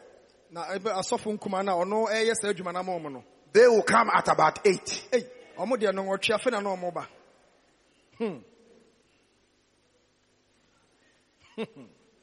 na 0.51 0.65
ɛbɛ 0.65 0.93
asɔfo 0.99 1.37
nkuma 1.39 1.63
no 1.63 1.81
a 1.81 1.85
ɔno 1.85 2.09
ɛyɛ 2.09 2.33
saa 2.35 2.49
adwuma 2.51 2.73
no. 2.73 2.79
ama 2.79 2.91
ɔmo 2.99 3.11
no 3.11 3.23
they 3.53 3.67
will 3.67 3.83
come 3.83 4.09
at 4.09 4.27
about 4.27 4.65
eight. 4.67 5.07
ei 5.13 5.23
ɔmo 5.57 5.77
deɛ 5.77 5.93
no 5.93 6.03
ɔtwe 6.03 6.35
afe 6.35 6.51
na 6.51 6.59
na 6.59 6.75
ɔmo 6.75 6.93
ba 6.93 7.07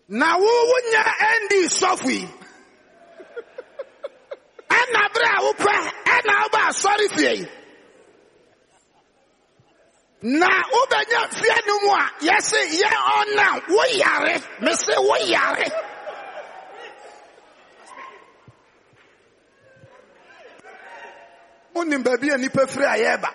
Na 0.09 0.37
wunya 0.37 1.05
endi 5.21 5.29
sofi. 5.29 5.29
Ɛna 5.29 5.29
bere 5.29 5.29
a 5.29 5.41
wopɛ, 5.43 5.93
ɛna 6.05 6.43
woba 6.43 6.69
asɔre 6.69 7.09
fie. 7.17 7.49
Na 10.23 10.47
wobɛnya 10.47 11.33
fie 11.35 11.61
no 11.67 11.81
mu 11.81 11.91
a, 11.91 12.11
yɛse 12.21 12.61
yɛ 12.81 12.91
ɔna 12.91 13.61
woyare. 13.69 14.61
Mese 14.61 14.95
woyare. 14.99 15.71
Wonim 21.75 22.03
baabi 22.05 22.35
a 22.35 22.39
nipa 22.39 22.67
firi 22.67 22.85
a 22.85 22.99
yɛreba. 22.99 23.35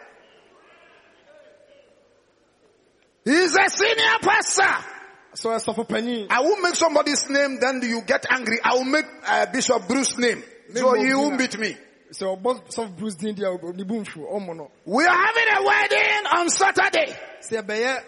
He's 3.23 3.55
a 3.55 3.69
senior 3.69 4.19
pastor. 4.21 4.85
so 5.33 5.49
ɛsɔfo 5.49 5.87
panyin 5.87 6.27
I 6.29 6.41
will 6.41 6.57
make 6.61 6.75
somebody's 6.75 7.27
name, 7.29 7.59
then 7.59 7.81
you 7.81 8.01
get 8.05 8.25
angry. 8.29 8.59
I 8.63 8.75
will 8.75 8.85
make 8.85 9.05
uh, 9.27 9.47
Bishop 9.51 9.87
Bruce's 9.87 10.17
name. 10.19 10.43
So 10.73 10.93
he 10.93 11.13
won't 11.13 11.37
beat 11.37 11.57
me. 11.57 11.77
So 12.11 12.35
bruce 12.35 13.15
din 13.15 13.35
deɛ 13.35 13.55
uh, 13.55 13.57
ɔni 13.57 13.85
bu 13.87 14.01
mfu 14.01 14.31
ɔmo 14.31 14.55
no 14.55 14.71
We 14.85 15.05
are 15.05 15.17
having 15.17 15.47
a 15.57 15.63
wedding 15.63 16.25
on 16.37 16.49
Saturday. 16.49 17.13
sɛ 17.41 17.61
yɛbɛyɛ 17.61 18.03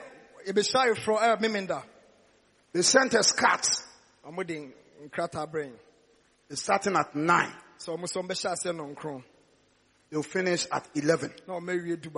yɛbɛhyia 0.47 0.85
ayeforɔ 0.85 1.21
eh, 1.21 1.35
ɛyɛ 1.35 1.39
memenda 1.41 1.83
They 2.71 2.81
sent 2.83 3.15
us 3.15 3.31
cards. 3.33 3.83
ɔmo 4.25 4.45
de 4.45 4.71
nkrataa 5.07 5.51
brɛ 5.51 5.65
yɛn 5.65 5.79
It's 6.49 6.61
starting 6.63 6.95
at 6.95 7.15
9. 7.15 7.53
sɛ 7.79 7.97
ɔmo 7.97 8.05
sɛ 8.05 8.21
ɔmo 8.21 8.27
bɛhyɛ 8.29 8.51
aseɛ 8.53 8.95
nɔnkron 8.95 9.23
They'll 10.09 10.23
finish 10.23 10.67
at 10.71 10.87
11. 10.95 11.33
na 11.47 11.55
ɔmo 11.55 11.69
awie 11.69 11.99
du 11.99 12.11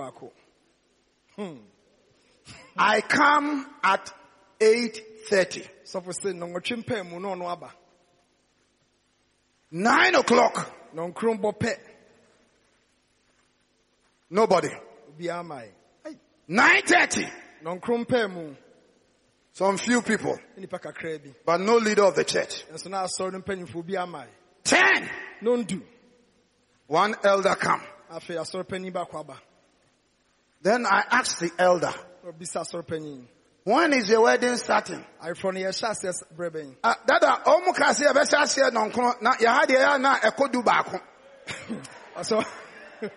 I 2.77 3.01
come 3.01 3.65
at 3.83 4.13
8.30. 4.59 5.67
sɔfo 5.85 6.13
sɛ 6.13 6.33
nɔnwɔtwe 6.33 7.19
no, 7.19 7.35
mu 7.35 7.78
na 9.71 9.91
ɔno 9.91 9.97
aba 9.99 10.15
9 10.15 10.15
o'clock. 10.19 10.71
nɔnkron 10.95 11.39
bɔ 11.41 11.53
pɛ 11.59 11.77
Nobody. 14.31 14.69
obiara 15.09 15.43
ma 15.45 15.61
yɛ 15.61 15.71
9.30. 16.49 17.31
nɔnkron 17.63 18.07
paa 18.07 18.27
mu 18.27 18.55
Some 19.51 19.77
few 19.77 20.01
people, 20.01 20.37
nipa 20.57 20.79
kakraa 20.79 21.17
bi 21.23 21.33
but 21.45 21.59
no 21.59 21.77
leader 21.77 22.03
of 22.05 22.15
the 22.15 22.23
church. 22.23 22.65
nso 22.71 22.89
na 22.89 23.03
asɔre 23.05 23.31
no 23.33 23.39
mpanyinfo 23.39 23.83
obiara 23.83 24.07
ma 24.07 24.23
yɛ 24.23 24.29
10. 24.63 25.09
na 25.41 25.51
ondu 25.51 25.81
One 26.87 27.15
elder 27.23 27.55
come. 27.55 27.81
afei 28.11 28.37
asɔre 28.37 28.63
panyin 28.67 28.91
baako 28.93 29.19
aba 29.19 29.37
Then 30.61 30.85
I 30.85 31.05
asked 31.09 31.39
the 31.39 31.51
elder, 31.57 31.93
na 33.69 33.75
obisa 33.75 33.75
asɔre 33.75 33.75
panyin 33.75 33.75
when 33.75 33.93
is 33.93 34.09
your 34.09 34.21
wedding 34.21 34.57
starting? 34.57 35.05
yɛhyɛ 35.21 35.89
aseɛ 35.89 36.23
brɛ 36.35 36.49
bɛn 36.49 36.75
Ah, 36.83 36.95
dada 37.05 37.41
ɔmo 37.45 37.73
ka 37.75 37.93
se 37.93 38.05
yɛbɛhyɛ 38.05 38.37
aseɛ 38.41 38.71
nɔnkono 38.71 39.21
na 39.21 39.33
yɛha 39.35 39.65
deɛ 39.65 39.79
yɛ 39.79 39.95
a 39.95 39.99
na 39.99 40.15
eh, 40.15 40.29
ɛkɔ 40.29 40.51
du 40.51 40.63
baako 40.63 41.01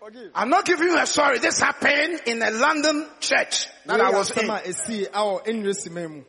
Forgive. 0.00 0.30
i'm 0.34 0.48
not 0.50 0.64
giving 0.64 0.88
you 0.88 0.98
a 0.98 1.06
story. 1.06 1.38
This 1.38 1.60
happened 1.60 2.20
in 2.26 2.42
a 2.42 2.50
london 2.50 3.06
church 3.20 3.68
that 3.86 4.00
i 4.00 4.10
was 4.10 4.30
in. 4.30 4.48
asɛm 4.48 4.56
a 4.56 4.60
ɛsii 4.68 5.10
awɔ 5.10 5.44
ɛnwerɛ 5.46 5.74
sima 5.74 6.08
mu 6.10 6.24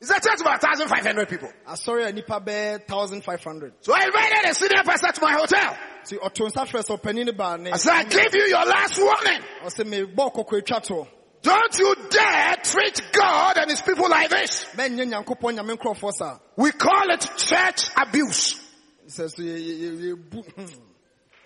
it's 0.00 0.10
a 0.10 0.14
church 0.14 0.40
of 0.40 0.40
about 0.40 0.62
1500 0.62 1.28
people. 1.28 1.52
Asɔre 1.68 2.06
a 2.06 2.12
nipa 2.12 2.40
bɛɛ 2.40 2.86
thousand 2.86 3.22
five 3.22 3.44
hundred. 3.44 3.74
So 3.82 3.92
i 3.94 4.06
invited 4.06 4.50
a 4.50 4.54
senior 4.54 4.82
pastor 4.82 5.12
to 5.12 5.20
my 5.20 5.32
hotel 5.32 5.76
nti 6.04 6.18
ɔto 6.18 6.46
nsa 6.48 6.64
frɛ 6.66 6.82
sɛ 6.82 6.98
ɔpanyin 6.98 7.26
no 7.26 7.32
baa 7.32 7.56
ne 7.56 7.70
i 7.70 7.76
said 7.76 7.94
i 7.94 8.04
give 8.04 8.34
you 8.34 8.46
your 8.46 8.64
last 8.64 8.98
warning. 8.98 9.42
Ɔsɛ 9.64 9.84
mebɔ 9.84 10.34
kɔkɔ 10.34 10.62
atwa 10.62 10.80
toɔ 10.80 11.08
don't 11.42 11.78
you 11.78 11.94
dare 12.10 12.56
treat 12.62 13.00
god 13.12 13.56
and 13.56 13.70
his 13.70 13.80
people 13.80 14.08
like 14.08 14.30
this. 14.30 14.66
Mɛnyɛ 14.76 15.12
nyankopɔn 15.12 15.56
nyame 15.58 15.76
nkurɔfoɔ 15.76 16.12
saa 16.12 16.38
we 16.56 16.72
call 16.72 17.10
it 17.10 17.28
church 17.36 17.90
abuse. 17.96 18.60
Yɛbu 19.08 20.44
hmm. 20.54 20.66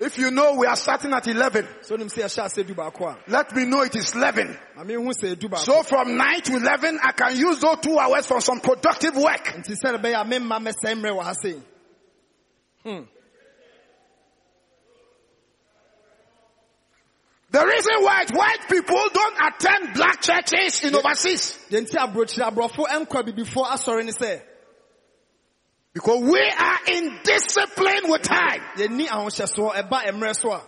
if 0.00 0.18
you 0.18 0.30
know 0.30 0.54
we 0.54 0.66
are 0.66 0.76
starting 0.76 1.12
at 1.12 1.26
11 1.26 1.66
so 1.82 1.96
nim 1.96 2.08
sɛ 2.08 2.24
yɛhyɛ 2.24 2.44
ase 2.44 2.66
du 2.66 2.74
baako 2.74 3.06
a 3.06 3.30
let 3.30 3.54
me 3.54 3.64
know 3.64 3.82
it 3.82 3.94
is 3.96 4.14
11 4.14 4.58
ma 4.76 4.84
mehu 4.84 5.12
sɛ 5.12 5.34
ɛdu 5.34 5.48
baako 5.50 5.64
so 5.64 5.82
from 5.82 6.16
9 6.16 6.40
to 6.42 6.56
11 6.56 6.98
i 7.02 7.12
can 7.12 7.36
use 7.36 7.60
those 7.60 7.78
two 7.80 7.98
hours 7.98 8.26
for 8.26 8.40
some 8.40 8.60
productive 8.60 9.16
work. 9.16 9.44
Nti 9.44 9.74
sɛ 9.82 9.98
ɛbɛyɛ 9.98 10.20
a 10.20 10.24
memma 10.24 10.58
mɛsɛe 10.60 10.94
mmerɛ 11.00 11.16
wɔ 11.16 11.22
ha 11.22 11.32
sei 11.32 11.62
The 17.54 17.64
reason 17.64 18.02
why 18.02 18.24
white 18.32 18.68
people 18.68 19.00
don't 19.14 19.36
attend 19.40 19.94
black 19.94 20.20
churches 20.20 20.82
in 20.82 20.92
overseas 20.96 21.56
deɛ 21.70 21.86
nti 21.86 21.94
aburokyire 22.02 22.50
aborɔfo 22.50 22.84
ɛnkɔ 22.88 23.22
abibifoɔ 23.22 23.66
asɔre 23.66 24.04
ne 24.04 24.10
sɛ 24.10 24.42
because 25.92 26.20
we 26.20 26.40
are 26.40 26.78
in 26.88 27.20
discipline 27.22 28.10
with 28.10 28.22
time. 28.22 28.60
yɛnni 28.76 29.06
ahohyɛsoɔ 29.06 29.72
ɛba 29.72 30.02
mmerɛ 30.02 30.34
so 30.36 30.50
a 30.50 30.62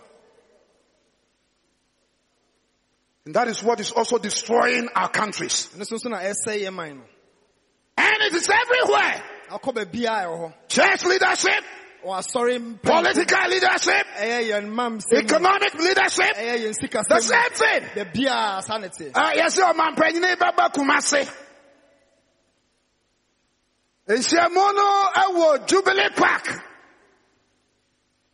And 3.25 3.35
that 3.35 3.49
is 3.49 3.61
what 3.61 3.81
is 3.81 3.91
also 3.91 4.17
destroying 4.17 4.87
our 4.95 5.09
countries. 5.09 5.67
ɛno 5.75 5.85
so 5.85 5.97
nso 5.97 6.09
na 6.09 6.19
ɛsɛe 6.19 6.61
yɛ 6.61 6.73
man 6.73 6.99
no 6.99 7.03
And 7.97 8.21
it 8.21 8.33
is 8.33 8.49
everywhere. 8.49 9.23
akɔ 9.49 9.73
baabiaa 9.75 10.23
ɛwɔ 10.23 10.39
hɔ 10.39 10.53
Church 10.69 11.03
leadership, 11.03 11.51
wɔ 11.51 11.51
asɔre 11.51 11.59
mpanyin- 11.59 11.86
political 12.81 13.49
leadership, 13.49 14.07
mam 14.69 14.99
sɛm 14.99 15.19
economic 15.19 15.73
leadership, 15.75 16.73
sika 16.73 17.03
the 17.07 17.19
same 17.21 17.51
thing. 17.51 17.83
ne 18.81 18.89
te 18.89 19.11
Uh, 19.13 19.31
yes, 19.35 19.57
your 19.57 19.73
man 19.73 19.95
penny 19.95 20.35
baba 20.35 20.69
kumase. 20.73 21.29
Nhyiamu 24.07 24.75
no 24.75 25.09
ɛwɔ 25.15 25.67
Jubilee 25.67 26.09
Park. 26.15 26.63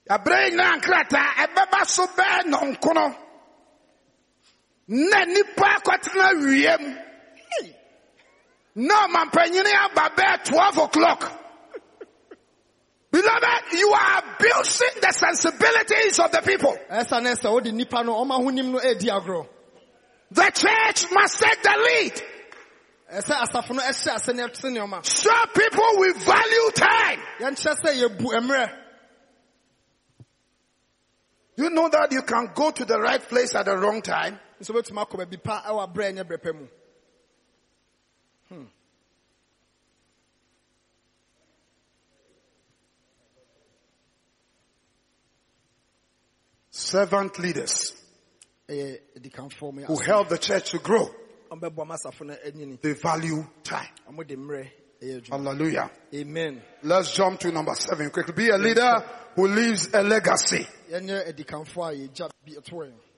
Yàbrɛ 0.10 0.50
nyinaa 0.52 0.78
nkrataa 0.78 1.34
ɛbɛba 1.48 1.86
so 1.88 2.06
bɛɛ 2.08 2.44
nɔnkono. 2.52 3.16
Na 4.88 5.26
nipa 5.26 5.80
akɔtena 5.80 6.28
wiem. 6.46 7.00
Na 8.76 9.08
ɔmampanyini 9.08 9.74
aba 9.86 10.10
bɛɛ 10.16 10.44
12 10.46 10.78
o'clock. 10.78 11.43
Beloved, 13.14 13.74
you 13.74 13.90
are 13.94 14.24
abusing 14.26 15.00
the 15.00 15.12
sensibilities 15.12 16.18
of 16.20 16.32
the 16.32 16.42
people. 16.42 16.76
ɛsa 16.90 17.22
ne 17.22 17.34
sɛ 17.36 17.52
wode 17.52 17.66
nnipa 17.66 18.04
no 18.04 18.16
ɔma 18.26 18.40
ahonim 18.42 18.72
no 18.72 18.80
adi 18.80 19.08
agorɔ 19.08 19.48
The 20.32 20.50
church 20.50 21.12
must 21.12 21.40
take 21.40 21.62
the 21.62 21.70
lead. 21.78 22.22
ɛsɛ 23.14 23.36
asafo 23.46 23.76
no 23.76 23.84
ɛhyɛ 23.84 24.16
ase 24.16 24.28
ne 24.34 24.42
ɛte 24.42 24.62
nneɔma 24.64 25.06
Show 25.06 25.46
people 25.54 26.00
we 26.00 26.12
value 26.14 26.72
time. 26.74 27.20
yɛnkyerɛ 27.40 27.76
sɛ 27.86 28.02
yɛbu 28.02 28.34
mmerɛ 28.42 28.80
You 31.56 31.70
know 31.70 31.88
that 31.90 32.12
you 32.12 32.24
can 32.24 32.50
go 32.56 32.72
to 32.72 32.84
the 32.84 33.00
right 33.00 33.22
place 33.30 33.54
at 33.54 33.66
the 33.66 33.78
wrong 33.78 34.02
time. 34.02 34.40
nso 34.60 34.72
wobɛtumi 34.74 35.06
akɔ 35.08 35.20
baabi 35.20 35.44
pa 35.44 35.62
ɛwɔ 35.68 35.88
aberɛ 35.94 36.10
a 36.10 36.14
ɛnyɛ 36.14 36.24
berɛ 36.28 36.42
pa 36.42 36.52
mu 36.54 36.68
Servant 46.84 47.40
leaders 47.40 47.94
ɛyɛ 48.70 49.00
adikanfoɔ 49.18 49.74
mu 49.74 49.86
who 49.86 49.98
help 50.00 50.30
the 50.30 50.38
church 50.38 50.72
to 50.72 50.80
grow. 50.80 51.08
ɔmbɛboa 51.52 51.88
ma 51.88 51.96
asafo 51.96 52.26
no 52.26 52.34
anyini 52.46 52.80
They 52.82 52.94
value 52.94 53.46
time. 53.64 53.88
ɔmode 54.10 54.36
mmerɛ 54.38 54.70
ɛyɛ 55.02 55.22
adwuma 55.22 55.30
Hallelujah. 55.30 55.92
amen 56.14 56.62
Let's 56.84 57.14
jump 57.16 57.40
to 57.42 57.52
number 57.52 57.74
seven 57.76 58.10
quickly. 58.10 58.34
Be 58.34 58.50
a 58.50 58.58
leader 58.58 59.00
who 59.36 59.48
leaves 59.48 59.90
a 59.94 60.04
legacy. 60.04 60.68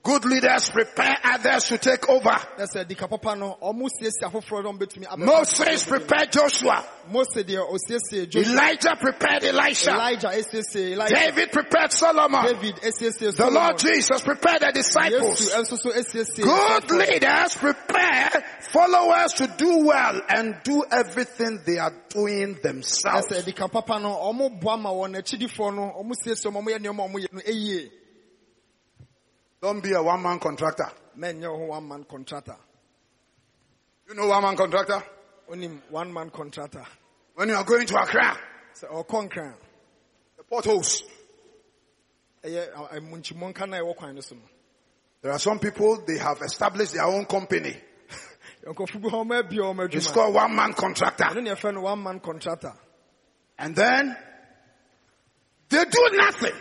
Yɛnyɛ 0.06 0.14
adikanfoɔ 0.14 0.14
a 0.14 0.14
yɛgya 0.14 0.14
bi 0.14 0.14
toɔ 0.14 0.14
yɛn 0.14 0.16
Good 0.16 0.24
leaders 0.24 0.70
prepare 0.70 1.16
others 1.24 1.64
to 1.68 1.78
take 1.78 2.08
over. 2.08 2.38
na 2.58 2.64
sɛ 2.64 2.84
adika 2.84 3.08
papa 3.10 3.34
no 3.36 3.58
ɔmo 3.62 3.88
siesie 3.88 4.22
afoforɔ 4.22 4.62
no 4.62 4.72
ɔmbɛtumi 4.72 5.06
abɛfa 5.06 5.26
Moses 5.26 5.84
prepared 5.84 6.32
Joshua. 6.32 6.84
mose 7.08 7.42
deɛ 7.44 7.70
ɔsiesie 7.70 8.28
Joshua 8.30 8.52
Elijah 8.52 8.96
prepared 9.00 9.44
Elisha. 9.44 9.90
Elijah 9.90 10.30
David 11.08 11.52
prepared 11.52 11.92
Solomon. 11.92 12.44
David 12.44 12.76
The 12.76 13.50
Lord 13.50 13.78
Jesus 13.78 14.22
prepared 14.22 14.60
the 14.60 14.72
disciples. 14.72 15.50
ɛnso 15.54 15.78
so 15.78 15.90
esiesie 15.90 16.42
Good 16.42 16.90
leaders 16.90 17.54
prepare 17.56 18.44
followers 18.72 19.32
to 19.34 19.46
do 19.56 19.86
well 19.86 20.20
and 20.28 20.56
do 20.62 20.84
everything 20.90 21.60
they 21.64 21.78
are 21.78 21.92
doing 22.10 22.58
themselves. 22.62 23.26
Don't 29.60 29.82
be 29.82 29.92
a 29.92 30.02
one 30.02 30.22
man 30.22 30.38
contractor. 30.38 30.90
wo 31.16 31.56
ho 31.56 31.64
one 31.66 31.88
man 31.88 32.04
contractor 32.04 32.56
You 34.08 34.14
know 34.14 34.26
one 34.26 34.42
man 34.42 34.56
contractor? 34.56 35.02
onim 35.50 35.80
one 35.90 36.12
man 36.12 36.30
contractor 36.30 36.84
When 37.34 37.48
you 37.48 37.54
are 37.54 37.64
going 37.64 37.86
to 37.86 37.96
Accra, 38.00 38.38
sɛ 38.74 38.88
ɔkɔ 38.90 39.28
nkran 39.30 39.54
the 40.36 40.42
potholes. 40.44 41.02
ɛyɛ 42.44 43.00
munkyimɔnka 43.10 43.68
na 43.68 43.78
ɛwɔ 43.78 43.96
kwan 43.96 44.14
no 44.14 44.20
so 44.20 44.36
There 45.22 45.32
are 45.32 45.38
some 45.38 45.58
people, 45.58 46.04
they 46.06 46.18
have 46.18 46.40
established 46.42 46.92
their 46.94 47.04
own 47.06 47.24
company. 47.24 47.76
nkɔfo 48.64 49.00
bi 49.02 49.08
hɔ 49.08 49.24
ɔmo 49.24 49.42
abie 49.42 49.58
ɔmo 49.58 49.94
It's 49.94 50.10
called 50.10 50.34
one 50.34 50.54
man 50.54 50.74
contractor. 50.74 51.24
ɛno 51.24 51.42
ne 51.42 51.50
yɛfrɛ 51.50 51.74
no 51.74 51.80
one 51.80 52.02
man 52.02 52.20
contractor 52.20 52.72
And 53.58 53.74
then 53.74 54.16
they 55.68 55.84
do 55.84 56.08
nothing. 56.12 56.54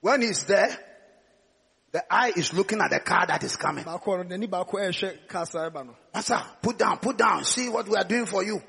When 0.00 0.20
he's 0.22 0.44
there, 0.44 0.78
the 1.94 2.02
eye 2.12 2.32
is 2.34 2.52
looking 2.52 2.80
at 2.80 2.90
the 2.90 2.98
car 2.98 3.24
that 3.24 3.44
is 3.44 3.54
coming. 3.54 3.84
baako 3.84 4.16
no 4.18 4.24
n'ani 4.24 4.48
baako 4.48 4.80
ɛrehwɛ 4.80 5.28
kaa 5.28 5.44
saa 5.44 5.70
ɛba 5.70 5.86
no 5.86 5.94
Master, 6.12 6.42
put 6.60 6.76
down, 6.76 6.98
put 6.98 7.16
down. 7.16 7.44
See 7.44 7.68
what 7.68 7.88
we 7.88 7.96
are 7.96 8.02
doing 8.04 8.26
for 8.26 8.42
you. 8.42 8.60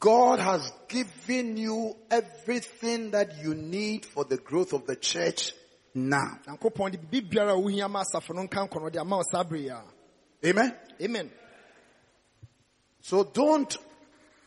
God 0.00 0.40
has 0.40 0.72
given 0.88 1.56
you 1.56 1.96
everything 2.10 3.10
that 3.12 3.42
you 3.42 3.54
need 3.54 4.04
for 4.06 4.24
the 4.24 4.36
growth 4.38 4.72
of 4.72 4.86
the 4.86 4.96
church 4.96 5.52
now. 5.94 6.38
nyankopɔn 6.46 6.92
de 6.92 6.98
biribi 6.98 7.30
biara 7.30 7.52
a 7.52 7.60
wohia 7.60 7.90
ma 7.90 8.02
asafo 8.02 8.34
no 8.34 8.42
nka 8.46 8.68
nkɔnɔ 8.68 8.90
de 8.92 9.00
ama 9.00 9.16
wo 9.16 9.22
saa 9.30 9.44
bere 9.44 9.60
yi 9.60 9.68
a 9.68 9.82
Amen. 10.44 10.74
amen 11.00 11.30
So 13.02 13.24
don't 13.24 13.76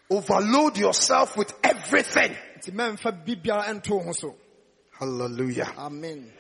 overload 0.10 0.78
yourself 0.78 1.38
with 1.38 1.54
everything. 1.64 2.36
Nti 2.66 2.72
mɛmfa 2.72 3.12
biribi 3.12 3.42
biara 3.44 3.82
ho 3.88 4.12
so 4.14 4.36
Hallelujah. 5.00 5.74
amen 5.78 6.32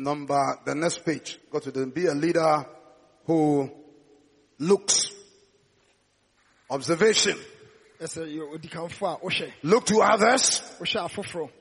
Number, 0.00 0.60
the 0.64 0.76
next 0.76 1.04
page. 1.04 1.40
Go 1.50 1.58
to 1.58 1.72
the, 1.72 1.84
be 1.84 2.06
a 2.06 2.14
leader 2.14 2.64
who 3.24 3.68
looks. 4.60 5.10
Observation. 6.70 7.36
ɛsɛ 8.00 8.28
yɛ 8.28 8.54
odikanfo 8.54 9.06
a 9.08 9.18
wohwɛ 9.18 9.52
Look 9.64 9.86
to 9.86 10.00
others. 10.00 10.62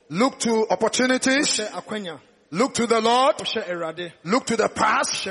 Look 0.10 0.40
to 0.42 0.68
opportunities. 0.70 1.60
Look 2.50 2.76
to 2.76 2.88
the 2.88 3.02
Lord. 3.02 3.36
Look 4.24 4.46
to 4.48 4.56
the 4.56 4.70
past. 4.70 5.26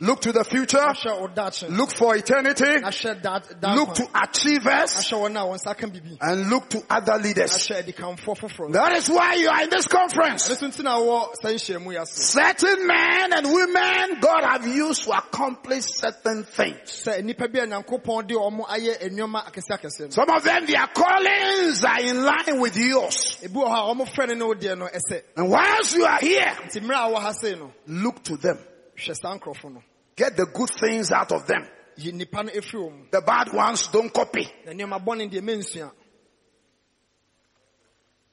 Look 0.00 0.20
to 0.22 0.32
the 0.32 0.42
future. 0.44 0.78
wohwɛ 0.78 1.20
wo 1.20 1.28
daakye 1.28 1.70
Look 1.76 1.92
for 1.94 2.16
eternity. 2.16 2.80
na 2.80 2.88
hwɛ 2.90 3.22
daa 3.22 3.38
daa 3.60 3.74
Look 3.74 3.94
to 3.94 4.02
achievers. 4.22 4.94
hwɛ 4.94 5.30
wɔn 5.30 5.36
a 5.36 5.44
wɔn 5.46 5.58
nsa 5.62 5.76
ka 5.78 5.86
bibi 5.86 6.18
And 6.20 6.50
look 6.50 6.68
to 6.70 6.82
other 6.90 7.16
leaders. 7.18 7.52
hwɛ 7.68 7.84
adikanfoɔ 7.84 8.36
foforɔ 8.38 8.68
no 8.70 8.72
That 8.72 8.92
is 8.96 9.08
why 9.08 9.34
you 9.34 9.48
are 9.48 9.62
in 9.62 9.70
this 9.70 9.86
conference. 9.86 10.48
ɛno 10.48 10.56
so 10.58 10.66
nti 10.66 10.82
na 10.82 10.98
wɔ 10.98 11.34
saa 11.40 11.48
nhyia 11.50 11.80
mu 11.82 11.92
yi 11.92 11.96
ase 11.98 12.10
Certain 12.32 12.86
men 12.86 13.32
and 13.34 13.46
women 13.52 14.20
God 14.20 14.42
have 14.42 14.66
used 14.66 15.04
to 15.04 15.12
accomplish 15.12 15.84
certain 15.84 16.42
things. 16.42 17.04
sɛ 17.06 17.22
nnipa 17.22 17.52
bi 17.52 17.60
a 17.60 17.66
nyankopɔn 17.68 18.26
de 18.26 18.34
ɔmo 18.34 18.66
ayɛ 18.66 19.10
nneɛma 19.10 19.46
akɛse 19.46 19.70
akɛse 19.78 20.00
no 20.00 20.10
Some 20.10 20.30
of 20.30 20.42
them, 20.42 20.66
their 20.66 20.86
callings 20.88 21.84
are 21.84 22.00
in 22.00 22.24
line 22.24 22.58
with 22.58 22.76
yours. 22.76 23.36
ebi 23.44 23.54
wɔ 23.54 23.68
hɔ 23.68 23.76
a 23.90 23.94
ɔmo 23.94 24.08
frɛ 24.08 24.28
no 24.28 24.34
ne 24.34 24.44
wo 24.44 24.54
deɛ 24.54 24.76
no 24.76 24.86
ɛsɛ 24.86 25.22
And 25.36 25.48
whilst 25.48 25.94
you 25.94 26.04
are 26.04 26.18
here, 26.18 26.46
nti 26.66 26.80
mmerɛ 26.80 26.94
a 26.96 27.12
wɔ 27.12 27.20
ha 27.20 27.32
sei 27.32 27.54
no 27.56 27.72
look 27.86 28.22
to 28.24 28.36
them. 28.36 28.58
hwɛ 28.96 29.14
saa 29.16 29.36
nkurɔfo 29.38 29.72
no 29.72 29.82
Get 30.16 30.36
the 30.36 30.46
good 30.46 30.70
things 30.70 31.12
out 31.12 31.30
of 31.32 31.46
them. 31.46 31.66
yi 31.96 32.12
nnipa 32.12 32.44
no 32.44 32.50
ɛfiri 32.52 32.74
wɔ 32.80 32.92
mu 32.92 33.06
The 33.10 33.20
bad 33.20 33.52
ones 33.52 33.86
don't 33.88 34.12
copy. 34.12 34.48
na 34.64 34.72
nneɛma 34.72 35.04
bɔne 35.04 35.30
deɛ 35.30 35.42
mensua 35.42 35.92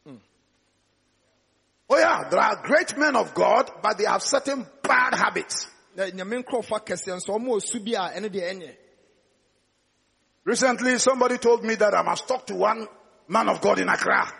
hmm. 0.06 0.18
Oh 1.90 1.98
yeah, 1.98 2.30
there 2.30 2.40
are 2.40 2.56
great 2.64 2.98
men 2.98 3.16
of 3.16 3.34
God, 3.34 3.70
but 3.84 3.98
they 3.98 4.06
have 4.06 4.24
certain 4.24 4.66
bad 4.82 5.14
habits. 5.14 5.68
na 5.96 6.06
nyame 6.06 6.44
nkurɔfo 6.44 6.80
akɛseɛ 6.80 7.16
nso 7.18 7.30
ɔmo 7.38 7.56
wɔ 7.56 7.62
su 7.62 7.80
bi 7.80 7.92
a 7.94 8.20
ɛno 8.20 8.30
deɛ 8.30 8.52
ɛnyɛ 8.54 8.76
Recently, 10.46 11.00
somebody 11.00 11.40
told 11.40 11.64
me 11.66 11.74
that 11.74 11.96
I 11.96 12.04
must 12.04 12.28
talk 12.28 12.46
to 12.46 12.56
one 12.56 12.88
man 13.28 13.50
of 13.50 13.62
God 13.62 13.80
in 13.80 13.90
Accra. 13.90 14.32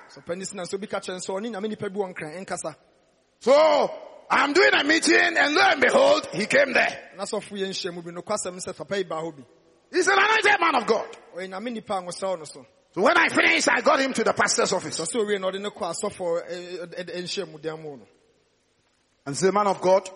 So, 3.46 3.92
I'm 4.28 4.54
doing 4.54 4.74
a 4.74 4.84
meeting 4.84 5.38
and 5.38 5.54
lo 5.54 5.62
and 5.62 5.80
behold, 5.80 6.28
he 6.34 6.48
came 6.48 6.74
there. 6.74 7.12
He's 9.92 10.08
an 10.08 10.18
anointed 10.18 10.60
man 10.60 10.74
of 10.74 10.88
God. 10.88 11.06
so 12.92 13.02
when 13.02 13.16
I 13.16 13.30
finished, 13.30 13.70
I 13.70 13.82
got 13.82 14.00
him 14.00 14.14
to 14.14 14.24
the 14.24 14.34
pastor's 14.34 14.74
office. 14.74 15.00
And 19.28 19.38
say, 19.38 19.52
man 19.52 19.68
of 19.68 19.80
God, 19.80 20.10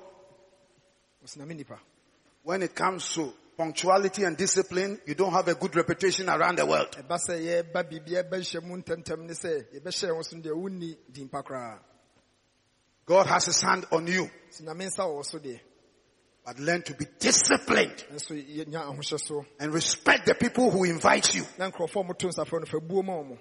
when 2.44 2.64
it 2.64 2.74
comes 2.74 3.14
to 3.14 3.32
punctuality 3.56 4.24
and 4.24 4.38
discipline, 4.38 5.00
you 5.06 5.14
don't 5.14 5.34
have 5.34 5.48
a 5.50 5.54
good 5.54 5.76
reputation 5.76 6.30
around 6.30 6.58
the 6.58 6.66
world. 6.66 6.96
God 13.10 13.26
has 13.26 13.46
his 13.48 13.60
hand 13.60 13.88
on 13.92 14.06
you, 14.06 14.30
sɛ 14.52 14.62
nyame 14.66 14.86
nsa 14.86 15.04
wɔ 15.04 15.16
wo 15.16 15.22
so 15.24 15.40
deɛ 15.40 15.60
but 16.46 16.60
learn 16.60 16.84
to 16.84 16.94
be 16.94 17.06
disciplined 17.18 18.06
nso 18.14 18.36
yɛnya 18.38 18.86
ahohyɛ 18.86 19.20
so 19.20 19.44
and 19.60 19.74
respect 19.74 20.28
the 20.28 20.36
people 20.36 20.70
who 20.70 20.84
invite 20.84 21.34
you. 21.34 21.44
na 21.58 21.72
nkurɔfoɔ 21.72 22.02
a 22.02 22.04
moto 22.04 22.28
nsafrɛ 22.28 22.60
no 22.60 22.66
fa 22.68 22.80
buo 22.80 23.02
ma 23.02 23.14
wɔ 23.14 23.30
mo 23.30 23.38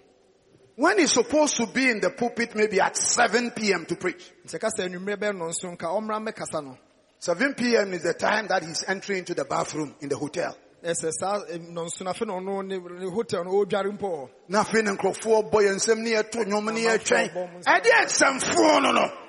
When 0.77 0.99
he's 0.99 1.13
supposed 1.13 1.57
to 1.57 1.67
be 1.67 1.91
in 1.91 2.01
the 2.01 2.09
pulpit 2.09 2.55
maybe 2.55 2.81
at 2.81 2.97
7 2.97 3.51
p.m. 3.51 3.85
to 3.85 3.97
preach. 3.97 4.33
nti 4.47 4.59
ɛka 4.59 4.71
sɛ 4.75 4.89
anwummerɛ 4.89 5.17
bɛɛ 5.19 5.37
no 5.37 5.45
nso 5.49 5.77
nka 5.77 5.87
ɔmmra 5.87 6.27
mmɛkasa 6.27 6.65
no 6.65 6.79
7 7.19 7.53
p.m. 7.53 7.93
is 7.93 8.05
the 8.05 8.15
time 8.15 8.47
that 8.47 8.63
he's 8.63 8.83
entering 8.89 9.19
into 9.19 9.35
the 9.35 9.45
bathroom 9.45 9.95
in 10.01 10.09
the 10.09 10.17
hotel. 10.17 10.57
ɛsɛ 10.83 11.13
saa 11.13 11.41
nɔnso 11.45 12.05
no 12.05 12.11
afe 12.13 12.27
na 12.27 12.39
ɔno 12.39 12.65
ne 12.67 12.79
ne 12.79 13.05
no 13.05 13.11
ɔredware 13.11 13.99
mpo 13.99 14.01
hɔ 14.01 14.31
na 14.49 14.65
afei 14.65 14.83
ne 14.83 14.93
nkurɔfoɔ 14.93 15.51
bɔ 15.51 15.61
yɛn 15.61 15.75
nsɛm 15.77 15.99
ne 15.99 16.11
yɛto 16.13 16.43
nnwom 16.47 16.73
ne 16.73 16.85
yɛtwɛn 16.85 17.63
ɛde 17.65 17.91
nsɛmfoɔ 18.07 18.83
no 18.83 18.93
no 18.93 19.28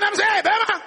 nam 0.00 0.14
sɛ 0.14 0.24
"Hey, 0.24 0.42
bɛma 0.42 0.82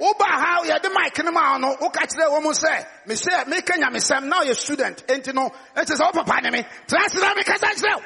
woba 0.00 0.24
ha 0.24 0.62
yɛde 0.64 0.88
mic 0.94 1.24
no 1.24 1.30
ma 1.30 1.58
no 1.58 1.76
woka 1.76 2.06
kyerɛ 2.06 2.26
wɔ 2.32 2.42
mu 2.42 2.50
sɛ 2.50 2.86
mesɛ 3.06 3.44
meka 3.46 3.74
nyamesɛm 3.76 4.24
na 4.24 4.40
ɔyɛ 4.42 4.56
student. 4.56 5.06
Enti 5.06 5.34
no 5.34 5.50
ɛnti 5.76 5.94
sɛ 5.96 6.06
wo 6.06 6.12
papa 6.24 6.40
ne 6.42 6.50
me. 6.50 6.58
Ase 6.60 7.14
na 7.20 7.34
mekasa 7.34 7.68
nkyerɛ 7.74 7.96
wo. 7.96 8.02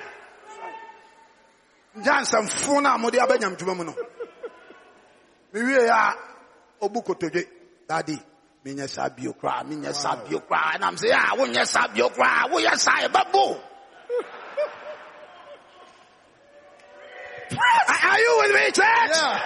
Gya 2.02 2.14
nsɛmfo 2.22 2.82
no 2.82 2.94
a 2.94 2.98
mode 2.98 3.14
abɛnyam 3.14 3.56
dwuma 3.56 3.76
mu 3.76 3.84
no. 3.84 3.94
Mewie 5.52 5.88
a 5.88 6.16
ɔbu 6.84 7.04
kotodwe. 7.04 7.46
Dade 7.88 8.18
menyɛ 8.64 8.88
saa 8.88 9.08
bio 9.10 9.32
koraa 9.34 9.62
menyɛ 9.62 9.94
saa 9.94 10.16
bio 10.16 10.40
koraa. 10.40 10.80
Nam 10.80 10.96
sɛ 10.96 11.12
a 11.12 11.36
wonyɛ 11.36 11.64
saa 11.66 11.86
bio 11.88 12.08
koraa 12.10 12.48
woyɛ 12.50 12.76
saa 12.76 13.06
ɛbɛbo 13.06 13.60
Are 17.58 18.18
you 18.20 18.38
with 18.42 18.52
me, 18.54 18.66
church? 18.72 19.10
Yeah. 19.14 19.40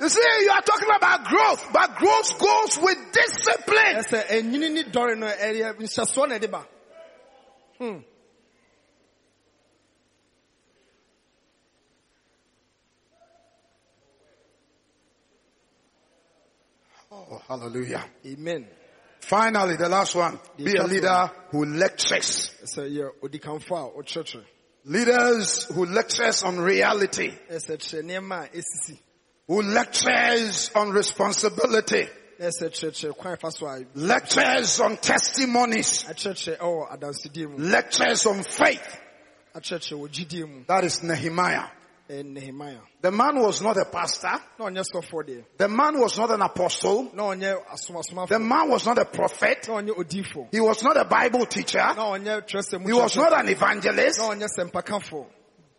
You 0.00 0.08
see, 0.08 0.20
you 0.42 0.50
are 0.50 0.62
talking 0.62 0.88
about 0.96 1.24
growth, 1.24 1.72
but 1.72 1.96
growth 1.96 2.38
goes 2.38 2.78
with 2.80 2.98
discipline. 3.12 3.96
ɛsɛ 3.96 4.26
ɛnyini 4.28 4.70
ne 4.72 4.82
dɔre 4.84 5.18
no 5.18 5.26
ɛyɛ 5.26 5.74
nhyɛsoɔ 5.76 6.28
na 6.28 6.38
ɛde 6.38 6.50
ba 6.50 6.64
Oh, 17.10 17.40
hallelujah. 17.48 18.04
amen 18.26 18.66
Finally, 19.20 19.76
the 19.76 19.88
last 19.88 20.14
one. 20.14 20.38
Be 20.56 20.76
a 20.76 20.84
leader 20.86 21.30
who 21.50 21.64
lectures. 21.66 22.50
Ɛsɛ 24.88 25.04
yɛ 25.04 25.16
odikanfo 25.16 25.44
a 25.48 25.48
ɔkyerɛkyerɛ 25.48 25.48
Leaders 25.48 25.64
who 25.64 25.84
lectures 25.86 26.42
on 26.42 26.58
reality. 26.58 27.32
ɛsɛ 27.50 27.76
kyerɛ 27.78 28.02
nneɛma 28.02 28.44
a 28.44 28.48
esisi 28.56 28.98
Who 29.46 29.62
lectures 29.62 30.70
on 30.74 30.90
responsibility. 30.90 32.08
ɛsɛ 32.40 32.70
kyerɛkyerɛ 32.70 33.16
kwan 33.16 33.36
fa 33.36 33.50
so 33.50 33.84
Lectures 33.94 34.80
on 34.80 34.96
testimonies. 34.96 36.04
akyerɛkyerɛ 36.04 36.58
ɛwɔ 36.58 36.98
adansidie 36.98 37.46
oh, 37.46 37.48
mu 37.50 37.58
Lectures 37.58 38.26
on 38.26 38.42
faith. 38.42 38.98
akyerɛkyerɛ 39.54 39.92
wɔ 39.98 40.04
oh, 40.04 40.08
gyidie 40.08 40.48
mu 40.48 40.64
That 40.66 40.84
is 40.84 41.02
Nehemiah. 41.02 41.70
Ɛyɛ 42.08 42.22
nehemia 42.24 42.80
The 43.00 43.10
man 43.10 43.38
was 43.40 43.60
not 43.62 43.76
a 43.76 43.84
pastor. 43.84 44.40
na 44.58 44.64
ɔnyɛ 44.66 44.82
sɔfoɔ 44.92 45.24
deɛ 45.26 45.44
The 45.58 45.68
man 45.68 45.98
was 46.00 46.18
not 46.18 46.30
an 46.30 46.42
apostle. 46.42 47.04
The 47.12 48.38
man 48.40 48.68
was 48.70 48.86
not 48.86 48.98
a 48.98 49.04
prophet. 49.04 49.66
He 50.50 50.60
was 50.60 50.82
not 50.82 50.96
a 50.96 51.04
Bible 51.04 51.46
teacher. 51.46 51.78
na 51.78 52.12
ɔnyɛ 52.16 52.42
kyerɛsɛm 52.48 52.86
He 52.86 52.92
was 52.92 53.16
not 53.16 53.32
an 53.32 53.48
evangelist. 53.48 54.18
na 54.20 54.28
ɔnyɛ 54.30 54.48
sɛmpakafo 54.58 55.26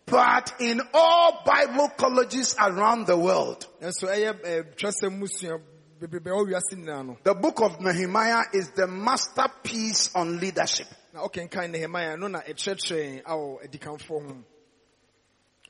But 0.05 0.53
in 0.59 0.81
all 0.93 1.43
Bible 1.45 1.89
colleges 1.97 2.55
around 2.59 3.05
the 3.05 3.17
world, 3.17 3.67
nso 3.81 4.07
ɛyɛ 4.07 4.41
ɛɛ 4.41 4.75
kyerɛsɛm 4.75 5.19
musua 5.19 5.61
bebrebe 5.99 6.27
a 6.27 6.33
ɔwɔ 6.33 6.47
wiase 6.47 6.73
nyinaa 6.75 7.05
no 7.05 7.17
the 7.23 7.33
book 7.35 7.59
of 7.61 7.79
Nehemiah 7.79 8.43
is 8.53 8.69
the 8.71 8.87
masterpiece 8.87 10.09
on 10.15 10.39
leadership. 10.39 10.87
na 11.13 11.21
ɔkenkan 11.27 11.71
nehemia 11.73 12.17
no 12.17 12.27
na 12.27 12.39
ɛkyerɛkyerɛ 12.41 13.23
awɔ 13.23 13.63
adikanfoɔ 13.67 14.27
ho 14.27 14.37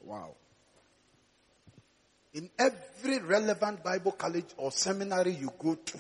wow 0.03 0.36
In 2.34 2.49
every 2.60 3.19
relevant 3.19 3.84
Bible 3.84 4.11
college 4.11 4.53
or 4.57 4.72
seminary 4.72 5.31
you 5.34 5.51
go 5.57 5.76
to, 5.76 5.97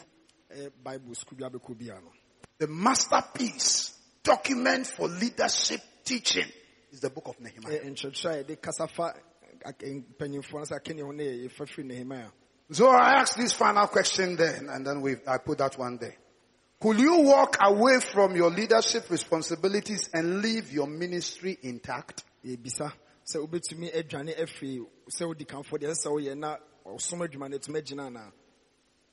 eh, 0.51 0.69
bible 0.83 1.15
school 1.15 1.37
bi 1.39 1.45
abɛkɔ 1.49 1.75
biara 1.75 2.01
no 2.01 2.11
the 2.59 2.67
masterpiece 2.67 3.93
document 4.23 4.85
for 4.85 5.07
leadership 5.07 5.81
teaching 6.03 6.45
is 6.91 6.99
the 6.99 7.09
book 7.09 7.27
of 7.29 7.39
Nehemiah. 7.39 7.79
Eh, 7.79 7.83
ɛyɛ 7.85 7.91
nkyerɛkyerɛ 7.91 8.25
eh, 8.25 8.39
a 8.39 8.43
yɛde 8.43 8.61
kasa 8.61 8.87
fa 8.87 9.13
ak- 9.65 9.79
mpanyinfoɔ 9.79 10.53
no 10.53 10.65
sɛ 10.65 10.79
akene 10.79 11.01
ho 11.01 11.11
ne 11.11 11.23
yɛ 11.23 11.49
yɛfa 11.49 11.67
firi 11.67 11.85
nehemia 11.87 12.31
So 12.71 12.89
I 12.89 13.21
ask 13.21 13.35
this 13.35 13.53
final 13.53 13.87
question 13.87 14.35
then, 14.35 14.69
and 14.69 14.85
then 14.85 15.01
we, 15.01 15.15
I 15.25 15.39
put 15.39 15.57
that 15.57 15.75
one 15.79 15.97
there. 15.97 16.15
Could 16.79 16.99
you 16.99 17.21
walk 17.21 17.57
away 17.59 17.99
from 17.99 18.35
your 18.35 18.51
leadership 18.51 19.09
responsibilities 19.09 20.09
and 20.13 20.41
leave 20.43 20.71
your 20.71 20.85
ministry 20.85 21.57
intact? 21.63 22.23
Sɛ 23.29 23.39
wobɛtumi 23.39 23.91
adwane 23.93 24.33
afiri 24.43 24.85
sɛ 25.15 25.25
wodi 25.27 25.45
kamfo 25.45 25.77
deɛ 25.77 25.93
sɛ 25.93 26.09
woyɛ 26.09 26.37
na 26.37 26.57
ɔsom 26.85 27.21
adwuma 27.21 27.49
no 27.49 27.57
atumi 27.57 27.79
agyina 27.81 28.07
anaa 28.07 28.31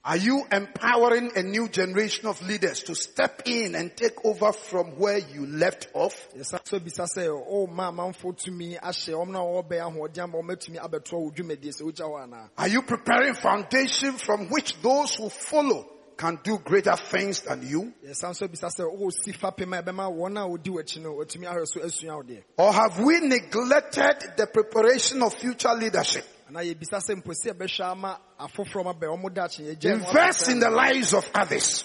Are 0.09 0.16
you 0.16 0.47
empowering 0.52 1.32
a 1.36 1.43
new 1.43 1.68
generation 1.68 2.28
of 2.28 2.40
leaders 2.47 2.84
to 2.84 2.94
step 2.94 3.43
in 3.44 3.74
and 3.74 3.97
take 3.97 4.24
over 4.24 4.52
from 4.52 4.97
where 5.01 5.18
you 5.18 5.47
left 5.47 5.88
off? 5.94 6.28
so 6.43 6.78
bisa 6.78 7.06
sɛ 7.06 7.26
oh, 7.28 7.66
ɔma 7.66 7.88
amanfo 7.93 8.32
tumi 8.32 8.78
ahyɛ 8.80 9.12
ɔm 9.14 9.28
na 9.30 9.40
wɔbɛyɛ 9.40 9.93
ahoɔden 9.93 10.22
ama 10.22 10.38
ɔmatumi 10.38 10.78
abɛtoa 10.78 11.20
wo 11.20 11.30
dwumadie 11.30 11.72
sɛ 11.74 11.82
wogya 11.82 12.06
hɔ 12.06 12.48
Are 12.56 12.68
you 12.68 12.82
preparing 12.82 13.34
foundation 13.34 14.12
from 14.12 14.48
which 14.48 14.80
those 14.80 15.16
who 15.16 15.28
follow 15.28 15.95
can 16.16 16.38
do 16.43 16.59
greater 16.59 16.97
things 16.97 17.40
than 17.43 17.62
you? 17.66 17.93
yɛsan 18.05 18.34
so 18.34 18.48
bisa 18.48 18.66
oh, 18.66 18.70
sɛ 18.70 18.98
wɔsi 18.98 19.36
fapem 19.36 19.78
a 19.78 19.82
ɛbɛma 19.82 20.10
wɔn 20.10 20.40
a 20.40 20.48
wodi 20.48 20.70
w'akyi 20.70 21.02
no 21.02 21.14
watumi 21.14 21.47
ahwɛ 21.47 21.66
so 21.66 21.80
asua 21.80 22.16
wo 22.16 22.22
deɛ 22.22 22.43
Or 22.56 22.72
have 22.72 22.98
we 23.01 23.20
neglected 23.20 24.32
the 24.36 24.47
preparation 24.47 25.22
of 25.22 25.34
future 25.34 25.74
leadership? 25.74 26.24
anaa 26.51 26.62
yɛbisa 26.62 27.01
sɛ 27.01 27.22
mpo 27.22 27.32
sɛ 27.32 27.52
yɛbɛhwɛ 27.55 27.90
ama 27.90 28.20
afoforɔ 28.40 28.84
ma 28.84 28.93
bɛn 28.93 29.18
ɔmo 29.18 29.34
daakye 29.34 29.74
yɛgya 29.74 29.98
mu 29.98 30.06
Invest 30.06 30.48
in 30.48 30.60
the 30.60 30.70
lives 30.70 31.12
of 31.12 31.28
others. 31.34 31.84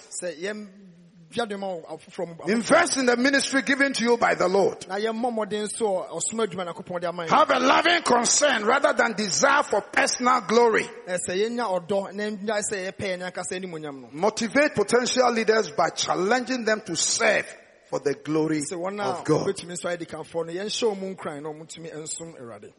Invest 2.48 2.98
in 2.98 3.06
the 3.06 3.16
ministry 3.18 3.62
given 3.62 3.94
to 3.94 4.04
you 4.04 4.18
by 4.18 4.36
the 4.36 4.48
Lord. 4.48 4.88
na 4.88 4.96
yɛmmɔ 4.96 5.34
mmɔden 5.34 5.70
so 5.72 6.00
a 6.04 6.08
ɔsom 6.10 6.46
adwuma 6.46 6.66
nyankopɔn 6.74 7.02
de 7.02 7.08
ama 7.08 7.28
Have 7.28 7.50
a 7.52 7.60
loving 7.60 8.02
concern 8.04 8.66
rather 8.66 8.94
than 8.94 9.14
desire 9.14 9.64
for 9.64 9.82
personal 9.82 10.42
glory. 10.42 10.84
Ɛ, 11.08 11.18
sɛ 11.28 11.36
yɛnya 11.38 11.88
ɔdɔ 11.88 12.14
na 12.14 12.24
nya 12.30 12.62
sɛ 12.62 12.92
yɛpɛ 12.92 13.18
yɛn 13.18 13.32
ankasa 13.32 13.60
animonyam 13.60 14.02
no 14.02 14.10
Motivate 14.12 14.76
potential 14.76 15.32
leaders 15.32 15.70
by 15.72 15.90
challenging 15.90 16.66
them 16.66 16.82
to 16.82 16.96
serve 16.96 17.46
for 17.90 18.00
the 18.00 18.14
glory 18.16 18.60
sɛ 18.60 18.74
wɔn 18.78 19.00
a 19.00 19.04
of 19.04 19.24
God. 19.24 19.48
wɔbɛtumi 19.48 19.72
nso 19.72 19.86
ayɛ 19.90 20.00
di 20.00 20.06
kanfoɔ 20.06 20.46
no 20.48 20.54
yɛnhyɛ 20.54 20.96
ɔmo 20.98 21.16
nkran 21.16 21.42
na 21.44 21.50
ɔmo 21.50 21.68
tumi 21.68 21.92
nsom 21.94 22.40
awurade 22.40 22.74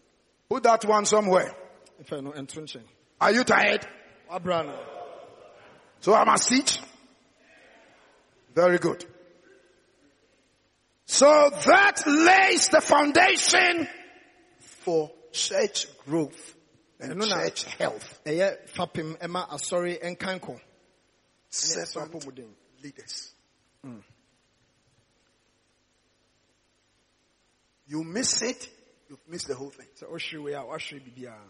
Put 0.48 0.62
that 0.64 0.84
one 0.84 1.06
somewhere. 1.06 1.54
mfɛ 2.04 2.22
no 2.22 2.32
ɛnto 2.32 2.58
nkyɛn 2.60 2.82
Are 3.20 3.32
you 3.32 3.44
tired? 3.44 3.86
So 6.00 6.14
I 6.14 6.24
must 6.24 6.48
teach. 6.48 6.80
Very 8.54 8.78
good. 8.78 9.04
So 11.06 11.50
that 11.66 12.02
lays 12.06 12.68
the 12.68 12.80
foundation 12.80 13.88
for 14.60 15.10
church 15.32 15.86
growth 16.04 16.56
and 17.00 17.22
church 17.22 17.64
health. 17.64 18.20
ɛyɛ 18.24 18.68
fapem 18.72 19.18
ɛma 19.18 19.48
asɔre 19.50 20.00
nkan 20.02 20.40
kɔ 20.40 20.54
ɛne 20.54 20.62
ɛso 21.50 21.86
Servant 21.86 22.56
leaders. 22.82 23.34
You 27.86 28.04
miss 28.04 28.40
it, 28.42 28.68
you've 29.08 29.28
missed 29.28 29.48
the 29.48 29.54
whole 29.54 29.70
thing. 29.70 29.88
sɛ 30.00 30.08
wohwere 30.08 30.42
wei 30.42 30.52
a 30.54 30.60
woahwere 30.62 31.02
biribiara 31.02 31.48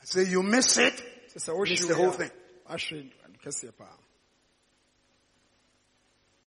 I 0.00 0.04
say 0.04 0.24
you 0.24 0.42
miss 0.42 0.76
it, 0.78 1.00
Miss 1.34 1.44
the 1.44 1.94
whole 1.94 2.10
thing. 2.10 2.30
Woahwere 3.44 3.68
ade 3.68 3.70
kɛseɛ 3.70 3.72
paa 3.78 4.01